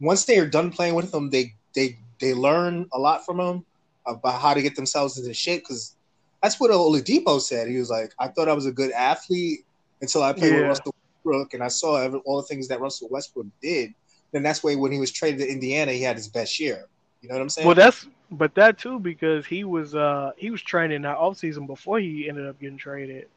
once 0.00 0.24
they 0.24 0.38
are 0.38 0.46
done 0.48 0.70
playing 0.70 0.94
with 0.94 1.12
him, 1.12 1.28
they 1.30 1.54
they 1.74 1.98
they 2.20 2.32
learn 2.34 2.88
a 2.92 2.98
lot 2.98 3.26
from 3.26 3.38
him 3.40 3.64
about 4.06 4.40
how 4.40 4.54
to 4.54 4.62
get 4.62 4.74
themselves 4.76 5.18
into 5.18 5.34
shape. 5.34 5.62
Because 5.62 5.96
that's 6.42 6.58
what 6.58 6.70
Oladipo 6.70 7.40
said. 7.40 7.68
He 7.68 7.76
was 7.78 7.90
like, 7.90 8.12
"I 8.18 8.28
thought 8.28 8.48
I 8.48 8.54
was 8.54 8.66
a 8.66 8.72
good 8.72 8.92
athlete 8.92 9.66
until 10.00 10.22
I 10.22 10.32
played 10.32 10.52
with 10.52 10.66
Russell 10.68 10.94
Westbrook, 11.24 11.54
and 11.54 11.62
I 11.62 11.68
saw 11.68 11.96
every, 11.96 12.20
all 12.26 12.36
the 12.38 12.46
things 12.46 12.68
that 12.68 12.80
Russell 12.80 13.08
Westbrook 13.10 13.46
did." 13.62 13.92
Then 14.32 14.42
that's 14.42 14.62
why 14.64 14.74
when 14.74 14.92
he 14.92 14.98
was 14.98 15.12
traded 15.12 15.40
to 15.40 15.48
Indiana, 15.50 15.92
he 15.92 16.02
had 16.02 16.16
his 16.16 16.28
best 16.28 16.58
year. 16.58 16.84
You 17.20 17.28
know 17.28 17.36
what 17.36 17.42
I'm 17.42 17.48
saying? 17.48 17.66
Well, 17.66 17.74
that's 17.74 18.06
but 18.30 18.54
that 18.56 18.78
too 18.78 18.98
because 18.98 19.46
he 19.46 19.64
was 19.64 19.94
uh 19.94 20.32
he 20.36 20.50
was 20.50 20.60
training 20.62 21.02
that 21.02 21.16
off 21.16 21.38
season 21.38 21.66
before 21.66 22.00
he 22.00 22.28
ended 22.28 22.46
up 22.46 22.60
getting 22.60 22.76
traded, 22.76 23.28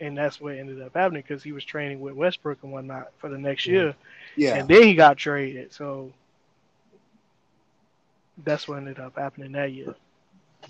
and 0.00 0.16
that's 0.16 0.40
what 0.40 0.54
ended 0.56 0.80
up 0.82 0.94
happening 0.94 1.22
because 1.26 1.42
he 1.42 1.52
was 1.52 1.64
training 1.64 2.00
with 2.00 2.14
Westbrook 2.14 2.58
and 2.62 2.72
whatnot 2.72 3.12
for 3.18 3.28
the 3.28 3.38
next 3.38 3.66
Yeah. 3.66 3.72
year, 3.72 3.94
yeah. 4.36 4.56
and 4.56 4.68
then 4.68 4.82
he 4.84 4.94
got 4.94 5.16
traded. 5.16 5.72
So 5.72 6.12
that's 8.44 8.68
what 8.68 8.78
ended 8.78 8.98
up 8.98 9.16
happening 9.16 9.52
that 9.52 9.72
year. 9.72 9.94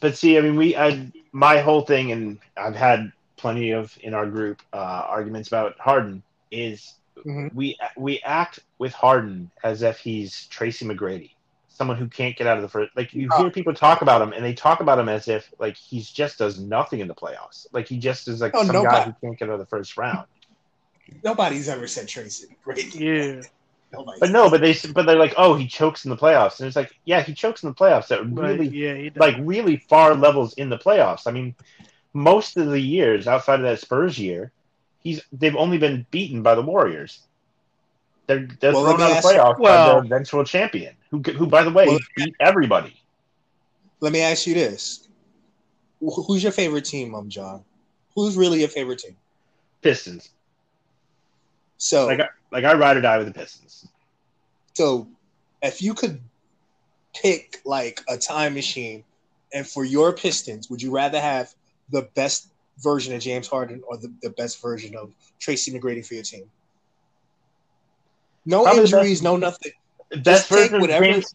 but 0.00 0.16
see, 0.16 0.38
I 0.38 0.40
mean, 0.40 0.56
we, 0.56 0.76
I, 0.76 1.10
my 1.32 1.58
whole 1.58 1.82
thing, 1.82 2.12
and 2.12 2.38
I've 2.56 2.74
had 2.74 3.12
plenty 3.42 3.72
of 3.72 3.96
in 4.00 4.14
our 4.14 4.26
group 4.26 4.62
uh, 4.72 4.76
arguments 5.16 5.48
about 5.48 5.78
Harden 5.78 6.22
is 6.50 6.94
Mhm. 7.26 7.52
we 7.54 7.76
we 7.96 8.20
act 8.24 8.60
with 8.78 8.92
Harden 8.94 9.50
as 9.62 9.82
if 9.82 9.98
he's 9.98 10.46
Tracy 10.46 10.86
McGrady, 10.86 11.32
someone 11.68 11.98
who 11.98 12.08
can't 12.08 12.36
get 12.36 12.46
out 12.46 12.56
of 12.56 12.62
the 12.62 12.68
first. 12.68 12.90
Like 12.96 13.12
you 13.12 13.28
hear 13.36 13.50
people 13.50 13.74
talk 13.74 14.00
about 14.02 14.22
him, 14.22 14.32
and 14.32 14.42
they 14.44 14.54
talk 14.54 14.80
about 14.80 14.98
him 14.98 15.08
as 15.08 15.28
if 15.28 15.52
like 15.58 15.76
he's 15.76 16.08
just 16.10 16.38
does 16.38 16.58
nothing 16.58 17.00
in 17.00 17.08
the 17.08 17.14
playoffs. 17.14 17.66
Like 17.72 17.86
he 17.88 17.98
just 17.98 18.28
is 18.28 18.40
like 18.40 18.54
Oh, 18.56 18.62
some 18.64 18.76
no, 18.76 18.84
guy 18.84 19.02
who 19.04 19.12
can't 19.22 19.38
get 19.38 19.48
out 19.48 19.54
of 19.54 19.60
the 19.60 19.66
first 19.66 19.96
round. 19.98 20.26
Nobody's 21.24 21.68
ever 21.68 21.86
said 21.86 22.08
Tracy. 22.08 22.56
Great. 22.64 22.94
Yeah, 22.94 23.42
Nobody. 23.92 24.20
But 24.20 24.30
no, 24.30 24.48
but 24.48 24.60
they 24.60 24.74
but 24.94 25.04
they're 25.06 25.18
like, 25.18 25.34
oh, 25.36 25.54
he 25.54 25.66
chokes 25.66 26.04
in 26.04 26.10
the 26.10 26.16
playoffs, 26.16 26.60
and 26.60 26.66
it's 26.66 26.76
like, 26.76 26.92
yeah, 27.04 27.22
he 27.22 27.34
chokes 27.34 27.62
in 27.62 27.68
the 27.68 27.74
playoffs 27.74 28.10
at 28.10 28.34
but 28.34 28.42
really 28.42 28.68
yeah, 28.68 29.10
like 29.16 29.36
really 29.40 29.76
far 29.76 30.14
levels 30.14 30.54
in 30.54 30.70
the 30.70 30.78
playoffs. 30.78 31.26
I 31.26 31.30
mean, 31.32 31.54
most 32.12 32.56
of 32.56 32.66
the 32.68 32.80
years 32.80 33.26
outside 33.26 33.56
of 33.60 33.62
that 33.66 33.80
Spurs 33.80 34.18
year, 34.18 34.52
he's 35.00 35.20
they've 35.32 35.56
only 35.56 35.78
been 35.78 36.06
beaten 36.10 36.42
by 36.42 36.54
the 36.54 36.62
Warriors. 36.62 37.20
They're 38.26 38.46
they're 38.60 38.72
Well, 38.72 38.84
thrown 38.84 39.02
out 39.02 39.10
of 39.10 39.16
ask- 39.18 39.26
playoffs 39.26 39.58
Well- 39.58 39.94
by 39.94 40.00
the 40.00 40.06
eventual 40.06 40.44
champion, 40.44 40.94
who 41.10 41.18
who 41.20 41.46
by 41.46 41.62
the 41.64 41.70
way 41.70 41.86
Well- 41.86 41.98
beat 42.16 42.34
everybody. 42.40 42.94
Let 44.00 44.12
me 44.12 44.20
ask 44.20 44.46
you 44.46 44.54
this: 44.54 45.08
Who's 46.00 46.42
your 46.42 46.52
favorite 46.52 46.84
team, 46.84 47.14
um, 47.14 47.28
John? 47.28 47.64
Who's 48.14 48.36
really 48.36 48.60
your 48.60 48.68
favorite 48.68 48.98
team? 48.98 49.16
Pistons. 49.80 50.30
So, 51.78 52.06
Like 52.06 52.20
I, 52.20 52.28
like 52.50 52.64
I 52.64 52.74
ride 52.74 52.96
or 52.96 53.00
die 53.00 53.18
with 53.18 53.26
the 53.26 53.32
Pistons. 53.32 53.86
so 54.74 55.08
if 55.62 55.80
you 55.82 55.94
could 55.94 56.20
pick 57.14 57.60
like 57.64 58.00
a 58.08 58.16
time 58.16 58.54
machine, 58.54 59.04
and 59.52 59.66
for 59.66 59.84
your 59.84 60.12
Pistons, 60.12 60.70
would 60.70 60.80
you 60.82 60.90
rather 60.90 61.20
have 61.20 61.54
the 61.90 62.02
best 62.14 62.48
version 62.78 63.14
of 63.14 63.20
James 63.20 63.46
Harden 63.46 63.82
or 63.86 63.96
the, 63.96 64.12
the 64.22 64.30
best 64.30 64.60
version 64.62 64.96
of 64.96 65.10
Tracy 65.38 65.72
McGrady 65.72 66.04
for 66.06 66.14
your 66.14 66.22
team? 66.22 66.50
No 68.44 68.62
Probably 68.64 68.80
the 68.80 68.82
best- 68.84 68.94
injuries, 68.94 69.22
no 69.22 69.36
nothing. 69.36 69.72
Best 70.22 70.48
take 70.48 70.58
version 70.58 70.74
of 70.76 70.80
whatever- 70.82 71.04
James, 71.04 71.34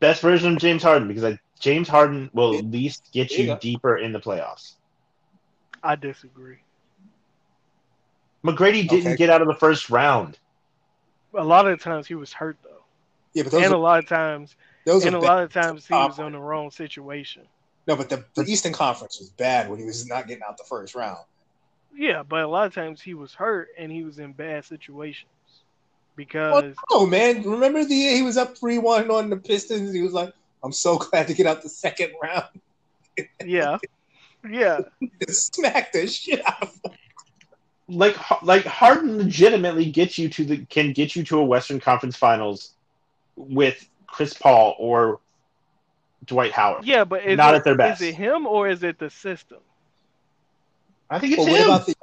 best 0.00 0.22
version 0.22 0.52
of 0.54 0.58
James 0.58 0.82
Harden 0.82 1.08
because 1.08 1.22
like, 1.22 1.40
James 1.60 1.88
Harden 1.88 2.30
will 2.32 2.56
at 2.56 2.64
least 2.64 3.02
get 3.12 3.30
you 3.32 3.44
you 3.46 3.56
deeper 3.60 3.96
in 3.96 4.12
the 4.12 4.20
playoffs. 4.20 4.74
I 5.82 5.96
disagree. 5.96 6.58
McGrady 8.44 8.88
didn't 8.88 9.08
Okay. 9.12 9.16
get 9.16 9.30
out 9.30 9.42
of 9.42 9.48
the 9.48 9.54
first 9.54 9.90
round. 9.90 10.38
A 11.34 11.42
lot 11.44 11.66
of 11.66 11.80
times 11.82 12.06
he 12.06 12.14
was 12.14 12.32
hurt 12.32 12.56
though, 12.62 12.82
Yeah, 13.34 13.42
but 13.44 13.52
those 13.52 13.64
and 13.64 13.74
a 13.74 13.78
lot 13.78 13.98
of 13.98 14.06
times, 14.08 14.54
those 14.86 15.04
and 15.04 15.14
a 15.14 15.20
bad. 15.20 15.26
lot 15.26 15.42
of 15.42 15.52
times 15.52 15.86
he 15.86 15.94
was 15.94 16.18
in 16.18 16.32
the 16.32 16.38
wrong 16.38 16.70
situation. 16.70 17.42
No, 17.88 17.96
but 17.96 18.10
the, 18.10 18.22
the 18.34 18.42
Eastern 18.42 18.74
Conference 18.74 19.18
was 19.18 19.30
bad 19.30 19.70
when 19.70 19.78
he 19.78 19.86
was 19.86 20.06
not 20.06 20.28
getting 20.28 20.42
out 20.46 20.58
the 20.58 20.64
first 20.64 20.94
round. 20.94 21.24
Yeah, 21.96 22.22
but 22.22 22.42
a 22.42 22.46
lot 22.46 22.66
of 22.66 22.74
times 22.74 23.00
he 23.00 23.14
was 23.14 23.32
hurt 23.32 23.68
and 23.78 23.90
he 23.90 24.04
was 24.04 24.18
in 24.18 24.32
bad 24.34 24.66
situations 24.66 25.30
because 26.14 26.74
Oh 26.90 27.06
man, 27.06 27.42
remember 27.42 27.82
the 27.84 27.94
year 27.94 28.14
he 28.14 28.22
was 28.22 28.36
up 28.36 28.58
three 28.58 28.78
one 28.78 29.10
on 29.10 29.30
the 29.30 29.38
Pistons? 29.38 29.94
He 29.94 30.02
was 30.02 30.12
like, 30.12 30.34
"I'm 30.62 30.70
so 30.70 30.98
glad 30.98 31.28
to 31.28 31.34
get 31.34 31.46
out 31.46 31.62
the 31.62 31.70
second 31.70 32.12
round." 32.22 32.44
yeah, 33.44 33.78
yeah, 34.48 34.80
Smack 35.28 35.92
the 35.92 36.06
shit 36.06 36.46
out 36.46 36.62
of 36.62 36.80
him. 36.84 36.92
like 37.88 38.16
like 38.42 38.66
Harden 38.66 39.16
legitimately 39.16 39.90
gets 39.90 40.18
you 40.18 40.28
to 40.28 40.44
the 40.44 40.66
can 40.66 40.92
get 40.92 41.16
you 41.16 41.24
to 41.24 41.38
a 41.38 41.44
Western 41.44 41.80
Conference 41.80 42.16
Finals 42.16 42.74
with 43.34 43.88
Chris 44.06 44.34
Paul 44.34 44.76
or 44.78 45.20
Dwight 46.28 46.52
Howard. 46.52 46.84
yeah. 46.86 47.04
But 47.04 47.24
is 47.24 47.36
Not 47.36 47.54
it, 47.54 47.58
at 47.58 47.64
their 47.64 47.74
best. 47.74 48.00
Is 48.00 48.08
it 48.10 48.14
him 48.14 48.46
or 48.46 48.68
is 48.68 48.82
it 48.84 48.98
the 48.98 49.10
system? 49.10 49.58
I 51.10 51.18
think 51.18 51.32
it's 51.34 51.44
But 51.44 51.50
what 51.50 51.60
him. 51.60 51.66
about 51.68 51.86
the 51.86 51.94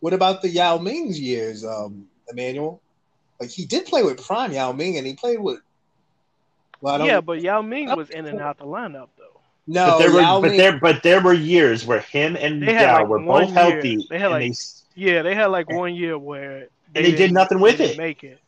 what 0.00 0.12
about 0.14 0.42
the 0.42 0.48
Yao 0.48 0.78
Ming's 0.78 1.18
years, 1.20 1.64
um, 1.64 2.06
Emmanuel? 2.30 2.80
Like 3.40 3.50
he 3.50 3.64
did 3.64 3.86
play 3.86 4.02
with 4.02 4.24
prime 4.24 4.52
Yao 4.52 4.72
Ming, 4.72 4.96
and 4.98 5.06
he 5.06 5.14
played 5.14 5.40
with. 5.40 5.60
Well, 6.80 6.94
I 6.94 6.98
don't, 6.98 7.06
Yeah, 7.06 7.20
but 7.20 7.40
Yao 7.40 7.62
Ming 7.62 7.94
was 7.96 8.10
in 8.10 8.26
and 8.26 8.40
out 8.40 8.58
the 8.58 8.64
lineup 8.66 9.08
though. 9.18 9.40
no, 9.66 9.86
but 9.92 9.98
there 9.98 10.12
were 10.12 10.20
Yao 10.20 10.40
but 10.40 10.48
Ming. 10.48 10.58
there 10.58 10.78
but 10.78 11.02
there 11.02 11.20
were 11.22 11.32
years 11.32 11.84
where 11.86 12.00
him 12.00 12.36
and 12.36 12.62
They 12.62 12.74
Yao 12.74 13.00
like, 13.00 13.08
were 13.08 13.18
both 13.20 13.48
year. 13.48 13.54
healthy 13.54 14.06
They 14.10 14.18
had, 14.18 14.28
like- 14.30 14.42
they 14.42 14.54
Yeah, 14.94 15.22
they 15.22 15.34
had 15.34 15.46
like 15.46 15.70
one 15.70 15.94
year 15.94 16.16
where 16.18 16.68
And 16.94 17.04
they 17.04 17.12
did 17.12 17.32
nothing 17.32 17.58
with 17.58 17.78
didn't 17.78 17.92
it. 17.94 17.98
Make 17.98 18.22
it. 18.22 18.38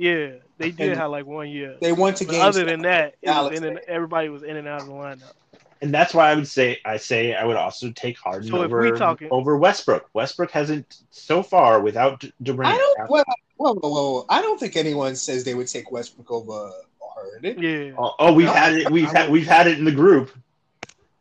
Yeah, 0.00 0.30
they 0.56 0.70
did 0.70 0.88
And 0.90 0.98
have 0.98 1.10
like 1.10 1.26
one 1.26 1.48
year. 1.50 1.76
They 1.80 1.92
went 1.92 2.16
to 2.18 2.24
But 2.24 2.32
games. 2.32 2.44
other 2.44 2.64
than 2.64 2.80
that, 2.82 3.16
was 3.22 3.56
in 3.58 3.64
and, 3.64 3.76
said. 3.78 3.84
everybody 3.88 4.30
was 4.30 4.42
in 4.42 4.56
and 4.56 4.66
out 4.66 4.80
of 4.80 4.86
the 4.86 4.92
lineup. 4.94 5.32
And 5.82 5.92
that's 5.92 6.14
why 6.14 6.30
I 6.30 6.34
would 6.34 6.48
say 6.48 6.78
I 6.84 6.96
say 6.96 7.34
I 7.34 7.44
would 7.44 7.56
also 7.56 7.90
take 7.92 8.18
Harden 8.18 8.48
So 8.50 8.62
over 8.62 8.96
talking- 8.96 9.28
over 9.30 9.56
Westbrook. 9.56 10.08
Westbrook 10.14 10.50
hasn't 10.50 11.02
so 11.10 11.42
far 11.42 11.80
without 11.80 12.20
D- 12.20 12.32
Durant. 12.42 12.74
I 12.74 12.78
don't. 12.78 13.10
Well, 13.10 13.24
whoa, 13.56 13.74
whoa, 13.74 13.90
whoa. 13.90 14.26
I 14.28 14.40
don't 14.42 14.58
think 14.60 14.76
anyone 14.76 15.16
says 15.16 15.44
they 15.44 15.54
would 15.54 15.68
take 15.68 15.90
Westbrook 15.92 16.30
over 16.30 16.70
Harden. 17.00 17.62
Yeah. 17.62 17.92
Oh, 17.98 18.14
oh, 18.18 18.32
we've 18.32 18.46
No, 18.46 18.52
had 18.52 18.74
it. 18.74 18.90
We've 18.90 19.10
had 19.10 19.30
we've 19.30 19.46
had 19.46 19.66
it 19.66 19.78
in 19.78 19.84
the 19.84 19.92
group. 19.92 20.30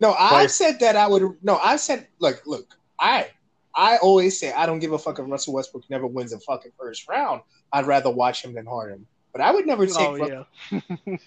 No, 0.02 0.12
I 0.12 0.32
Like- 0.42 0.50
said 0.50 0.80
that 0.80 0.96
I 0.96 1.08
would. 1.08 1.38
No, 1.44 1.58
I 1.62 1.76
said, 1.76 2.08
look, 2.20 2.42
look. 2.46 2.78
I 3.00 3.28
I 3.76 3.98
always 3.98 4.38
say 4.40 4.52
I 4.52 4.66
don't 4.66 4.80
give 4.80 4.92
a 4.94 5.00
fuck 5.00 5.20
if 5.20 5.26
Russell 5.30 5.54
Westbrook 5.54 5.90
never 5.90 6.08
wins 6.08 6.34
a 6.34 6.40
fucking 6.40 6.72
first 6.78 7.08
round. 7.08 7.42
I'd 7.74 7.86
rather 7.88 8.09
watch 8.09 8.43
him 8.43 8.53
than 8.53 8.65
Harden. 8.65 9.05
But 9.32 9.41
I 9.41 9.51
would 9.51 9.67
never 9.67 9.86
take. 9.86 9.97
Oh 9.99 10.13
Ru- 10.15 10.45
yeah. 10.72 10.80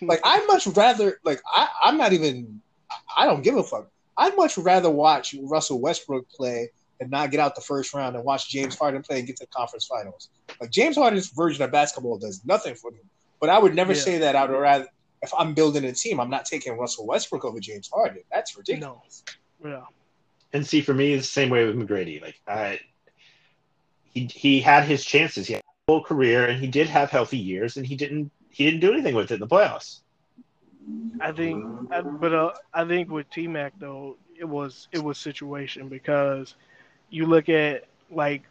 Like 0.02 0.20
I'd 0.24 0.44
much 0.48 0.66
rather. 0.68 1.18
Like 1.24 1.40
I, 1.46 1.68
I'm 1.84 1.96
not 1.96 2.12
even. 2.12 2.60
I- 2.90 3.22
I 3.22 3.26
don't 3.26 3.42
give 3.42 3.56
a 3.56 3.62
fuck. 3.62 3.88
I'd 4.18 4.36
much 4.36 4.58
rather 4.58 4.90
watch 4.90 5.34
Russell 5.42 5.80
Westbrook 5.80 6.28
play 6.28 6.70
and 7.00 7.10
not 7.10 7.30
get 7.30 7.40
out 7.40 7.54
the 7.54 7.60
first 7.62 7.94
round 7.94 8.14
and 8.16 8.24
watch 8.24 8.48
James 8.50 8.76
Harden 8.78 9.02
play 9.02 9.18
and 9.18 9.26
get 9.26 9.36
to 9.36 9.44
the 9.44 9.50
conference 9.50 9.86
finals. 9.86 10.28
Like 10.60 10.70
James 10.70 10.96
Harden's 10.96 11.28
version 11.30 11.62
of 11.62 11.70
basketball 11.72 12.18
does 12.18 12.44
nothing 12.44 12.74
for 12.74 12.90
me. 12.90 12.98
But 13.40 13.48
I 13.50 13.58
would 13.58 13.74
never 13.74 13.92
Yeah. 13.94 14.00
say 14.00 14.18
that. 14.18 14.36
I'd 14.36 14.50
rather 14.50 14.86
if 15.22 15.32
I'm 15.38 15.54
building 15.54 15.84
a 15.84 15.92
team, 15.92 16.18
I'm 16.20 16.28
not 16.30 16.44
taking 16.44 16.76
Russell 16.76 17.06
Westbrook 17.06 17.44
over 17.44 17.60
James 17.60 17.88
Harden. 17.92 18.22
That's 18.32 18.56
ridiculous. 18.56 19.22
yeah. 19.64 19.82
And 20.52 20.66
see, 20.66 20.82
for 20.82 20.92
me, 20.92 21.12
it's 21.14 21.26
the 21.28 21.32
same 21.32 21.48
way 21.48 21.64
with 21.64 21.76
McGrady. 21.76 22.20
Like 22.20 22.38
I, 22.46 22.80
he 24.12 24.26
he 24.26 24.60
had 24.60 24.84
his 24.84 25.04
chances. 25.04 25.46
He 25.46 25.54
had 25.54 25.62
a 25.62 25.71
full 25.86 26.02
career, 26.02 26.46
and 26.46 26.60
he 26.60 26.66
did 26.68 26.88
have 26.88 27.10
healthy 27.10 27.38
years, 27.38 27.76
and 27.76 27.86
he 27.86 27.96
didn't 27.96 28.30
he 28.50 28.64
didn't 28.64 28.80
do 28.80 28.92
anything 28.92 29.14
with 29.14 29.30
it 29.30 29.34
in 29.34 29.40
the 29.40 29.46
playoffs. 29.48 30.00
I 31.20 31.32
think, 31.32 31.66
but 32.20 32.32
uh, 32.32 32.52
I 32.72 32.84
think 32.84 33.10
with 33.10 33.30
T 33.30 33.46
Mac 33.48 33.72
though, 33.78 34.16
it 34.38 34.44
was 34.44 34.88
it 34.92 34.98
was 34.98 35.18
situation 35.18 35.88
because 35.88 36.54
you 37.10 37.26
look 37.26 37.48
at 37.48 37.84
like, 38.10 38.42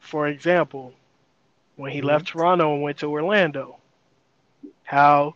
for 0.00 0.28
example, 0.28 0.92
when 1.76 1.92
he 1.92 2.00
Mhm. 2.00 2.02
left 2.02 2.26
Toronto 2.28 2.74
and 2.74 2.82
went 2.82 2.98
to 2.98 3.06
Orlando, 3.10 3.78
how 4.84 5.34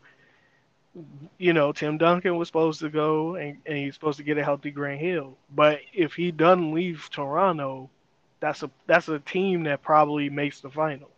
you 1.39 1.53
know 1.53 1.73
Tim 1.73 1.99
Duncan 1.99 2.37
was 2.37 2.49
supposed 2.49 2.81
to 2.81 2.89
go 2.89 3.37
and, 3.37 3.59
and 3.67 3.77
he's 3.79 3.95
supposed 3.95 4.19
to 4.19 4.25
get 4.25 4.39
a 4.39 4.45
healthy 4.45 4.71
Grant 4.71 5.01
Hill, 5.01 5.37
but 5.55 5.81
if 5.93 6.15
he 6.15 6.31
doesn't 6.31 6.73
leave 6.75 7.09
Toronto, 7.11 7.89
that's 8.41 8.63
a 8.63 8.71
that's 8.87 9.09
a 9.09 9.19
team 9.21 9.65
that 9.65 9.83
probably 9.83 10.29
makes 10.31 10.61
the 10.61 10.71
finals. 10.71 11.11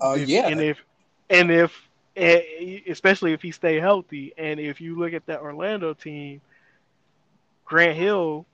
Uh, 0.00 0.16
If- 0.18 0.28
yeah, 0.28 0.48
And 0.48 0.60
if 0.60 0.84
and 1.30 1.50
if 1.50 1.88
eh, 2.16 2.80
especially 2.88 3.32
if 3.32 3.42
he 3.42 3.50
stay 3.50 3.80
healthy, 3.80 4.32
and 4.36 4.60
if 4.60 4.80
you 4.80 4.98
look 4.98 5.12
at 5.12 5.26
that 5.26 5.40
Orlando 5.40 5.94
team, 5.94 6.40
Grant 7.64 7.96
Hill 7.96 8.46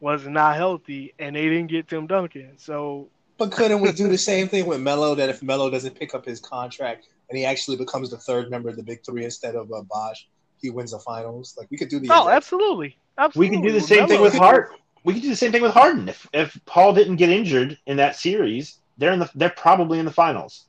was 0.00 0.26
not 0.26 0.56
healthy, 0.56 1.12
and 1.18 1.34
they 1.34 1.42
didn't 1.48 1.66
get 1.68 1.88
Tim 1.88 2.06
Duncan. 2.06 2.52
So 2.56 3.08
but 3.36 3.52
couldn't 3.52 3.80
we 3.80 3.92
do 3.92 4.08
the 4.08 4.18
same 4.18 4.48
thing 4.48 4.66
with 4.66 4.80
Melo? 4.80 5.14
That 5.14 5.28
if 5.28 5.42
Melo 5.42 5.70
doesn't 5.70 5.98
pick 5.98 6.14
up 6.14 6.24
his 6.24 6.40
contract 6.40 7.06
and 7.28 7.38
he 7.38 7.44
actually 7.44 7.76
becomes 7.76 8.10
the 8.10 8.18
third 8.18 8.50
member 8.50 8.68
of 8.68 8.76
the 8.76 8.82
Big 8.82 9.04
Three 9.04 9.24
instead 9.24 9.54
of 9.54 9.72
uh, 9.72 9.82
Bosh, 9.82 10.26
he 10.60 10.70
wins 10.70 10.90
the 10.92 10.98
finals. 10.98 11.54
Like 11.56 11.68
we 11.70 11.76
could 11.76 11.88
do 11.88 12.00
the. 12.00 12.08
oh, 12.10 12.22
exact- 12.22 12.36
absolutely, 12.36 12.96
We 13.36 13.48
can 13.48 13.62
do 13.62 13.72
the 13.72 13.80
same 13.80 14.06
thing 14.08 14.20
with 14.20 14.34
Hart. 14.34 14.72
We 15.04 15.14
can 15.14 15.22
do 15.22 15.28
the 15.28 15.36
same 15.36 15.52
thing 15.52 15.62
with 15.62 15.72
Harden. 15.72 16.08
If 16.08 16.28
if 16.32 16.60
Paul 16.66 16.92
didn't 16.92 17.16
get 17.16 17.30
injured 17.30 17.78
in 17.86 17.96
that 17.98 18.16
series, 18.16 18.78
they're 18.98 19.12
in 19.12 19.20
the 19.20 19.30
they're 19.34 19.50
probably 19.50 19.98
in 19.98 20.04
the 20.04 20.12
finals. 20.12 20.66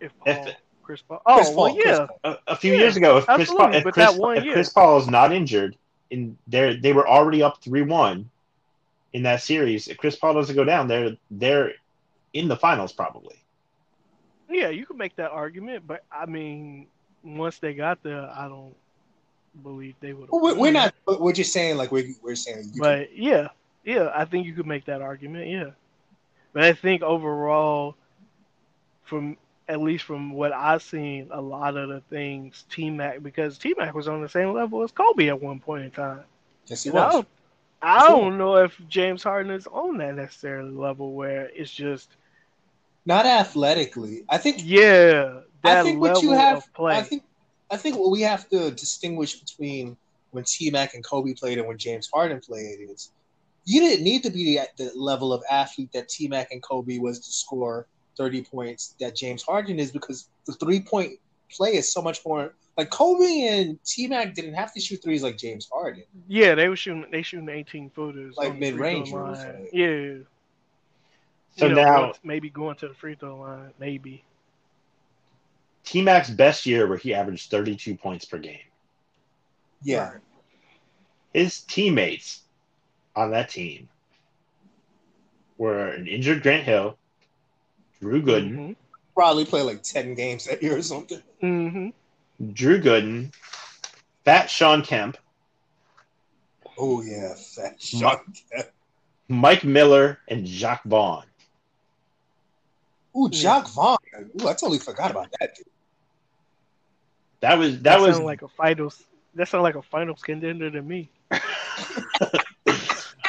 If 0.00 0.12
if- 0.26 0.56
Chris 0.82 1.00
Paul. 1.00 1.22
Oh, 1.24 1.36
Chris 1.36 1.50
Paul, 1.50 1.74
Chris 1.74 1.86
yeah. 1.86 2.06
Paul. 2.06 2.18
A, 2.24 2.52
a 2.52 2.56
few 2.56 2.72
Yeah, 2.74 2.80
years 2.80 2.96
ago, 2.96 3.16
if 3.16 3.26
Chris 3.26 3.50
Paul, 3.50 3.74
if 3.74 3.84
Chris, 3.84 3.94
that 3.96 4.16
one 4.20 4.36
if. 4.36 4.52
Chris 4.52 4.68
Paul 4.68 4.98
is 4.98 5.08
not 5.08 5.32
injured, 5.32 5.76
in 6.10 6.36
there 6.46 6.76
they 6.78 6.92
were 6.92 7.08
already 7.08 7.42
up 7.42 7.62
three 7.62 7.80
one 7.82 8.28
in 9.14 9.22
that 9.22 9.42
series. 9.42 9.88
If 9.88 9.96
Chris 9.96 10.14
Paul 10.16 10.34
doesn't 10.34 10.54
go 10.54 10.64
down, 10.64 10.86
they're 10.88 11.16
they're 11.30 11.72
in 12.34 12.48
the 12.48 12.56
finals 12.56 12.92
probably. 12.92 13.36
Yeah, 14.50 14.68
you 14.68 14.84
could 14.84 14.98
make 14.98 15.16
that 15.16 15.30
argument, 15.30 15.86
but 15.86 16.04
I 16.12 16.26
mean, 16.26 16.86
once 17.22 17.58
they 17.58 17.72
got 17.72 18.02
there, 18.02 18.30
I 18.30 18.46
don't 18.48 18.74
believe 19.62 19.94
they 20.00 20.12
would. 20.12 20.28
Well, 20.30 20.42
we're, 20.42 20.58
we're 20.58 20.72
not. 20.72 20.94
We're 21.06 21.32
just 21.32 21.52
saying 21.52 21.76
like 21.78 21.90
we're 21.92 22.08
we're 22.22 22.34
saying. 22.34 22.72
You 22.74 22.82
But 22.82 23.16
yeah, 23.16 23.48
yeah, 23.84 24.12
I 24.14 24.26
think 24.26 24.46
you 24.46 24.52
could 24.52 24.66
make 24.66 24.84
that 24.84 25.00
argument. 25.00 25.48
Yeah, 25.48 25.70
but 26.54 26.64
I 26.64 26.74
think 26.74 27.02
overall, 27.02 27.96
from 29.04 29.38
at 29.68 29.80
least 29.80 30.04
from 30.04 30.32
what 30.32 30.52
I've 30.52 30.82
seen, 30.82 31.28
a 31.32 31.40
lot 31.42 31.76
of 31.76 31.88
the 31.90 32.00
things 32.02 32.64
T 32.70 32.90
Mac 32.90 33.22
because 33.22 33.58
T 33.58 33.74
Mac 33.78 33.94
was 33.94 34.08
on 34.08 34.22
the 34.22 34.28
same 34.28 34.52
level 34.52 34.82
as 34.82 34.92
Kobe 34.92 35.28
at 35.28 35.42
one 35.42 35.60
point 35.60 35.84
in 35.84 35.92
time. 35.92 36.24
yes, 36.66 36.84
he 36.84 36.90
And 36.92 36.98
I 36.98 37.10
was. 37.10 37.12
don't, 37.12 37.28
I 37.82 38.08
don't 38.08 38.38
know 38.38 38.56
if 38.56 38.80
James 38.88 39.22
Harden 39.24 39.52
is 39.52 39.66
on 39.68 39.98
that 39.98 40.14
necessarily 40.16 40.72
level 40.72 41.14
where 41.14 41.50
it's 41.54 41.72
just 41.72 42.16
Not 43.06 43.26
athletically. 43.26 44.24
I 44.28 44.38
think. 44.38 44.62
yeah 44.62 45.40
that 45.62 45.78
I 45.80 45.82
think 45.82 46.00
what 46.00 46.22
you 46.22 46.32
have. 46.32 46.64
I 46.90 47.02
think. 47.02 47.24
I 47.70 47.76
think 47.78 47.96
what 47.98 48.10
we 48.12 48.22
have 48.22 48.48
to 48.50 48.70
distinguish 48.72 49.40
between 49.40 49.96
when 50.30 50.44
T 50.44 50.70
Mac 50.70 50.94
and 50.94 51.04
Kobe 51.04 51.34
played 51.34 51.58
and 51.58 51.68
when 51.68 51.78
James 51.78 52.08
Harden 52.12 52.40
played 52.40 52.78
is 52.90 53.10
you 53.66 53.80
didn't 53.80 54.04
need 54.04 54.22
to 54.24 54.30
be 54.30 54.58
at 54.58 54.76
the 54.76 54.90
level 54.94 55.32
of 55.32 55.42
athlete 55.50 55.90
that 55.92 56.08
T 56.08 56.28
Mac 56.28 56.50
and 56.52 56.62
Kobe 56.62 56.98
was 56.98 57.18
to 57.20 57.30
score 57.32 57.86
30 58.16 58.42
points 58.44 58.94
that 59.00 59.16
James 59.16 59.42
Harden 59.42 59.78
is 59.78 59.90
because 59.90 60.28
the 60.46 60.52
three 60.54 60.80
point 60.80 61.12
play 61.50 61.74
is 61.76 61.92
so 61.92 62.00
much 62.02 62.20
more 62.26 62.54
like 62.76 62.90
Kobe 62.90 63.42
and 63.42 63.78
T 63.84 64.06
Mac 64.08 64.34
didn't 64.34 64.54
have 64.54 64.72
to 64.74 64.80
shoot 64.80 65.02
threes 65.02 65.22
like 65.22 65.38
James 65.38 65.68
Harden. 65.72 66.04
Yeah, 66.28 66.54
they 66.54 66.68
were 66.68 66.76
shooting. 66.76 67.06
They 67.10 67.22
shooting 67.22 67.48
eighteen 67.48 67.90
footers, 67.90 68.36
Like 68.36 68.50
on 68.50 68.58
the 68.58 68.66
free 68.66 68.70
mid-range 68.72 69.10
throw 69.10 69.26
moves, 69.26 69.38
line. 69.40 69.60
like- 69.62 69.70
Yeah. 69.72 70.14
So 71.56 71.66
You 71.68 71.74
know, 71.74 71.82
now 71.82 72.12
maybe 72.24 72.50
going 72.50 72.76
to 72.78 72.88
the 72.88 72.94
free 72.94 73.14
throw 73.14 73.38
line, 73.38 73.70
maybe. 73.78 74.24
T 75.84 76.02
Mac's 76.02 76.30
best 76.30 76.66
year 76.66 76.86
where 76.88 76.98
he 76.98 77.14
averaged 77.14 77.50
32 77.50 77.94
points 77.96 78.24
per 78.24 78.38
game. 78.38 78.58
Yeah. 79.82 80.10
Right. 80.12 80.20
His 81.32 81.60
teammates 81.60 82.40
on 83.16 83.30
that 83.30 83.50
team 83.50 83.88
were 85.58 85.88
an 85.88 86.06
injured 86.06 86.42
Grant 86.42 86.64
Hill, 86.64 86.98
Drew 88.00 88.22
Gooden, 88.22 88.76
Probably 89.14 89.44
played 89.44 89.62
like 89.62 89.82
10 89.82 90.14
games 90.14 90.46
that 90.46 90.62
year 90.62 90.76
or 90.76 90.82
something. 90.82 91.22
hmm 91.40 91.88
Drew 92.52 92.80
Gooden, 92.80 93.32
Fat 94.24 94.50
Shawn 94.50 94.82
Kemp, 94.82 95.16
Oh 96.76 97.02
yeah, 97.02 97.34
fat 97.34 97.80
shot. 97.80 98.22
Mike 99.28 99.64
Miller, 99.64 100.18
and 100.28 100.44
Jacque 100.44 100.84
Vaughn. 100.84 101.24
Ooh, 103.16 103.30
Jacque 103.30 103.68
Vaughn. 103.68 103.96
Ooh, 104.42 104.48
I 104.48 104.54
totally 104.54 104.78
forgot 104.78 105.10
about 105.10 105.28
that 105.38 105.54
dude. 105.54 105.66
That 107.40 107.58
was 107.58 107.74
That, 107.76 107.82
that 107.84 108.00
was 108.00 108.18
like 108.18 108.42
a 108.42 108.48
finals. 108.48 109.02
That 109.34 109.48
sounded 109.48 109.62
like 109.62 109.76
a 109.76 109.82
finals 109.82 110.22
contender 110.22 110.70
to 110.70 110.82
me. 110.82 111.08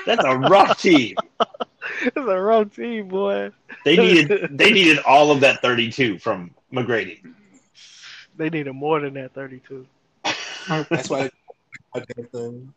that's 0.06 0.24
a 0.24 0.38
rough 0.38 0.82
team. 0.82 1.16
it's 2.01 2.16
a 2.18 2.22
rough 2.41 2.76
team, 2.76 3.08
boy. 3.08 3.51
They 3.84 3.95
needed 3.97 4.49
they 4.51 4.72
needed 4.72 4.99
all 4.99 5.32
of 5.32 5.41
that 5.41 5.62
32 5.62 6.20
from 6.20 6.51
McGrady. 6.74 7.20
They 8.38 8.49
needed 8.49 8.74
more 8.74 8.99
than 8.99 9.14
that 9.14 9.34
thirty-two. 9.34 9.86
That's 10.68 11.10
why 11.10 11.30
I 11.95 11.99
did 11.99 12.32
them. 12.32 12.74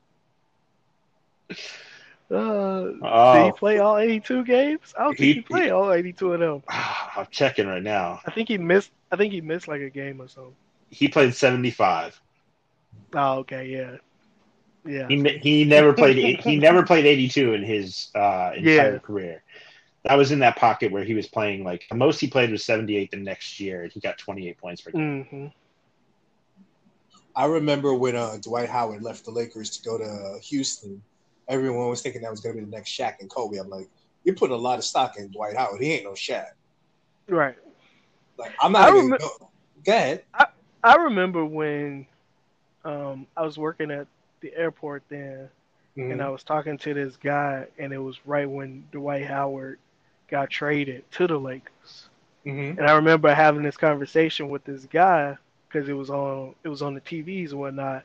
Uh, 2.31 2.83
did 2.85 2.93
he 2.95 3.03
Oh, 3.03 3.53
play 3.57 3.79
all 3.79 3.97
eighty-two 3.99 4.45
games? 4.45 4.95
I 4.99 5.05
don't 5.05 5.17
think 5.19 5.29
He- 5.29 5.33
he, 5.35 5.41
played 5.41 5.71
all 5.71 5.93
eighty-two 5.93 6.35
of 6.35 6.41
them. 6.41 6.63
I'm 6.69 7.27
checking 7.31 7.67
right 7.67 7.83
now. 7.83 8.21
I 8.27 8.31
think 8.31 8.49
he 8.49 8.59
missed. 8.59 8.93
I 9.11 9.17
think 9.17 9.33
he 9.33 9.41
missed 9.41 9.67
like 9.67 9.81
a 9.81 9.91
game 9.91 10.21
or 10.21 10.29
so. 10.29 10.53
He 10.91 11.09
played 11.09 11.35
75. 11.35 12.21
Oh, 13.15 13.39
okay, 13.39 13.67
yeah, 13.67 13.97
yeah. 14.89 15.13
He 15.13 15.23
he 15.43 15.65
never 15.65 15.93
played 15.93 16.17
he 16.41 16.59
never 16.59 16.83
played 16.85 17.07
82 17.07 17.55
in 17.55 17.63
his 17.65 18.11
uh, 18.15 18.53
entire 18.57 18.99
Yeah. 18.99 19.01
career. 19.01 19.43
That 20.05 20.17
was 20.17 20.33
in 20.33 20.41
that 20.41 20.57
pocket 20.57 20.93
where 20.93 21.05
he 21.05 21.15
was 21.15 21.29
playing 21.29 21.65
like 21.65 21.85
the 21.91 21.97
most 21.97 22.21
he 22.21 22.29
played 22.29 22.51
was 22.51 22.65
78 22.65 23.11
the 23.11 23.17
next 23.19 23.61
year, 23.61 23.83
and 23.85 23.93
he 23.93 24.01
got 24.01 24.19
28 24.19 24.59
points 24.59 24.83
per 24.83 24.93
game. 24.93 25.17
hmm 25.29 25.47
I 27.37 27.47
remember 27.47 27.95
when 27.95 28.17
uh, 28.17 28.37
Dwight 28.43 28.69
Howard 28.69 29.03
left 29.03 29.25
the 29.25 29.31
Lakers 29.31 29.71
to 29.77 29.83
go 29.89 29.99
to 29.99 30.41
Houston. 30.49 31.03
Everyone 31.49 31.89
was 31.89 32.03
thinking 32.03 32.23
that 32.23 32.31
was 32.31 32.41
going 32.41 32.57
to 32.57 32.61
be 32.63 32.65
the 32.65 32.71
next 32.77 32.91
Shaq 32.97 33.15
and 33.21 33.31
Kobe. 33.31 33.59
I'm 33.59 33.69
like, 33.69 33.89
you're 34.25 34.35
putting 34.35 34.55
a 34.57 34.59
lot 34.59 34.79
of 34.79 34.85
stock 34.85 35.17
in 35.19 35.31
Dwight 35.31 35.57
Howard. 35.57 35.81
He 35.81 35.93
ain't 35.93 36.05
no 36.05 36.13
Shaq. 36.13 36.47
Right. 37.29 37.57
Like, 38.39 38.55
I'm 38.61 38.73
not 38.73 38.89
I 38.89 38.91
even. 38.91 39.15
go, 39.19 39.29
go 39.85 39.93
ahead. 39.93 40.25
I 40.83 40.97
remember 40.97 41.45
when 41.45 42.07
um, 42.85 43.27
I 43.37 43.43
was 43.43 43.59
working 43.59 43.91
at 43.91 44.07
the 44.41 44.55
airport 44.57 45.05
then, 45.09 45.51
Mhm. 45.97 46.13
and 46.13 46.23
I 46.23 46.29
was 46.31 46.45
talking 46.45 46.79
to 46.79 46.95
this 46.95 47.17
guy, 47.17 47.67
and 47.79 47.93
it 47.93 47.99
was 47.99 48.25
right 48.27 48.49
when 48.49 48.87
Dwight 48.93 49.27
Howard 49.27 49.79
got 50.29 50.51
traded 50.51 51.11
to 51.13 51.27
the 51.27 51.39
Lakers. 51.39 52.11
Mhm. 52.47 52.79
And 52.79 52.81
I 52.87 52.97
remember 52.97 53.33
having 53.35 53.63
this 53.63 53.77
conversation 53.77 54.49
with 54.49 54.65
this 54.65 54.87
guy 54.87 55.37
because 55.69 55.89
it 55.89 55.95
was 55.95 56.11
on 56.11 56.55
it 56.65 56.69
was 56.69 56.83
on 56.83 56.95
the 56.95 57.01
TVs 57.01 57.53
and 57.53 57.61
whatnot. 57.61 58.05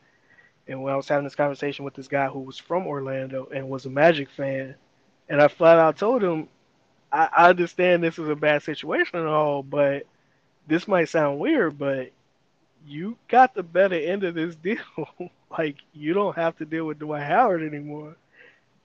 And 0.67 0.81
when 0.83 0.93
I 0.93 0.97
was 0.97 1.07
having 1.07 1.23
this 1.25 1.35
conversation 1.35 1.85
with 1.85 1.93
this 1.93 2.07
guy 2.07 2.27
who 2.27 2.39
was 2.39 2.57
from 2.57 2.87
Orlando 2.87 3.47
and 3.53 3.69
was 3.69 3.85
a 3.85 3.89
Magic 3.89 4.29
fan, 4.29 4.75
and 5.29 5.41
I 5.41 5.47
flat 5.47 5.79
out 5.79 5.97
told 5.97 6.23
him, 6.23 6.49
I, 7.11 7.29
I 7.35 7.49
understand 7.49 8.03
this 8.03 8.19
is 8.19 8.29
a 8.29 8.35
bad 8.35 8.63
situation 8.63 9.19
and 9.19 9.27
all, 9.27 9.63
but 9.63 10.05
this 10.67 10.87
might 10.87 11.05
sound 11.09 11.39
weird, 11.39 11.77
but 11.77 12.11
you 12.85 13.17
got 13.27 13.53
the 13.53 13.63
better 13.63 13.95
end 13.95 14.23
of 14.23 14.35
this 14.35 14.55
deal. 14.63 14.79
Like 15.57 15.77
you 15.93 16.13
don't 16.13 16.35
have 16.35 16.55
to 16.57 16.65
deal 16.65 16.85
with 16.85 16.99
Dwight 16.99 17.23
Howard 17.23 17.63
anymore. 17.63 18.15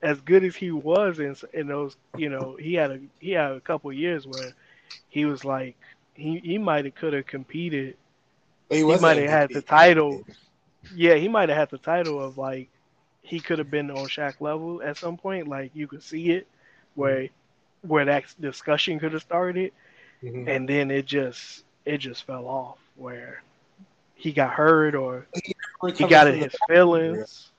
As 0.03 0.21
good 0.21 0.45
as 0.45 0.57
he 0.57 0.71
was 0.71 1.19
in 1.21 1.35
in 1.53 1.67
those, 1.69 1.97
you 2.17 2.29
know, 2.31 2.57
he 2.57 2.75
had 2.75 2.91
a 2.91 3.01
he 3.21 3.33
had 3.33 3.53
a 3.53 3.61
couple 3.61 3.93
years 3.93 4.27
where 4.27 4.55
he 5.09 5.25
was 5.25 5.45
like 5.45 5.77
he 6.15 6.39
he 6.43 6.59
might 6.59 6.85
have 6.85 6.95
could 6.95 7.13
have 7.15 7.27
competed. 7.27 7.97
But 8.69 8.79
He 8.85 8.97
might 8.97 9.17
have 9.19 9.29
had 9.31 9.53
the 9.53 9.63
title. 9.63 10.25
Yeah, 10.91 11.15
he 11.15 11.29
might 11.29 11.49
have 11.49 11.59
had 11.59 11.71
the 11.71 11.79
title 11.79 12.23
of 12.23 12.37
like 12.39 12.69
he 13.23 13.41
could 13.41 13.59
have 13.59 13.71
been 13.71 13.91
on 13.91 14.09
Shaq 14.09 14.41
level 14.41 14.83
at 14.83 14.97
some 14.97 15.17
point. 15.17 15.49
Like 15.49 15.71
you 15.75 15.87
could 15.87 16.03
see 16.03 16.31
it 16.31 16.47
where 16.95 17.29
where 17.83 18.05
that 18.07 18.25
discussion 18.41 18.99
could 18.99 19.13
have 19.13 19.23
started, 19.23 19.73
Mhm. 20.23 20.47
and 20.47 20.69
then 20.69 20.91
it 20.91 21.07
just 21.07 21.65
it 21.85 21.99
just 21.99 22.25
fell 22.25 22.47
off 22.47 22.79
where 22.97 23.43
he 24.19 24.33
got 24.33 24.53
hurt 24.53 24.95
or 24.95 25.29
he 25.35 25.55
Recovered 25.83 26.11
got 26.11 26.29
in 26.29 26.37
his 26.37 26.55
feelings, 26.69 27.53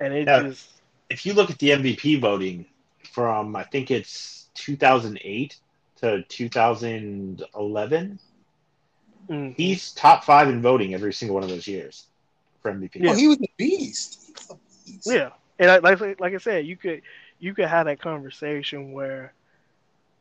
and 0.00 0.14
it 0.14 0.26
Yeah. 0.26 0.40
just 0.42 0.82
If 1.10 1.26
you 1.26 1.34
look 1.34 1.50
at 1.50 1.58
the 1.58 1.72
MVP 1.72 2.16
voting 2.16 2.66
from 3.12 3.56
I 3.56 3.64
think 3.64 3.90
it's 3.90 4.48
2008 4.54 5.56
to 6.00 6.22
2011, 6.24 8.20
mm, 9.30 9.54
he's 9.56 9.92
top 9.92 10.24
five 10.24 10.48
in 10.48 10.62
voting 10.62 10.94
every 10.94 11.12
single 11.12 11.34
one 11.34 11.44
of 11.44 11.50
those 11.50 11.68
years 11.68 12.06
for 12.62 12.70
MVP. 12.70 13.00
Yeah. 13.00 13.12
Oh, 13.12 13.14
he 13.14 13.28
was 13.28 13.38
a 13.42 13.48
beast. 13.56 14.30
Was 14.48 14.50
a 14.50 14.56
beast. 14.86 15.06
Yeah, 15.06 15.30
and 15.58 15.70
I, 15.70 15.78
like 15.78 16.00
like 16.20 16.34
I 16.34 16.38
said, 16.38 16.66
you 16.66 16.76
could 16.76 17.02
you 17.38 17.54
could 17.54 17.66
have 17.66 17.86
that 17.86 18.00
conversation 18.00 18.92
where 18.92 19.34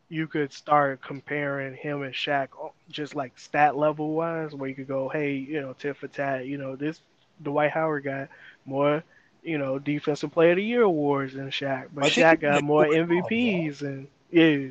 you 0.09 0.27
could 0.27 0.53
start 0.53 1.01
comparing 1.01 1.75
him 1.75 2.03
and 2.03 2.13
Shaq, 2.13 2.49
just 2.89 3.15
like 3.15 3.37
stat 3.37 3.75
level 3.75 4.13
wise, 4.13 4.53
where 4.53 4.69
you 4.69 4.75
could 4.75 4.87
go, 4.87 5.09
hey, 5.09 5.33
you 5.33 5.61
know, 5.61 5.73
tit 5.73 5.97
for 5.97 6.07
tat, 6.07 6.45
you 6.45 6.57
know, 6.57 6.75
this 6.75 7.01
Dwight 7.41 7.71
Howard 7.71 8.03
got 8.03 8.29
more, 8.65 9.03
you 9.43 9.57
know, 9.57 9.79
defensive 9.79 10.31
player 10.31 10.51
of 10.51 10.57
the 10.57 10.63
year 10.63 10.83
awards 10.83 11.33
than 11.33 11.49
Shaq, 11.49 11.87
but 11.93 12.05
I 12.05 12.09
Shaq 12.09 12.39
got 12.41 12.63
more 12.63 12.85
overall, 12.85 13.31
MVPs 13.31 13.81
and 13.81 14.07
yeah, 14.31 14.69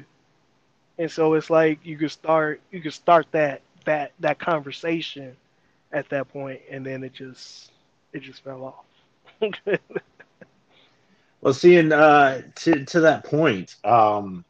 and 0.98 1.10
so 1.10 1.34
it's 1.34 1.50
like 1.50 1.84
you 1.84 1.96
could 1.96 2.10
start 2.10 2.60
you 2.70 2.80
could 2.80 2.92
start 2.94 3.26
that 3.32 3.62
that 3.84 4.12
that 4.20 4.38
conversation 4.38 5.36
at 5.92 6.08
that 6.10 6.28
point, 6.32 6.60
and 6.70 6.84
then 6.84 7.02
it 7.04 7.12
just 7.12 7.70
it 8.12 8.20
just 8.22 8.42
fell 8.42 8.64
off. 8.64 8.84
Well, 11.40 11.54
seeing 11.54 11.92
uh, 11.92 12.42
to 12.56 12.84
to 12.86 13.00
that 13.00 13.24
point, 13.24 13.76
um, 13.84 14.44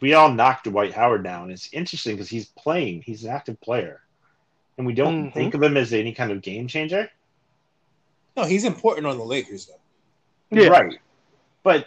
we 0.00 0.14
all 0.14 0.32
knocked 0.32 0.64
Dwight 0.64 0.92
Howard 0.92 1.22
down. 1.24 1.50
It's 1.50 1.72
interesting 1.72 2.16
because 2.16 2.28
he's 2.28 2.46
playing; 2.46 3.02
he's 3.02 3.24
an 3.24 3.30
active 3.30 3.60
player, 3.60 4.00
and 4.78 4.86
we 4.86 4.94
don't 4.94 5.30
Mhm. 5.30 5.34
think 5.34 5.54
of 5.54 5.62
him 5.62 5.76
as 5.76 5.92
any 5.92 6.12
kind 6.12 6.32
of 6.32 6.42
game 6.42 6.66
changer. 6.68 7.10
No, 8.36 8.44
he's 8.44 8.64
important 8.64 9.06
on 9.06 9.18
the 9.18 9.24
Lakers 9.24 9.66
though. 9.66 9.80
Yeah. 10.50 10.68
Right. 10.68 10.98
But 11.62 11.86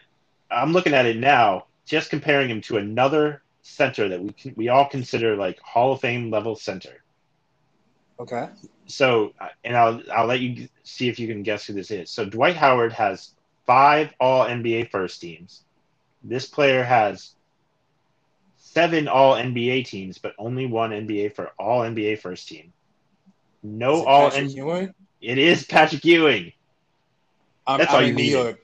I'm 0.52 0.74
looking 0.74 0.94
at 0.94 1.06
it 1.06 1.18
now, 1.18 1.66
just 1.86 2.10
comparing 2.10 2.50
him 2.50 2.62
to 2.62 2.78
another 2.78 3.42
center 3.62 4.08
that 4.10 4.22
we 4.22 4.32
can, 4.32 4.54
we 4.56 4.70
all 4.70 4.88
consider 4.88 5.36
like 5.36 5.60
Hall 5.60 5.94
of 5.94 6.02
Fame 6.02 6.30
level 6.30 6.56
center. 6.56 7.04
Okay. 8.20 8.48
So, 8.86 9.34
uh, 9.40 9.50
and 9.64 9.76
I'll 9.76 10.02
I'll 10.12 10.28
let 10.28 10.40
you 10.40 10.70
see 10.84 11.10
if 11.10 11.20
you 11.20 11.28
can 11.28 11.44
guess 11.44 11.66
who 11.66 11.74
this 11.74 11.92
is. 11.92 12.10
So 12.10 12.26
Dwight 12.26 12.56
Howard 12.56 12.94
has 12.94 13.32
five 13.66 14.14
All 14.20 14.46
NBA 14.46 14.86
first 14.86 15.20
teams. 15.20 15.64
This 16.24 16.46
player 16.46 16.84
has 16.84 17.34
seven 18.76 19.08
All 19.08 19.36
NBA 19.36 19.86
teams, 19.88 20.18
but 20.18 20.34
only 20.38 20.66
one 20.66 20.92
NBA 20.92 21.34
for 21.34 21.48
All 21.58 21.80
NBA 21.82 22.20
first 22.20 22.48
team. 22.48 22.74
No 23.64 23.96
Is 23.96 24.02
it 24.02 24.08
All 24.08 24.30
Patrick 24.30 24.46
NBA. 24.50 24.56
Ewing? 24.56 24.94
It 25.22 25.38
is 25.40 25.66
Patrick 25.66 26.06
Ewing. 26.06 26.52
I'm, 27.66 27.80
That's 27.80 27.90
I'm 27.92 27.96
all 27.96 28.02
you 28.04 28.10
in 28.10 28.16
New. 28.16 28.24
York. 28.24 28.60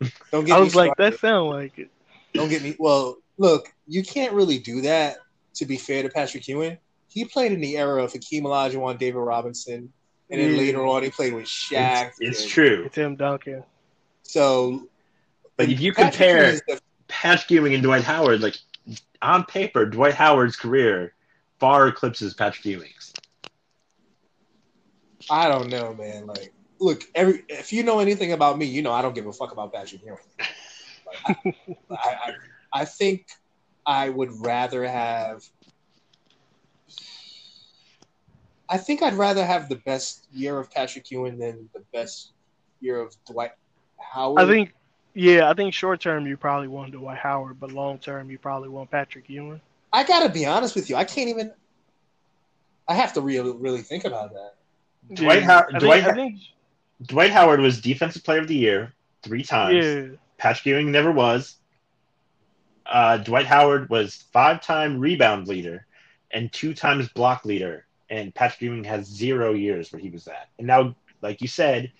Don't 0.32 0.44
get 0.44 0.54
I 0.54 0.58
me 0.58 0.64
was 0.64 0.74
like, 0.74 0.92
started. 0.94 1.12
that 1.14 1.20
sound 1.20 1.50
like 1.50 1.78
it. 1.78 1.90
Don't 2.32 2.48
get 2.48 2.62
me. 2.62 2.76
Well, 2.78 3.16
look, 3.36 3.74
you 3.88 4.02
can't 4.02 4.32
really 4.32 4.58
do 4.58 4.80
that. 4.82 5.18
To 5.56 5.66
be 5.66 5.76
fair 5.76 6.04
to 6.04 6.08
Patrick 6.08 6.46
Ewing, 6.46 6.78
he 7.08 7.24
played 7.24 7.50
in 7.50 7.60
the 7.60 7.76
era 7.78 8.04
of 8.04 8.12
Hakeem 8.12 8.44
Olajuwon, 8.44 8.96
David 8.96 9.18
Robinson, 9.18 9.92
and 10.30 10.40
then 10.40 10.52
Yeah. 10.52 10.56
later 10.58 10.86
on 10.86 11.02
he 11.02 11.10
played 11.10 11.34
with 11.34 11.46
Shaq. 11.46 12.10
It's, 12.10 12.20
it's 12.20 12.42
and- 12.42 12.50
true. 12.50 12.88
Tim 12.92 13.16
Duncan. 13.16 13.64
So, 14.22 14.86
But 15.56 15.68
if 15.68 15.80
you 15.80 15.92
Patrick 15.92 16.12
compare- 16.12 16.52
Ewing 16.68 16.80
Patrick 17.08 17.50
Ewing 17.50 17.74
and 17.74 17.82
Dwight 17.82 18.04
Howard, 18.04 18.40
like 18.40 18.56
on 19.22 19.44
paper, 19.44 19.86
Dwight 19.86 20.14
Howard's 20.14 20.56
career 20.56 21.14
far 21.58 21.88
eclipses 21.88 22.34
Patrick 22.34 22.64
Ewing's. 22.64 23.12
I 25.30 25.48
don't 25.48 25.68
know, 25.68 25.94
man. 25.94 26.26
Like, 26.26 26.52
look, 26.80 27.04
every 27.14 27.44
if 27.48 27.72
you 27.72 27.82
know 27.82 27.98
anything 27.98 28.32
about 28.32 28.58
me, 28.58 28.66
you 28.66 28.82
know 28.82 28.92
I 28.92 29.02
don't 29.02 29.14
give 29.14 29.26
a 29.26 29.32
fuck 29.32 29.52
about 29.52 29.72
Patrick 29.72 30.02
Ewing. 30.04 30.18
Like, 31.26 31.44
I, 31.44 31.52
I, 31.90 31.96
I, 32.10 32.32
I 32.72 32.84
think 32.84 33.26
I 33.84 34.08
would 34.08 34.30
rather 34.40 34.86
have. 34.86 35.44
I 38.70 38.76
think 38.76 39.02
I'd 39.02 39.14
rather 39.14 39.44
have 39.44 39.68
the 39.68 39.76
best 39.76 40.26
year 40.30 40.58
of 40.58 40.70
Patrick 40.70 41.10
Ewing 41.10 41.38
than 41.38 41.70
the 41.72 41.82
best 41.92 42.32
year 42.80 43.00
of 43.00 43.14
Dwight 43.26 43.52
Howard. 43.96 44.40
I 44.40 44.46
think, 44.46 44.74
yeah, 45.18 45.50
I 45.50 45.54
think 45.54 45.74
short 45.74 46.00
term 46.00 46.26
you 46.26 46.36
probably 46.36 46.68
want 46.68 46.92
Dwight 46.92 47.18
Howard, 47.18 47.58
but 47.58 47.72
long 47.72 47.98
term 47.98 48.30
you 48.30 48.38
probably 48.38 48.68
want 48.68 48.90
Patrick 48.90 49.28
Ewing. 49.28 49.60
I 49.92 50.04
gotta 50.04 50.28
be 50.28 50.46
honest 50.46 50.76
with 50.76 50.88
you. 50.88 50.94
I 50.96 51.02
can't 51.04 51.28
even. 51.28 51.52
I 52.86 52.94
have 52.94 53.12
to 53.14 53.20
really, 53.20 53.50
really 53.52 53.82
think 53.82 54.04
about 54.04 54.32
that. 54.32 54.54
Dwight 55.14 55.40
Yeah, 55.40 55.46
How- 55.46 55.58
I 55.60 55.66
think, 55.66 55.80
Dwight- 55.80 56.04
I 56.04 56.12
think, 56.14 56.40
Dwight 57.04 57.30
Howard 57.32 57.60
was 57.60 57.80
Defensive 57.80 58.22
Player 58.22 58.40
of 58.40 58.48
the 58.48 58.54
Year 58.54 58.92
three 59.22 59.42
times. 59.42 59.84
yeah, 59.84 60.16
Patrick 60.36 60.66
Ewing 60.66 60.92
never 60.92 61.10
was. 61.10 61.56
Uh, 62.86 63.18
Dwight 63.18 63.46
Howard 63.46 63.90
was 63.90 64.24
five-time 64.32 64.98
rebound 64.98 65.48
leader 65.48 65.84
and 66.30 66.52
two 66.52 66.74
times 66.74 67.08
block 67.08 67.44
leader, 67.44 67.86
and 68.08 68.34
Patrick 68.34 68.62
Ewing 68.62 68.84
has 68.84 69.06
zero 69.06 69.52
years 69.52 69.92
where 69.92 70.00
he 70.00 70.10
was 70.10 70.24
that. 70.26 70.48
And 70.58 70.66
now, 70.66 70.94
like 71.20 71.40
you 71.42 71.48
said, 71.48 71.92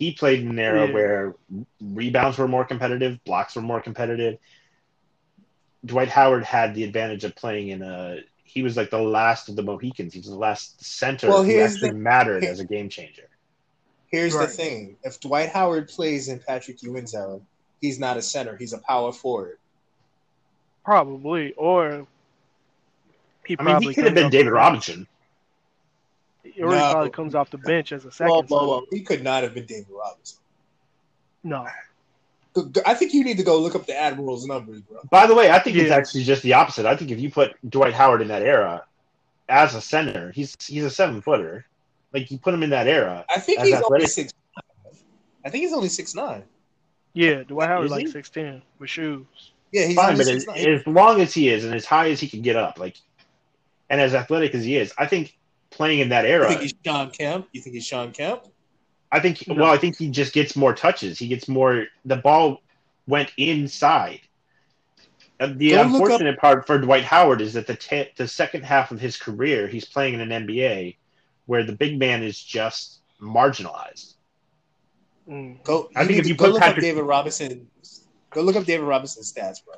he 0.00 0.12
played 0.12 0.40
in 0.40 0.48
an 0.48 0.58
era 0.58 0.86
Yeah. 0.88 0.92
where 0.94 1.34
rebounds 1.80 2.38
were 2.38 2.48
more 2.48 2.64
competitive, 2.64 3.22
blocks 3.24 3.54
were 3.54 3.62
more 3.62 3.80
competitive. 3.80 4.38
Dwight 5.84 6.08
Howard 6.08 6.42
had 6.44 6.74
the 6.74 6.82
advantage 6.84 7.22
of 7.22 7.36
playing 7.36 7.68
in 7.68 7.82
a. 7.82 8.20
He 8.42 8.62
was 8.64 8.76
like 8.76 8.90
the 8.90 8.98
last 9.00 9.48
of 9.48 9.54
the 9.54 9.62
Mohicans. 9.62 10.12
He 10.14 10.18
was 10.18 10.28
the 10.28 10.34
last 10.34 10.82
center 10.84 11.28
Well, 11.28 11.44
who 11.44 11.60
actually 11.60 11.90
the- 11.90 11.94
mattered 11.96 12.42
here- 12.42 12.50
as 12.52 12.58
a 12.58 12.64
game 12.64 12.88
changer. 12.88 13.28
Here's 14.10 14.34
Right. 14.34 14.48
the 14.48 14.52
thing: 14.52 14.96
if 15.04 15.20
Dwight 15.20 15.50
Howard 15.50 15.88
plays 15.88 16.28
in 16.28 16.40
Patrick 16.40 16.82
Ewing's 16.82 17.14
era, 17.14 17.38
he's 17.80 18.00
not 18.00 18.16
a 18.16 18.22
center; 18.22 18.56
he's 18.56 18.72
a 18.72 18.78
power 18.78 19.12
forward. 19.12 19.58
probably, 20.84 21.52
or 21.54 22.06
he 23.46 23.54
I 23.58 23.62
mean, 23.62 23.70
probably 23.72 23.88
he 23.88 23.94
could 23.94 24.04
have 24.06 24.14
been 24.14 24.30
David. 24.30 24.50
Robinson. 24.50 25.06
Or 26.60 26.70
he 26.72 26.78
No. 26.78 26.90
probably 26.92 27.10
comes 27.10 27.34
off 27.34 27.50
the 27.50 27.58
bench 27.58 27.92
as 27.92 28.04
a 28.04 28.12
second. 28.12 28.30
Whoa, 28.30 28.42
whoa, 28.42 28.46
center. 28.48 28.66
whoa. 28.66 28.86
He 28.90 29.00
could 29.02 29.22
not 29.22 29.42
have 29.42 29.54
been 29.54 29.66
David 29.66 29.86
Robinson. 29.90 30.38
No, 31.42 31.66
I 32.84 32.94
think 32.94 33.14
you 33.14 33.22
need 33.24 33.36
to 33.38 33.42
go 33.44 33.58
look 33.58 33.74
up 33.74 33.86
the 33.86 33.96
Admirals' 33.98 34.44
numbers, 34.44 34.80
bro. 34.82 34.98
By 35.10 35.26
the 35.26 35.34
way, 35.34 35.50
I 35.50 35.58
think 35.60 35.76
it's 35.76 35.90
actually 35.90 36.24
just 36.24 36.42
the 36.42 36.52
opposite. 36.54 36.84
I 36.84 36.96
think 36.96 37.10
if 37.10 37.20
you 37.20 37.30
put 37.30 37.54
Dwight 37.70 37.94
Howard 37.94 38.20
in 38.22 38.28
that 38.28 38.42
era 38.42 38.84
as 39.48 39.74
a 39.74 39.80
center, 39.80 40.32
he's 40.32 40.56
he's 40.66 40.84
a 40.84 40.90
seven 40.90 41.22
footer. 41.22 41.64
Like 42.12 42.30
you 42.30 42.38
put 42.38 42.52
him 42.52 42.62
in 42.62 42.70
that 42.70 42.88
era. 42.88 43.24
I 43.30 43.38
think 43.38 43.60
As 43.60 43.66
he's 43.68 43.74
only 43.76 43.84
athletic- 43.84 44.08
six. 44.08 44.32
I 45.44 45.48
think 45.48 45.62
he's 45.62 45.72
only 45.72 45.88
six 45.88 46.14
nine. 46.14 46.42
yeah, 47.14 47.42
Dwight 47.44 47.68
Howard 47.68 47.86
Is 47.86 47.90
like 47.92 48.06
he? 48.06 48.10
six 48.12 48.28
ten 48.28 48.60
with 48.78 48.90
shoes. 48.90 49.24
Yeah, 49.72 49.86
he's 49.86 49.94
Fine, 49.96 50.16
but 50.16 50.26
as, 50.28 50.46
as 50.48 50.84
long 50.88 51.20
as 51.20 51.32
he 51.32 51.48
is 51.48 51.64
and 51.64 51.72
as 51.74 51.86
high 51.86 52.10
as 52.10 52.18
he 52.20 52.28
can 52.28 52.42
get 52.42 52.56
up, 52.56 52.78
like 52.80 52.96
and 53.88 54.00
as 54.00 54.12
athletic 54.14 54.54
as 54.54 54.64
he 54.64 54.76
is, 54.76 54.92
I 54.98 55.06
think 55.06 55.38
playing 55.70 56.00
in 56.00 56.08
that 56.10 56.24
era. 56.24 56.44
You 56.44 56.48
think 56.50 56.60
he's 56.62 56.74
Shawn 56.84 57.10
Kemp? 57.10 57.48
You 57.52 57.60
think 57.60 57.74
he's 57.74 57.86
Shawn 57.86 58.12
Kemp? 58.12 58.44
I 59.12 59.20
think 59.20 59.46
No. 59.48 59.54
well, 59.54 59.70
I 59.72 59.76
think 59.76 59.96
he 59.98 60.08
just 60.08 60.32
gets 60.32 60.54
more 60.56 60.74
touches. 60.74 61.18
He 61.18 61.26
gets 61.28 61.48
more. 61.48 61.86
The 62.04 62.16
ball 62.16 62.62
went 63.06 63.32
inside. 63.36 64.20
The 65.38 65.46
Go 65.70 65.76
look 65.76 65.78
up- 65.78 65.86
unfortunate 65.86 66.38
part 66.38 66.66
for 66.66 66.78
Dwight 66.78 67.04
Howard 67.04 67.40
is 67.40 67.54
that 67.54 67.66
the 67.66 67.74
ta 67.74 68.04
the 68.16 68.28
second 68.28 68.62
half 68.64 68.90
of 68.90 69.00
his 69.00 69.16
career, 69.16 69.66
he's 69.66 69.84
playing 69.84 70.14
in 70.14 70.20
an 70.20 70.46
NBA 70.46 70.96
where 71.46 71.64
the 71.64 71.72
big 71.72 71.98
man 71.98 72.22
is 72.22 72.40
just 72.40 72.98
marginalized. 73.20 74.14
Mm. 75.28 75.62
Go. 75.64 75.90
I 75.96 76.04
think 76.06 76.18
if 76.18 76.26
you 76.26 76.34
go 76.34 76.44
put 76.46 76.52
look 76.54 76.62
Patrick- 76.62 76.78
up 76.78 76.82
David 76.82 77.02
Robinson, 77.02 77.68
go 78.30 78.42
look 78.42 78.56
up 78.56 78.64
David 78.64 78.84
Robinson's 78.84 79.32
stats, 79.32 79.64
bro. 79.64 79.74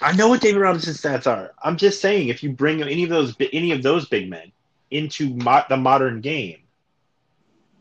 I 0.00 0.12
know 0.12 0.28
what 0.28 0.40
David 0.42 0.60
Robinson's 0.60 1.00
stats 1.00 1.26
are. 1.26 1.52
I'm 1.62 1.76
just 1.76 2.00
saying, 2.00 2.28
if 2.28 2.42
you 2.42 2.50
bring 2.52 2.82
any 2.82 3.02
of 3.04 3.10
those 3.10 3.34
any 3.52 3.72
of 3.72 3.82
those 3.82 4.08
big 4.08 4.28
men 4.30 4.52
into 4.90 5.30
mo- 5.36 5.64
the 5.68 5.76
modern 5.76 6.20
game, 6.20 6.58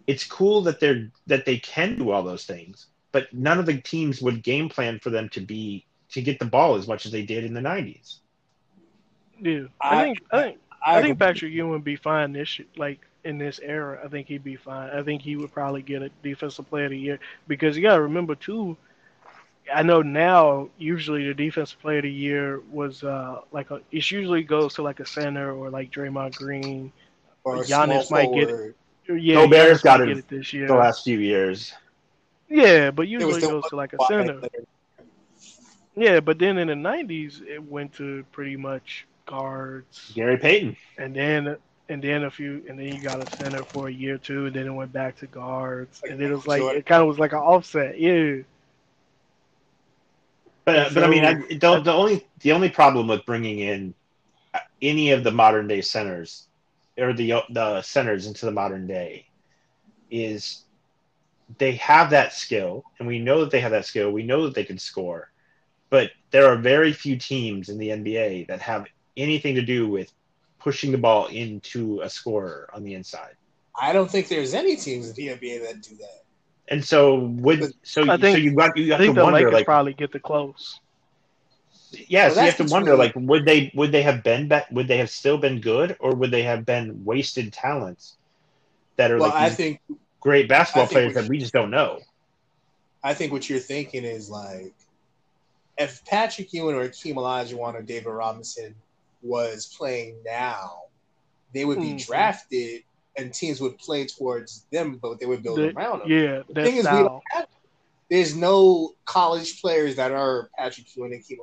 it's 0.07 0.25
cool 0.25 0.61
that 0.63 0.79
they're 0.79 1.11
that 1.27 1.45
they 1.45 1.57
can 1.57 1.95
do 1.97 2.11
all 2.11 2.23
those 2.23 2.45
things. 2.45 2.87
But 3.11 3.33
none 3.33 3.59
of 3.59 3.65
the 3.65 3.79
teams 3.81 4.21
would 4.21 4.43
game 4.43 4.69
plan 4.69 4.99
for 4.99 5.09
them 5.09 5.29
to 5.29 5.41
be 5.41 5.85
to 6.09 6.21
get 6.21 6.39
the 6.39 6.45
ball 6.45 6.75
as 6.75 6.87
much 6.87 7.05
as 7.05 7.11
they 7.11 7.23
did 7.23 7.43
in 7.43 7.53
the 7.53 7.61
'90s. 7.61 8.19
Yeah, 9.41 9.65
I, 9.81 9.95
I- 9.95 9.99
think 9.99 10.19
I 10.31 10.41
think 10.41 10.59
I, 10.85 10.97
I 10.97 10.99
think 10.99 11.19
Patrick 11.19 11.51
Ewing 11.51 11.71
would 11.71 11.83
be 11.83 11.95
fine 11.95 12.31
this 12.33 12.59
like 12.77 12.99
in 13.23 13.37
this 13.37 13.59
era. 13.61 13.99
I 14.03 14.07
think 14.07 14.27
he'd 14.27 14.43
be 14.43 14.55
fine. 14.55 14.89
I 14.91 15.01
think 15.03 15.21
he 15.21 15.35
would 15.35 15.51
probably 15.51 15.81
get 15.81 16.01
a 16.01 16.09
defensive 16.23 16.67
player 16.69 16.85
of 16.85 16.91
the 16.91 16.97
year 16.99 17.19
because 17.47 17.75
you 17.75 17.83
got 17.83 17.95
to 17.95 18.01
remember 18.03 18.35
too. 18.35 18.77
I 19.73 19.83
know 19.83 20.01
now 20.01 20.69
usually 20.77 21.25
the 21.27 21.33
defensive 21.33 21.79
player 21.79 21.97
of 21.97 22.03
the 22.03 22.11
year 22.11 22.59
was 22.71 23.03
uh 23.03 23.41
like 23.51 23.71
a, 23.71 23.81
it 23.91 24.09
usually 24.11 24.43
goes 24.43 24.75
to 24.75 24.83
like 24.83 24.99
a 24.99 25.05
center 25.05 25.51
or 25.53 25.69
like 25.69 25.91
Draymond 25.91 26.35
Green. 26.35 26.91
or 27.43 27.57
a 27.57 27.59
Giannis 27.63 28.05
small 28.05 28.19
might 28.21 28.33
get 28.33 28.49
it. 28.49 28.49
forward. 28.49 28.75
Yeah, 29.07 29.35
Gobert's 29.35 29.81
Giannis 29.81 29.83
got 29.83 30.01
it 30.01 30.07
get 30.07 30.17
it 30.17 30.27
this 30.27 30.53
year. 30.53 30.67
The 30.67 30.75
last 30.75 31.03
few 31.03 31.19
years, 31.19 31.73
Yeah, 32.49 32.91
but 32.91 33.07
usually 33.07 33.41
the 33.41 33.47
goes 33.47 33.67
to 33.69 33.75
like 33.75 33.93
a 33.93 34.03
center. 34.05 34.41
Yeah, 35.95 36.19
but 36.19 36.39
then 36.39 36.57
in 36.57 36.67
the 36.67 36.73
'90s 36.75 37.41
it 37.41 37.63
went 37.63 37.93
to 37.93 38.25
pretty 38.31 38.57
much 38.57 39.07
guards. 39.25 40.11
Gary 40.13 40.37
Payton. 40.37 40.77
and 40.97 41.15
then 41.15 41.57
and 41.89 42.01
then 42.01 42.23
a 42.23 42.31
few 42.31 42.63
and 42.67 42.79
then 42.79 42.87
you 42.87 43.01
got 43.01 43.19
a 43.21 43.27
center 43.27 43.63
for 43.63 43.87
a 43.87 43.91
year 43.93 44.15
or 44.15 44.17
two 44.17 44.47
and 44.47 44.55
then 44.55 44.65
it 44.67 44.71
went 44.71 44.91
back 44.91 45.15
to 45.17 45.27
guards 45.27 46.01
Like 46.01 46.11
and 46.11 46.19
then 46.19 46.31
it 46.31 46.35
was 46.35 46.47
like 46.47 46.59
Jordan. 46.61 46.79
it 46.79 46.85
kind 46.85 47.01
of 47.01 47.07
was 47.07 47.19
like 47.19 47.31
an 47.33 47.39
offset 47.39 47.99
yeah 47.99 48.37
But 50.65 50.93
but 50.93 51.03
I 51.03 51.07
mean, 51.07 51.23
I, 51.23 51.35
the, 51.35 51.79
the 51.79 51.93
only 51.93 52.27
the 52.39 52.51
only 52.51 52.69
problem 52.69 53.07
with 53.07 53.25
bringing 53.25 53.59
in 53.59 53.93
uh, 54.53 54.59
any 54.81 55.11
of 55.11 55.23
the 55.23 55.31
modern 55.31 55.67
day 55.67 55.81
centers 55.81 56.47
or 56.97 57.13
the 57.13 57.33
uh, 57.33 57.41
the 57.51 57.81
centers 57.83 58.25
into 58.25 58.45
the 58.45 58.51
modern 58.51 58.87
day 58.87 59.27
is 60.09 60.63
they 61.59 61.73
have 61.73 62.09
that 62.09 62.33
skill, 62.33 62.83
and 62.97 63.07
we 63.07 63.19
know 63.19 63.41
that 63.41 63.51
they 63.51 63.59
have 63.59 63.71
that 63.71 63.85
skill. 63.85 64.11
We 64.11 64.23
know 64.23 64.45
that 64.45 64.55
they 64.55 64.63
can 64.63 64.79
score, 64.79 65.31
but 65.91 66.11
there 66.31 66.47
are 66.47 66.57
very 66.57 66.91
few 66.91 67.17
teams 67.17 67.69
in 67.69 67.77
the 67.77 67.89
NBA 67.89 68.47
that 68.47 68.59
have 68.61 68.87
anything 69.15 69.55
to 69.55 69.61
do 69.61 69.87
with 69.87 70.11
pushing 70.59 70.91
the 70.91 70.97
ball 70.97 71.27
into 71.27 72.01
a 72.01 72.09
scorer 72.09 72.69
on 72.73 72.83
the 72.83 72.95
inside. 72.95 73.35
I 73.79 73.93
don't 73.93 74.09
think 74.09 74.27
there's 74.27 74.53
any 74.55 74.75
teams 74.75 75.09
in 75.09 75.15
the 75.15 75.27
NBA 75.27 75.67
that 75.67 75.81
do 75.81 75.95
that. 75.97 76.24
And 76.67 76.83
so 76.83 77.15
would 77.15 77.73
so 77.83 78.09
I 78.09 78.17
think- 78.17 78.37
so 78.37 78.41
you 78.43 78.55
got 78.55 78.75
you 78.77 78.85
i 78.93 78.97
have 78.97 78.99
to 78.99 79.03
think 79.05 79.15
the 79.15 79.23
wonder 79.23 79.39
lakers 79.39 79.53
like 79.53 79.65
probably 79.65 79.93
get 79.93 80.11
the 80.11 80.19
close 80.19 80.79
Yeah, 82.07 82.25
Well, 82.27 82.35
so 82.35 82.39
you 82.41 82.45
have 82.47 82.57
to 82.57 82.63
wonder, 82.73 82.91
really- 82.91 83.05
like, 83.07 83.13
would 83.15 83.45
they 83.45 83.71
would 83.75 83.91
they 83.91 84.01
have 84.01 84.23
been 84.23 84.47
be- 84.49 84.67
would 84.71 84.87
they 84.87 84.97
have 84.97 85.09
still 85.09 85.37
been 85.37 85.61
good, 85.61 85.95
or 85.99 86.13
would 86.15 86.31
they 86.31 86.43
have 86.43 86.65
been 86.65 87.05
wasted 87.05 87.53
talents 87.53 88.17
that 88.97 89.11
are 89.11 89.17
Well, 89.19 89.29
like 89.29 89.41
I 89.41 89.49
think 89.49 89.79
great 90.19 90.49
basketball 90.49 90.87
think 90.87 90.91
players 90.95 91.13
that 91.15 91.29
we 91.29 91.37
just 91.37 91.53
don't 91.53 91.69
know? 91.69 91.99
I 93.03 93.13
think 93.13 93.31
what 93.31 93.47
you're 93.49 93.59
thinking 93.59 94.03
is 94.03 94.29
like 94.29 94.73
if 95.77 96.03
Patrick 96.05 96.51
Ewing 96.53 96.75
or 96.75 96.87
Akeem 96.89 97.15
Olajuwon 97.15 97.75
or 97.75 97.81
David 97.83 98.07
Robinson 98.09 98.73
was 99.21 99.67
playing 99.77 100.15
now, 100.25 100.83
they 101.53 101.63
would 101.65 101.79
be 101.79 101.93
Mhm. 101.93 102.05
drafted 102.07 102.83
and 103.17 103.33
teams 103.33 103.61
would 103.61 103.77
play 103.77 104.05
towards 104.05 104.65
them, 104.71 104.97
but 105.01 105.19
they 105.19 105.25
would 105.25 105.43
build 105.43 105.59
The- 105.59 105.71
around 105.73 105.99
them. 105.99 106.11
yeah 106.11 106.41
The 106.47 106.53
that 106.55 106.63
thing 106.65 106.77
is, 106.77 106.85
we 106.85 106.91
don't 106.91 107.21
have, 107.31 107.47
there's 108.09 108.35
no 108.35 108.93
college 109.05 109.61
players 109.61 109.95
that 109.95 110.11
are 110.11 110.49
Patrick 110.57 110.87
Ewing 110.95 111.13
and 111.13 111.23
Akeem. 111.23 111.37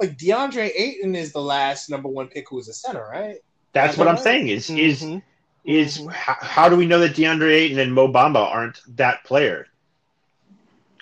Like 0.00 0.16
DeAndre 0.18 0.70
Ayton 0.76 1.14
is 1.14 1.32
the 1.32 1.40
last 1.40 1.88
number 1.90 2.08
one 2.08 2.28
pick 2.28 2.48
who 2.50 2.56
was 2.56 2.68
a 2.68 2.74
center, 2.74 3.06
right? 3.10 3.36
That's 3.72 3.96
Yeah, 3.96 4.04
what 4.04 4.08
I'm 4.08 4.22
saying. 4.22 4.48
Is 4.48 4.68
is 4.70 5.02
Mhm. 5.02 5.22
is 5.64 6.06
how, 6.12 6.36
how 6.40 6.68
do 6.68 6.76
we 6.76 6.84
know 6.86 6.98
that 7.00 7.12
DeAndre 7.16 7.52
Ayton 7.52 7.78
and 7.78 7.94
Mo 7.94 8.06
Bamba 8.08 8.36
aren't 8.50 8.80
that 8.96 9.24
player? 9.24 9.66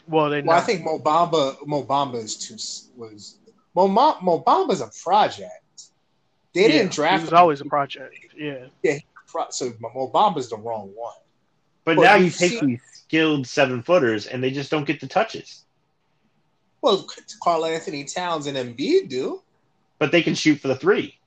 well 0.07 0.31
they 0.31 0.43
Well, 0.43 0.57
I 0.57 0.61
think 0.61 0.85
Mo 0.85 0.99
Bamba, 0.99 1.57
Mo 1.67 1.85
Bamba 1.85 2.17
is 2.17 2.37
too 2.37 2.55
was 2.97 3.37
Mo, 3.75 3.89
Ma- 3.89 4.19
Mo 4.21 4.41
Bamba's 4.43 4.81
a 4.81 4.91
project. 5.03 5.51
They 6.55 6.63
Yeah, 6.63 6.69
didn't 6.69 6.93
draft 6.93 7.21
he 7.21 7.25
was 7.25 7.33
him. 7.33 7.39
always 7.39 7.61
a 7.61 7.65
project 7.65 8.15
Yeah. 8.37 8.67
yeah 8.83 8.99
Pro- 9.33 9.51
so 9.51 9.73
Mo 9.81 10.11
Bamba's 10.13 10.51
the 10.51 10.57
wrong 10.57 10.93
one. 10.95 11.15
But 11.85 11.97
Well, 11.97 12.07
now 12.07 12.17
you 12.17 12.27
you 12.27 12.31
take 12.31 12.51
see- 12.53 12.61
these 12.67 12.81
skilled 12.93 13.47
seven 13.47 13.83
footers 13.83 14.27
and 14.27 14.45
they 14.45 14.51
just 14.51 14.71
don't 14.71 14.85
get 14.87 15.01
the 15.01 15.07
touches. 15.09 15.65
Well, 16.83 17.07
Karl-Anthony 17.43 18.05
Towns 18.05 18.47
and 18.47 18.57
Embiid 18.57 19.09
do. 19.09 19.43
But 19.99 20.13
they 20.13 20.23
can 20.23 20.35
shoot 20.35 20.57
for 20.61 20.69
the 20.69 20.77
three. 20.77 21.19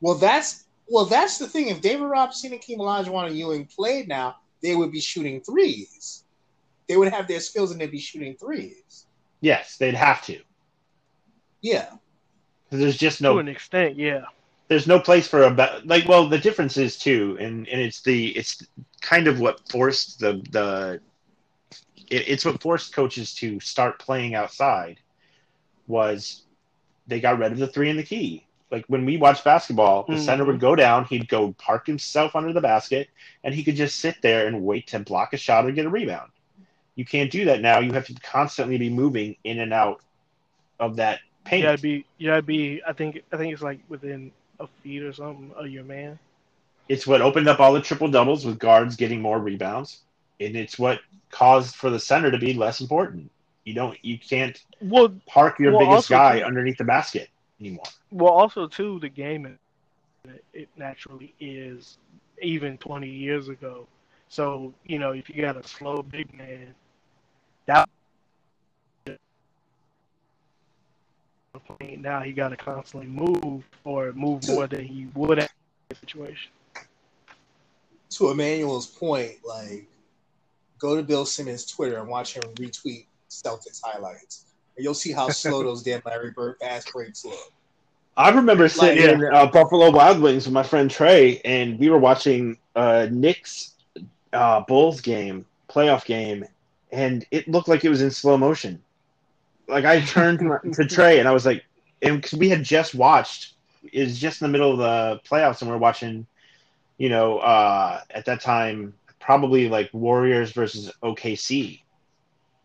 Well, 0.00 0.14
that's 0.16 0.64
well, 0.88 1.04
that's 1.04 1.38
the 1.38 1.46
thing. 1.48 1.68
If 1.68 1.80
David 1.80 2.04
Robinson 2.06 2.52
and 2.52 2.60
Keem 2.60 2.78
Olajuwon 2.78 3.28
and 3.28 3.38
Ewing 3.38 3.66
played 3.66 4.08
now, 4.08 4.36
they 4.60 4.74
would 4.74 4.90
be 4.90 5.00
shooting 5.00 5.40
threes. 5.40 6.24
They 6.88 6.96
would 6.96 7.12
have 7.12 7.28
their 7.28 7.38
skills 7.38 7.70
and 7.70 7.80
they'd 7.80 7.90
be 7.92 8.00
shooting 8.00 8.34
threes. 8.36 9.06
Yes, 9.40 9.76
they'd 9.76 9.94
have 9.94 10.22
to. 10.26 10.40
Yeah. 11.60 11.90
'Cause 12.70 12.78
There's 12.80 12.96
just 12.96 13.20
no 13.20 13.34
to 13.34 13.38
an 13.40 13.48
extent 13.48 13.96
yeah 13.96 14.22
there's 14.70 14.88
no 14.88 15.00
place 15.00 15.28
for 15.28 15.44
a 15.44 15.52
ba- 15.52 15.82
like 15.86 16.08
well 16.08 16.28
the 16.28 16.38
difference 16.38 16.78
is 16.78 16.98
too 16.98 17.38
and 17.40 17.68
and 17.68 17.82
it's 17.82 18.02
the 18.02 18.30
it's 18.38 18.66
kind 19.02 19.28
of 19.28 19.40
what 19.40 19.60
forced 19.70 20.20
the 20.20 20.42
the 20.52 21.02
it, 22.10 22.28
it's 22.28 22.46
what 22.46 22.62
forced 22.62 22.94
coaches 22.94 23.34
to 23.36 23.60
start 23.60 24.00
playing 24.00 24.34
outside 24.34 25.00
was 25.88 26.46
they 27.08 27.20
got 27.20 27.38
rid 27.38 27.52
of 27.52 27.58
the 27.58 27.68
three 27.68 27.90
in 27.90 27.96
the 27.98 28.04
key. 28.04 28.46
Like 28.70 28.86
when 28.88 29.06
we 29.06 29.18
watched 29.18 29.44
basketball 29.44 30.08
the 30.10 30.18
center 30.18 30.44
Mhm. 30.44 30.48
would 30.48 30.60
go 30.60 30.76
down 30.76 31.04
he'd 31.06 31.28
go 31.28 31.52
park 31.58 31.86
himself 31.86 32.36
under 32.36 32.52
the 32.52 32.60
basket 32.60 33.08
and 33.44 33.54
he 33.54 33.64
could 33.64 33.76
just 33.76 33.98
sit 34.00 34.22
there 34.22 34.46
and 34.46 34.62
wait 34.62 34.88
to 34.88 35.00
block 35.00 35.32
a 35.34 35.36
shot 35.38 35.66
or 35.66 35.72
get 35.72 35.86
a 35.86 35.90
rebound. 35.90 36.30
You 36.96 37.04
can't 37.04 37.30
do 37.30 37.46
that 37.46 37.60
now. 37.62 37.80
You 37.80 37.92
have 37.92 38.06
to 38.06 38.14
constantly 38.14 38.78
be 38.78 38.90
moving 38.90 39.36
in 39.44 39.60
and 39.60 39.72
out 39.72 40.02
of 40.80 40.96
that 40.96 41.20
paint. 41.44 41.62
You 41.62 41.68
gotta 41.68 41.82
be 41.82 42.06
you 42.18 42.30
gotta 42.30 42.42
be 42.42 42.82
i 42.86 42.92
think 42.92 43.22
i 43.32 43.36
think 43.36 43.52
it's 43.52 43.62
like 43.62 43.80
within 43.88 44.32
a 44.60 44.66
feet 44.82 45.02
or 45.02 45.12
something 45.12 45.52
of 45.56 45.68
your 45.68 45.84
man 45.84 46.18
It's 46.88 47.06
what 47.06 47.20
opened 47.22 47.48
up 47.48 47.60
all 47.60 47.72
the 47.72 47.80
triple 47.80 48.08
doubles 48.08 48.44
with 48.44 48.58
guards 48.58 48.96
getting 48.96 49.20
more 49.20 49.38
rebounds, 49.38 50.00
and 50.40 50.56
it's 50.56 50.78
what 50.78 51.00
caused 51.30 51.74
for 51.76 51.90
the 51.90 52.00
center 52.00 52.30
to 52.30 52.38
be 52.38 52.52
less 52.54 52.80
important. 52.80 53.30
You 53.64 53.74
don't, 53.74 53.96
you 54.04 54.18
can't 54.18 54.60
well 54.80 55.08
park 55.26 55.58
your 55.58 55.72
Well, 55.72 55.80
biggest 55.88 56.08
guy 56.10 56.40
too- 56.40 56.44
underneath 56.46 56.78
the 56.78 56.84
basket 56.84 57.28
anymore. 57.60 57.84
Well, 58.10 58.32
also 58.32 58.66
too, 58.66 58.98
the 59.00 59.08
game 59.08 59.46
it- 59.46 60.44
it 60.52 60.68
naturally 60.76 61.34
is 61.40 61.98
even 62.42 62.76
20 62.78 63.08
years 63.08 63.48
ago. 63.48 63.86
So 64.28 64.74
you 64.84 64.98
know, 64.98 65.12
if 65.12 65.28
you 65.28 65.40
got 65.42 65.56
a 65.56 65.66
slow 65.66 66.02
big 66.02 66.32
man, 66.36 66.74
that 67.66 67.88
now 71.98 72.20
he 72.20 72.32
got 72.32 72.48
to 72.48 72.56
constantly 72.56 73.08
move 73.08 73.64
or 73.84 74.12
move 74.12 74.46
more 74.48 74.66
than 74.66 74.84
he 74.84 75.08
would 75.14 75.38
at 75.38 75.50
the 75.88 75.96
situation. 75.96 76.50
To 78.10 78.30
Emmanuel's 78.30 78.86
point, 78.86 79.36
like 79.44 79.86
go 80.78 80.96
to 80.96 81.02
Bill 81.02 81.24
Simmons' 81.24 81.66
Twitter 81.66 81.98
and 81.98 82.08
watch 82.08 82.34
him 82.34 82.42
retweet 82.54 83.06
Celtics 83.28 83.80
highlights. 83.82 84.46
And 84.76 84.84
you'll 84.84 84.94
see 84.94 85.12
how 85.12 85.28
slow 85.28 85.62
those 85.64 85.82
damn 85.82 86.02
Larry 86.04 86.30
Bird 86.30 86.56
fast 86.60 86.92
breaks 86.92 87.24
look. 87.24 87.52
I 88.16 88.30
remember 88.30 88.68
sitting 88.68 89.02
yeah. 89.02 89.10
in 89.12 89.24
uh, 89.24 89.46
Buffalo 89.46 89.90
Wild 89.90 90.20
Wings 90.20 90.46
with 90.46 90.52
my 90.52 90.62
friend 90.62 90.90
Trey, 90.90 91.40
and 91.44 91.78
we 91.78 91.88
were 91.88 91.98
watching 91.98 92.58
uh, 92.74 93.06
Knicks 93.10 93.74
uh, 94.32 94.60
Bulls 94.60 95.00
game, 95.00 95.46
playoff 95.68 96.04
game, 96.04 96.44
and 96.92 97.24
it 97.30 97.48
looked 97.48 97.68
like 97.68 97.84
it 97.84 97.88
was 97.88 98.02
in 98.02 98.10
slow 98.10 98.36
motion. 98.36 98.82
Like 99.70 99.84
I 99.84 100.00
turned 100.00 100.40
to, 100.40 100.84
Trey 100.86 101.18
and 101.20 101.28
I 101.28 101.32
was 101.32 101.46
like, 101.46 101.64
and 102.02 102.16
because 102.20 102.38
we 102.38 102.48
had 102.48 102.64
just 102.64 102.94
watched, 102.94 103.54
it 103.92 104.04
was 104.04 104.18
just 104.18 104.40
in 104.42 104.46
the 104.46 104.52
middle 104.52 104.72
of 104.72 104.78
the 104.78 105.20
playoffs, 105.28 105.62
and 105.62 105.70
we 105.70 105.76
are 105.76 105.78
watching, 105.78 106.26
you 106.98 107.08
know, 107.08 107.38
uh, 107.38 108.00
at 108.10 108.24
that 108.26 108.40
time 108.40 108.94
probably 109.20 109.68
like 109.68 109.90
Warriors 109.92 110.52
versus 110.52 110.90
OKC, 111.02 111.82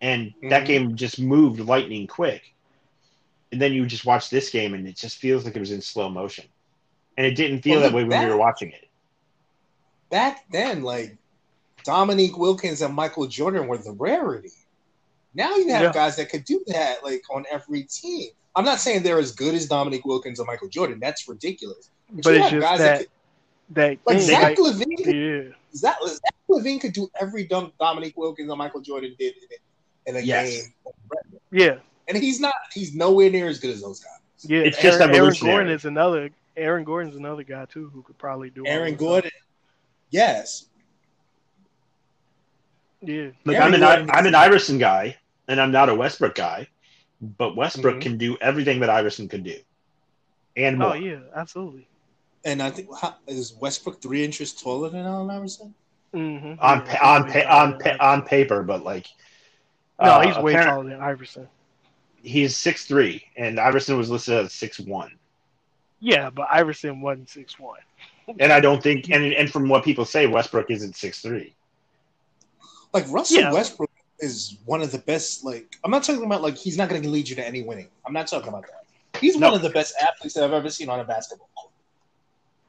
and 0.02 0.34
that 0.49 0.64
Mhm. 0.64 0.68
game 0.68 0.95
just 0.95 1.19
moved 1.19 1.60
lightning 1.60 2.07
quick 2.07 2.53
and 3.52 3.61
then 3.61 3.73
you 3.73 3.86
just 3.86 4.06
watch 4.06 4.30
this 4.30 4.49
game 4.49 4.73
and 4.73 4.88
it 4.88 4.95
just 4.95 5.18
feels 5.18 5.45
like 5.45 5.56
it 5.56 5.60
was 5.60 5.72
in 5.72 5.82
slow 5.82 6.10
motion 6.10 6.45
and 7.18 7.26
it 7.26 7.36
didn't 7.36 7.61
feel 7.61 7.80
Well, 7.80 7.90
that 7.90 7.94
way 7.94 8.03
when 8.03 8.10
that- 8.11 8.26
we 8.26 8.32
were 8.32 8.38
watching 8.38 8.72
it 8.72 8.90
Back 10.10 10.45
then, 10.52 10.84
like 10.84 11.18
Dominique 11.84 12.38
Wilkins 12.38 12.82
and 12.82 12.94
Michael 12.94 13.27
Jordan 13.27 13.68
were 13.68 13.77
the 13.77 13.91
rarity. 13.94 14.52
Now 15.36 15.56
you 15.56 15.70
have 15.70 15.84
Yeah. 15.84 15.91
guys 15.94 16.16
that 16.16 16.30
could 16.30 16.45
do 16.45 16.64
that, 16.68 17.03
like 17.03 17.24
on 17.30 17.45
every 17.52 17.84
team. 17.84 18.30
I'm 18.56 18.64
not 18.66 18.80
saying 18.80 19.03
they're 19.03 19.20
as 19.20 19.34
good 19.34 19.53
as 19.53 19.68
Dominique 19.68 20.06
Wilkins 20.06 20.40
or 20.40 20.45
Michael 20.45 20.70
Jordan. 20.70 20.99
That's 20.99 21.28
ridiculous. 21.28 21.90
But 22.10 22.26
you 22.30 22.36
it's 22.36 22.44
have 22.44 22.52
just 22.52 22.66
guys 22.66 22.80
that 22.80 22.98
could- 22.99 23.10
that 23.72 23.98
Like 24.06 24.18
thing, 24.18 24.20
Zach 24.28 24.44
like- 24.44 24.57
LaVine, 24.60 25.03
could, 25.03 25.16
yeah, 25.16 25.56
Zach, 25.76 25.98
Zach 26.07 26.20
LaVine 26.49 26.80
could 26.80 26.94
do 26.94 27.10
every 27.20 27.45
dunk 27.45 27.74
Dominique 27.80 28.16
Wilkins 28.16 28.49
or 28.49 28.56
Michael 28.56 28.80
Jordan 28.82 29.16
did 29.20 29.34
in 29.36 30.14
a, 30.14 30.18
in 30.20 30.24
a 30.24 30.26
Yes. 30.26 30.49
game, 30.68 30.74
yeah, 31.52 31.76
and 32.07 32.16
he's 32.18 32.40
not. 32.40 32.53
He's 32.74 32.94
nowhere 32.95 33.30
near 33.32 33.48
as 33.48 33.60
good 33.60 33.72
as 33.72 33.82
those 33.82 33.99
guys. 33.99 34.12
yeah. 34.44 34.60
It's 34.60 34.80
just 34.80 35.02
Aaron, 35.02 35.16
Aaron. 35.16 35.34
Gordon 35.41 35.70
is 35.74 35.86
another. 35.86 36.30
Aaron 36.56 36.84
Gordon's 36.86 37.16
another 37.16 37.41
guy 37.44 37.66
too 37.66 37.90
who 37.94 38.03
could 38.03 38.18
probably 38.20 38.49
do. 38.52 38.62
all 38.62 38.68
Aaron 38.72 38.91
that. 38.94 38.99
Gordon, 38.99 39.32
yes, 40.12 40.66
Yeah, 43.02 43.30
Like 43.45 43.57
Aaron 43.57 43.68
I'm 43.68 43.74
an 43.74 43.80
Gordon 43.82 44.10
I'm 44.12 44.26
an 44.28 44.36
Iverson 44.36 44.78
guy, 44.78 45.18
and 45.47 45.59
I'm 45.61 45.72
not 45.72 45.89
a 45.89 45.95
Westbrook 45.95 46.35
guy, 46.35 46.67
but 47.22 47.55
Westbrook 47.55 47.97
Mhm. 47.97 48.01
can 48.01 48.17
do 48.17 48.38
everything 48.41 48.80
that 48.81 48.89
Iverson 48.89 49.27
could 49.27 49.43
do, 49.43 49.57
and 50.55 50.77
more. 50.80 50.91
oh 50.91 50.93
yeah, 50.93 51.19
absolutely. 51.35 51.88
and 52.43 52.61
I 52.61 52.69
think 52.69 52.88
how, 53.01 53.15
is 53.27 53.53
Westbrook 53.53 54.01
three 54.01 54.23
inches 54.23 54.53
taller 54.53 54.89
than 54.89 55.05
Allen 55.05 55.30
Iverson? 55.31 55.73
Mm-hmm. 56.13 56.59
on 56.61 56.85
pa- 56.85 56.99
on 57.15 57.30
pa- 57.31 57.47
on 57.49 57.80
pa- 57.80 57.97
on 57.99 58.22
paper, 58.22 58.63
but 58.63 58.84
like 58.84 59.07
No, 59.99 60.05
uh, 60.11 60.22
he's 60.27 60.38
way 60.38 60.53
apparent- 60.53 60.69
taller 60.69 60.89
than 60.91 61.01
Iverson. 61.01 61.47
He's 62.22 62.55
six 62.55 62.85
three, 62.85 63.23
and 63.35 63.59
Iverson 63.59 63.97
was 63.97 64.09
listed 64.09 64.35
as 64.45 64.53
six 64.53 64.80
one. 64.80 65.11
Yeah, 65.99 66.30
but 66.30 66.47
Iverson 66.51 67.01
wasn't 67.01 67.30
six 67.30 67.59
one. 67.59 67.80
And 68.39 68.51
I 68.51 68.59
don't 68.59 68.81
think, 68.81 69.09
and 69.11 69.23
and 69.34 69.51
from 69.51 69.67
what 69.69 69.84
people 69.84 70.05
say, 70.05 70.26
Westbrook 70.27 70.69
isn't 70.72 70.95
six 70.95 71.22
three. 71.22 71.53
Like 72.93 73.05
Russell 73.09 73.39
Yeah. 73.41 73.51
Westbrook 73.53 73.85
is 74.20 74.58
one 74.66 74.82
of 74.82 74.92
the 74.92 74.98
best. 75.00 75.44
Like 75.44 75.78
I'm 75.84 75.92
not 75.92 76.04
talking 76.04 76.24
about 76.26 76.42
like 76.42 76.56
he's 76.58 76.78
not 76.78 76.90
going 76.90 77.02
to 77.02 77.10
lead 77.10 77.28
you 77.30 77.36
to 77.36 77.46
any 77.46 77.62
winning. 77.64 77.88
I'm 78.06 78.14
not 78.14 78.28
talking 78.28 78.50
about 78.50 78.64
that. 78.64 79.20
He's 79.22 79.38
No. 79.38 79.48
one 79.48 79.56
of 79.56 79.62
the 79.62 79.70
best 79.70 79.96
athletes 80.02 80.34
that 80.36 80.44
I've 80.44 80.54
ever 80.54 80.70
seen 80.70 80.90
on 80.90 81.00
a 81.00 81.04
basketball 81.04 81.50
court. 81.56 81.72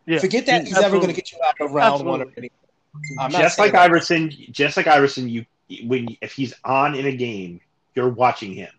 Yeah, 0.07 0.19
Forget 0.21 0.47
that 0.47 0.63
he's, 0.63 0.73
ever 0.73 0.85
absolutely. 0.85 1.07
going 1.07 1.15
to 1.17 1.21
get 1.21 1.33
you 1.33 1.39
out 1.47 1.61
of 1.61 1.73
round 1.73 2.05
one 2.07 2.21
or 2.21 2.27
Absolutely. 2.27 2.33
anything. 2.39 3.19
I'm 3.19 3.33
not 3.33 3.41
Just 3.43 3.59
like 3.59 3.73
that. 3.73 3.83
Iverson, 3.83 4.31
just 4.53 4.77
like 4.77 4.87
Iverson, 4.87 5.29
you 5.29 5.45
when 5.85 6.17
if 6.21 6.33
he's 6.33 6.55
on 6.65 6.95
in 6.95 7.07
a 7.07 7.17
game, 7.17 7.61
you're 7.97 8.09
watching 8.09 8.53
him 8.55 8.71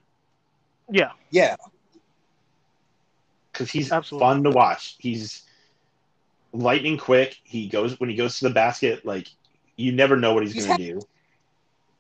Yeah, 0.89 1.11
Yeah, 1.31 1.56
because 3.52 3.69
he's 3.72 3.91
Absolutely. 3.91 4.26
fun 4.26 4.44
to 4.44 4.49
watch. 4.52 4.95
He's 4.99 5.44
lightning 6.53 6.98
quick. 6.98 7.38
He 7.44 7.68
goes 7.68 7.99
when 7.99 8.10
he 8.10 8.15
goes 8.15 8.39
to 8.39 8.48
the 8.48 8.53
basket, 8.53 9.06
like 9.06 9.27
you 9.76 9.91
never 9.91 10.15
know 10.15 10.34
what 10.34 10.44
he's, 10.44 10.53
He's 10.53 10.65
going 10.65 10.77
to 10.80 10.94
do. 10.94 11.02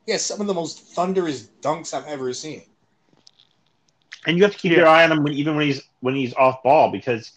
Yeah, 0.07 0.17
some 0.17 0.41
of 0.41 0.47
the 0.47 0.53
most 0.53 0.79
thunderous 0.95 1.49
dunks 1.61 1.93
I've 1.93 2.07
ever 2.07 2.33
seen. 2.33 2.63
And 4.25 4.37
you 4.37 4.43
have 4.43 4.53
to 4.53 4.57
keep 4.57 4.71
Yeah. 4.71 4.79
your 4.79 4.87
eye 4.87 5.03
on 5.03 5.11
him 5.11 5.23
when, 5.23 5.33
even 5.33 5.55
when 5.55 5.67
he's 5.67 5.81
when 5.99 6.15
he's 6.15 6.33
off 6.33 6.63
ball 6.63 6.91
because 6.91 7.31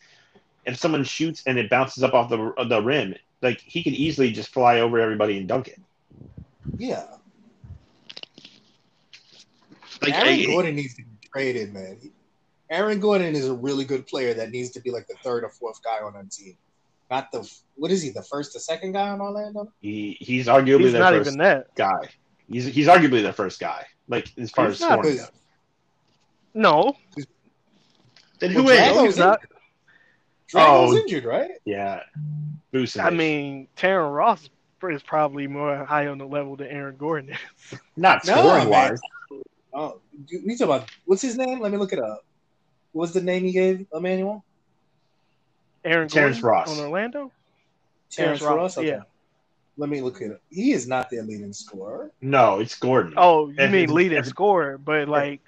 if 0.65 0.77
someone 0.77 1.05
shoots 1.05 1.43
and 1.47 1.59
it 1.59 1.69
bounces 1.71 2.03
up 2.03 2.15
off 2.15 2.29
the 2.31 2.39
uh, 2.57 2.65
the 2.65 2.81
rim, 2.83 3.15
like 3.43 3.61
he 3.61 3.83
could 3.83 3.93
easily 3.95 4.31
just 4.31 4.49
fly 4.53 4.81
over 4.81 4.99
everybody 4.99 5.37
and 5.39 5.47
dunk 5.49 5.69
it. 5.69 5.81
Yeah, 6.79 7.05
Like 10.03 10.15
Aaron 10.15 10.29
I- 10.41 10.45
Gordon 10.47 10.77
needs 10.77 10.95
to 10.95 11.03
be 11.03 11.29
traded, 11.33 11.73
man. 11.73 11.99
Aaron 12.71 13.01
Gordon 13.01 13.35
is 13.35 13.49
a 13.49 13.55
really 13.55 13.85
good 13.85 14.07
player 14.07 14.33
that 14.35 14.51
needs 14.51 14.71
to 14.71 14.81
be 14.81 14.91
like 14.91 15.07
the 15.09 15.15
third 15.25 15.43
or 15.45 15.49
fourth 15.49 15.83
guy 15.83 15.99
on 16.05 16.13
that 16.15 16.31
team. 16.31 16.57
Not 17.11 17.33
the 17.33 17.51
what 17.77 17.91
is 17.91 18.03
he? 18.03 18.11
The 18.11 18.23
first 18.23 18.55
or 18.55 18.61
second 18.61 18.93
guy 18.93 19.09
on 19.09 19.21
Orlando? 19.21 19.73
he, 19.81 20.17
he's 20.21 20.47
arguably 20.47 20.83
he's 20.83 20.93
their 20.93 21.01
not 21.03 21.13
first 21.15 21.29
even 21.29 21.39
that. 21.41 21.75
guy. 21.75 22.09
He's 22.51 22.67
he's 22.67 22.87
arguably 22.89 23.23
the 23.23 23.33
first 23.33 23.61
guy. 23.61 23.85
Like 24.09 24.29
as 24.39 24.51
far 24.51 24.67
He's 24.67 24.75
as 24.75 24.79
scoring 24.81 25.03
Because 25.03 25.21
goes. 25.21 25.31
No, 26.53 26.97
Then 28.41 28.55
Well, 28.55 28.63
who 28.65 28.69
is? 28.71 28.77
Drago's 28.79 28.97
no, 28.97 29.05
he's 29.05 29.19
not. 29.19 29.41
Drago's 30.49 30.91
Oh. 30.93 30.97
injured, 30.97 31.25
right? 31.25 31.51
Oh, 31.55 31.61
yeah, 31.65 32.01
Vucevic. 32.73 33.05
I 33.05 33.11
mean, 33.11 33.69
Terrence 33.77 34.11
Ross 34.13 34.51
is 34.83 35.03
probably 35.03 35.47
more 35.47 35.85
high 35.85 36.09
on 36.09 36.19
the 36.19 36.27
level 36.27 36.57
than 36.57 36.67
Aaron 36.69 36.97
Gordon 36.97 37.31
is. 37.31 37.79
not 37.97 38.27
No, 38.27 38.33
scoring 38.33 38.69
man. 38.69 38.71
wise. 38.71 39.01
Oh, 39.73 40.01
you 40.27 40.41
you 40.45 40.59
talking 40.59 40.75
about 40.75 40.89
what's 41.05 41.23
his 41.23 41.37
name? 41.37 41.61
Let 41.61 41.71
me 41.71 41.79
look 41.79 41.93
it 41.93 42.01
up. 42.01 42.25
What 42.93 43.03
was 43.03 43.13
the 43.13 43.21
name 43.21 43.45
he 43.45 43.53
gave 43.53 43.87
Emmanuel? 43.95 44.43
Aaron 45.85 46.09
Terrence 46.09 46.41
Gordon 46.41 46.59
Ross. 46.69 46.79
on 46.79 46.85
Orlando. 46.85 47.31
Terrence 48.11 48.43
Ross. 48.43 48.77
Okay. 48.77 48.89
Yeah. 48.89 49.03
Let 49.81 49.89
me 49.89 50.03
look 50.03 50.21
at 50.21 50.31
it. 50.33 50.43
He 50.51 50.73
is 50.73 50.87
not 50.87 51.09
their 51.09 51.23
leading 51.23 51.55
scorer. 51.55 52.11
No, 52.21 52.61
it's 52.61 52.79
Gordon. 52.79 53.15
Oh, 53.17 53.49
you 53.49 53.55
If- 53.59 53.71
mean 53.71 53.85
if- 53.85 53.91
leading 53.91 54.23
scorer? 54.25 54.77
But 54.77 55.09
like, 55.09 55.41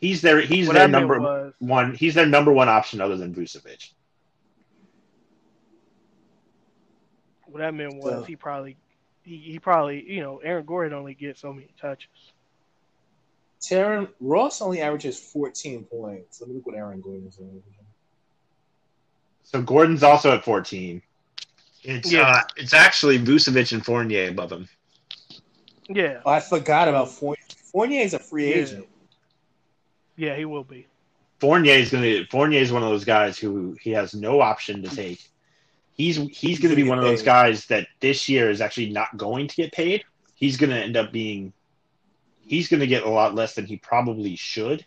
he's 0.00 0.22
their 0.22 0.40
he's 0.40 0.66
their 0.66 0.84
I 0.84 0.86
number 0.86 1.20
was, 1.20 1.52
one. 1.58 1.94
He's 1.94 2.14
their 2.14 2.24
number 2.24 2.52
one 2.52 2.70
option 2.70 3.02
other 3.02 3.18
than 3.18 3.34
Vucevic. 3.34 3.92
what 7.46 7.62
I 7.62 7.70
meant 7.70 7.96
was 7.96 8.04
So- 8.14 8.22
he 8.22 8.34
probably, 8.36 8.76
he, 9.24 9.36
he 9.38 9.58
probably, 9.58 10.08
you 10.10 10.20
know, 10.22 10.38
Aaron 10.38 10.64
Gordon 10.64 10.94
only 10.96 11.14
gets 11.14 11.40
so 11.40 11.52
many 11.52 11.68
touches. 11.80 12.08
Terrence 13.60 14.08
Ross 14.20 14.62
only 14.62 14.80
averages 14.80 15.18
14 15.18 15.84
points. 15.84 16.40
Let 16.40 16.48
me 16.48 16.54
look 16.56 16.66
what 16.66 16.76
Aaron 16.76 17.00
Gordon 17.02 17.26
is. 17.28 17.36
doing. 17.36 17.60
So 19.42 19.60
Gordon's 19.60 20.02
also 20.02 20.32
at 20.32 20.44
14. 20.44 21.02
It's 21.82 22.12
Yeah. 22.12 22.22
uh, 22.28 22.42
it's 22.56 22.74
actually 22.74 23.18
Vucevic 23.18 23.72
and 23.72 23.84
Fournier 23.84 24.28
above 24.28 24.52
him. 24.52 24.68
Yeah, 25.88 26.20
Oh, 26.24 26.30
I 26.30 26.40
forgot 26.40 26.88
about 26.88 27.10
Fournier. 27.10 27.42
Fournier 27.72 28.02
is 28.02 28.14
a 28.14 28.18
free 28.18 28.50
Yeah. 28.50 28.56
agent. 28.56 28.88
yeah, 30.16 30.36
he 30.36 30.44
will 30.44 30.64
be. 30.64 30.86
Fournier 31.40 31.74
is 31.74 31.90
gonna 31.90 32.24
Fournier 32.30 32.60
is 32.60 32.70
one 32.72 32.82
of 32.82 32.90
those 32.90 33.04
guys 33.04 33.38
who 33.38 33.76
he 33.80 33.90
has 33.90 34.14
no 34.14 34.40
option 34.40 34.82
to 34.82 34.94
take. 34.94 35.26
He's 35.92 36.16
he's 36.16 36.58
gonna 36.60 36.76
be 36.76 36.82
one 36.84 36.98
of 36.98 37.04
those 37.04 37.22
guys 37.22 37.66
that 37.66 37.88
this 38.00 38.28
year 38.28 38.50
is 38.50 38.60
actually 38.60 38.90
not 38.90 39.16
going 39.16 39.48
to 39.48 39.56
get 39.56 39.72
paid. 39.72 40.04
He's 40.34 40.56
gonna 40.56 40.76
end 40.76 40.96
up 40.96 41.12
being 41.12 41.52
he's 42.42 42.68
gonna 42.68 42.86
get 42.86 43.04
a 43.04 43.08
lot 43.08 43.34
less 43.34 43.54
than 43.54 43.64
he 43.66 43.76
probably 43.76 44.36
should. 44.36 44.84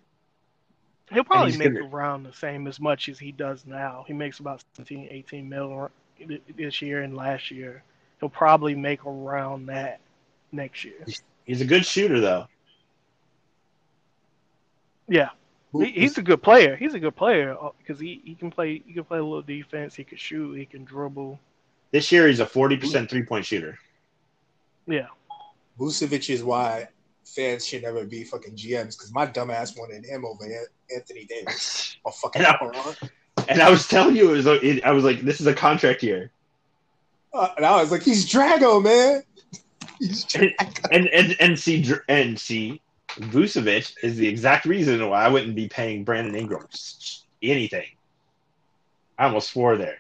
He'll 1.11 1.23
probably 1.23 1.57
make 1.57 1.73
gonna- 1.73 1.87
around 1.87 2.23
the 2.23 2.33
same 2.33 2.67
as 2.67 2.79
much 2.79 3.09
as 3.09 3.19
he 3.19 3.31
does 3.31 3.65
now. 3.65 4.03
He 4.07 4.13
makes 4.13 4.39
about 4.39 4.63
17, 4.75 5.07
18 5.11 5.49
mil 5.49 5.71
this 6.55 6.81
year 6.81 7.01
and 7.01 7.15
last 7.15 7.51
year. 7.51 7.83
He'll 8.19 8.29
probably 8.29 8.75
make 8.75 9.05
around 9.05 9.65
that 9.67 9.99
next 10.51 10.83
year. 10.85 11.05
He's 11.45 11.61
a 11.61 11.65
good 11.65 11.85
shooter 11.85 12.19
though. 12.21 12.47
Yeah, 15.07 15.29
he, 15.73 15.91
he's 15.91 16.17
a 16.17 16.21
good 16.21 16.41
player. 16.41 16.75
He's 16.75 16.93
a 16.93 16.99
good 16.99 17.15
player 17.15 17.57
uh, 17.61 17.69
because 17.77 17.99
he, 17.99 18.21
he 18.23 18.35
can 18.35 18.49
play. 18.49 18.81
He 18.85 18.93
can 18.93 19.03
play 19.03 19.17
a 19.17 19.23
little 19.23 19.41
defense. 19.41 19.95
He 19.95 20.03
can 20.03 20.17
shoot. 20.17 20.53
He 20.57 20.65
can 20.65 20.85
dribble. 20.85 21.39
This 21.91 22.11
year 22.11 22.27
he's 22.27 22.39
a 22.39 22.45
forty 22.45 22.77
percent 22.77 23.09
three 23.09 23.23
point 23.23 23.45
shooter. 23.45 23.77
Yeah, 24.87 25.07
Vucevic 25.79 26.29
is 26.29 26.43
why 26.43 26.87
fans 27.25 27.65
should 27.65 27.83
never 27.83 28.05
be 28.05 28.23
fucking 28.23 28.55
GMs 28.55 28.97
because 28.97 29.11
my 29.13 29.25
dumbass 29.27 29.77
wanted 29.77 30.05
him 30.05 30.25
over 30.25 30.45
Anthony 30.93 31.25
Davis 31.25 31.97
or 32.03 32.11
fucking 32.11 32.41
And 32.43 32.47
I- 32.47 32.57
LeBron. 32.57 33.09
And 33.49 33.61
I 33.61 33.69
was 33.69 33.87
telling 33.87 34.15
you, 34.15 34.29
it 34.33 34.43
was 34.43 34.47
it, 34.47 34.83
I 34.83 34.91
was 34.91 35.03
like, 35.03 35.21
this 35.21 35.41
is 35.41 35.47
a 35.47 35.53
contract 35.53 36.03
year. 36.03 36.31
Uh, 37.33 37.49
and 37.57 37.65
I 37.65 37.81
was 37.81 37.91
like, 37.91 38.03
he's 38.03 38.31
Drago, 38.31 38.83
man. 38.83 39.23
He's 39.99 40.25
Drago. 40.25 40.87
And 40.91 41.07
and 41.07 41.35
and 41.39 41.59
see 41.59 41.81
Dr- 41.81 42.03
and 42.07 42.39
see 42.39 42.81
Vucevic 43.17 43.95
is 44.03 44.17
the 44.17 44.27
exact 44.27 44.65
reason 44.65 45.07
why 45.09 45.25
I 45.25 45.29
wouldn't 45.29 45.55
be 45.55 45.67
paying 45.67 46.03
Brandon 46.03 46.35
Ingram 46.35 46.67
anything. 47.41 47.87
I 49.17 49.25
almost 49.25 49.51
swore 49.51 49.77
there 49.77 49.99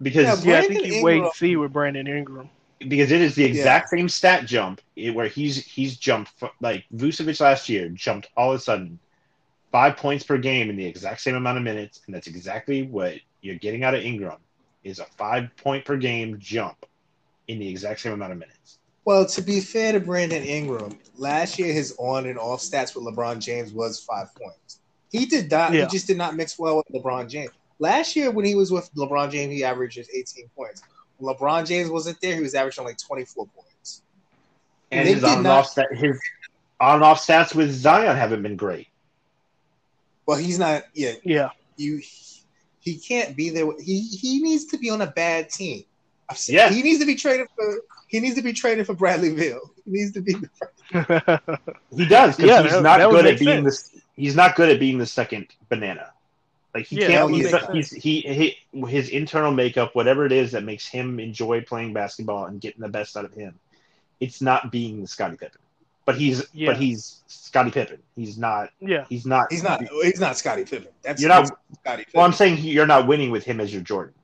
because 0.00 0.44
yeah. 0.44 0.58
I 0.58 0.62
think 0.62 0.86
you 0.86 1.04
wait 1.04 1.22
and 1.22 1.32
see 1.32 1.56
with 1.56 1.72
Brandon 1.72 2.06
Ingram. 2.06 2.48
because 2.78 3.12
it 3.12 3.20
is 3.20 3.34
the 3.34 3.44
exact 3.44 3.90
same 3.90 4.08
stat 4.08 4.46
jump 4.46 4.80
where 5.12 5.28
he's 5.28 5.64
he's 5.64 5.96
jumped 5.96 6.32
like 6.60 6.84
Vucevic 6.94 7.40
last 7.40 7.68
year 7.68 7.88
jumped 7.90 8.28
all 8.36 8.52
of 8.52 8.58
a 8.58 8.62
sudden 8.62 8.98
five 9.72 9.96
points 9.96 10.22
per 10.22 10.38
game 10.38 10.70
in 10.70 10.76
the 10.76 10.86
exact 10.86 11.22
same 11.22 11.34
amount 11.34 11.58
of 11.58 11.64
minutes, 11.64 12.02
and 12.06 12.14
that's 12.14 12.28
exactly 12.28 12.82
what 12.82 13.14
you're 13.40 13.56
getting 13.56 13.82
out 13.82 13.94
of 13.94 14.02
Ingram 14.02 14.38
is 14.84 14.98
a 14.98 15.04
five 15.04 15.48
point 15.56 15.84
per 15.84 15.96
game 15.96 16.38
jump 16.38 16.86
in 17.48 17.58
the 17.58 17.68
exact 17.68 18.00
same 18.00 18.12
amount 18.12 18.32
of 18.32 18.38
minutes. 18.38 18.78
Well, 19.04 19.26
to 19.26 19.42
be 19.42 19.60
fair 19.60 19.92
to 19.92 20.00
Brandon 20.00 20.44
Ingram, 20.44 20.96
last 21.16 21.58
year 21.58 21.72
his 21.72 21.94
on 21.98 22.26
and 22.26 22.38
off 22.38 22.60
stats 22.60 22.94
with 22.94 23.04
LeBron 23.04 23.40
James 23.40 23.72
was 23.72 23.98
five 23.98 24.32
points. 24.34 24.78
He 25.10 25.26
did 25.26 25.50
not. 25.50 25.72
Yeah. 25.72 25.82
He 25.82 25.86
just 25.88 26.06
did 26.06 26.16
not 26.16 26.36
mix 26.36 26.58
well 26.58 26.76
with 26.76 26.86
LeBron 27.02 27.28
James. 27.28 27.50
Last 27.78 28.14
year, 28.14 28.30
when 28.30 28.44
he 28.44 28.54
was 28.54 28.70
with 28.70 28.94
LeBron 28.94 29.32
James, 29.32 29.52
he 29.52 29.64
averages 29.64 30.08
18 30.14 30.48
points. 30.56 30.82
When 31.18 31.34
LeBron 31.34 31.66
James 31.66 31.90
wasn't 31.90 32.20
there, 32.20 32.36
he 32.36 32.40
was 32.40 32.54
averaging 32.54 32.84
like 32.84 32.98
24 32.98 33.46
points. 33.46 34.02
And 34.92 35.08
They 35.08 35.14
his 35.14 35.24
on 35.24 35.38
and 35.38 35.46
off 35.48 35.66
stat, 35.66 35.88
his 35.92 36.18
on 36.78 36.96
and 36.96 37.04
off 37.04 37.18
stats 37.18 37.54
with 37.54 37.72
Zion 37.72 38.16
haven't 38.16 38.42
been 38.42 38.56
great. 38.56 38.86
Well, 40.26 40.38
he's 40.38 40.58
not. 40.58 40.84
Yeah, 40.94 41.12
Yeah, 41.24 41.50
you. 41.76 42.00
He 42.80 42.96
can't 42.98 43.36
be 43.36 43.50
there. 43.50 43.66
He 43.80 44.00
he 44.00 44.42
needs 44.42 44.64
to 44.66 44.78
be 44.78 44.90
on 44.90 45.00
a 45.02 45.06
bad 45.06 45.50
team. 45.50 45.84
I've 46.28 46.38
seen- 46.38 46.56
Yeah. 46.56 46.70
he 46.70 46.82
needs 46.82 46.98
to 47.00 47.06
be 47.06 47.14
traded 47.14 47.46
for. 47.54 47.80
He 48.08 48.20
needs 48.20 48.34
to 48.36 48.42
be 48.42 48.52
traded 48.52 48.86
for 48.86 48.94
Bradley 48.94 49.34
Beal. 49.34 49.70
He 49.84 49.90
needs 49.90 50.12
to 50.12 50.20
be. 50.20 50.34
He 51.96 52.06
does 52.06 52.36
because 52.36 52.48
Yeah, 52.50 52.62
he's 52.62 52.72
that- 52.72 52.82
not 52.82 52.98
that 52.98 53.10
good 53.10 53.26
at 53.26 53.32
make 53.32 53.38
being 53.38 53.64
this. 53.64 53.94
He's 54.16 54.36
not 54.36 54.56
good 54.56 54.68
at 54.70 54.78
being 54.80 54.98
the 54.98 55.06
second 55.06 55.46
banana. 55.68 56.12
Like 56.74 56.86
he 56.86 57.00
Yeah, 57.00 57.06
can't. 57.08 57.34
He's, 57.34 57.44
would 57.44 57.52
not- 57.52 57.68
make 57.74 57.76
he's 57.76 57.90
he, 57.92 58.20
he 58.72 58.86
his 58.86 59.08
internal 59.10 59.52
makeup, 59.52 59.94
whatever 59.94 60.26
it 60.26 60.32
is 60.32 60.52
that 60.52 60.64
makes 60.64 60.86
him 60.86 61.20
enjoy 61.20 61.60
playing 61.62 61.92
basketball 61.92 62.46
and 62.46 62.60
getting 62.60 62.80
the 62.82 62.88
best 62.88 63.16
out 63.16 63.24
of 63.24 63.32
him. 63.32 63.58
It's 64.20 64.40
not 64.42 64.70
being 64.72 65.00
the 65.02 65.08
Scottie 65.08 65.36
Pippen, 65.36 65.60
but 66.04 66.16
he's 66.16 66.44
Yeah. 66.52 66.68
but 66.72 66.76
he's 66.78 67.22
Scottie 67.26 67.70
Pippen. 67.70 67.98
He's 68.16 68.38
not. 68.38 68.70
Yeah, 68.80 69.04
He's 69.08 69.26
not. 69.26 69.50
He's 69.52 69.62
not. 69.62 69.82
He's 70.02 70.20
not 70.20 70.36
Scottie 70.36 70.64
Pippen. 70.64 70.88
That's 71.02 71.20
You're 71.20 71.28
not- 71.28 71.46
Scottie 71.46 72.04
Pippen. 72.04 72.12
Well, 72.14 72.24
I'm 72.24 72.32
saying 72.32 72.58
you're 72.58 72.86
not 72.86 73.06
winning 73.06 73.30
with 73.30 73.44
him 73.44 73.60
as 73.60 73.72
your 73.72 73.82
Jordan. 73.82 74.14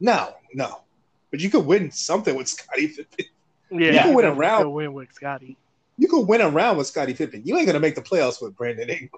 no, 0.00 0.34
no. 0.54 0.82
But 1.30 1.40
you 1.40 1.50
could 1.50 1.66
win 1.66 1.90
something 1.90 2.34
with 2.34 2.48
Scottie 2.48 2.88
Pippen. 2.88 3.26
yeah. 3.70 3.92
You 3.92 3.98
can 4.00 4.14
win 4.14 4.24
a 4.24 4.30
can 4.30 4.38
round. 4.38 4.72
Win 4.72 4.94
with 4.94 5.12
Scottie. 5.12 5.56
You 5.98 6.08
could 6.08 6.26
win 6.26 6.40
a 6.40 6.48
round 6.48 6.78
with 6.78 6.86
Scottie 6.86 7.12
Pippen. 7.14 7.42
You 7.44 7.56
ain't 7.58 7.66
gonna 7.66 7.80
make 7.80 7.94
the 7.96 8.02
playoffs 8.02 8.40
with 8.40 8.56
Brandon 8.56 8.88
Ingram. 8.88 9.10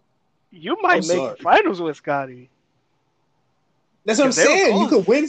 You 0.51 0.77
might 0.83 0.95
I'm 1.03 1.09
make 1.09 1.17
sorry. 1.19 1.37
the 1.37 1.43
finals 1.43 1.81
with 1.81 1.97
Scottie. 1.97 2.51
That's 4.05 4.19
what 4.19 4.25
I'm 4.25 4.31
If 4.31 4.37
they 4.37 4.43
were 4.43 4.49
saying. 4.49 4.67
You 4.81 4.89
close. 4.89 4.91
could 4.91 5.07
win. 5.07 5.25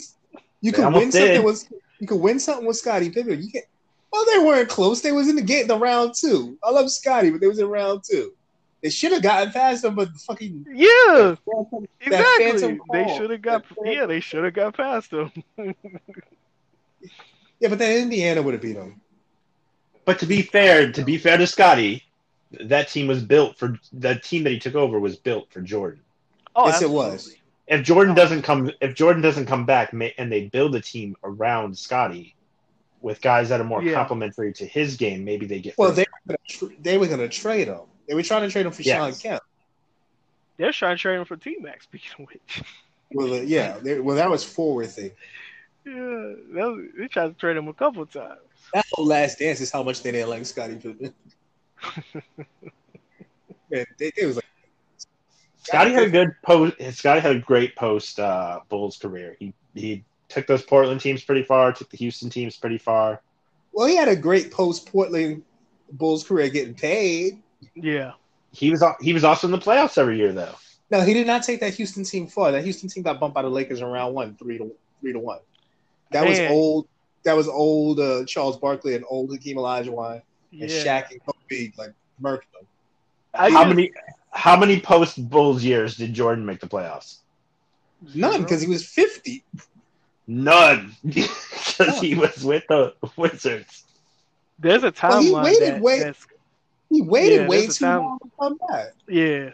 You 0.61 0.71
They 0.71 0.75
could 0.75 0.85
almost 0.85 1.03
win 1.03 1.11
something 1.11 1.43
with. 1.43 1.73
You 1.99 2.07
could 2.07 2.19
win 2.21 2.39
something 2.39 2.65
with 2.65 2.77
Scottie 2.77 3.09
Pippen. 3.11 3.41
You 3.43 3.51
can. 3.51 3.61
Well, 4.11 4.25
they 4.25 4.39
weren't 4.39 4.69
close. 4.69 5.01
They 5.01 5.11
was 5.11 5.29
in 5.29 5.35
the 5.35 5.41
game 5.41 5.67
the 5.67 5.77
round 5.77 6.13
two. 6.15 6.57
I 6.63 6.71
love 6.71 6.91
Scottie, 6.91 7.29
but 7.29 7.39
they 7.39 7.47
was 7.47 7.59
in 7.59 7.67
round 7.67 8.03
two. 8.09 8.33
They 8.81 8.89
should 8.89 9.11
have 9.11 9.21
gotten 9.21 9.53
past 9.53 9.83
them, 9.83 9.95
but 9.95 10.11
the 10.11 10.19
fucking 10.19 10.65
Yeah, 10.73 11.35
that 11.35 11.37
exactly. 12.01 12.51
phantom 12.51 12.81
They 12.91 13.15
should 13.15 13.29
have 13.29 13.41
got. 13.41 13.63
That 13.69 13.93
Yeah, 13.93 14.05
they 14.07 14.19
should 14.19 14.43
have 14.43 14.53
got 14.53 14.75
past 14.75 15.11
them. 15.11 15.31
yeah, 17.59 17.69
but 17.69 17.77
then 17.77 18.01
Indiana 18.03 18.41
would 18.41 18.53
have 18.53 18.61
beat 18.61 18.73
them. 18.73 18.99
But 20.03 20.19
to 20.19 20.25
be 20.25 20.41
fair, 20.41 20.91
to 20.91 21.03
be 21.03 21.17
fair 21.19 21.37
to 21.37 21.45
Scottie, 21.45 22.03
that 22.59 22.89
team 22.89 23.07
was 23.07 23.23
built 23.23 23.57
for 23.57 23.79
the 23.93 24.15
team 24.15 24.43
that 24.43 24.49
he 24.49 24.59
took 24.59 24.75
over 24.75 24.99
was 24.99 25.15
built 25.15 25.53
for 25.53 25.61
Jordan. 25.61 26.01
Oh, 26.55 26.65
Yes, 26.67 26.81
it 26.81 26.89
was. 26.89 27.35
If 27.67 27.83
Jordan 27.83 28.13
oh. 28.13 28.15
doesn't 28.15 28.41
come, 28.41 28.71
if 28.81 28.95
Jordan 28.95 29.21
doesn't 29.21 29.45
come 29.45 29.65
back, 29.65 29.93
and 29.93 30.31
they 30.31 30.47
build 30.47 30.75
a 30.75 30.81
team 30.81 31.15
around 31.23 31.77
Scottie 31.77 32.35
with 33.01 33.21
guys 33.21 33.49
that 33.49 33.59
are 33.59 33.63
more 33.65 33.81
Yeah. 33.83 33.93
complementary 33.93 34.53
to 34.53 34.65
his 34.65 34.95
game, 34.97 35.23
maybe 35.25 35.45
they 35.45 35.59
get. 35.59 35.77
Well, 35.77 35.91
they 35.91 36.05
were 36.27 36.35
gonna 36.35 36.37
tr- 36.47 36.75
they 36.81 36.97
were 36.97 37.07
going 37.07 37.19
to 37.19 37.29
trade 37.29 37.67
him. 37.67 37.81
They 38.07 38.13
were 38.15 38.23
trying 38.23 38.41
to 38.43 38.49
trade 38.51 38.65
him 38.65 38.71
for 38.71 38.81
Yes. 38.81 38.97
Shawn 38.97 39.13
Kemp. 39.31 39.43
They're 40.57 40.71
trying 40.71 40.95
to 40.97 41.01
trade 41.01 41.15
him 41.17 41.25
for 41.25 41.37
T 41.37 41.57
Mac. 41.59 41.81
Speaking 41.83 42.11
of 42.19 42.27
which, 42.27 42.63
Well, 43.11 43.33
uh, 43.33 43.41
yeah. 43.41 43.77
They, 43.79 43.99
well, 43.99 44.15
that 44.15 44.29
was 44.29 44.43
forward 44.43 44.87
thing. 44.89 45.11
yeah, 45.85 45.93
that 45.93 46.67
was, 46.67 46.85
they 46.97 47.07
tried 47.07 47.27
to 47.29 47.33
trade 47.33 47.57
him 47.57 47.67
a 47.67 47.73
couple 47.73 48.05
times. 48.05 48.39
That 48.73 48.85
whole 48.93 49.05
last 49.05 49.39
dance 49.39 49.59
is 49.61 49.71
how 49.71 49.83
much 49.83 50.03
they 50.03 50.11
didn't 50.11 50.29
like 50.29 50.45
Scottie 50.45 50.75
Pippen. 50.75 51.13
Man, 53.71 53.85
they, 53.97 54.11
they 54.15 54.25
was 54.25 54.35
like, 54.35 54.45
Scottie 55.63 55.93
had 55.93 56.03
a 56.03 56.09
good 56.09 56.29
post. 56.43 56.75
Scottie 56.97 57.21
had 57.21 57.35
a 57.35 57.39
great 57.39 57.75
post 57.75 58.19
uh, 58.19 58.59
Bulls 58.69 58.97
career. 58.97 59.35
He 59.39 59.53
he 59.73 60.03
took 60.31 60.47
those 60.47 60.63
Portland 60.63 61.01
teams 61.01 61.23
pretty 61.23 61.43
far. 61.43 61.71
Took 61.73 61.89
the 61.89 61.97
Houston 61.97 62.29
teams 62.29 62.57
pretty 62.57 62.77
far. 62.77 63.21
well, 63.73 63.87
he 63.87 63.95
had 63.95 64.07
a 64.07 64.15
great 64.15 64.51
post 64.51 64.91
Portland 64.91 65.43
Bulls 65.91 66.23
career 66.23 66.49
getting 66.49 66.73
paid. 66.73 67.41
Yeah, 67.75 68.13
He 68.51 68.71
was 68.71 68.81
al- 68.81 68.97
he 69.01 69.13
was 69.13 69.23
also 69.23 69.47
in 69.47 69.51
the 69.51 69.57
playoffs 69.59 69.97
every 69.97 70.17
year 70.17 70.31
though. 70.33 70.55
No, 70.89 71.01
he 71.01 71.13
did 71.13 71.27
not 71.27 71.43
take 71.43 71.59
that 71.61 71.73
Houston 71.75 72.03
team 72.03 72.27
far. 72.27 72.51
That 72.51 72.63
Houston 72.63 72.89
team 72.89 73.03
got 73.03 73.19
bumped 73.19 73.35
by 73.35 73.43
the 73.43 73.49
Lakers 73.49 73.79
in 73.79 73.85
round 73.87 74.13
one, 74.15 74.35
three 74.35 74.57
to 74.57 74.71
three 74.99 75.13
to 75.13 75.19
one. 75.19 75.39
That 76.11 76.27
was 76.27 76.39
old. 76.39 76.87
That 77.23 77.33
was 77.37 77.47
old 77.47 77.99
uh, 77.99 78.25
Charles 78.25 78.57
Barkley 78.57 78.95
and 78.95 79.05
old 79.07 79.31
Hakeem 79.31 79.57
Olajuwon 79.57 80.21
yeah. 80.49 80.63
and 80.63 80.71
Shaq 80.71 81.11
and 81.11 81.21
Kobe 81.23 81.71
like 81.77 81.93
murked 82.21 82.51
them. 82.53 82.65
I 83.33 83.49
how 83.51 83.63
just- 83.63 83.75
many 83.75 83.91
how 84.31 84.57
many 84.57 84.79
post 84.79 85.29
Bulls 85.29 85.63
years 85.63 85.97
did 85.97 86.13
Jordan 86.13 86.45
make 86.45 86.59
the 86.61 86.67
playoffs? 86.67 87.19
None 88.15 88.41
because 88.41 88.61
he 88.61 88.67
was 88.67 88.83
fifty. 88.83 89.43
None, 90.33 90.95
because 91.05 91.99
he 91.99 92.15
was 92.15 92.43
with 92.43 92.63
the 92.69 92.93
Wizards. 93.17 93.83
There's 94.59 94.83
a 94.83 94.93
Well, 95.03 95.21
he 95.21 95.31
timeline 95.31 95.43
waited 95.43 95.61
that, 95.75 95.81
way- 95.81 95.99
that's 95.99 96.27
He 96.89 97.01
waited 97.01 97.41
Yeah, 97.41 97.47
way 97.47 97.67
too 97.67 97.73
time- 97.73 97.99
long 98.03 98.19
to 98.19 98.29
come 98.39 98.59
back. 98.69 98.93
yeah. 99.09 99.49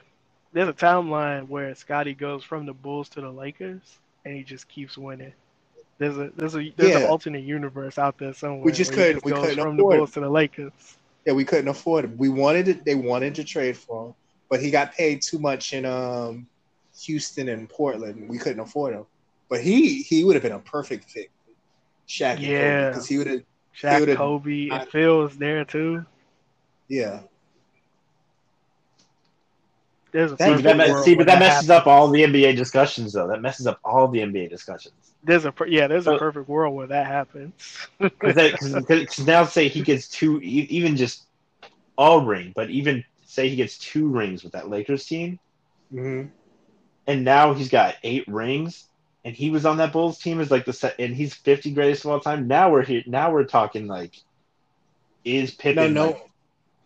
There's 0.54 0.70
a 0.70 0.74
timeline 0.74 1.48
where 1.48 1.74
Scottie 1.76 2.14
goes 2.14 2.44
from 2.44 2.66
the 2.66 2.74
Bulls 2.74 3.10
to 3.10 3.22
the 3.22 3.30
Lakers, 3.30 3.82
and 4.26 4.36
he 4.36 4.44
just 4.44 4.68
keeps 4.68 4.98
winning. 4.98 5.34
There's 5.98 6.18
a 6.18 6.30
there's 6.36 6.56
a 6.56 6.70
there's 6.76 6.92
Yeah. 6.92 7.00
an 7.00 7.08
alternate 7.08 7.44
universe 7.44 7.98
out 7.98 8.18
there 8.20 8.34
somewhere. 8.34 8.62
We 8.64 8.72
just 8.72 8.94
couldn't- 8.94 9.26
we 9.26 9.32
couldn't 9.32 9.58
from 9.60 9.78
the 9.78 9.82
afford 9.84 9.96
it. 9.96 9.98
Bulls 9.98 10.12
to 10.12 10.20
the 10.20 10.30
Lakers. 10.30 10.98
Yeah, 11.26 11.34
we 11.34 11.44
couldn't 11.44 11.68
afford 11.70 12.06
him. 12.06 12.18
We 12.18 12.30
wanted 12.30 12.68
it. 12.68 12.86
They 12.86 12.96
wanted 12.96 13.34
to 13.36 13.44
trade 13.44 13.78
for 13.78 14.08
him, 14.08 14.14
but 14.50 14.62
he 14.62 14.70
got 14.72 14.94
paid 14.94 15.22
too 15.24 15.40
much 15.40 15.74
in 15.74 15.86
um, 15.86 16.48
Houston 17.02 17.50
and 17.50 17.68
Portland. 17.68 18.30
We 18.30 18.38
couldn't 18.38 18.60
afford 18.60 18.94
him. 18.94 19.06
But 19.50 19.62
he 19.62 20.02
he 20.02 20.24
would 20.24 20.36
have 20.36 20.44
been 20.44 20.52
a 20.52 20.60
perfect 20.60 21.10
fit. 21.10 21.30
Shaq, 22.08 22.40
Yeah. 22.40 22.90
because 22.90 23.08
he 23.08 23.18
would 23.18 23.28
have. 23.28 23.44
Shaq, 23.76 24.16
Kobe, 24.16 24.70
I- 24.72 24.80
and 24.80 24.90
Phil 24.90 25.20
was 25.20 25.38
there 25.38 25.64
too. 25.66 26.06
Yeah, 26.88 27.22
There's 30.12 30.32
a 30.32 30.36
That- 30.36 30.44
See, 30.46 30.50
perfect 30.52 30.66
but 30.66 30.78
that, 30.78 30.88
me- 30.88 30.92
world 30.94 31.06
see, 31.06 31.16
but 31.16 31.26
that 31.28 31.40
messes 31.40 31.68
happens. 31.68 31.70
up 31.70 31.88
all 31.88 32.08
the 32.10 32.24
NBA 32.24 32.56
discussions, 32.56 33.14
though. 33.14 33.28
That 33.28 33.42
messes 33.42 33.68
up 33.68 33.80
all 33.84 34.08
the 34.08 34.20
NBA 34.22 34.50
discussions. 34.50 35.14
There's 35.24 35.46
a 35.46 35.54
yeah, 35.68 35.88
there's 35.88 36.08
a 36.08 36.18
perfect 36.18 36.48
world 36.48 36.76
where 36.76 36.88
that 36.88 37.06
happens. 37.08 37.54
Because 38.00 39.20
now, 39.28 39.44
say 39.46 39.68
he 39.68 39.82
gets 39.82 40.08
two, 40.08 40.40
even 40.42 40.96
just 40.96 41.26
all 41.98 42.22
ring, 42.26 42.54
but 42.56 42.70
even 42.70 43.04
say 43.26 43.50
he 43.50 43.56
gets 43.56 43.78
two 43.78 44.08
rings 44.08 44.44
with 44.44 44.54
that 44.54 44.70
Lakers 44.70 45.06
team, 45.06 45.40
hmm 45.92 46.24
and 47.06 47.24
now 47.24 47.54
he's 47.54 47.70
got 47.70 47.96
eight 48.04 48.28
rings, 48.28 48.88
and 49.24 49.36
he 49.36 49.50
was 49.50 49.66
on 49.66 49.78
that 49.78 49.92
Bulls 49.92 50.20
team 50.20 50.40
as 50.40 50.52
like 50.52 50.66
the 50.66 50.74
set, 50.74 50.96
and 51.00 51.16
he's 51.16 51.34
50 51.34 51.72
greatest 51.72 52.06
of 52.06 52.12
all 52.12 52.20
time. 52.20 52.48
Now 52.48 52.72
we're 52.72 52.84
here. 52.84 53.04
Now 53.06 53.32
we're 53.32 53.44
talking 53.46 53.88
like, 53.88 54.16
is 55.24 55.52
no, 55.52 55.58
Pippen 55.62 55.94
no. 55.94 56.06
like, 56.08 56.30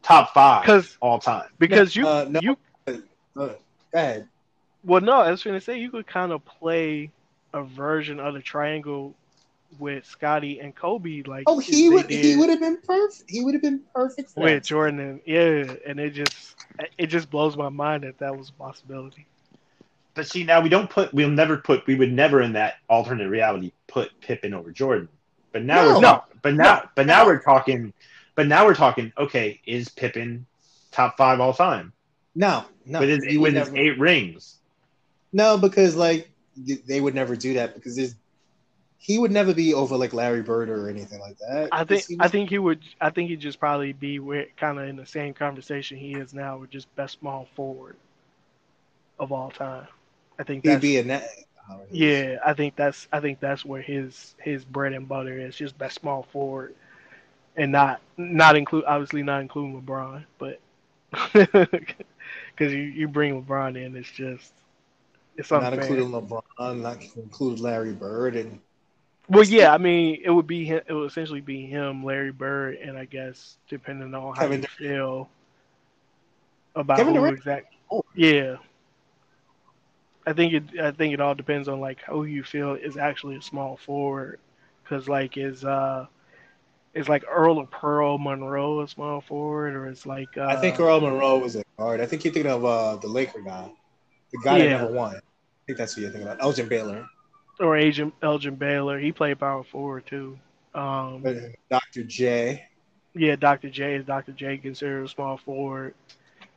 top 0.04 0.34
five 0.34 0.62
Because 0.64 0.98
all 1.02 1.20
time? 1.20 1.48
because 1.60 1.96
you 1.96 2.08
Uh, 2.08 2.26
no. 2.30 2.40
you 2.42 2.58
Uh, 2.88 2.94
go 3.36 3.56
ahead. 3.94 4.28
well 4.84 5.02
no, 5.02 5.14
I 5.22 5.32
was 5.32 5.44
gonna 5.44 5.62
say 5.62 5.80
you 5.80 5.90
could 5.92 6.08
kind 6.08 6.32
of 6.32 6.44
play 6.46 7.12
a 7.54 7.64
version 7.64 8.20
of 8.20 8.34
the 8.34 8.42
triangle 8.42 9.16
with 9.80 10.06
Scottie 10.06 10.60
and 10.60 10.76
Kobe 10.76 11.24
like 11.24 11.44
Oh, 11.48 11.60
he 11.60 11.90
would. 11.90 12.10
He 12.10 12.36
would 12.36 12.50
have 12.50 12.60
been 12.60 12.78
perfect. 12.82 13.30
He 13.30 13.44
would 13.44 13.54
have 13.54 13.62
been 13.62 13.82
perfect. 13.94 14.32
For 14.32 14.42
with. 14.44 14.64
Jordan 14.66 15.00
and 15.00 15.22
yeah, 15.26 15.74
and 15.88 16.00
it 16.00 16.12
just 16.12 16.56
it 16.98 17.08
just 17.08 17.30
blows 17.30 17.56
my 17.58 17.70
mind 17.70 18.04
that 18.04 18.20
that 18.20 18.36
was 18.38 18.50
a 18.50 18.54
possibility. 18.54 19.28
But 20.14 20.28
see, 20.28 20.44
now 20.44 20.60
we 20.62 20.70
don't 20.70 20.90
put, 20.90 21.14
we'll 21.14 21.30
never 21.30 21.58
put, 21.58 21.88
we 21.88 21.96
would 21.96 22.12
never 22.12 22.42
in 22.42 22.54
that 22.54 22.76
alternate 22.90 23.30
reality 23.30 23.72
put 23.88 24.12
Pippen 24.20 24.54
over 24.54 24.72
Jordan. 24.72 25.08
But 25.54 25.64
now 25.64 25.84
No. 25.84 25.94
we're 25.96 26.02
No. 26.02 26.24
but 26.42 26.54
now, 26.56 26.64
No. 26.76 26.90
but 26.96 27.06
now 27.06 27.26
we're 27.26 27.42
talking, 27.42 27.94
but 28.36 28.48
now 28.48 28.66
we're 28.66 28.76
talking. 28.76 29.14
Okay, 29.18 29.62
is 29.66 29.90
Pippen 29.90 30.46
top 30.92 31.18
five 31.18 31.40
all 31.40 31.54
time 31.54 31.94
No, 32.36 32.66
no, 32.86 33.00
with 33.00 33.10
his 33.10 33.24
he 33.24 33.38
would 33.38 33.54
with 33.54 33.62
his 33.64 33.72
never- 33.72 33.78
eight 33.78 34.00
rings? 34.00 34.58
No, 35.34 35.58
because 35.58 35.96
like 35.96 36.30
they 36.58 37.00
would 37.00 37.16
never 37.16 37.36
do 37.38 37.54
that 37.54 37.74
because 37.76 37.96
there's 37.96 38.16
he 38.98 39.18
would 39.18 39.32
never 39.32 39.54
be 39.54 39.74
over 39.74 39.96
like 39.98 40.14
Larry 40.14 40.42
Bird 40.44 40.70
or 40.70 40.90
anything 40.90 41.20
like 41.20 41.38
that. 41.40 41.70
I 41.72 41.80
think 41.86 41.88
Because 41.88 42.08
he 42.08 42.18
I 42.20 42.28
think 42.28 42.50
he 42.50 42.60
would 42.60 42.82
I 43.00 43.10
think 43.10 43.30
he'd 43.30 43.40
just 43.40 43.60
probably 43.60 43.94
be 43.94 44.20
kind 44.58 44.78
of 44.78 44.88
in 44.90 44.96
the 44.98 45.06
same 45.06 45.34
conversation 45.34 45.98
he 45.98 46.14
is 46.16 46.34
now 46.34 46.58
with 46.58 46.70
just 46.70 46.94
best 46.96 47.20
small 47.20 47.48
forward 47.56 47.96
of 49.20 49.32
all 49.32 49.52
time. 49.52 49.88
I 50.42 50.46
think 50.46 50.64
he'd 50.64 50.70
that's 50.70 50.82
be 50.82 50.98
in 50.98 51.08
that. 51.10 51.28
yeah, 51.92 52.38
I 52.46 52.54
think 52.54 52.76
that's 52.76 53.08
I 53.12 53.20
think 53.22 53.40
that's 53.40 53.66
where 53.66 53.82
his 53.82 54.36
his 54.40 54.66
bread 54.66 54.94
and 54.94 55.08
butter 55.08 55.38
is 55.40 55.56
just 55.56 55.78
that 55.80 55.94
small 55.94 56.24
forward, 56.24 56.76
and 57.58 57.72
not 57.72 58.02
not 58.18 58.56
include 58.58 58.86
obviously 58.86 59.24
not 59.24 59.42
including 59.42 59.82
LeBron, 59.82 60.26
but 60.40 60.60
because 61.34 62.74
you 62.74 62.80
you 62.80 63.08
bring 63.08 63.44
LeBron 63.44 63.78
in, 63.84 63.96
it's 63.96 64.12
just 64.12 64.54
it's 65.38 65.52
not 65.52 65.74
including 65.74 66.10
LeBron, 66.12 66.82
not 66.82 66.98
include 67.18 67.60
Larry 67.60 67.94
Bird, 67.94 68.36
and 68.36 68.62
Well, 69.30 69.44
yeah, 69.46 69.74
I 69.74 69.78
mean, 69.78 70.22
it 70.24 70.32
would 70.32 70.48
be 70.48 70.66
him, 70.66 70.82
it 70.88 70.94
would 70.94 71.10
essentially 71.10 71.42
be 71.42 71.66
him, 71.66 72.04
Larry 72.04 72.32
Bird, 72.32 72.76
and 72.78 72.98
I 72.98 73.06
guess 73.06 73.58
depending 73.70 74.14
on 74.14 74.36
how 74.36 74.48
Kevin 74.48 74.62
you 74.62 74.66
feel 74.78 75.30
about 76.76 77.04
Kevin 77.04 77.16
who 77.16 77.16
Durant? 77.16 77.38
exact. 77.38 77.74
Oh. 77.92 78.04
Yeah, 78.16 78.58
I 80.26 80.34
think 80.34 80.54
it. 80.54 80.64
I 80.80 80.92
think 80.92 81.14
it 81.14 81.20
all 81.22 81.34
depends 81.36 81.68
on 81.68 81.80
like 81.80 82.02
who 82.02 82.26
you 82.26 82.44
feel 82.44 82.74
is 82.76 82.98
actually 82.98 83.38
a 83.38 83.42
small 83.42 83.78
forward, 83.78 84.40
because 84.84 85.10
like 85.10 85.38
is 85.38 85.66
uh, 85.66 86.06
is 86.94 87.10
like 87.10 87.24
Earl 87.30 87.58
of 87.60 87.72
Pearl 87.72 88.18
Monroe 88.18 88.82
a 88.82 88.88
small 88.88 89.22
forward, 89.22 89.76
or 89.76 89.88
is 89.88 90.06
like 90.06 90.30
uh, 90.38 90.46
I 90.46 90.58
think 90.58 90.80
Earl 90.80 91.02
Monroe 91.02 91.40
was 91.40 91.56
a 91.56 91.64
guard. 91.78 92.02
I 92.02 92.06
think 92.06 92.24
you're 92.24 92.34
thinking 92.34 92.52
of 92.52 92.64
uh, 92.66 92.98
the 92.98 93.08
Laker 93.08 93.42
guy, 93.42 93.72
the 94.32 94.38
guy 94.44 94.58
Yeah. 94.60 94.64
that 94.66 94.82
never 94.82 94.94
won. 94.94 95.16
I 95.16 95.20
think 95.66 95.78
that's 95.80 95.94
who 95.96 96.02
you're 96.02 96.12
thinking 96.12 96.30
of, 96.30 96.40
Elgin 96.40 96.68
Baylor, 96.68 97.08
or 97.60 97.76
Agent 97.78 98.14
Elgin 98.22 98.56
Baylor. 98.56 99.00
He 99.00 99.12
played 99.12 99.40
power 99.40 99.64
forward 99.64 100.06
too. 100.06 100.38
Um, 100.76 101.24
Uh, 101.26 101.34
Dr. 101.70 102.04
J. 102.04 102.68
Yeah, 103.14 103.36
Dr. 103.36 103.70
J 103.70 103.96
is 103.96 104.06
Dr. 104.06 104.32
J 104.32 104.58
considered 104.58 105.04
a 105.04 105.08
small 105.10 105.38
forward. 105.38 105.96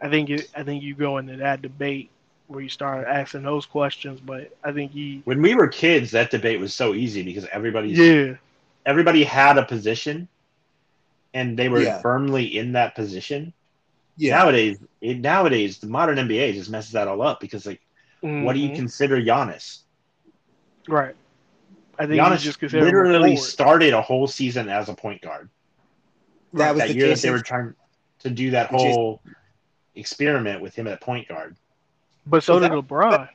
I 0.00 0.08
think 0.08 0.30
it, 0.30 0.48
I 0.54 0.62
think 0.62 0.82
you 0.82 0.94
go 0.94 1.18
into 1.18 1.36
that 1.38 1.62
debate 1.62 2.10
where 2.54 2.62
you 2.62 2.68
start 2.70 3.06
asking 3.06 3.42
those 3.42 3.66
questions. 3.66 4.20
But 4.20 4.56
I 4.62 4.72
think 4.72 4.92
he, 4.92 5.20
When 5.24 5.42
we 5.42 5.54
were 5.54 5.68
kids, 5.68 6.10
that 6.12 6.30
debate 6.30 6.60
was 6.60 6.72
so 6.74 6.94
easy 6.94 7.22
because 7.22 7.46
everybody 7.52 7.88
yeah, 7.90 8.34
everybody 8.86 9.24
had 9.24 9.58
a 9.58 9.64
position, 9.64 10.28
and 11.34 11.58
they 11.58 11.68
were 11.68 11.82
Yeah. 11.82 12.00
firmly 12.00 12.56
in 12.56 12.72
that 12.72 12.94
position. 12.94 13.52
Yeah, 14.16 14.38
Nowadays, 14.38 14.78
it, 15.00 15.18
nowadays 15.18 15.78
the 15.78 15.88
modern 15.88 16.18
NBA 16.18 16.52
just 16.52 16.70
messes 16.70 16.92
that 16.92 17.08
all 17.08 17.20
up 17.22 17.40
because 17.40 17.66
like, 17.66 17.80
what 18.20 18.52
do 18.54 18.60
you 18.60 18.70
Mhm. 18.70 18.76
consider 18.76 19.20
Giannis? 19.20 19.80
right? 20.86 21.14
I 21.98 22.06
think 22.06 22.20
Giannis 22.20 22.40
just 22.40 22.60
literally 22.62 23.36
started 23.36 23.94
a 23.94 24.02
whole 24.02 24.26
season 24.26 24.68
as 24.68 24.88
a 24.88 24.94
point 24.94 25.22
guard. 25.22 25.48
that 26.52 26.72
was 26.72 26.82
that 26.82 26.88
the 26.88 26.94
year 26.94 27.08
case. 27.08 27.22
that 27.22 27.28
they 27.28 27.32
were 27.32 27.40
trying 27.42 27.74
to 28.20 28.30
do 28.30 28.50
that 28.52 28.70
Which 28.70 28.82
is- 28.82 28.94
whole 28.94 29.20
experiment 29.96 30.60
with 30.60 30.74
him 30.76 30.86
at 30.86 31.00
point 31.00 31.26
guard. 31.26 31.56
But 32.26 32.42
so 32.42 32.54
Was 32.54 32.62
did 32.62 32.72
LeBron. 32.72 33.28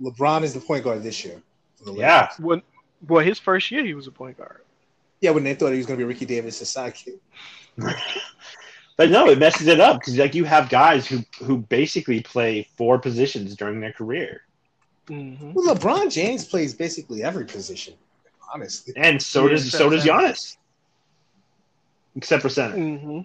LeBron 0.00 0.42
is 0.42 0.54
the 0.54 0.60
point 0.60 0.84
guard 0.84 1.02
this 1.02 1.24
year. 1.24 1.40
Yeah, 1.94 2.28
When, 2.38 2.62
well, 3.08 3.24
his 3.24 3.38
first 3.38 3.70
year 3.70 3.84
he 3.84 3.94
was 3.94 4.06
a 4.06 4.12
point 4.12 4.38
guard. 4.38 4.60
yeah. 5.20 5.30
When 5.30 5.44
they 5.44 5.54
thought 5.54 5.72
he 5.72 5.78
was 5.78 5.86
going 5.86 5.98
to 5.98 6.04
be 6.04 6.08
Ricky 6.08 6.26
Davis' 6.26 6.62
sidekick. 6.62 7.18
but 8.96 9.10
no, 9.10 9.28
it 9.28 9.38
messes 9.38 9.66
it 9.66 9.80
up 9.80 9.98
because 10.00 10.16
like 10.16 10.34
you 10.34 10.44
have 10.44 10.68
guys 10.68 11.06
who 11.06 11.20
who 11.40 11.58
basically 11.58 12.20
play 12.20 12.68
four 12.76 12.98
positions 12.98 13.56
during 13.56 13.80
their 13.80 13.92
career, 13.92 14.42
hmm 15.08 15.52
Well, 15.54 15.74
LeBron 15.74 16.12
James 16.12 16.44
plays 16.44 16.74
basically 16.74 17.22
every 17.24 17.44
position. 17.46 17.94
Honestly, 18.54 18.92
and 18.96 19.20
so 19.20 19.46
Yeah, 19.46 19.54
does 19.54 19.70
so 19.72 19.88
does 19.90 20.02
center. 20.04 20.22
Giannis, 20.22 20.56
except 22.14 22.42
for 22.42 22.48
center. 22.48 22.76
hmm 22.76 23.20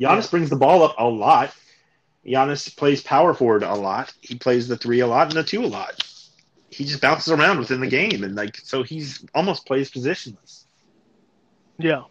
Giannis 0.00 0.30
brings 0.30 0.50
the 0.50 0.56
ball 0.56 0.82
up 0.84 0.94
a 0.98 1.04
lot. 1.04 1.52
Giannis 2.26 2.74
plays 2.74 3.02
power 3.02 3.34
forward 3.34 3.62
a 3.62 3.74
lot. 3.74 4.12
He 4.20 4.36
plays 4.36 4.68
the 4.68 4.76
three 4.76 5.00
a 5.00 5.06
lot 5.06 5.28
and 5.28 5.36
the 5.36 5.44
two 5.44 5.64
a 5.64 5.66
lot. 5.66 6.02
He 6.70 6.84
just 6.84 7.00
bounces 7.00 7.32
around 7.32 7.58
within 7.58 7.80
the 7.80 7.86
game, 7.86 8.24
and 8.24 8.34
like 8.34 8.56
so, 8.56 8.82
he's 8.82 9.24
almost 9.34 9.66
plays 9.66 9.90
positionless. 9.90 10.64
Yeah. 11.78 12.02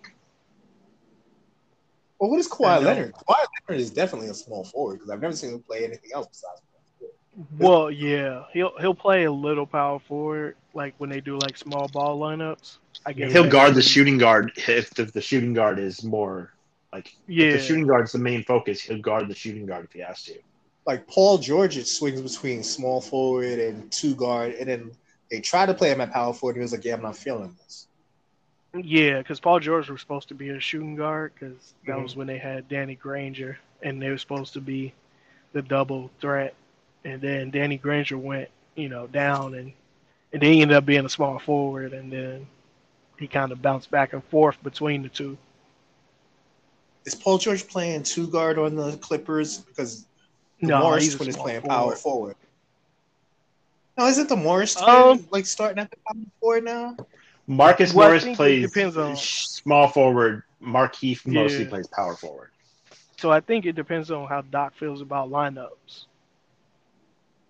well, 2.20 2.30
what 2.30 2.40
is 2.40 2.48
I 2.48 2.56
Kawhi. 2.56 2.78
Uh, 2.78 2.80
Leonard? 2.80 3.14
Kawhi 3.14 3.46
Leonard 3.68 3.82
is 3.82 3.92
definitely 3.92 4.30
a 4.30 4.34
small 4.34 4.64
forward 4.64 4.96
because 4.96 5.10
I've 5.10 5.22
never 5.22 5.36
seen 5.36 5.52
him 5.52 5.62
play 5.62 5.84
anything 5.84 6.12
else 6.14 6.28
besides. 6.28 6.62
Well, 7.58 7.90
yeah, 7.90 8.44
he'll 8.54 8.78
he'll 8.80 8.94
play 8.94 9.24
a 9.24 9.32
little 9.32 9.66
power 9.66 10.00
forward, 10.00 10.56
like 10.74 10.94
when 11.00 11.10
they 11.10 11.20
do 11.20 11.38
like 11.40 11.58
small 11.58 11.88
ball 11.88 12.20
lineups. 12.20 12.78
I 13.06 13.14
guess 13.14 13.34
He'll 13.34 13.50
guard 13.50 13.74
the 13.74 13.82
shooting 13.82 14.18
guard 14.18 14.52
if 14.56 14.92
the, 14.92 15.06
the 15.06 15.22
shooting 15.22 15.54
guard 15.54 15.80
is 15.80 16.04
more 16.04 16.54
like 16.94 17.12
Yeah, 17.28 17.48
if 17.48 17.54
the 17.54 17.60
shooting 17.60 17.88
guard's 17.88 18.14
the 18.14 18.20
main 18.20 18.44
focus. 18.44 18.82
He'll 18.82 19.02
guard 19.02 19.30
the 19.30 19.36
shooting 19.36 19.66
guard 19.66 19.86
if 19.86 19.94
he 19.94 20.02
has 20.02 20.24
to. 20.26 20.34
Like 20.86 21.08
Paul 21.08 21.40
George, 21.40 21.78
it 21.78 21.88
swings 21.88 22.22
between 22.22 22.64
small 22.64 23.02
forward 23.02 23.60
and 23.60 23.92
two 23.92 24.16
guard, 24.16 24.54
and 24.56 24.70
then 24.70 24.92
they 25.32 25.42
try 25.42 25.66
to 25.66 25.74
play 25.74 25.92
him 25.92 26.02
at 26.02 26.14
power 26.14 26.34
forward. 26.34 26.56
And 26.56 26.62
he 26.62 26.64
was 26.64 26.74
like, 26.74 26.86
"Yeah, 26.86 26.96
I'm 26.96 27.04
not 27.04 27.18
feeling 27.18 27.56
this." 27.64 27.88
yeah, 28.76 29.20
because 29.20 29.40
Paul 29.40 29.60
George 29.60 29.90
was 29.90 30.02
supposed 30.02 30.30
to 30.30 30.36
be 30.36 30.50
a 30.50 30.60
shooting 30.60 30.96
guard 30.96 31.34
because 31.34 31.74
that 31.88 31.98
Mhm. 31.98 32.04
was 32.04 32.16
when 32.16 32.28
they 32.28 32.38
had 32.38 32.68
Danny 32.70 32.96
Granger 32.96 33.60
and 33.82 34.02
they 34.02 34.10
were 34.10 34.18
supposed 34.18 34.54
to 34.54 34.62
be 34.62 34.94
the 35.54 35.62
double 35.62 36.10
threat, 36.20 36.56
and 37.06 37.22
then 37.22 37.52
Danny 37.52 37.78
Granger 37.78 38.18
went, 38.18 38.50
you 38.76 38.90
know, 38.90 39.08
down 39.08 39.56
and 39.56 39.74
and 40.34 40.42
then 40.42 40.54
he 40.54 40.62
ended 40.62 40.78
up 40.78 40.86
being 40.86 41.06
a 41.06 41.10
small 41.10 41.40
forward, 41.40 41.94
and 41.94 42.12
then 42.12 42.48
he 43.20 43.28
kind 43.28 43.52
of 43.52 43.62
bounced 43.62 43.92
back 43.92 44.14
and 44.14 44.24
forth 44.26 44.62
between 44.64 45.04
the 45.04 45.10
two. 45.10 45.38
Is 47.06 47.16
Paul 47.16 47.38
George 47.38 47.68
playing 47.68 48.04
two 48.04 48.28
guard 48.28 48.58
on 48.58 48.76
the 48.76 48.96
Clippers 48.98 49.60
because 49.60 50.06
the 50.62 50.68
No, 50.68 50.80
Morris 50.80 51.04
he's 51.04 51.16
twin 51.16 51.30
is 51.30 51.36
playing 51.38 51.62
forward. 51.62 51.70
power 51.76 51.96
forward? 51.96 52.36
No, 53.98 54.08
isn't 54.08 54.30
the 54.30 54.36
Morris 54.36 54.74
twin 54.76 54.90
Um, 54.90 55.28
like 55.32 55.46
starting 55.46 55.80
at 55.80 55.92
the 55.92 55.98
power 56.08 56.24
forward 56.40 56.64
now? 56.64 56.96
Marcus 57.46 57.94
Well, 57.94 58.08
Morris 58.08 58.24
plays 58.36 58.72
depends 58.72 58.98
on- 58.98 59.16
small 59.18 59.88
forward. 59.90 60.44
Markieff 60.62 61.28
mostly 61.28 61.64
Yeah. 61.64 61.70
plays 61.70 61.88
power 61.88 62.16
forward. 62.16 62.52
So 63.18 63.32
I 63.32 63.42
think 63.42 63.66
it 63.66 63.74
depends 63.74 64.10
on 64.12 64.28
how 64.28 64.42
Doc 64.42 64.74
feels 64.76 65.02
about 65.02 65.30
lineups. 65.30 66.06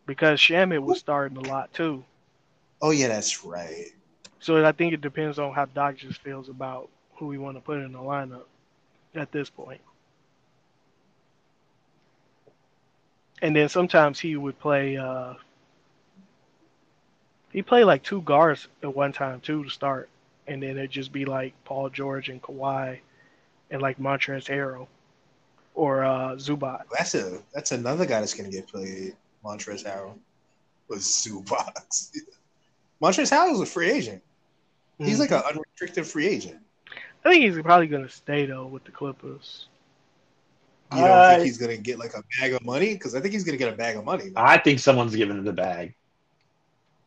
Because 0.06 0.40
Shamet 0.40 0.82
was 0.82 1.00
starting 1.00 1.38
a 1.38 1.42
lot 1.42 1.72
too. 1.74 2.04
Oh 2.82 2.90
yeah, 2.90 3.08
that's 3.08 3.46
right. 3.46 3.86
So 4.40 4.66
I 4.66 4.72
think 4.74 4.94
it 4.94 5.00
depends 5.02 5.40
on 5.40 5.54
how 5.54 5.66
Doc 5.66 5.96
just 5.98 6.20
feels 6.22 6.50
about 6.50 6.90
who 7.16 7.28
we 7.28 7.38
want 7.38 7.56
to 7.56 7.62
put 7.62 7.78
in 7.80 7.94
the 7.94 8.00
lineup 8.00 8.44
at 9.16 9.32
this 9.32 9.50
point. 9.50 9.82
And 13.42 13.56
then 13.56 13.70
sometimes 13.70 14.20
he 14.20 14.36
would 14.36 14.58
play 14.60 14.98
uh 14.98 15.34
he 17.52 17.62
played 17.62 17.84
like 17.84 18.04
two 18.04 18.22
guards 18.22 18.68
at 18.82 18.96
one 18.96 19.12
time 19.14 19.40
too 19.42 19.64
to 19.64 19.70
start. 19.70 20.10
And 20.48 20.62
then 20.62 20.72
it'd 20.72 20.92
just 20.92 21.12
be 21.12 21.26
like 21.26 21.54
Paul 21.66 21.90
George 21.90 22.30
and 22.30 22.42
Kawhi 22.42 23.00
and 23.70 23.82
like 23.82 23.98
Montrezl 24.00 24.48
Harrell 24.50 24.88
or 25.76 26.04
uh 26.04 26.36
Zubac. 26.36 26.84
That's 26.92 27.16
a 27.16 27.40
that's 27.54 27.72
another 27.72 28.06
guy 28.06 28.20
that's 28.22 28.34
gonna 28.34 28.50
get 28.50 28.68
played. 28.68 29.16
Montrezl 29.44 29.86
Harrell 29.86 30.18
was 30.88 31.04
Zubox. 31.04 32.12
Montrezl 33.02 33.32
Harrell's 33.32 33.62
a 33.62 33.66
free 33.66 33.92
agent. 33.92 34.22
He's 35.00 35.18
Mhm. 35.18 35.22
like 35.22 35.32
an 35.32 35.42
unrestricted 35.50 36.06
free 36.08 36.28
agent. 36.28 36.60
I 37.26 37.30
think 37.30 37.44
he's 37.44 37.62
probably 37.62 37.88
gonna 37.88 38.10
stay 38.10 38.46
though 38.46 38.66
with 38.68 38.84
the 38.84 38.92
Clippers. 38.92 39.68
You 40.92 41.00
don't 41.00 41.10
I- 41.10 41.30
think 41.30 41.42
uh, 41.42 41.44
he's 41.46 41.58
gonna 41.58 41.78
get 41.78 41.98
like 42.00 42.14
a 42.16 42.24
bag 42.40 42.54
of 42.54 42.64
money? 42.64 42.94
Because 42.94 43.16
I 43.16 43.20
think 43.22 43.34
he's 43.34 43.44
gonna 43.44 43.58
get 43.58 43.74
a 43.74 43.76
bag 43.78 43.96
of 43.98 44.04
money. 44.06 44.32
I 44.36 44.58
think 44.58 44.80
someone's 44.80 45.16
giving 45.16 45.38
him 45.38 45.44
the 45.46 45.54
bag, 45.54 45.94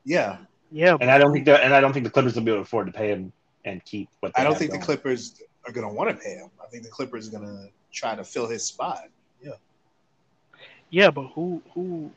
yeah, 0.05 0.39
Yeah, 0.73 0.97
and 1.01 1.11
I 1.11 1.19
don't 1.19 1.33
think 1.33 1.45
the 1.45 1.63
and 1.63 1.75
I 1.75 1.81
don't 1.81 1.93
think 1.93 2.05
the 2.05 2.11
Clippers 2.11 2.35
will 2.35 2.43
be 2.43 2.51
able 2.51 2.59
to 2.59 2.63
afford 2.63 2.87
to 2.87 2.93
pay 2.93 3.09
him 3.11 3.33
and 3.65 3.85
keep 3.85 4.09
what. 4.21 4.33
They 4.35 4.41
I 4.41 4.45
don't 4.45 4.53
have 4.55 4.61
think 4.61 4.73
the. 4.73 4.79
Clippers 4.79 5.41
are 5.67 5.73
gonna 5.73 5.93
want 5.93 6.11
to 6.11 6.17
pay 6.17 6.35
him. 6.37 6.49
I 6.63 6.67
think 6.69 6.83
the 6.85 6.89
Clippers 6.91 7.29
are 7.29 7.33
gonna 7.39 7.69
try 7.93 8.15
to 8.15 8.25
fill 8.25 8.49
his 8.49 8.65
spot. 8.65 9.05
yeah, 9.43 9.53
Yeah, 10.91 11.11
but 11.11 11.29
who 11.29 11.61
who 11.75 12.11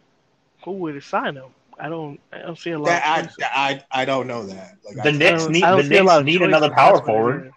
who 0.63 0.71
would 0.73 1.01
sign 1.03 1.35
him? 1.35 1.49
I 1.79 1.87
don't 1.89 2.19
I 2.33 2.39
don't 2.39 2.57
see 2.57 2.71
a 2.71 2.79
lot. 2.79 2.87
That, 2.87 3.25
of 3.25 3.31
I. 3.43 3.83
I 3.91 4.01
I 4.01 4.05
don't 4.05 4.25
know 4.27 4.45
that. 4.45 4.77
Like 4.85 4.95
The 4.95 5.01
I, 5.09 5.13
I 5.13 5.17
Knicks 5.17 5.43
don't- 5.43 5.51
need 5.53 5.63
I 5.63 5.69
don't 5.71 5.77
the 5.83 5.87
see 5.89 5.97
a 5.97 6.03
lot 6.03 6.25
Knicks 6.25 6.39
need 6.39 6.45
another 6.47 6.69
power 6.71 6.93
what 6.93 7.03
it 7.03 7.05
forward. 7.05 7.45
is. 7.47 7.53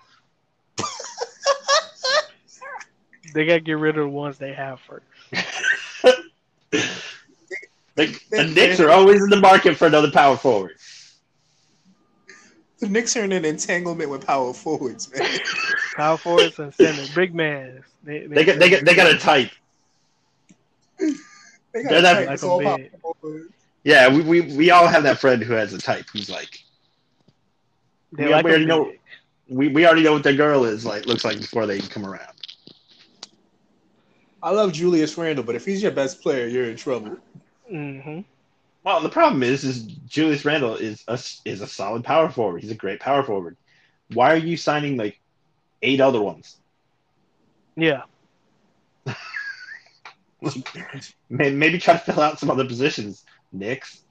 They 3.34 3.46
gotta 3.46 3.60
get 3.60 3.78
rid 3.78 3.96
of 3.98 4.04
the 4.04 4.08
ones 4.08 4.38
they 4.38 4.52
have 4.52 4.80
first. 4.80 5.04
the, 6.70 8.18
the 8.30 8.44
Knicks 8.54 8.80
are 8.80 8.90
always 8.90 9.22
in 9.22 9.28
the 9.30 9.40
market 9.40 9.76
for 9.76 9.86
another 9.86 10.10
power 10.10 10.36
forward. 10.36 10.76
the 12.80 12.88
Knicks 12.88 13.16
are 13.16 13.24
in 13.24 13.32
an 13.32 13.44
entanglement 13.44 14.10
with 14.10 14.26
power 14.26 14.52
forwards, 14.52 15.10
man. 15.16 15.28
Power 15.96 16.16
forwards 16.16 16.58
and 16.58 16.74
center, 16.74 17.02
big 17.14 17.34
man. 17.34 17.84
They 18.02 18.26
They 18.26 18.44
got 18.46 18.58
they 18.58 18.70
got 18.70 18.84
they 18.86 18.94
got 18.94 19.14
a 19.14 19.18
type. 19.18 19.50
They 20.98 21.12
They're 21.74 21.84
got 21.84 22.02
not- 22.02 22.14
type. 22.14 22.30
It's 22.30 22.42
all 22.42 22.62
Like 22.64 22.80
a 22.94 22.96
power 22.96 23.12
forwards. 23.20 23.52
Yeah, 23.84 24.08
we, 24.08 24.22
we 24.22 24.40
we 24.56 24.70
all 24.70 24.86
have 24.86 25.02
that 25.02 25.18
friend 25.18 25.42
who 25.42 25.52
has 25.52 25.74
a 25.74 25.78
type. 25.78 26.06
Who's 26.12 26.30
like 26.30 26.58
They 28.12 28.24
we- 28.24 28.30
like 28.32 28.44
we 28.46 28.50
a 28.50 28.54
already 28.54 28.66
know- 28.66 28.92
we, 29.48 29.68
we 29.68 29.84
already 29.84 30.02
know 30.02 30.14
what 30.14 30.22
the 30.22 30.32
girl 30.34 30.64
is 30.64 30.86
like 30.86 31.04
looks 31.04 31.26
like 31.26 31.38
before 31.38 31.66
they 31.66 31.78
come 31.80 32.06
around. 32.06 32.31
I 34.42 34.50
love 34.50 34.72
Julius 34.72 35.16
Randle, 35.16 35.44
but 35.44 35.54
if 35.54 35.64
he's 35.64 35.82
your 35.82 35.92
best 35.92 36.20
player, 36.20 36.46
you're 36.46 36.68
in 36.68 36.76
trouble. 36.76 37.16
Mhm. 37.70 38.24
Well, 38.84 39.00
the 39.00 39.08
problem 39.08 39.42
is, 39.42 39.62
is 39.62 39.84
Julius 39.84 40.44
Randle 40.44 40.74
is 40.74 41.04
a 41.06 41.18
is 41.44 41.60
a 41.60 41.66
solid 41.66 42.02
power 42.02 42.28
forward. 42.28 42.62
He's 42.62 42.72
a 42.72 42.76
great 42.76 42.98
power 43.00 43.22
forward. 43.22 43.56
Why 44.12 44.32
are 44.32 44.38
you 44.38 44.56
signing 44.56 44.96
like 44.96 45.20
eight 45.82 46.00
other 46.00 46.20
ones? 46.20 46.56
Yeah. 47.76 48.02
Maybe 51.30 51.78
try 51.78 51.94
to 51.94 52.00
fill 52.00 52.20
out 52.20 52.40
some 52.40 52.50
other 52.50 52.66
positions. 52.66 53.24
Knicks. 53.52 54.02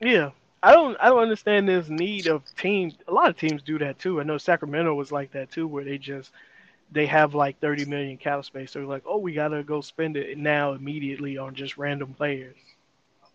Yeah. 0.00 0.30
I 0.64 0.72
don't 0.72 0.96
I 1.00 1.08
don't 1.08 1.22
understand 1.22 1.68
this 1.68 1.88
need 1.88 2.26
of 2.26 2.42
teams. 2.56 2.94
A 3.08 3.12
lot 3.12 3.28
of 3.28 3.36
teams 3.36 3.62
do 3.62 3.78
that 3.78 3.98
too. 3.98 4.20
I 4.20 4.24
know 4.24 4.38
Sacramento 4.38 4.94
was 4.94 5.12
like 5.12 5.32
that 5.32 5.50
too, 5.50 5.66
where 5.66 5.84
they 5.84 5.98
just 5.98 6.32
they 6.92 7.06
have 7.06 7.34
like 7.34 7.58
30 7.60 7.86
million 7.86 8.16
cap 8.16 8.44
space. 8.44 8.72
They're 8.72 8.84
like, 8.84 9.02
oh, 9.06 9.18
we 9.18 9.32
gotta 9.32 9.62
go 9.62 9.80
spend 9.80 10.16
it 10.16 10.36
now 10.38 10.72
immediately 10.72 11.38
on 11.38 11.54
just 11.54 11.78
random 11.78 12.14
players. 12.14 12.56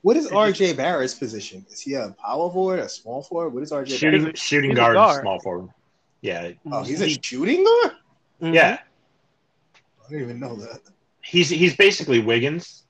What 0.01 0.15
is 0.15 0.27
It 0.27 0.31
RJ 0.31 0.77
Barrett's 0.77 1.15
position? 1.15 1.65
Is 1.69 1.81
he 1.81 1.95
a 1.95 2.15
power 2.23 2.51
forward, 2.51 2.79
a 2.79 2.87
small 2.87 3.23
forward? 3.23 3.49
What 3.53 3.63
is 3.63 3.71
RJ 3.71 3.97
Shooting 3.97 4.21
Barrett? 4.21 4.37
shooting 4.37 4.69
he's 4.71 4.77
guard, 4.77 4.93
guard. 4.95 5.21
small 5.21 5.39
forward. 5.39 5.69
Yeah, 6.21 6.51
Oh, 6.71 6.83
he's 6.83 7.01
a 7.01 7.09
shooting 7.09 7.63
guard? 7.63 7.91
Mhm. 8.41 8.53
yeah. 8.53 8.77
I 10.05 10.09
didn't 10.09 10.23
even 10.23 10.39
know 10.39 10.55
that. 10.55 10.81
He's 11.23 11.49
he's 11.49 11.75
basically 11.75 12.19
Wiggins. 12.21 12.83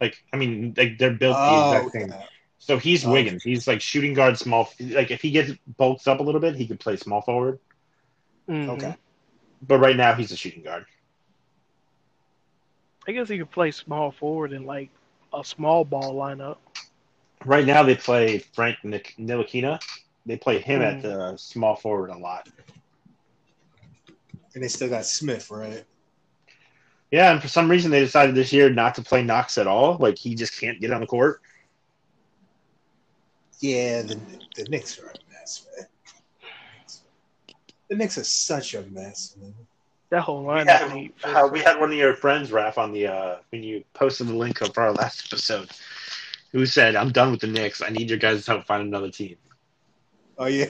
Like 0.00 0.16
I 0.32 0.36
mean, 0.36 0.74
like 0.76 0.98
they're 0.98 1.12
built 1.12 1.36
the 1.36 1.42
Oh, 1.42 1.70
exact 1.86 1.92
same. 1.92 2.12
okay. 2.12 2.24
So 2.58 2.78
he's 2.78 3.04
Oh. 3.06 3.12
Wiggins. 3.12 3.42
He's 3.42 3.66
like 3.68 3.80
shooting 3.80 4.14
guard, 4.14 4.38
small. 4.38 4.70
Like 4.80 5.10
if 5.10 5.20
he 5.22 5.30
gets 5.30 5.52
bulks 5.76 6.06
up 6.06 6.20
a 6.20 6.22
little 6.22 6.40
bit, 6.40 6.56
he 6.56 6.66
could 6.66 6.80
play 6.80 6.96
small 6.96 7.20
forward. 7.20 7.58
Mhm. 8.48 8.68
okay. 8.70 8.96
But 9.62 9.78
right 9.78 9.96
now, 9.96 10.14
he's 10.14 10.32
a 10.32 10.36
shooting 10.36 10.62
guard. 10.62 10.84
I 13.06 13.12
guess 13.12 13.28
he 13.28 13.38
could 13.38 13.50
play 13.50 13.70
small 13.70 14.10
forward 14.10 14.52
in 14.52 14.64
like 14.64 14.90
a 15.32 15.44
small 15.44 15.84
ball 15.84 16.14
lineup. 16.14 16.56
Right 17.44 17.66
now 17.66 17.82
they 17.82 17.94
play 17.94 18.38
Frank 18.38 18.78
Nik- 18.82 19.14
Ntilikina. 19.18 19.78
They 20.24 20.36
play 20.36 20.58
him 20.58 20.80
Hmm. 20.80 20.86
at 20.86 21.02
the 21.02 21.36
small 21.36 21.76
forward 21.76 22.10
a 22.10 22.16
lot. 22.16 22.48
And 24.54 24.62
they 24.62 24.68
still 24.68 24.88
got 24.88 25.04
Smith, 25.04 25.50
right? 25.50 25.84
Yeah, 27.10 27.32
and 27.32 27.42
for 27.42 27.48
some 27.48 27.70
reason 27.70 27.90
they 27.90 28.00
decided 28.00 28.34
this 28.34 28.52
year 28.52 28.70
not 28.70 28.94
to 28.94 29.02
play 29.02 29.22
Knox 29.22 29.58
at 29.58 29.66
all. 29.66 29.96
Like 29.98 30.16
he 30.16 30.34
just 30.34 30.58
can't 30.58 30.80
get 30.80 30.90
on 30.92 31.00
the 31.00 31.06
court. 31.06 31.42
Yeah, 33.60 34.02
the 34.02 34.18
the 34.56 34.64
Knicks 34.68 34.98
are 34.98 35.06
a 35.06 35.14
mess, 35.32 35.66
man. 35.76 35.86
The 37.88 37.96
Knicks 37.96 38.18
are 38.18 38.24
such 38.24 38.74
a 38.74 38.82
mess, 38.82 39.36
man. 39.40 39.54
That 40.10 40.22
whole 40.22 40.42
We 40.42 40.48
lineup. 40.52 41.12
had, 41.22 41.36
uh, 41.36 41.48
we 41.52 41.60
had 41.60 41.80
one 41.80 41.90
of 41.90 41.96
your 41.96 42.14
friends, 42.14 42.52
Raf, 42.52 42.78
on 42.78 42.92
the 42.92 43.08
uh, 43.08 43.36
when 43.50 43.62
you 43.62 43.84
posted 43.94 44.28
the 44.28 44.34
link 44.34 44.60
of 44.60 44.76
our 44.78 44.92
last 45.00 45.26
episode, 45.32 45.70
who 46.52 46.64
said, 46.66 46.94
"I'm 46.96 47.10
done 47.10 47.30
with 47.32 47.40
the 47.40 47.46
Knicks. 47.48 47.82
I 47.82 47.90
need 47.90 48.08
your 48.10 48.18
guys' 48.18 48.46
help 48.46 48.64
find 48.64 48.82
another 48.82 49.10
team." 49.10 49.36
Oh 50.38 50.46
yeah, 50.46 50.66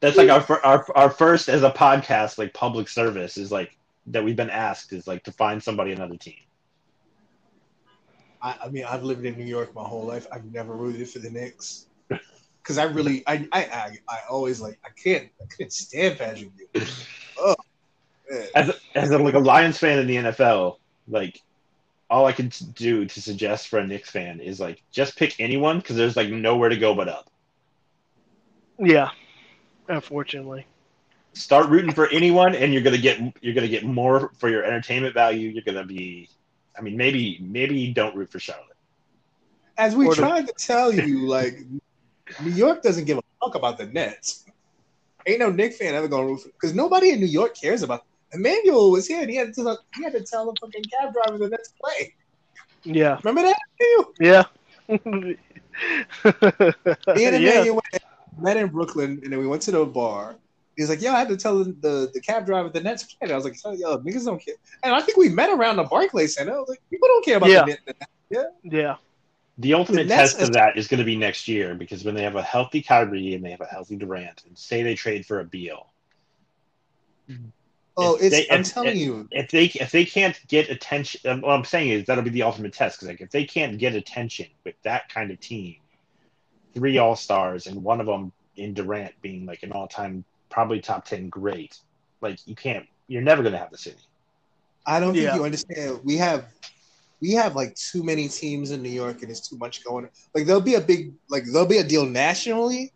That's 0.00 0.16
like 0.16 0.28
our, 0.30 0.64
our 0.64 0.86
our 0.96 1.10
first 1.10 1.48
as 1.48 1.62
a 1.62 1.70
podcast 1.70 2.38
like 2.38 2.54
public 2.54 2.88
service 2.88 3.36
is 3.36 3.50
like 3.50 3.76
that 4.06 4.22
we've 4.24 4.36
been 4.36 4.50
asked 4.50 4.92
is 4.92 5.06
like 5.06 5.24
to 5.24 5.32
find 5.32 5.62
somebody 5.62 5.92
another 5.92 6.16
team. 6.16 6.36
I, 8.40 8.56
I 8.64 8.68
mean, 8.68 8.84
I've 8.84 9.02
lived 9.02 9.24
in 9.24 9.36
New 9.36 9.44
York 9.44 9.74
my 9.74 9.82
whole 9.82 10.04
life. 10.04 10.26
I've 10.32 10.44
never 10.52 10.74
rooted 10.74 11.08
for 11.08 11.18
the 11.18 11.30
Knicks 11.30 11.87
because 12.62 12.78
I 12.78 12.84
really, 12.84 13.22
I, 13.26 13.48
I, 13.52 13.64
I, 13.64 13.98
I 14.08 14.18
always 14.30 14.60
like, 14.60 14.78
I 14.84 14.88
can't, 14.90 15.28
I 15.42 15.46
couldn't 15.46 15.72
stand 15.72 16.18
Patrick 16.18 16.50
Ewing. 16.74 16.86
Oh, 17.40 17.54
man. 18.30 18.46
As 18.54 18.68
a, 18.68 18.74
as 18.94 19.10
a, 19.10 19.18
like 19.18 19.34
a 19.34 19.38
Lions 19.38 19.78
fan 19.78 19.98
in 19.98 20.06
the 20.06 20.16
NFL, 20.16 20.78
like 21.08 21.40
all 22.10 22.26
I 22.26 22.32
can 22.32 22.50
do 22.74 23.04
to 23.06 23.22
suggest 23.22 23.68
for 23.68 23.78
a 23.78 23.86
Knicks 23.86 24.10
fan 24.10 24.40
is 24.40 24.58
like 24.60 24.82
just 24.90 25.16
pick 25.16 25.38
anyone 25.38 25.78
because 25.78 25.96
there's 25.96 26.16
like 26.16 26.30
nowhere 26.30 26.68
to 26.68 26.76
go 26.76 26.94
but 26.94 27.08
up. 27.08 27.30
Yeah, 28.78 29.10
unfortunately. 29.88 30.66
Start 31.34 31.68
rooting 31.68 31.92
for 31.92 32.08
anyone, 32.08 32.54
and 32.54 32.72
you're 32.72 32.82
gonna 32.82 32.98
get 32.98 33.20
you're 33.40 33.54
gonna 33.54 33.68
get 33.68 33.84
more 33.84 34.30
for 34.38 34.48
your 34.48 34.64
entertainment 34.64 35.14
value. 35.14 35.50
You're 35.50 35.62
gonna 35.64 35.84
be, 35.84 36.28
I 36.76 36.80
mean, 36.80 36.96
maybe 36.96 37.38
maybe 37.40 37.78
you 37.78 37.92
don't 37.94 38.14
root 38.16 38.30
for 38.32 38.40
Charlotte. 38.40 38.76
As 39.76 39.94
we 39.94 40.06
Or 40.06 40.14
the- 40.14 40.22
tried 40.22 40.46
to 40.48 40.52
tell 40.54 40.92
you, 40.92 41.26
like 41.26 41.58
New 42.42 42.50
York 42.52 42.82
doesn't 42.82 43.04
give 43.04 43.18
a 43.18 43.22
fuck 43.40 43.54
about 43.54 43.78
the 43.78 43.86
Nets. 43.86 44.44
Ain't 45.26 45.40
no 45.40 45.50
Knick 45.50 45.74
fan 45.74 45.94
ever 45.94 46.08
gonna 46.08 46.26
root 46.26 46.40
for 46.42 46.48
because 46.48 46.74
nobody 46.74 47.10
in 47.10 47.20
New 47.20 47.26
York 47.26 47.56
cares 47.60 47.82
about. 47.82 48.04
Emmanuel 48.32 48.90
was 48.90 49.06
here 49.06 49.20
and 49.22 49.30
he 49.30 49.36
had 49.36 49.54
to 49.54 49.78
he 49.96 50.02
had 50.04 50.12
to 50.12 50.22
tell 50.22 50.46
the 50.46 50.58
fucking 50.60 50.84
cab 50.84 51.12
driver 51.14 51.38
the 51.38 51.48
Nets 51.48 51.72
play. 51.82 52.14
Yeah, 52.84 53.18
Remember 53.24 53.42
that? 53.42 53.58
Yeah. 54.20 54.44
Me 54.88 55.36
and 56.24 57.42
yeah, 57.42 57.60
Emmanuel 57.60 57.74
went, 57.74 58.04
met 58.38 58.56
in 58.56 58.68
Brooklyn 58.68 59.20
and 59.22 59.32
then 59.32 59.38
we 59.38 59.46
went 59.46 59.62
to 59.62 59.70
the 59.70 59.84
bar. 59.84 60.36
He's 60.76 60.88
like, 60.88 61.02
"Yo, 61.02 61.12
I 61.12 61.18
had 61.18 61.28
to 61.28 61.36
tell 61.36 61.58
the 61.58 61.72
the, 61.80 62.10
the 62.14 62.20
cab 62.20 62.46
driver 62.46 62.68
the 62.68 62.80
Nets 62.80 63.02
played." 63.02 63.32
I 63.32 63.34
was 63.36 63.44
like, 63.44 63.56
"Yo, 63.64 63.98
niggas 63.98 64.24
don't 64.24 64.42
care." 64.42 64.54
And 64.84 64.94
I 64.94 65.00
think 65.00 65.18
we 65.18 65.28
met 65.28 65.50
around 65.50 65.76
the 65.76 65.84
Barclays 65.84 66.36
Center. 66.36 66.54
I 66.54 66.58
was 66.60 66.68
like, 66.68 66.80
"People 66.90 67.08
don't 67.08 67.24
care 67.24 67.36
about 67.38 67.50
Yeah. 67.50 67.64
the 67.64 67.76
Nets." 67.86 68.00
Yeah. 68.30 68.42
yeah, 68.62 68.96
The 69.60 69.74
ultimate 69.74 70.04
The 70.04 70.14
test 70.14 70.40
of 70.40 70.52
that 70.52 70.76
is 70.76 70.86
going 70.86 70.98
to 70.98 71.04
be 71.04 71.16
next 71.16 71.48
year 71.48 71.74
because 71.74 72.04
when 72.04 72.14
they 72.14 72.22
have 72.22 72.36
a 72.36 72.42
healthy 72.42 72.80
Kyrie 72.80 73.34
and 73.34 73.44
they 73.44 73.50
have 73.50 73.60
a 73.60 73.66
healthy 73.66 73.96
Durant, 73.96 74.44
and 74.46 74.56
say 74.56 74.82
they 74.82 74.94
trade 74.94 75.26
for 75.26 75.40
a 75.40 75.44
Beal, 75.44 75.88
Oh, 78.00 78.14
If 78.14 78.22
it's 78.22 78.36
they- 78.36 78.54
I'm 78.54 78.60
if- 78.60 78.72
telling 78.72 78.90
if- 78.90 78.96
you, 78.96 79.28
if 79.32 79.50
they 79.50 79.64
if 79.64 79.90
they 79.90 80.04
can't 80.04 80.40
get 80.46 80.70
attention, 80.70 81.20
um, 81.28 81.40
what 81.40 81.50
I'm 81.50 81.64
saying 81.64 81.90
is 81.90 82.06
that'll 82.06 82.22
be 82.22 82.30
the 82.30 82.44
ultimate 82.44 82.72
test 82.72 82.96
because 82.98 83.08
like 83.08 83.20
if 83.20 83.30
they 83.30 83.44
can't 83.44 83.76
get 83.76 83.96
attention 83.96 84.46
with 84.64 84.76
that 84.82 85.08
kind 85.08 85.32
of 85.32 85.40
team, 85.40 85.76
three 86.74 86.98
All 86.98 87.16
Stars 87.16 87.66
and 87.66 87.82
one 87.82 88.00
of 88.00 88.06
them 88.06 88.30
in 88.56 88.72
Durant 88.72 89.20
being 89.20 89.46
like 89.46 89.64
an 89.64 89.72
all 89.72 89.88
time 89.88 90.24
probably 90.48 90.80
top 90.80 91.04
ten 91.06 91.28
great, 91.28 91.78
like 92.20 92.38
you 92.46 92.54
can't, 92.54 92.86
you're 93.08 93.20
never 93.22 93.42
going 93.42 93.52
to 93.52 93.58
have 93.58 93.72
the 93.72 93.78
city. 93.78 93.98
I 94.86 95.00
don't 95.00 95.12
think 95.12 95.24
Yeah. 95.24 95.34
you 95.34 95.44
understand. 95.44 96.00
We 96.04 96.16
have 96.18 96.44
we 97.20 97.32
have 97.32 97.56
like 97.56 97.74
too 97.74 98.02
many 98.02 98.28
teams 98.28 98.70
in 98.70 98.82
New 98.82 98.90
York, 98.90 99.22
and 99.22 99.30
it's 99.30 99.46
too 99.48 99.56
much 99.56 99.84
going. 99.84 100.04
on. 100.04 100.10
Like 100.34 100.46
there'll 100.46 100.60
be 100.60 100.74
a 100.74 100.80
big 100.80 101.12
like 101.28 101.44
there'll 101.44 101.66
be 101.66 101.78
a 101.78 101.84
deal 101.84 102.06
nationally 102.06 102.92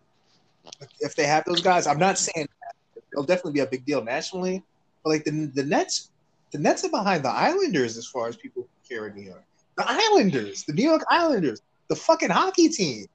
if 1.01 1.15
they 1.17 1.25
have 1.25 1.45
those 1.45 1.61
guys. 1.61 1.87
I'm 1.87 1.99
not 1.99 2.19
saying 2.19 2.49
that. 2.61 3.03
it'll 3.13 3.25
definitely 3.25 3.53
be 3.53 3.61
a 3.61 3.67
big 3.67 3.85
deal 3.85 4.03
nationally, 4.03 4.63
but 5.03 5.11
like 5.11 5.25
the 5.25 5.47
the 5.55 5.65
Nets, 5.65 6.11
the 6.53 6.59
Nets 6.59 6.85
are 6.85 6.91
behind 6.91 7.25
the 7.25 7.31
Islanders 7.31 7.97
as 7.97 8.07
far 8.07 8.29
as 8.29 8.37
people 8.37 8.67
care 8.89 9.07
in 9.09 9.15
New 9.15 9.23
York. 9.23 9.45
The 9.77 9.85
Islanders, 9.89 10.65
the 10.65 10.73
New 10.73 10.85
York 10.85 11.03
Islanders, 11.09 11.63
the 11.89 11.97
fucking 11.97 12.31
hockey 12.31 12.69
team. 12.69 13.07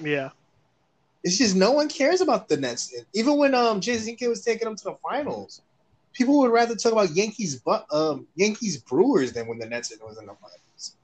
yeah. 0.00 0.30
It's 1.24 1.38
just 1.38 1.54
no 1.54 1.70
one 1.70 1.88
cares 1.88 2.20
about 2.20 2.48
the 2.48 2.56
Nets. 2.56 2.92
Even 3.14 3.36
when 3.36 3.54
um 3.54 3.80
Jason 3.80 4.16
Kidd 4.16 4.28
was 4.28 4.44
taking 4.44 4.66
them 4.66 4.76
to 4.76 4.84
the 4.84 4.96
finals, 5.08 5.62
people 6.12 6.38
would 6.38 6.50
rather 6.52 6.74
talk 6.74 6.92
about 6.92 7.10
Yankees 7.10 7.56
but 7.56 7.86
um 7.92 8.26
Yankees 8.34 8.78
Brewers 8.78 9.32
than 9.32 9.46
when 9.46 9.58
the 9.58 9.66
Nets 9.66 9.92
was 10.02 10.18
in 10.18 10.26
the 10.26 10.34
finals. 10.34 10.96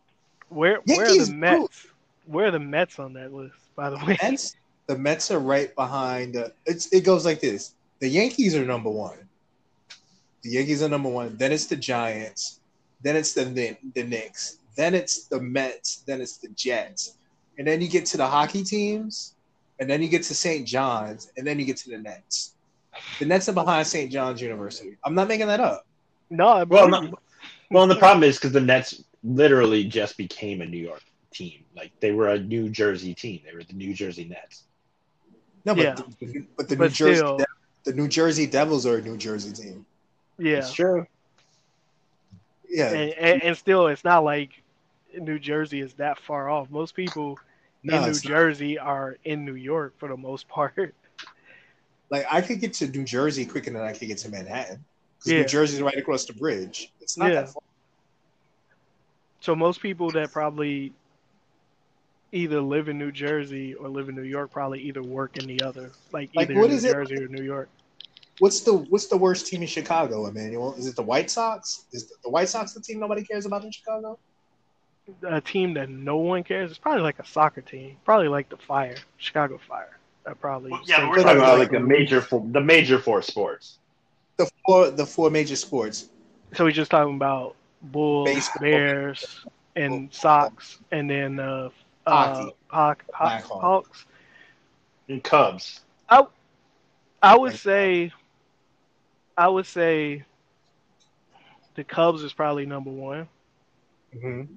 Where 0.49 0.81
where 0.87 1.07
are 1.07 1.09
Yankees 1.09 1.29
the 1.29 1.35
Mets? 1.35 1.87
Where 2.27 2.47
are 2.47 2.51
the 2.51 2.59
Mets 2.59 2.99
on 2.99 3.15
that 3.15 3.33
list? 3.33 3.55
By 3.77 3.91
the 3.91 3.97
way, 3.97 4.17
Mets, 4.23 4.57
the 4.87 4.99
Mets 4.99 5.31
are 5.31 5.39
right 5.39 5.75
behind. 5.75 6.37
Uh, 6.37 6.49
it's 6.67 6.93
it 6.93 7.05
goes 7.05 7.25
like 7.25 7.41
this: 7.41 7.75
the 8.01 8.09
Yankees 8.09 8.55
are 8.55 8.65
number 8.65 8.91
one. 8.91 9.19
The 10.43 10.51
Yankees 10.51 10.83
are 10.83 10.89
number 10.89 11.09
one. 11.09 11.37
Then 11.37 11.53
it's 11.53 11.67
the 11.67 11.77
Giants. 11.77 12.61
Then 13.03 13.17
it's 13.17 13.33
the 13.33 13.45
the, 13.45 13.77
the 13.95 14.05
Knicks. 14.05 14.59
Then 14.77 14.95
it's 14.95 15.27
the 15.27 15.41
Mets. 15.41 16.03
Then 16.07 16.21
it's 16.21 16.39
the 16.39 16.49
Jets. 16.51 17.17
And 17.59 17.67
then 17.67 17.81
you 17.81 17.89
get 17.89 18.07
to 18.07 18.17
the 18.17 18.27
hockey 18.27 18.63
teams. 18.63 19.35
And 19.81 19.91
then 19.91 20.03
you 20.03 20.09
get 20.09 20.23
to 20.25 20.35
St. 20.35 20.67
John's. 20.67 21.33
And 21.37 21.47
then 21.47 21.59
you 21.59 21.65
get 21.65 21.77
to 21.79 21.91
the 21.91 21.99
Nets. 21.99 22.55
The 23.19 23.27
Nets 23.27 23.49
are 23.49 23.53
behind 23.53 23.87
St. 23.87 24.11
John's 24.11 24.41
University. 24.41 24.97
I'm 25.05 25.15
not 25.15 25.29
making 25.29 25.47
that 25.49 25.61
up. 25.61 25.87
no. 26.31 26.49
I 26.49 26.65
Well, 26.65 26.89
believe 26.89 27.11
no, 27.11 27.19
well, 27.71 27.83
and 27.83 27.91
the 27.91 27.97
problem 27.97 28.23
is 28.25 28.37
because 28.37 28.53
the 28.53 28.61
Nets 28.61 29.03
literally 29.23 29.85
just 29.85 30.17
became 30.17 30.61
a 30.63 30.67
New 30.67 30.79
York 30.79 31.03
team. 31.33 31.65
Like 31.77 31.93
they 32.01 32.13
were 32.13 32.29
a 32.29 32.39
New 32.39 32.69
Jersey 32.71 33.15
team. 33.15 33.41
They 33.45 33.55
were 33.55 33.63
the 33.65 33.75
New 33.75 33.93
Jersey 33.95 34.25
Nets. 34.25 34.65
No, 35.65 35.75
but 35.75 35.85
Yeah. 35.85 35.95
the, 36.21 36.47
but 36.57 36.69
the 36.69 36.77
But 36.77 36.85
New 36.85 36.89
Jersey 36.91 37.17
still. 37.17 37.37
De- 37.37 37.47
the 37.85 37.93
New 37.93 38.09
Jersey 38.09 38.47
Devils 38.47 38.87
are 38.87 38.97
a 38.99 39.03
New 39.03 39.17
Jersey 39.17 39.53
team. 39.53 39.87
yeah. 40.39 40.59
It's 40.59 40.73
true. 40.73 41.07
Yeah, 42.69 42.91
and, 42.93 43.13
and, 43.15 43.43
and 43.43 43.57
still, 43.57 43.87
it's 43.89 44.05
not 44.05 44.25
like 44.25 44.63
New 45.19 45.39
Jersey 45.39 45.81
is 45.81 45.95
that 45.95 46.19
far 46.21 46.49
off. 46.51 46.71
Most 46.71 46.95
people 46.95 47.39
no, 47.83 47.97
in 47.97 48.05
New 48.05 48.11
it's 48.11 48.25
not. 48.25 48.31
Jersey 48.31 48.79
are 48.79 49.17
in 49.25 49.45
New 49.45 49.55
York 49.55 49.95
for 49.99 50.09
the 50.09 50.17
most 50.17 50.49
part. 50.49 50.95
Like 52.11 52.27
I 52.31 52.41
could 52.41 52.61
get 52.61 52.73
to 52.75 52.87
New 52.89 53.05
Jersey 53.05 53.45
quicker 53.45 53.71
than 53.71 53.83
I 53.83 53.93
could 53.93 54.09
get 54.09 54.19
to 54.19 54.29
Manhattan 54.31 54.85
because 55.19 55.33
Yeah. 55.33 55.39
New 55.41 55.47
Jersey's 55.49 55.83
right 55.83 55.97
across 55.97 56.25
the 56.25 56.33
bridge. 56.33 56.93
It's 57.01 57.17
not 57.17 57.29
Yeah. 57.29 57.43
that 57.43 57.49
far. 57.51 57.63
So 59.41 59.55
most 59.55 59.81
people 59.81 60.11
that 60.13 60.33
probably 60.33 60.93
either 62.33 62.61
live 62.61 62.89
in 62.89 62.99
New 62.99 63.13
Jersey 63.13 63.75
or 63.75 63.89
live 63.89 64.09
in 64.09 64.15
New 64.15 64.23
York 64.23 64.51
probably 64.51 64.81
either 64.81 65.03
work 65.03 65.37
in 65.39 65.47
the 65.47 65.63
other, 65.63 65.93
like 66.13 66.31
Like, 66.35 66.51
either 66.51 66.61
what 66.61 66.71
New 66.71 66.77
is 66.77 66.85
it- 66.85 66.93
Jersey 66.93 67.17
or 67.17 67.29
New 67.29 67.45
York. 67.45 67.69
What's 68.41 68.61
the 68.61 68.73
What's 68.75 69.07
the 69.07 69.17
worst 69.17 69.47
team 69.49 69.63
in 69.63 69.69
Chicago, 69.69 70.27
Emmanuel? 70.27 70.75
Is 70.75 70.87
it 70.87 70.95
the 70.97 71.03
White 71.03 71.31
Sox? 71.31 71.85
Is 71.93 72.13
the 72.23 72.31
White 72.31 72.49
Sox 72.49 72.73
the 72.73 72.81
team 72.81 73.01
nobody 73.01 73.23
cares 73.25 73.47
about 73.47 73.65
in 73.65 73.73
Chicago? 73.73 74.19
A 75.27 75.41
team 75.41 75.75
that 75.75 75.89
no 75.89 76.19
one 76.19 76.45
cares. 76.45 76.71
It's 76.71 76.79
probably 76.79 77.03
like 77.03 77.19
a 77.19 77.25
soccer 77.27 77.63
team, 77.63 77.97
probably 78.05 78.29
like 78.29 78.49
the 78.51 78.59
Fire, 78.59 78.97
Chicago 79.17 79.59
Fire. 79.59 79.98
That 80.29 80.41
probably. 80.41 80.73
Yeah, 80.85 81.09
we're 81.09 81.23
talking 81.23 81.39
about 81.39 81.59
like- 81.59 81.71
like 81.73 81.81
the 81.81 81.81
major 81.81 82.21
four, 82.21 82.45
the 82.51 82.61
major 82.61 82.99
four 82.99 83.23
sports. 83.23 83.79
The 84.37 84.51
four 84.67 84.91
The 84.91 85.07
four 85.07 85.31
major 85.31 85.57
sports. 85.57 86.11
So 86.55 86.65
we're 86.65 86.71
just 86.71 86.91
talking 86.91 87.15
about 87.17 87.57
Bulls, 87.81 88.27
Baseball. 88.29 88.61
Bears, 88.61 89.47
and 89.75 90.13
Sox, 90.13 90.79
and 90.93 91.09
then 91.11 91.41
uh, 91.41 91.71
uh, 92.07 92.11
Hockey. 92.11 92.55
Hawk, 92.69 93.05
Black 93.19 93.43
Hawk, 93.43 93.45
Hawk. 93.45 93.61
Hawks. 93.63 94.07
And 95.09 95.25
Cubs. 95.25 95.81
I 96.11 96.27
I 97.23 97.37
would 97.37 97.55
say, 97.57 98.13
I 99.37 99.49
would 99.49 99.67
say, 99.67 100.25
the 101.75 101.85
Cubs 101.85 102.23
is 102.23 102.35
probably 102.35 102.67
number 102.67 102.91
one, 102.91 103.29
Mm-hmm. 104.15 104.53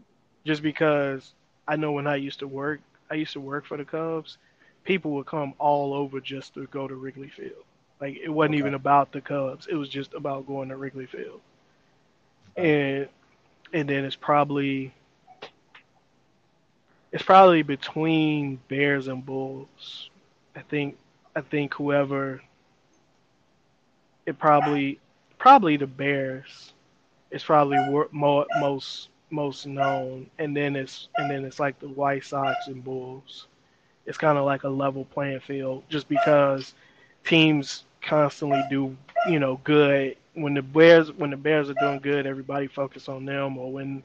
just 0.46 0.62
because 0.62 1.34
I 1.68 1.78
know 1.78 1.94
when 1.94 2.08
I 2.08 2.16
used 2.18 2.40
to 2.40 2.48
work, 2.48 2.82
I 3.10 3.16
used 3.16 3.34
to 3.34 3.40
work 3.40 3.66
for 3.66 3.78
the 3.78 3.86
Cubs. 3.86 4.38
People 4.84 5.12
would 5.14 5.26
come 5.26 5.54
all 5.60 5.94
over 5.94 6.20
just 6.20 6.54
to 6.56 6.66
go 6.68 6.88
to 6.88 6.96
Wrigley 6.96 7.30
Field. 7.30 7.64
Like 8.00 8.18
it 8.18 8.30
wasn't 8.30 8.56
Okay. 8.56 8.60
even 8.60 8.74
about 8.74 9.12
the 9.12 9.22
Cubs; 9.22 9.68
it 9.68 9.76
was 9.76 9.90
just 9.90 10.14
about 10.14 10.48
going 10.48 10.70
to 10.70 10.78
Wrigley 10.78 11.06
Field. 11.08 11.42
And 12.56 13.08
and 13.74 13.90
then 13.90 14.06
it's 14.06 14.16
probably 14.16 14.94
it's 17.12 17.24
probably 17.24 17.62
between 17.64 18.58
Bears 18.68 19.08
and 19.08 19.26
Bulls. 19.26 20.10
I 20.56 20.62
think 20.62 20.98
I 21.36 21.42
think 21.42 21.74
whoever 21.76 22.42
it 24.26 24.38
probably 24.38 25.00
probably 25.38 25.78
the 25.78 25.88
Bears 25.88 26.74
is 27.32 27.44
probably 27.44 27.80
wor- 27.90 28.10
mo- 28.12 28.46
most 28.60 29.10
most 29.30 29.66
known, 29.66 30.30
and 30.40 30.56
then 30.56 30.76
it's 30.76 31.10
and 31.18 31.30
then 31.30 31.46
it's 31.46 31.60
like 31.60 31.80
the 31.80 31.90
White 31.90 32.24
Sox 32.26 32.68
and 32.68 32.84
Bulls. 32.84 33.48
It's 34.06 34.18
kind 34.18 34.38
of 34.38 34.46
like 34.46 34.64
a 34.64 34.70
level 34.70 35.06
playing 35.06 35.42
field, 35.42 35.84
just 35.90 36.08
because 36.10 36.74
teams 37.24 37.84
constantly 38.02 38.64
do 38.70 38.98
you 39.28 39.40
know 39.40 39.60
good 39.64 40.18
when 40.34 40.54
the 40.54 40.62
Bears 40.62 41.12
when 41.12 41.30
the 41.30 41.38
Bears 41.38 41.70
are 41.70 41.76
doing 41.76 42.00
good, 42.00 42.26
everybody 42.26 42.68
focus 42.68 43.10
on 43.10 43.26
them, 43.26 43.58
or 43.58 43.72
when 43.72 44.04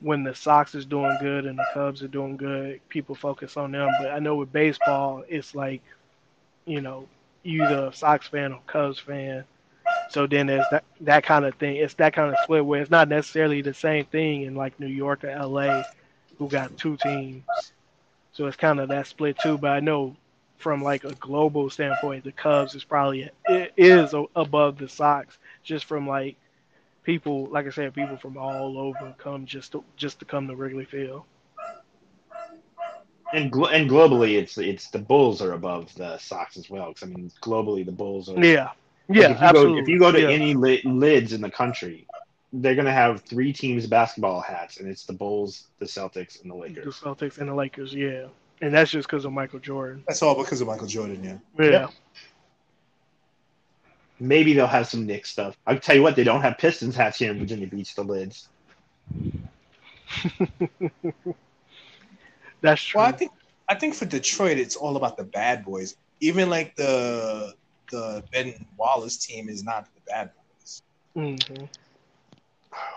when 0.00 0.24
the 0.24 0.34
Sox 0.34 0.74
is 0.74 0.86
doing 0.86 1.16
good 1.20 1.44
and 1.44 1.58
the 1.58 1.66
Cubs 1.74 2.02
are 2.02 2.08
doing 2.08 2.36
good, 2.36 2.80
people 2.88 3.14
focus 3.14 3.56
on 3.56 3.72
them. 3.72 3.88
But 4.00 4.10
I 4.10 4.18
know 4.18 4.36
with 4.36 4.52
baseball, 4.52 5.24
it's 5.28 5.54
like, 5.54 5.82
you 6.64 6.80
know, 6.80 7.06
you 7.42 7.62
either 7.64 7.86
a 7.86 7.92
Sox 7.92 8.26
fan 8.28 8.52
or 8.52 8.60
Cubs 8.66 8.98
fan. 8.98 9.44
So 10.08 10.26
then 10.26 10.46
there's 10.46 10.66
that 10.70 10.84
that 11.02 11.24
kind 11.24 11.44
of 11.44 11.54
thing. 11.56 11.76
It's 11.76 11.94
that 11.94 12.14
kind 12.14 12.30
of 12.30 12.36
split 12.42 12.64
where 12.64 12.80
it's 12.80 12.90
not 12.90 13.08
necessarily 13.08 13.62
the 13.62 13.74
same 13.74 14.04
thing 14.06 14.42
in 14.42 14.54
like 14.54 14.78
New 14.80 14.86
York 14.86 15.24
or 15.24 15.34
LA, 15.36 15.82
who 16.38 16.48
got 16.48 16.76
two 16.78 16.96
teams. 16.96 17.44
So 18.40 18.46
it's 18.46 18.56
kind 18.56 18.80
of 18.80 18.88
that 18.88 19.06
split 19.06 19.38
too. 19.38 19.58
But 19.58 19.72
I 19.72 19.80
know 19.80 20.16
from 20.56 20.82
like 20.82 21.04
a 21.04 21.12
global 21.16 21.68
standpoint, 21.68 22.24
the 22.24 22.32
Cubs 22.32 22.74
is 22.74 22.82
probably 22.82 23.28
it 23.46 23.74
is 23.76 24.14
above 24.34 24.78
the 24.78 24.88
Sox 24.88 25.36
just 25.62 25.84
from 25.84 26.08
like 26.08 26.36
people, 27.02 27.48
like 27.48 27.66
I 27.66 27.70
said, 27.70 27.92
people 27.92 28.16
from 28.16 28.38
all 28.38 28.78
over 28.78 29.14
come 29.18 29.44
just 29.44 29.72
to 29.72 29.84
just 29.98 30.20
to 30.20 30.24
come 30.24 30.48
to 30.48 30.56
Wrigley 30.56 30.86
Field. 30.86 31.24
And 33.34 33.52
glo- 33.52 33.68
and 33.68 33.90
globally, 33.90 34.38
it's 34.38 34.56
it's 34.56 34.88
the 34.88 35.00
Bulls 35.00 35.42
are 35.42 35.52
above 35.52 35.94
the 35.96 36.16
Sox 36.16 36.56
as 36.56 36.70
well. 36.70 36.94
Because 36.94 37.10
I 37.10 37.12
mean, 37.12 37.30
globally, 37.42 37.84
the 37.84 37.92
Bulls 37.92 38.30
are. 38.30 38.42
Yeah, 38.42 38.70
like, 39.08 39.18
yeah, 39.18 39.32
if 39.32 39.38
you 39.38 39.46
absolutely. 39.46 39.74
Go, 39.74 39.82
if 39.82 39.88
you 39.88 39.98
go 39.98 40.12
to 40.12 40.22
yeah. 40.22 40.28
any 40.30 40.54
li- 40.54 40.82
lids 40.86 41.34
in 41.34 41.42
the 41.42 41.50
country, 41.50 42.06
they're 42.52 42.74
gonna 42.74 42.92
have 42.92 43.22
three 43.22 43.52
teams 43.52 43.86
basketball 43.86 44.40
hats, 44.40 44.78
and 44.78 44.88
it's 44.88 45.04
the 45.04 45.12
Bulls, 45.12 45.68
the 45.78 45.86
Celtics, 45.86 46.42
and 46.42 46.50
the 46.50 46.54
Lakers. 46.54 46.84
the 46.84 47.08
Celtics 47.08 47.38
and 47.38 47.48
the 47.48 47.54
Lakers, 47.54 47.94
yeah, 47.94 48.26
and 48.60 48.74
that's 48.74 48.90
just 48.90 49.08
because 49.08 49.24
of 49.24 49.32
Michael 49.32 49.60
Jordan. 49.60 50.04
That's 50.06 50.22
all 50.22 50.34
because 50.34 50.60
of 50.60 50.66
Michael 50.66 50.86
Jordan. 50.86 51.22
Yeah. 51.22 51.38
Yeah, 51.64 51.70
Yep. 51.70 51.90
Maybe 54.22 54.52
they'll 54.52 54.66
have 54.66 54.86
some 54.86 55.06
Knicks 55.06 55.30
stuff. 55.30 55.56
I'll 55.66 55.78
tell 55.78 55.96
you 55.96 56.02
what, 56.02 56.14
they 56.14 56.24
don't 56.24 56.42
have 56.42 56.58
Pistons 56.58 56.94
hats 56.94 57.18
here 57.18 57.30
in 57.30 57.38
Virginia 57.38 57.66
Beach. 57.66 57.94
The 57.94 58.04
lids. 58.04 58.48
that's 62.60 62.82
true. 62.82 63.00
Well, 63.00 63.08
I 63.08 63.12
think 63.12 63.32
I 63.68 63.76
think 63.76 63.94
for 63.94 64.04
Detroit, 64.04 64.58
it's 64.58 64.76
all 64.76 64.96
about 64.96 65.16
the 65.16 65.24
bad 65.24 65.64
boys. 65.64 65.96
Even 66.20 66.50
like 66.50 66.76
the 66.76 67.54
the 67.90 68.22
Ben 68.30 68.66
Wallace 68.76 69.16
team 69.16 69.48
is 69.48 69.64
not 69.64 69.86
the 69.94 70.00
bad 70.06 70.30
boys. 70.34 70.82
hmm 71.14 71.64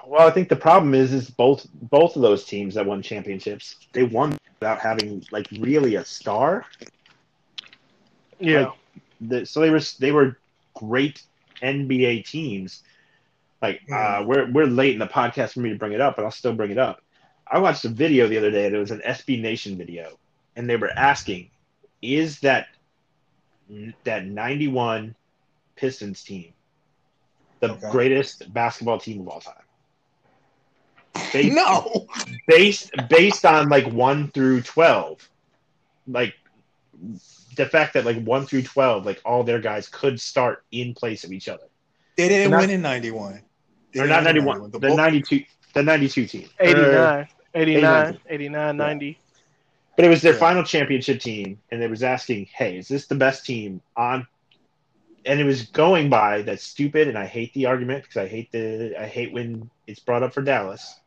Well, 0.06 0.28
I 0.28 0.32
think 0.32 0.50
the 0.50 0.56
problem 0.56 0.94
is, 0.94 1.14
is 1.14 1.30
both 1.30 1.66
both 1.74 2.16
of 2.16 2.22
those 2.22 2.46
teams 2.46 2.76
that 2.76 2.86
won 2.86 3.02
championships, 3.02 3.78
they 3.94 4.04
won 4.04 4.38
without 4.60 4.80
having 4.80 5.26
like 5.32 5.48
really 5.60 5.96
a 5.96 6.06
star. 6.06 6.66
Yeah, 8.40 8.68
Like, 8.68 8.74
the, 9.22 9.46
so 9.46 9.60
they 9.62 9.70
were 9.70 9.82
they 10.00 10.12
were 10.12 10.38
great 10.76 11.24
NBA 11.62 12.26
teams. 12.26 12.84
Like 13.62 13.82
uh, 13.92 14.24
we're 14.26 14.52
we're 14.52 14.66
late 14.66 14.94
in 14.94 15.00
the 15.00 15.08
podcast 15.08 15.54
for 15.54 15.62
me 15.62 15.70
to 15.70 15.78
bring 15.78 15.94
it 15.94 16.02
up, 16.02 16.18
but 16.18 16.26
I'll 16.26 16.32
still 16.32 16.54
bring 16.54 16.72
it 16.72 16.78
up. 16.78 17.02
I 17.48 17.60
watched 17.60 17.86
a 17.86 17.90
video 17.90 18.28
the 18.28 18.38
other 18.38 18.52
day. 18.52 18.66
It 18.66 18.74
was 18.74 18.92
an 18.92 19.02
SB 19.06 19.42
Nation 19.42 19.78
video, 19.78 20.20
and 20.56 20.70
they 20.70 20.76
were 20.76 20.92
asking, 20.92 21.50
"Is 22.02 22.40
that 22.42 22.68
that 24.04 24.26
'91 24.26 25.16
Pistons 25.76 26.24
team 26.24 26.54
the 27.68 27.74
Okay. 27.74 27.92
greatest 27.92 28.52
basketball 28.54 29.00
team 29.00 29.22
of 29.22 29.28
all 29.30 29.40
time?" 29.42 29.54
Based, 31.32 31.56
No, 31.56 32.08
based 32.48 32.92
based 33.10 33.46
on 33.46 33.70
like 33.70 33.86
one 33.88 34.30
through 34.32 34.62
twelve, 34.62 35.28
like 36.08 36.34
the 37.56 37.66
fact 37.68 37.94
that 37.94 38.04
like 38.06 38.22
one 38.24 38.46
through 38.46 38.64
twelve, 38.64 39.06
like 39.06 39.22
all 39.26 39.44
their 39.44 39.60
guys 39.60 39.88
could 39.88 40.20
start 40.20 40.64
in 40.72 40.94
place 40.94 41.24
of 41.24 41.32
each 41.32 41.48
other. 41.48 41.64
they 42.18 42.28
didn't 42.30 42.52
Not- 42.52 42.62
win 42.62 42.70
in 42.70 42.82
'91. 42.84 43.42
They're 43.92 44.06
not 44.08 44.24
ninety 44.24 44.40
one, 44.40 44.62
The 44.72 44.80
the 44.80 44.88
Bull- 44.88 44.98
ninety 44.98 45.22
two, 45.22 45.44
the 45.74 45.82
ninety 45.84 46.08
two 46.08 46.28
team. 46.28 46.48
89, 46.60 47.28
89, 47.56 48.08
89. 48.10 48.20
89, 48.30 48.78
90. 48.78 49.18
But 49.96 50.06
it 50.06 50.10
was 50.10 50.22
their 50.22 50.34
Yeah. 50.34 50.40
final 50.40 50.64
championship 50.64 51.20
team, 51.22 51.60
and 51.72 51.82
they 51.82 51.88
was 51.88 52.02
asking, 52.04 52.48
"Hey, 52.56 52.78
is 52.78 52.88
this 52.88 53.06
the 53.08 53.16
best 53.16 53.46
team 53.46 53.82
on?" 53.96 54.28
And 55.26 55.40
it 55.40 55.46
was 55.46 55.64
going 55.68 56.10
by 56.10 56.42
that's 56.42 56.64
stupid, 56.64 57.08
and 57.08 57.18
I 57.18 57.26
hate 57.26 57.54
the 57.54 57.66
argument 57.68 58.04
because 58.04 58.18
I 58.18 58.28
hate 58.28 58.52
the 58.52 58.94
I 59.00 59.06
hate 59.06 59.32
when 59.34 59.70
it's 59.88 60.00
brought 60.00 60.24
up 60.24 60.34
for 60.34 60.42
Dallas, 60.42 61.00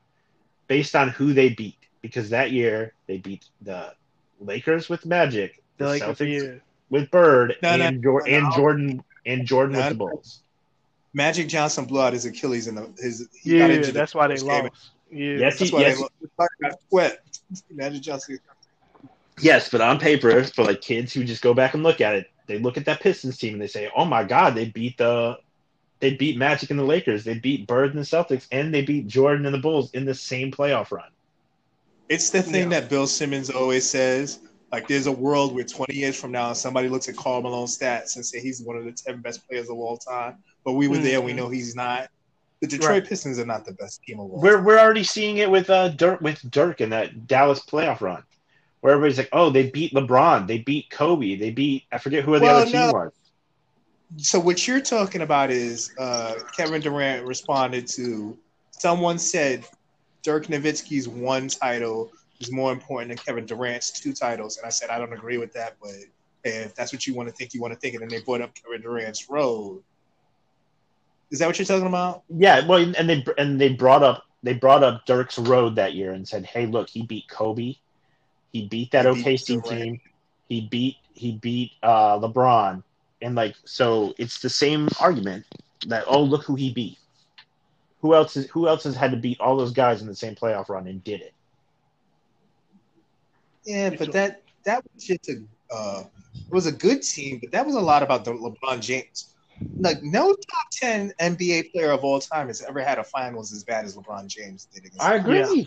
based 0.69 0.97
on 0.97 1.11
who 1.11 1.33
they 1.35 1.51
beat. 1.51 1.77
Because 2.03 2.31
that 2.31 2.53
year 2.53 2.93
they 3.09 3.19
beat 3.19 3.47
the 3.63 3.93
Lakers 4.41 4.89
with 4.89 5.05
Magic, 5.07 5.63
the 5.79 5.87
The 5.87 5.99
Celtics 5.99 6.61
with 6.89 7.11
Bird, 7.11 7.57
No, 7.63 7.77
no, 7.77 7.85
and, 7.87 8.03
Jor- 8.03 8.23
no, 8.27 8.31
no. 8.31 8.37
and 8.47 8.53
Jordan 8.55 9.05
and 9.27 9.47
Jordan 9.47 9.73
No, 9.73 9.79
with 9.81 9.89
the. 9.91 9.95
Bulls. 9.97 10.43
Magic 11.15 11.49
Johnson 11.49 11.85
blew 11.85 12.01
out 12.01 12.13
his 12.13 12.25
Achilles 12.27 12.69
in 12.69 12.75
the 12.77 12.93
his. 12.99 13.29
He 13.35 13.55
Yeah, 13.57 13.67
got 13.67 13.71
injured 13.73 13.95
that's 13.95 14.13
the 14.13 14.19
why 14.19 14.29
they 14.29 14.35
first 14.35 14.47
game. 14.47 14.65
lost. 14.65 14.91
Yeah. 15.11 15.37
Yes, 15.39 15.59
That's 15.59 15.71
he, 15.71 15.75
why 15.77 15.81
yes, 15.83 15.97
they 15.97 16.03
lost. 16.03 16.53
Got 16.63 16.79
sweat. 16.89 17.19
Magic 17.71 18.03
Johnson. 18.03 18.39
Yes, 19.41 19.69
but 19.69 19.81
on 19.81 19.99
paper, 19.99 20.43
for 20.45 20.65
like 20.65 20.81
kids 20.81 21.13
who 21.13 21.25
just 21.25 21.43
go 21.43 21.55
back 21.55 21.75
and 21.75 21.83
look 21.83 22.01
at 22.01 22.15
it, 22.15 22.31
they 22.47 22.59
look 22.59 22.77
at 22.77 22.85
that 22.87 23.01
Pistons 23.01 23.39
team 23.39 23.55
and 23.55 23.63
they 23.63 23.67
say, 23.67 23.91
"Oh 23.97 24.05
my 24.05 24.25
God, 24.25 24.55
they 24.55 24.67
beat 24.67 24.99
the, 24.99 25.39
they 26.01 26.15
beat 26.15 26.37
Magic 26.37 26.71
and 26.71 26.79
the 26.79 26.85
Lakers, 26.85 27.25
they 27.25 27.39
beat 27.39 27.67
Bird 27.67 27.91
and 27.95 27.99
the 27.99 28.07
Celtics, 28.07 28.47
and 28.53 28.73
they 28.73 28.83
beat 28.83 29.07
Jordan 29.07 29.47
and 29.47 29.55
the 29.55 29.59
Bulls 29.59 29.91
in 29.93 30.05
the 30.05 30.15
same 30.15 30.51
playoff 30.53 30.91
run." 30.91 31.11
It's 32.09 32.31
the 32.31 32.43
thing 32.43 32.71
Yeah. 32.71 32.81
that 32.81 32.89
Bill 32.91 33.07
Simmons 33.07 33.51
always 33.51 33.89
says. 33.89 34.39
Like, 34.73 34.89
there's 34.89 35.07
a 35.07 35.13
world 35.13 35.55
where 35.55 35.65
20 35.65 35.95
years 35.97 36.17
from 36.21 36.33
now, 36.33 36.53
somebody 36.53 36.89
looks 36.89 37.09
at 37.09 37.17
Karl 37.17 37.41
Malone's 37.43 37.77
stats 37.79 38.17
and 38.17 38.27
say 38.27 38.41
he's 38.41 38.61
one 38.63 38.77
of 38.77 38.85
the 38.85 38.93
10 38.93 39.21
best 39.21 39.47
players 39.49 39.69
of 39.71 39.77
all 39.77 39.97
time. 39.97 40.37
But 40.65 40.73
we 40.73 40.89
were 40.89 40.99
there, 40.99 41.21
we 41.21 41.33
Mhm. 41.33 41.37
know 41.37 41.49
he's 41.49 41.75
not. 41.77 42.09
The 42.61 42.67
Detroit 42.67 42.91
Right. 42.91 43.07
Pistons 43.09 43.39
are 43.39 43.47
not 43.47 43.65
the 43.65 43.73
best 43.73 44.03
team 44.03 44.19
of 44.19 44.31
all 44.31 44.41
We're 44.41 44.57
time. 44.57 44.65
we're 44.65 44.79
already 44.79 45.05
seeing 45.05 45.37
it 45.39 45.51
with 45.51 45.71
uh 45.71 45.89
Dirk 45.91 46.21
with 46.21 46.41
Dirk 46.51 46.81
in 46.81 46.91
that 46.91 47.27
Dallas 47.27 47.61
playoff 47.61 48.01
run, 48.01 48.23
where 48.87 48.95
everybody's 48.95 49.19
like, 49.19 49.31
"Oh, 49.33 49.51
they 49.51 49.69
beat 49.69 49.93
LeBron, 49.95 50.47
they 50.47 50.59
beat 50.59 50.91
Kobe, 50.91 51.35
they 51.35 51.51
beat 51.51 51.83
I 51.91 51.99
forget 51.99 52.23
who 52.23 52.39
the 52.39 52.43
Well, 52.43 52.59
other 52.59 52.71
team 52.71 52.83
no. 52.83 52.93
was." 52.93 53.13
So 54.19 54.39
what 54.39 54.69
you're 54.69 54.81
talking 54.81 55.23
about 55.23 55.51
is 55.51 55.93
uh, 55.99 56.35
Kevin 56.57 56.81
Durant 56.81 57.27
responded 57.27 57.89
to 57.89 58.39
someone 58.71 59.19
said 59.19 59.65
Dirk 60.23 60.47
Nowitzki's 60.47 61.09
one 61.09 61.49
title 61.49 62.13
is 62.39 62.53
more 62.53 62.71
important 62.71 63.09
than 63.09 63.19
Kevin 63.19 63.45
Durant's 63.45 63.91
two 63.91 64.13
titles, 64.13 64.57
and 64.57 64.65
I 64.65 64.71
said 64.71 64.89
I 64.89 64.99
don't 64.99 65.13
agree 65.13 65.39
with 65.39 65.53
that, 65.55 65.75
but 65.83 65.91
if 66.45 66.77
that's 66.77 66.93
what 66.93 67.09
you 67.09 67.15
want 67.17 67.29
to 67.29 67.35
think, 67.35 67.55
you 67.55 67.61
want 67.61 67.75
to 67.75 67.81
think, 67.81 67.95
and 67.95 68.03
then 68.03 68.09
they 68.09 68.25
brought 68.25 68.41
up 68.41 68.55
Kevin 68.55 68.83
Durant's 68.83 69.29
road. 69.29 69.83
Is 71.33 71.41
that 71.41 71.49
what 71.49 71.59
you're 71.59 71.67
talking 71.67 71.89
about? 71.89 72.23
Yeah, 72.29 72.65
well, 72.65 72.79
and 72.97 73.11
they 73.11 73.25
and 73.37 73.61
they 73.61 73.71
brought 73.71 74.05
up 74.05 74.27
they 74.45 74.55
brought 74.55 74.85
up 74.85 75.07
Dirk's 75.07 75.41
road 75.41 75.75
that 75.75 75.95
year 75.95 76.13
and 76.13 76.29
said, 76.29 76.47
"Hey, 76.47 76.67
look, 76.67 76.89
he 76.89 77.03
beat 77.03 77.29
Kobe, 77.29 77.75
he 78.53 78.67
beat 78.67 78.91
that 78.93 79.05
He 79.05 79.23
OKC 79.23 79.47
Durant. 79.47 79.67
team, 79.67 80.01
he 80.49 80.69
beat 80.71 80.97
he 81.15 81.33
beat 81.33 81.73
uh, 81.83 82.19
LeBron, 82.19 82.83
and 83.23 83.35
like 83.35 83.55
so, 83.65 84.15
it's 84.19 84.41
the 84.41 84.51
same 84.51 84.89
argument 85.01 85.45
that 85.89 86.05
oh, 86.07 86.23
look 86.23 86.45
who 86.45 86.55
he 86.55 86.73
beat. 86.73 86.99
Who 88.01 88.15
else 88.15 88.37
is 88.37 88.49
who 88.51 88.69
else 88.69 88.85
has 88.85 88.95
had 88.95 89.11
to 89.13 89.17
beat 89.17 89.41
all 89.41 89.57
those 89.57 89.73
guys 89.73 90.03
in 90.03 90.07
the 90.09 90.15
same 90.15 90.35
playoff 90.35 90.69
run 90.69 90.87
and 90.87 91.03
did 91.03 91.21
it? 91.23 91.33
Yeah, 93.65 93.91
but 93.91 94.13
that 94.13 94.43
that 94.65 94.83
was 94.95 95.05
just 95.05 95.29
a 95.29 95.43
uh, 95.75 96.05
it 96.35 96.53
was 96.53 96.67
a 96.67 96.73
good 96.73 97.03
team, 97.03 97.39
but 97.41 97.51
that 97.53 97.67
was 97.67 97.75
a 97.75 97.81
lot 97.81 98.03
about 98.03 98.25
the 98.25 98.33
LeBron 98.33 98.81
James. 98.81 99.35
Like 99.79 100.03
no 100.03 100.29
top 100.33 100.67
ten 100.71 101.13
NBA 101.21 101.73
player 101.73 101.91
of 101.91 102.05
all 102.05 102.21
time 102.21 102.49
has 102.49 102.63
ever 102.63 102.81
had 102.81 102.99
a 102.99 103.05
finals 103.05 103.53
as 103.53 103.65
bad 103.65 103.85
as 103.85 103.97
LeBron 103.97 104.27
James 104.29 104.67
did 104.73 104.85
against. 104.85 105.03
I 105.03 105.15
agree. 105.17 105.39
Yeah. 105.39 105.65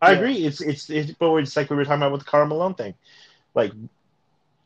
I 0.00 0.12
Yeah. 0.12 0.16
agree. 0.16 0.44
It's 0.46 0.60
it's 0.60 0.90
it's 0.90 1.12
but 1.12 1.34
it's 1.36 1.56
like 1.56 1.70
we 1.70 1.76
were 1.76 1.84
talking 1.84 2.02
about 2.02 2.12
with 2.12 2.22
the 2.24 2.30
Karl 2.30 2.46
Malone 2.46 2.74
thing. 2.74 2.94
Like 3.54 3.72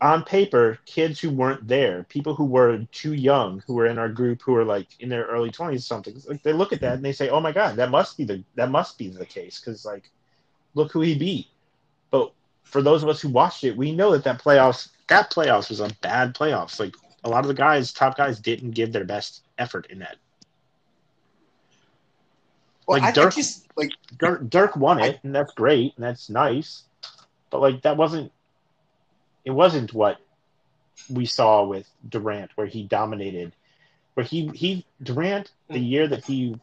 on 0.01 0.25
paper, 0.25 0.79
kids 0.87 1.21
who 1.21 1.31
weren't 1.31 1.67
there, 1.69 2.05
people 2.05 2.35
who 2.35 2.45
were 2.45 2.85
too 2.93 3.15
young, 3.15 3.63
who 3.67 3.75
were 3.75 3.87
in 3.87 3.99
our 3.99 4.09
group, 4.09 4.43
who 4.43 4.53
were 4.53 4.65
like 4.65 4.89
in 5.01 5.09
their 5.09 5.25
early 5.25 5.51
twenties, 5.51 5.87
something. 5.87 6.15
Like 6.29 6.43
they 6.43 6.53
look 6.53 6.73
at 6.73 6.81
that 6.81 6.95
and 6.95 7.05
they 7.05 7.13
say, 7.13 7.29
"Oh 7.29 7.41
my 7.41 7.53
god, 7.53 7.77
that 7.77 7.91
must 7.91 8.17
be 8.17 8.25
the 8.25 8.45
that 8.57 8.71
must 8.71 8.99
be 8.99 9.09
the 9.09 9.27
case." 9.27 9.61
Because 9.61 9.85
like, 9.85 10.11
look 10.75 10.93
who 10.93 11.01
he 11.01 11.17
beat. 11.17 11.47
But 12.11 12.33
for 12.65 12.83
those 12.83 13.03
of 13.03 13.09
us 13.09 13.21
who 13.21 13.29
watched 13.29 13.65
it, 13.65 13.77
we 13.77 13.93
know 13.93 14.13
that 14.13 14.25
that 14.25 14.43
playoffs 14.43 14.91
that 15.09 15.31
playoffs 15.31 15.69
was 15.71 15.81
a 15.81 15.91
bad 16.03 16.35
playoffs. 16.35 16.79
Like 16.81 16.95
a 17.25 17.29
lot 17.29 17.45
of 17.45 17.49
the 17.49 17.55
guys, 17.55 17.93
top 17.93 18.17
guys, 18.17 18.41
didn't 18.41 18.73
give 18.73 18.93
their 18.93 19.05
best 19.05 19.43
effort 19.59 19.87
in 19.91 19.99
that. 20.01 20.17
Well, 22.87 22.99
like 23.01 23.05
I, 23.05 23.09
I 23.09 23.13
Dirk- 23.13 23.35
just 23.35 23.67
like 23.77 23.93
Dirk, 24.19 24.49
Dirk 24.51 24.77
won 24.77 25.01
it, 25.01 25.21
and 25.23 25.35
that's 25.35 25.53
great, 25.55 25.95
and 25.97 26.05
that's 26.05 26.29
nice. 26.29 26.83
But 27.51 27.61
like 27.61 27.83
that 27.83 27.97
wasn't 27.97 28.33
it 29.45 29.51
wasn't 29.51 29.93
what 29.93 30.19
we 31.11 31.27
saw 31.27 31.65
with 31.65 31.87
Durant, 32.09 32.51
where 32.57 32.67
he 32.67 32.85
dominated, 32.85 33.53
where 34.15 34.25
he 34.25 34.49
he 34.55 34.85
Durant 35.03 35.51
the 35.69 35.79
year 35.81 36.07
that 36.09 36.25
he 36.25 36.57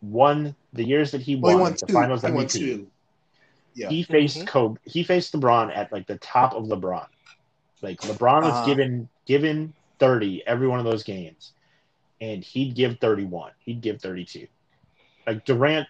won 0.00 0.54
the 0.72 0.84
years 0.84 1.10
that 1.10 1.20
he 1.22 1.36
Well, 1.36 1.58
won, 1.58 1.58
he 1.58 1.62
won 1.62 1.72
the 1.72 1.86
two. 1.86 1.92
Finals 1.92 2.22
He 2.22 2.30
won 2.30 2.46
MVP. 2.46 2.58
two. 2.58 2.86
Yeah. 3.74 3.88
He 3.90 4.02
faced 4.02 4.38
Mhm. 4.40 4.46
Kobe. 4.46 4.80
He 4.84 5.02
faced 5.04 5.32
LeBron 5.34 5.76
at 5.76 5.92
like 5.92 6.06
the 6.06 6.18
top 6.18 6.54
of 6.54 6.64
LeBron. 6.64 7.06
Like 7.82 8.00
LeBron 8.00 8.42
was 8.42 8.52
Uh-huh. 8.52 8.66
given 8.66 9.08
given 9.26 9.72
thirty 9.98 10.44
every 10.46 10.66
one 10.68 10.78
of 10.78 10.84
those 10.84 11.02
games, 11.04 11.52
and 12.20 12.42
he'd 12.44 12.74
give 12.74 12.98
thirty 12.98 13.24
one. 13.24 13.52
He'd 13.60 13.80
give 13.80 14.00
thirty 14.00 14.24
two. 14.24 14.46
Like 15.28 15.44
Durant, 15.44 15.86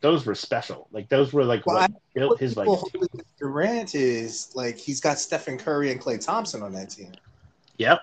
those 0.00 0.26
were 0.26 0.34
special. 0.34 0.88
Like 0.92 1.08
those 1.08 1.32
were 1.32 1.44
like 1.44 1.64
Well, 1.66 1.76
what 1.76 1.92
built 2.14 2.30
What 2.32 2.40
his 2.40 2.54
people 2.54 2.72
legacy. 2.74 2.90
hold 2.98 3.04
against 3.12 3.38
Durant 3.38 3.94
is 3.94 4.50
like 4.54 4.76
he's 4.76 5.00
got 5.00 5.18
Stephen 5.18 5.56
Curry 5.56 5.92
and 5.92 6.00
Klay 6.00 6.22
Thompson 6.24 6.62
on 6.62 6.72
that 6.72 6.90
team. 6.90 7.12
Yep. 7.78 8.00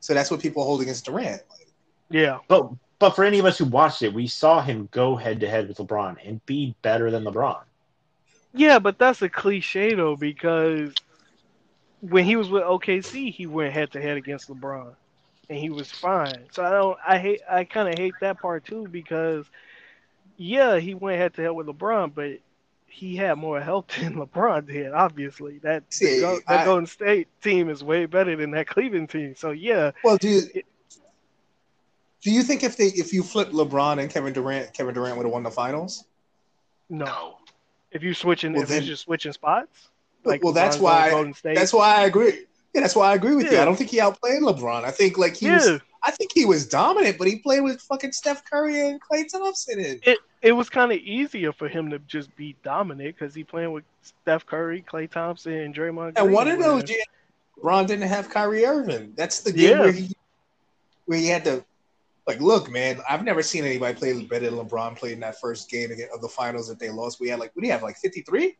So 0.00 0.14
that's 0.14 0.30
what 0.30 0.40
people 0.40 0.64
hold 0.64 0.80
against 0.82 1.04
Durant. 1.04 1.42
Like, 1.50 1.68
Yeah. 2.10 2.38
But 2.48 2.70
but 2.98 3.10
for 3.10 3.24
any 3.24 3.38
of 3.38 3.44
us 3.44 3.58
who 3.58 3.66
watched 3.66 4.02
it, 4.02 4.14
we 4.14 4.26
saw 4.26 4.62
him 4.62 4.88
go 4.90 5.16
head 5.16 5.40
to 5.40 5.48
head 5.48 5.68
with 5.68 5.76
LeBron 5.78 6.16
and 6.26 6.44
be 6.46 6.74
better 6.82 7.10
than 7.10 7.24
LeBron. 7.24 7.62
Yeah, 8.54 8.78
but 8.78 8.98
that's 8.98 9.20
a 9.20 9.28
cliche 9.28 9.94
though 9.94 10.16
because 10.16 10.94
when 12.00 12.24
he 12.24 12.36
was 12.36 12.48
with 12.48 12.62
OKC, 12.62 13.32
he 13.32 13.46
went 13.46 13.72
head 13.72 13.90
to 13.92 14.00
head 14.00 14.16
against 14.16 14.48
LeBron, 14.48 14.94
and 15.48 15.58
he 15.58 15.70
was 15.70 15.90
fine. 15.90 16.46
So 16.52 16.64
I 16.64 16.70
don't. 16.70 16.98
I 17.06 17.18
hate. 17.18 17.40
I 17.50 17.64
kind 17.64 17.88
of 17.88 17.98
hate 17.98 18.14
that 18.20 18.40
part 18.40 18.64
too 18.64 18.88
because, 18.90 19.46
yeah, 20.36 20.78
he 20.78 20.94
went 20.94 21.18
head 21.18 21.34
to 21.34 21.42
head 21.42 21.50
with 21.50 21.66
LeBron, 21.66 22.14
but 22.14 22.38
he 22.86 23.16
had 23.16 23.34
more 23.38 23.60
help 23.60 23.90
than 24.00 24.14
LeBron 24.14 24.66
did. 24.66 24.92
Obviously, 24.92 25.58
that 25.58 25.84
See, 25.90 26.20
the 26.20 26.40
that 26.48 26.60
I- 26.60 26.64
Golden 26.64 26.86
State 26.86 27.28
team 27.42 27.68
is 27.68 27.82
way 27.84 28.06
better 28.06 28.36
than 28.36 28.50
that 28.52 28.66
Cleveland 28.68 29.10
team. 29.10 29.34
So 29.36 29.50
yeah, 29.50 29.90
well, 30.02 30.16
do 30.16 30.28
you, 30.28 30.42
do 32.22 32.30
you 32.30 32.42
think 32.42 32.62
if 32.62 32.76
they 32.76 32.86
if 32.86 33.12
you 33.12 33.22
flip 33.22 33.50
LeBron 33.50 34.00
and 34.00 34.10
Kevin 34.10 34.32
Durant, 34.32 34.72
Kevin 34.72 34.94
Durant 34.94 35.16
would 35.16 35.24
have 35.26 35.32
won 35.32 35.42
the 35.42 35.50
finals? 35.50 36.04
no. 36.88 37.38
If 37.90 38.02
you 38.02 38.12
switching, 38.12 38.54
Well, 38.54 38.62
if 38.62 38.68
then- 38.70 38.82
you're 38.82 38.88
just 38.94 39.04
switching 39.04 39.32
spots, 39.32 39.88
Like 40.24 40.42
well, 40.42 40.52
that's 40.52 40.78
why 40.78 41.10
on 41.10 41.10
Golden 41.12 41.34
State. 41.34 41.54
that's 41.54 41.72
why 41.72 41.94
I 41.94 42.06
agree. 42.06 42.40
Yeah, 42.74 42.80
that's 42.80 42.96
why 42.96 43.12
I 43.12 43.14
agree 43.14 43.36
with 43.36 43.50
you. 43.52 43.58
I 43.58 43.64
don't 43.64 43.76
think 43.76 43.90
he 43.90 44.00
outplayed 44.00 44.42
LeBron. 44.42 44.84
I 44.84 44.90
think 44.90 45.16
like 45.16 45.36
he 45.36 45.46
yeah. 45.46 45.56
was. 45.56 45.80
I 46.06 46.10
think 46.10 46.32
he 46.34 46.44
was 46.44 46.66
dominant, 46.66 47.16
but 47.16 47.26
he 47.28 47.36
played 47.36 47.60
with 47.60 47.80
fucking 47.80 48.12
Steph 48.12 48.44
Curry 48.44 48.88
and 48.88 49.00
Klay 49.00 49.26
Thompson. 49.26 49.78
And 49.78 50.00
it 50.02 50.18
it 50.42 50.52
was 50.52 50.68
kind 50.68 50.92
of 50.92 50.98
easier 50.98 51.50
for 51.52 51.66
him 51.68 51.88
to 51.90 51.98
just 52.00 52.34
be 52.36 52.56
dominant 52.62 53.16
because 53.16 53.34
he 53.34 53.42
playing 53.44 53.72
with 53.72 53.84
Steph 54.02 54.44
Curry, 54.44 54.84
Klay 54.86 55.10
Thompson, 55.10 55.52
and 55.54 55.74
Draymond. 55.74 56.08
And 56.08 56.16
Green, 56.16 56.32
one 56.32 56.48
of 56.48 56.58
those 56.58 56.82
where- 56.82 56.92
years, 56.92 57.06
LeBron 57.62 57.86
didn't 57.86 58.08
have 58.08 58.28
Kyrie 58.28 58.66
Irving. 58.66 59.14
That's 59.16 59.40
the 59.40 59.52
game 59.52 59.70
Yeah. 59.70 59.80
where 59.80 59.92
he 59.92 60.16
where 61.06 61.18
he 61.18 61.28
had 61.28 61.44
to 61.44 61.64
like 62.26 62.40
look, 62.40 62.70
man. 62.70 63.00
I've 63.08 63.24
never 63.24 63.42
seen 63.42 63.64
anybody 63.64 63.94
play 63.94 64.20
better 64.24 64.50
than 64.50 64.58
LeBron 64.58 64.96
played 64.98 65.12
in 65.12 65.20
that 65.20 65.40
first 65.40 65.70
game 65.70 65.90
again- 65.90 66.08
of 66.12 66.20
the 66.20 66.28
finals 66.28 66.68
that 66.68 66.78
they 66.78 66.90
lost. 66.90 67.20
We 67.20 67.28
had 67.28 67.38
like 67.38 67.52
what 67.54 67.62
do 67.62 67.66
you 67.68 67.72
have 67.72 67.82
like 67.82 67.96
fifty 67.96 68.20
three? 68.22 68.58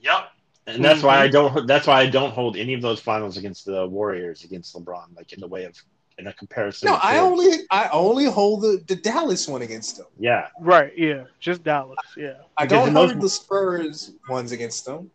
Yep. 0.00 0.30
And 0.66 0.84
that's 0.84 1.02
why. 1.02 1.20
I 1.20 1.28
mm-hmm. 1.28 1.54
don't. 1.54 1.66
That's 1.66 1.86
why 1.86 2.00
I 2.00 2.06
don't 2.06 2.32
hold 2.32 2.56
any 2.56 2.74
of 2.74 2.82
those 2.82 3.00
finals 3.00 3.36
against 3.36 3.66
the 3.66 3.86
Warriors 3.86 4.44
against 4.44 4.74
LeBron, 4.74 5.16
like 5.16 5.32
in 5.32 5.40
the 5.40 5.46
way 5.46 5.64
of 5.64 5.80
in 6.18 6.26
a 6.26 6.32
comparison. 6.32 6.88
No, 6.88 6.98
I 7.02 7.18
only 7.18 7.58
I 7.70 7.88
only 7.92 8.24
hold 8.24 8.62
the, 8.62 8.82
the 8.86 8.96
Dallas 8.96 9.46
one 9.48 9.62
against 9.62 9.98
them. 9.98 10.06
Yeah, 10.18 10.48
right, 10.60 10.92
yeah, 10.96 11.24
just 11.40 11.62
Dallas, 11.62 11.98
yeah, 12.16 12.34
I 12.56 12.64
Because 12.64 12.86
don't 12.86 12.94
hold 12.94 13.10
those- 13.10 13.20
the 13.20 13.28
Spurs 13.28 14.12
ones 14.28 14.52
against 14.52 14.84
them. 14.86 15.10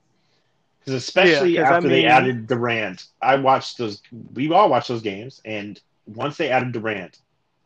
because 0.80 0.94
especially 0.94 1.56
Yeah, 1.56 1.64
'cause 1.64 1.72
I 1.72 1.76
after 1.78 1.90
they 1.90 2.06
added 2.06 2.48
Durant, 2.48 3.06
I 3.22 3.36
watched 3.36 3.78
those. 3.78 4.02
We 4.34 4.52
all 4.52 4.70
watched 4.70 4.90
those 4.90 5.02
games, 5.02 5.42
and 5.46 5.80
once 6.06 6.38
they 6.38 6.50
added 6.50 6.72
Durant, 6.72 7.20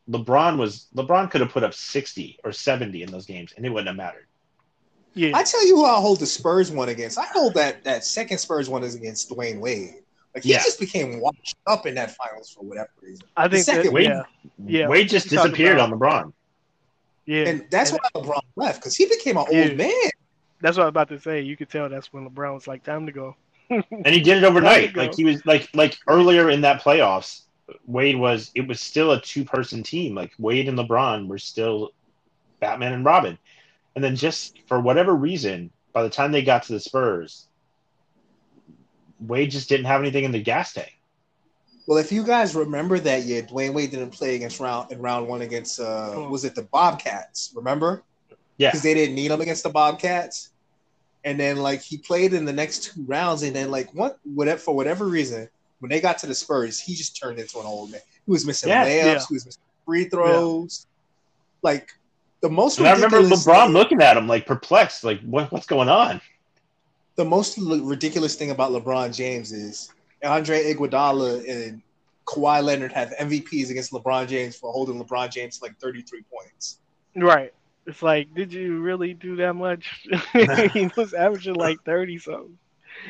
LeBron 0.09 0.57
was 0.57 0.87
LeBron 0.95 1.29
could 1.29 1.41
have 1.41 1.51
put 1.51 1.63
up 1.63 1.73
sixty 1.73 2.39
or 2.43 2.51
seventy 2.51 3.03
in 3.03 3.11
those 3.11 3.25
games, 3.25 3.53
and 3.55 3.65
it 3.65 3.69
wouldn't 3.69 3.87
have 3.87 3.97
mattered. 3.97 4.27
Yeah. 5.15 5.31
I 5.33 5.43
tell 5.43 5.65
you 5.65 5.77
who 5.77 5.85
I 5.85 5.95
hold 5.95 6.19
the 6.19 6.25
Spurs 6.25 6.71
one 6.71 6.89
against. 6.89 7.17
I 7.17 7.25
hold 7.25 7.53
that 7.55 7.83
that 7.85 8.03
second 8.05 8.37
Spurs 8.37 8.69
one 8.69 8.83
is 8.83 8.95
against 8.95 9.29
Dwyane 9.29 9.59
Wade. 9.59 9.95
Like 10.33 10.43
he 10.43 10.51
Yeah. 10.51 10.57
just 10.63 10.79
became 10.79 11.19
washed 11.21 11.55
up 11.65 11.85
in 11.85 11.95
that 11.95 12.13
finals 12.15 12.49
for 12.51 12.63
whatever 12.65 12.89
reason. 13.01 13.25
I 13.37 13.47
think 13.47 13.63
second 13.63 13.85
that, 13.85 13.93
Wade- 13.93 14.07
yeah, 14.09 14.23
Yeah, 14.65 14.87
Wade 14.89 15.07
just 15.09 15.29
disappeared 15.29 15.77
about- 15.77 15.93
on 15.93 15.99
LeBron. 15.99 16.33
yeah, 17.25 17.47
And 17.47 17.65
that's 17.71 17.91
And- 17.91 17.99
why 18.13 18.21
LeBron 18.21 18.41
left 18.57 18.81
because 18.81 18.95
he 18.95 19.05
became 19.05 19.37
an 19.37 19.45
Yeah. 19.51 19.63
old 19.69 19.77
man. 19.77 19.91
that's 20.61 20.77
what 20.77 20.83
I 20.83 20.85
was 20.87 20.89
about 20.89 21.09
to 21.09 21.19
say. 21.19 21.41
You 21.41 21.55
could 21.55 21.69
tell 21.69 21.87
that's 21.89 22.11
when 22.11 22.27
LeBron 22.29 22.53
was 22.53 22.67
like, 22.67 22.83
"Time 22.83 23.05
to 23.05 23.11
go." 23.11 23.35
and 23.69 24.07
he 24.07 24.19
did 24.19 24.37
it 24.37 24.43
overnight. 24.43 24.95
Like 24.97 25.15
he 25.15 25.23
was 25.23 25.45
like 25.45 25.69
like 25.73 25.97
earlier 26.07 26.49
in 26.49 26.61
that 26.61 26.81
playoffs, 26.83 27.41
Wade 27.87 28.17
was 28.17 28.51
it 28.55 28.67
was 28.67 28.81
still 28.81 29.11
a 29.13 29.21
two 29.21 29.45
person 29.45 29.81
team. 29.83 30.15
Like 30.15 30.33
Wade 30.39 30.67
and 30.67 30.77
LeBron 30.77 31.27
were 31.27 31.37
still 31.39 31.91
Batman 32.59 32.93
and 32.93 33.05
Robin, 33.05 33.37
and 33.95 34.03
then 34.03 34.15
just 34.15 34.59
for 34.67 34.79
whatever 34.79 35.15
reason, 35.15 35.71
by 35.93 36.03
the 36.03 36.09
time 36.09 36.31
they 36.31 36.43
got 36.43 36.63
to 36.63 36.73
the 36.73 36.79
Spurs, 36.79 37.47
Wade 39.19 39.51
just 39.51 39.69
didn't 39.69 39.85
have 39.85 40.01
anything 40.01 40.23
in 40.25 40.31
the 40.31 40.41
gas 40.41 40.73
tank. 40.73 40.91
Well, 41.87 41.97
if 41.99 42.11
you 42.11 42.23
guys 42.25 42.55
remember 42.55 42.99
that 42.99 43.23
year, 43.23 43.43
Dwyane 43.43 43.73
Wade 43.73 43.91
didn't 43.91 44.09
play 44.11 44.35
against 44.35 44.59
round 44.59 44.91
in 44.91 44.99
round 44.99 45.27
one 45.27 45.41
against 45.41 45.79
uh 45.79 46.13
Oh. 46.15 46.29
was 46.29 46.43
it 46.43 46.55
the 46.55 46.63
Bobcats? 46.63 47.51
Remember? 47.55 48.03
Yeah, 48.57 48.69
Because 48.69 48.81
they 48.83 48.93
didn't 48.93 49.15
need 49.15 49.31
him 49.31 49.41
against 49.41 49.63
the 49.63 49.69
Bobcats. 49.69 50.49
And 51.23 51.39
then 51.39 51.57
like 51.57 51.81
he 51.81 51.97
played 51.97 52.33
in 52.33 52.45
the 52.45 52.53
next 52.53 52.83
two 52.83 53.03
rounds, 53.05 53.41
and 53.43 53.55
then 53.55 53.71
like 53.71 53.93
what 53.93 54.19
whatever 54.23 54.59
for 54.59 54.75
whatever 54.75 55.05
reason, 55.07 55.47
when 55.79 55.89
they 55.89 55.99
got 55.99 56.17
to 56.19 56.27
the 56.27 56.35
Spurs, 56.35 56.79
he 56.79 56.93
just 56.95 57.19
turned 57.19 57.39
into 57.39 57.59
an 57.59 57.65
old 57.65 57.91
man. 57.91 58.01
He 58.25 58.31
was 58.31 58.45
missing 58.45 58.69
Yeah, 58.69 58.85
layups, 58.85 59.05
yeah. 59.05 59.19
he 59.29 59.33
was 59.33 59.45
missing 59.45 59.61
free 59.85 60.05
throws. 60.05 60.85
Like 61.63 61.89
the 62.45 62.51
most 62.51 62.77
and 62.77 62.87
I 62.87 62.93
remember 62.93 63.21
LeBron 63.21 63.65
thing- 63.65 63.73
looking 63.73 64.01
at 64.03 64.17
him 64.17 64.27
like 64.27 64.45
perplexed, 64.45 65.03
like 65.03 65.19
what 65.21 65.51
what's 65.51 65.65
going 65.65 65.89
on? 65.89 66.21
the 67.15 67.25
most 67.25 67.57
ridiculous 67.57 68.35
thing 68.35 68.51
about 68.51 68.71
LeBron 68.71 69.15
James 69.15 69.51
is 69.51 69.91
Andre 70.23 70.73
Iguodala 70.73 71.49
and 71.49 71.81
Kawhi 72.25 72.61
Leonard 72.61 72.91
have 72.91 73.13
MVPs 73.19 73.69
against 73.71 73.93
LeBron 73.93 74.27
James 74.27 74.55
for 74.55 74.71
holding 74.71 75.01
LeBron 75.01 75.31
James 75.31 75.61
like 75.61 75.77
33 75.79 76.23
points. 76.23 76.79
Right. 77.15 77.53
It's 77.87 78.03
like, 78.03 78.33
did 78.35 78.51
you 78.51 78.81
really 78.81 79.13
do 79.13 79.37
that 79.37 79.53
much? 79.53 80.07
he 80.73 80.91
was 80.97 81.13
averaging 81.13 81.55
like 81.55 81.83
thirty 81.83 82.17
something. 82.17 82.57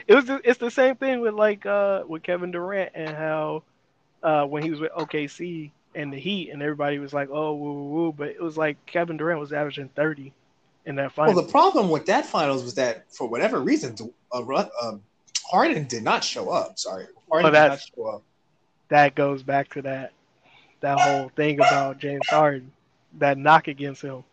It 0.07 0.16
was. 0.16 0.26
It's 0.44 0.60
the 0.60 0.72
same 0.72 0.95
thing 0.95 1.22
with 1.22 1.34
like 1.34 1.66
uh 1.66 2.03
with 2.07 2.24
Kevin 2.24 2.52
Durant 2.52 2.91
and 2.94 3.16
how 3.16 3.64
uh 4.22 4.45
when 4.45 4.64
he 4.64 4.70
was 4.70 4.80
with 4.80 4.91
OKC 4.91 5.72
and 5.95 6.11
the 6.13 6.19
Heat 6.19 6.49
and 6.51 6.61
everybody 6.61 6.99
was 6.99 7.13
like, 7.13 7.30
oh 7.31 7.55
woo 7.55 7.73
woo 7.73 7.89
woo, 7.89 8.13
but 8.13 8.30
it 8.30 8.41
was 8.41 8.57
like 8.57 8.84
Kevin 8.85 9.17
Durant 9.17 9.39
was 9.39 9.53
averaging 9.53 9.89
thirty 9.89 10.34
in 10.85 10.95
that 10.95 11.11
final. 11.11 11.34
Well, 11.34 11.45
the 11.45 11.51
problem 11.51 11.89
with 11.89 12.05
that 12.07 12.26
finals 12.26 12.63
was 12.63 12.76
that 12.76 13.05
for 13.11 13.27
whatever 13.27 13.59
reason, 13.59 13.95
uh, 14.31 14.65
um, 14.81 15.01
Harden 15.49 15.88
did 15.88 16.03
not 16.03 16.23
show 16.23 16.49
up. 16.49 16.77
Sorry, 16.77 17.05
Harden 17.30 17.49
Oh, 17.49 17.51
did 17.51 17.67
not 17.69 17.80
show 17.95 18.03
up. 18.05 18.23
that 18.89 19.15
goes 19.15 19.43
back 19.43 19.69
to 19.73 19.81
that 19.84 20.11
that 20.81 20.99
whole 20.99 21.30
thing 21.30 21.55
about 21.59 21.97
James 21.99 22.27
Harden, 22.27 22.72
that 23.19 23.38
knock 23.38 23.67
against 23.67 24.01
him. 24.01 24.23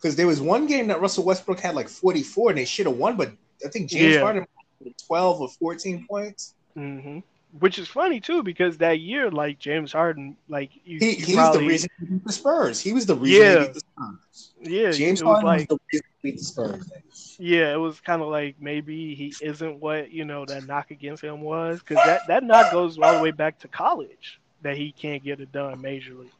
Because 0.00 0.16
there 0.16 0.26
was 0.26 0.40
one 0.40 0.66
game 0.66 0.88
that 0.88 1.00
Russell 1.00 1.24
Westbrook 1.24 1.60
had 1.60 1.74
like 1.76 1.88
44 1.88 2.50
and 2.50 2.58
they 2.58 2.64
should 2.64 2.86
have 2.86 2.96
won, 2.96 3.16
but 3.16 3.30
I 3.64 3.68
think 3.68 3.88
James 3.90 4.14
Yeah. 4.16 4.20
Harden 4.22 4.46
had 4.84 4.92
12 5.06 5.40
or 5.40 5.48
14 5.48 6.06
points. 6.08 6.54
hmm 6.74 7.20
Which 7.58 7.78
is 7.78 7.86
funny 7.88 8.20
too 8.20 8.42
because 8.42 8.78
that 8.78 9.00
year, 9.00 9.30
like 9.30 9.58
James 9.58 9.92
Harden, 9.92 10.36
like 10.48 10.70
you, 10.84 10.98
He, 10.98 11.10
you 11.16 11.26
he's 11.26 11.34
probably, 11.34 11.60
the 11.60 11.66
reason 11.68 11.90
he 12.00 12.06
beat 12.06 12.24
the 12.24 12.32
Spurs. 12.32 12.80
He 12.80 12.92
was 12.92 13.06
the 13.06 13.14
reason 13.14 13.42
Yeah. 13.42 13.66
the 13.72 13.80
Spurs. 13.80 14.52
Yeah, 14.62 14.90
James 14.92 15.22
was 15.22 15.40
Harden 15.42 15.46
like 15.46 15.70
was 15.70 15.78
the 15.78 15.78
reason 15.92 16.06
they 16.22 16.30
beat 16.30 16.38
the 16.38 16.44
Spurs. 16.44 16.90
Yeah, 17.38 17.72
it 17.72 17.76
was 17.76 18.00
kind 18.00 18.22
of 18.22 18.28
like 18.28 18.56
maybe 18.60 19.14
he 19.14 19.34
isn't 19.40 19.80
what 19.80 20.10
you 20.10 20.24
know 20.24 20.46
that 20.46 20.66
knock 20.66 20.90
against 20.90 21.22
him 21.22 21.40
was 21.42 21.80
because 21.80 22.02
that 22.04 22.26
that 22.28 22.42
knock 22.42 22.72
goes 22.72 22.98
all 22.98 23.16
the 23.16 23.22
way 23.22 23.32
back 23.32 23.58
to 23.60 23.68
college 23.68 24.40
that 24.62 24.76
he 24.76 24.92
can't 24.92 25.22
get 25.22 25.40
it 25.40 25.52
done 25.52 25.82
majorly. 25.82 26.30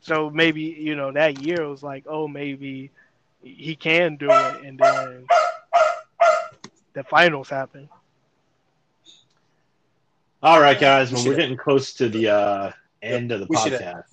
So 0.00 0.30
maybe 0.30 0.62
you 0.62 0.96
know 0.96 1.12
that 1.12 1.42
year 1.42 1.62
it 1.62 1.68
was 1.68 1.82
like, 1.82 2.04
oh, 2.08 2.28
maybe 2.28 2.90
he 3.42 3.76
can 3.76 4.16
do 4.16 4.30
it, 4.30 4.64
and 4.64 4.78
then 4.78 5.26
the 6.94 7.04
finals 7.04 7.48
happen. 7.48 7.88
All 10.42 10.60
right, 10.60 10.78
guys. 10.78 11.12
We 11.12 11.28
we're 11.28 11.36
getting 11.36 11.56
close 11.56 11.94
to 11.94 12.08
the 12.08 12.28
uh, 12.28 12.72
end 13.00 13.30
of 13.30 13.40
the 13.40 13.46
podcast. 13.46 14.04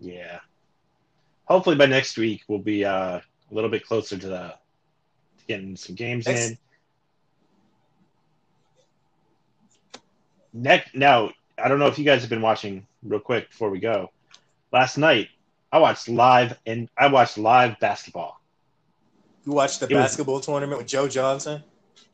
Yeah. 0.00 0.40
Hopefully 1.44 1.76
by 1.76 1.86
next 1.86 2.16
week 2.16 2.42
we'll 2.48 2.58
be 2.58 2.84
uh, 2.84 3.18
a 3.18 3.22
little 3.50 3.70
bit 3.70 3.86
closer 3.86 4.16
to 4.16 4.26
the 4.26 4.54
to 5.38 5.44
getting 5.46 5.76
some 5.76 5.94
games 5.94 6.26
Next- 6.26 6.50
in. 6.50 6.58
Next, 10.52 10.94
now 10.94 11.32
I 11.62 11.68
don't 11.68 11.78
know 11.78 11.86
if 11.86 11.98
you 11.98 12.04
guys 12.04 12.22
have 12.22 12.30
been 12.30 12.40
watching 12.40 12.86
real 13.02 13.20
quick 13.20 13.50
before 13.50 13.68
we 13.68 13.78
go. 13.78 14.10
Last 14.72 14.96
night 14.96 15.28
I 15.70 15.78
watched 15.78 16.08
live 16.08 16.58
and 16.64 16.88
I 16.96 17.08
watched 17.08 17.36
live 17.36 17.78
basketball. 17.78 18.40
You 19.44 19.52
watched 19.52 19.80
the 19.80 19.86
It 19.86 19.94
was- 19.94 20.02
basketball 20.04 20.40
tournament 20.40 20.78
with 20.78 20.86
Joe 20.86 21.08
Johnson? 21.08 21.62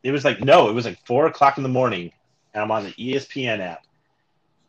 It 0.02 0.10
was 0.10 0.24
like 0.24 0.40
no, 0.40 0.68
it 0.68 0.72
was 0.72 0.84
like 0.84 0.98
four 1.06 1.26
o'clock 1.26 1.56
in 1.56 1.62
the 1.62 1.68
morning, 1.68 2.10
and 2.54 2.62
I'm 2.62 2.70
on 2.70 2.84
the 2.84 2.92
ESPN 2.92 3.60
app. 3.60 3.86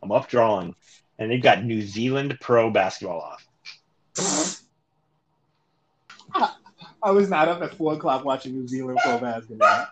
I'm 0.02 0.12
up 0.12 0.28
drawing, 0.28 0.76
and 1.18 1.32
they've 1.32 1.42
got 1.42 1.64
New 1.64 1.82
Zealand 1.82 2.38
pro 2.42 2.70
basketball 2.70 3.22
off. 3.22 3.48
I 7.04 7.12
was 7.12 7.30
not 7.30 7.50
up 7.50 7.62
at 7.62 7.76
four 7.76 7.94
o'clock 7.94 8.24
watching 8.24 8.54
New 8.54 8.68
Zealand 8.68 9.00
pro 9.04 9.18
basketball. 9.18 9.88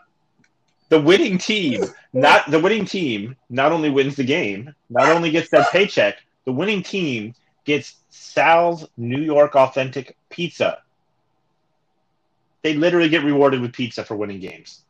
The 0.89 0.99
winning 0.99 1.38
team, 1.38 1.85
not 2.13 2.49
the 2.49 2.59
winning 2.59 2.85
team, 2.85 3.35
not 3.49 3.72
only 3.72 3.89
wins 3.89 4.15
the 4.15 4.23
game, 4.23 4.73
not 4.89 5.09
only 5.09 5.31
gets 5.31 5.49
that 5.49 5.72
paycheck, 5.72 6.18
the 6.45 6.51
winning 6.51 6.84
team 6.84 7.34
gets 7.65 7.95
Sal's 8.09 8.88
New 8.97 9.22
York 9.22 9.55
authentic 9.55 10.18
pizza. 10.30 10.80
They 12.61 12.73
literally 12.73 13.09
get 13.09 13.23
rewarded 13.23 13.61
with 13.61 13.73
pizza 13.73 14.03
for 14.03 14.15
winning 14.15 14.39
games. 14.39 14.84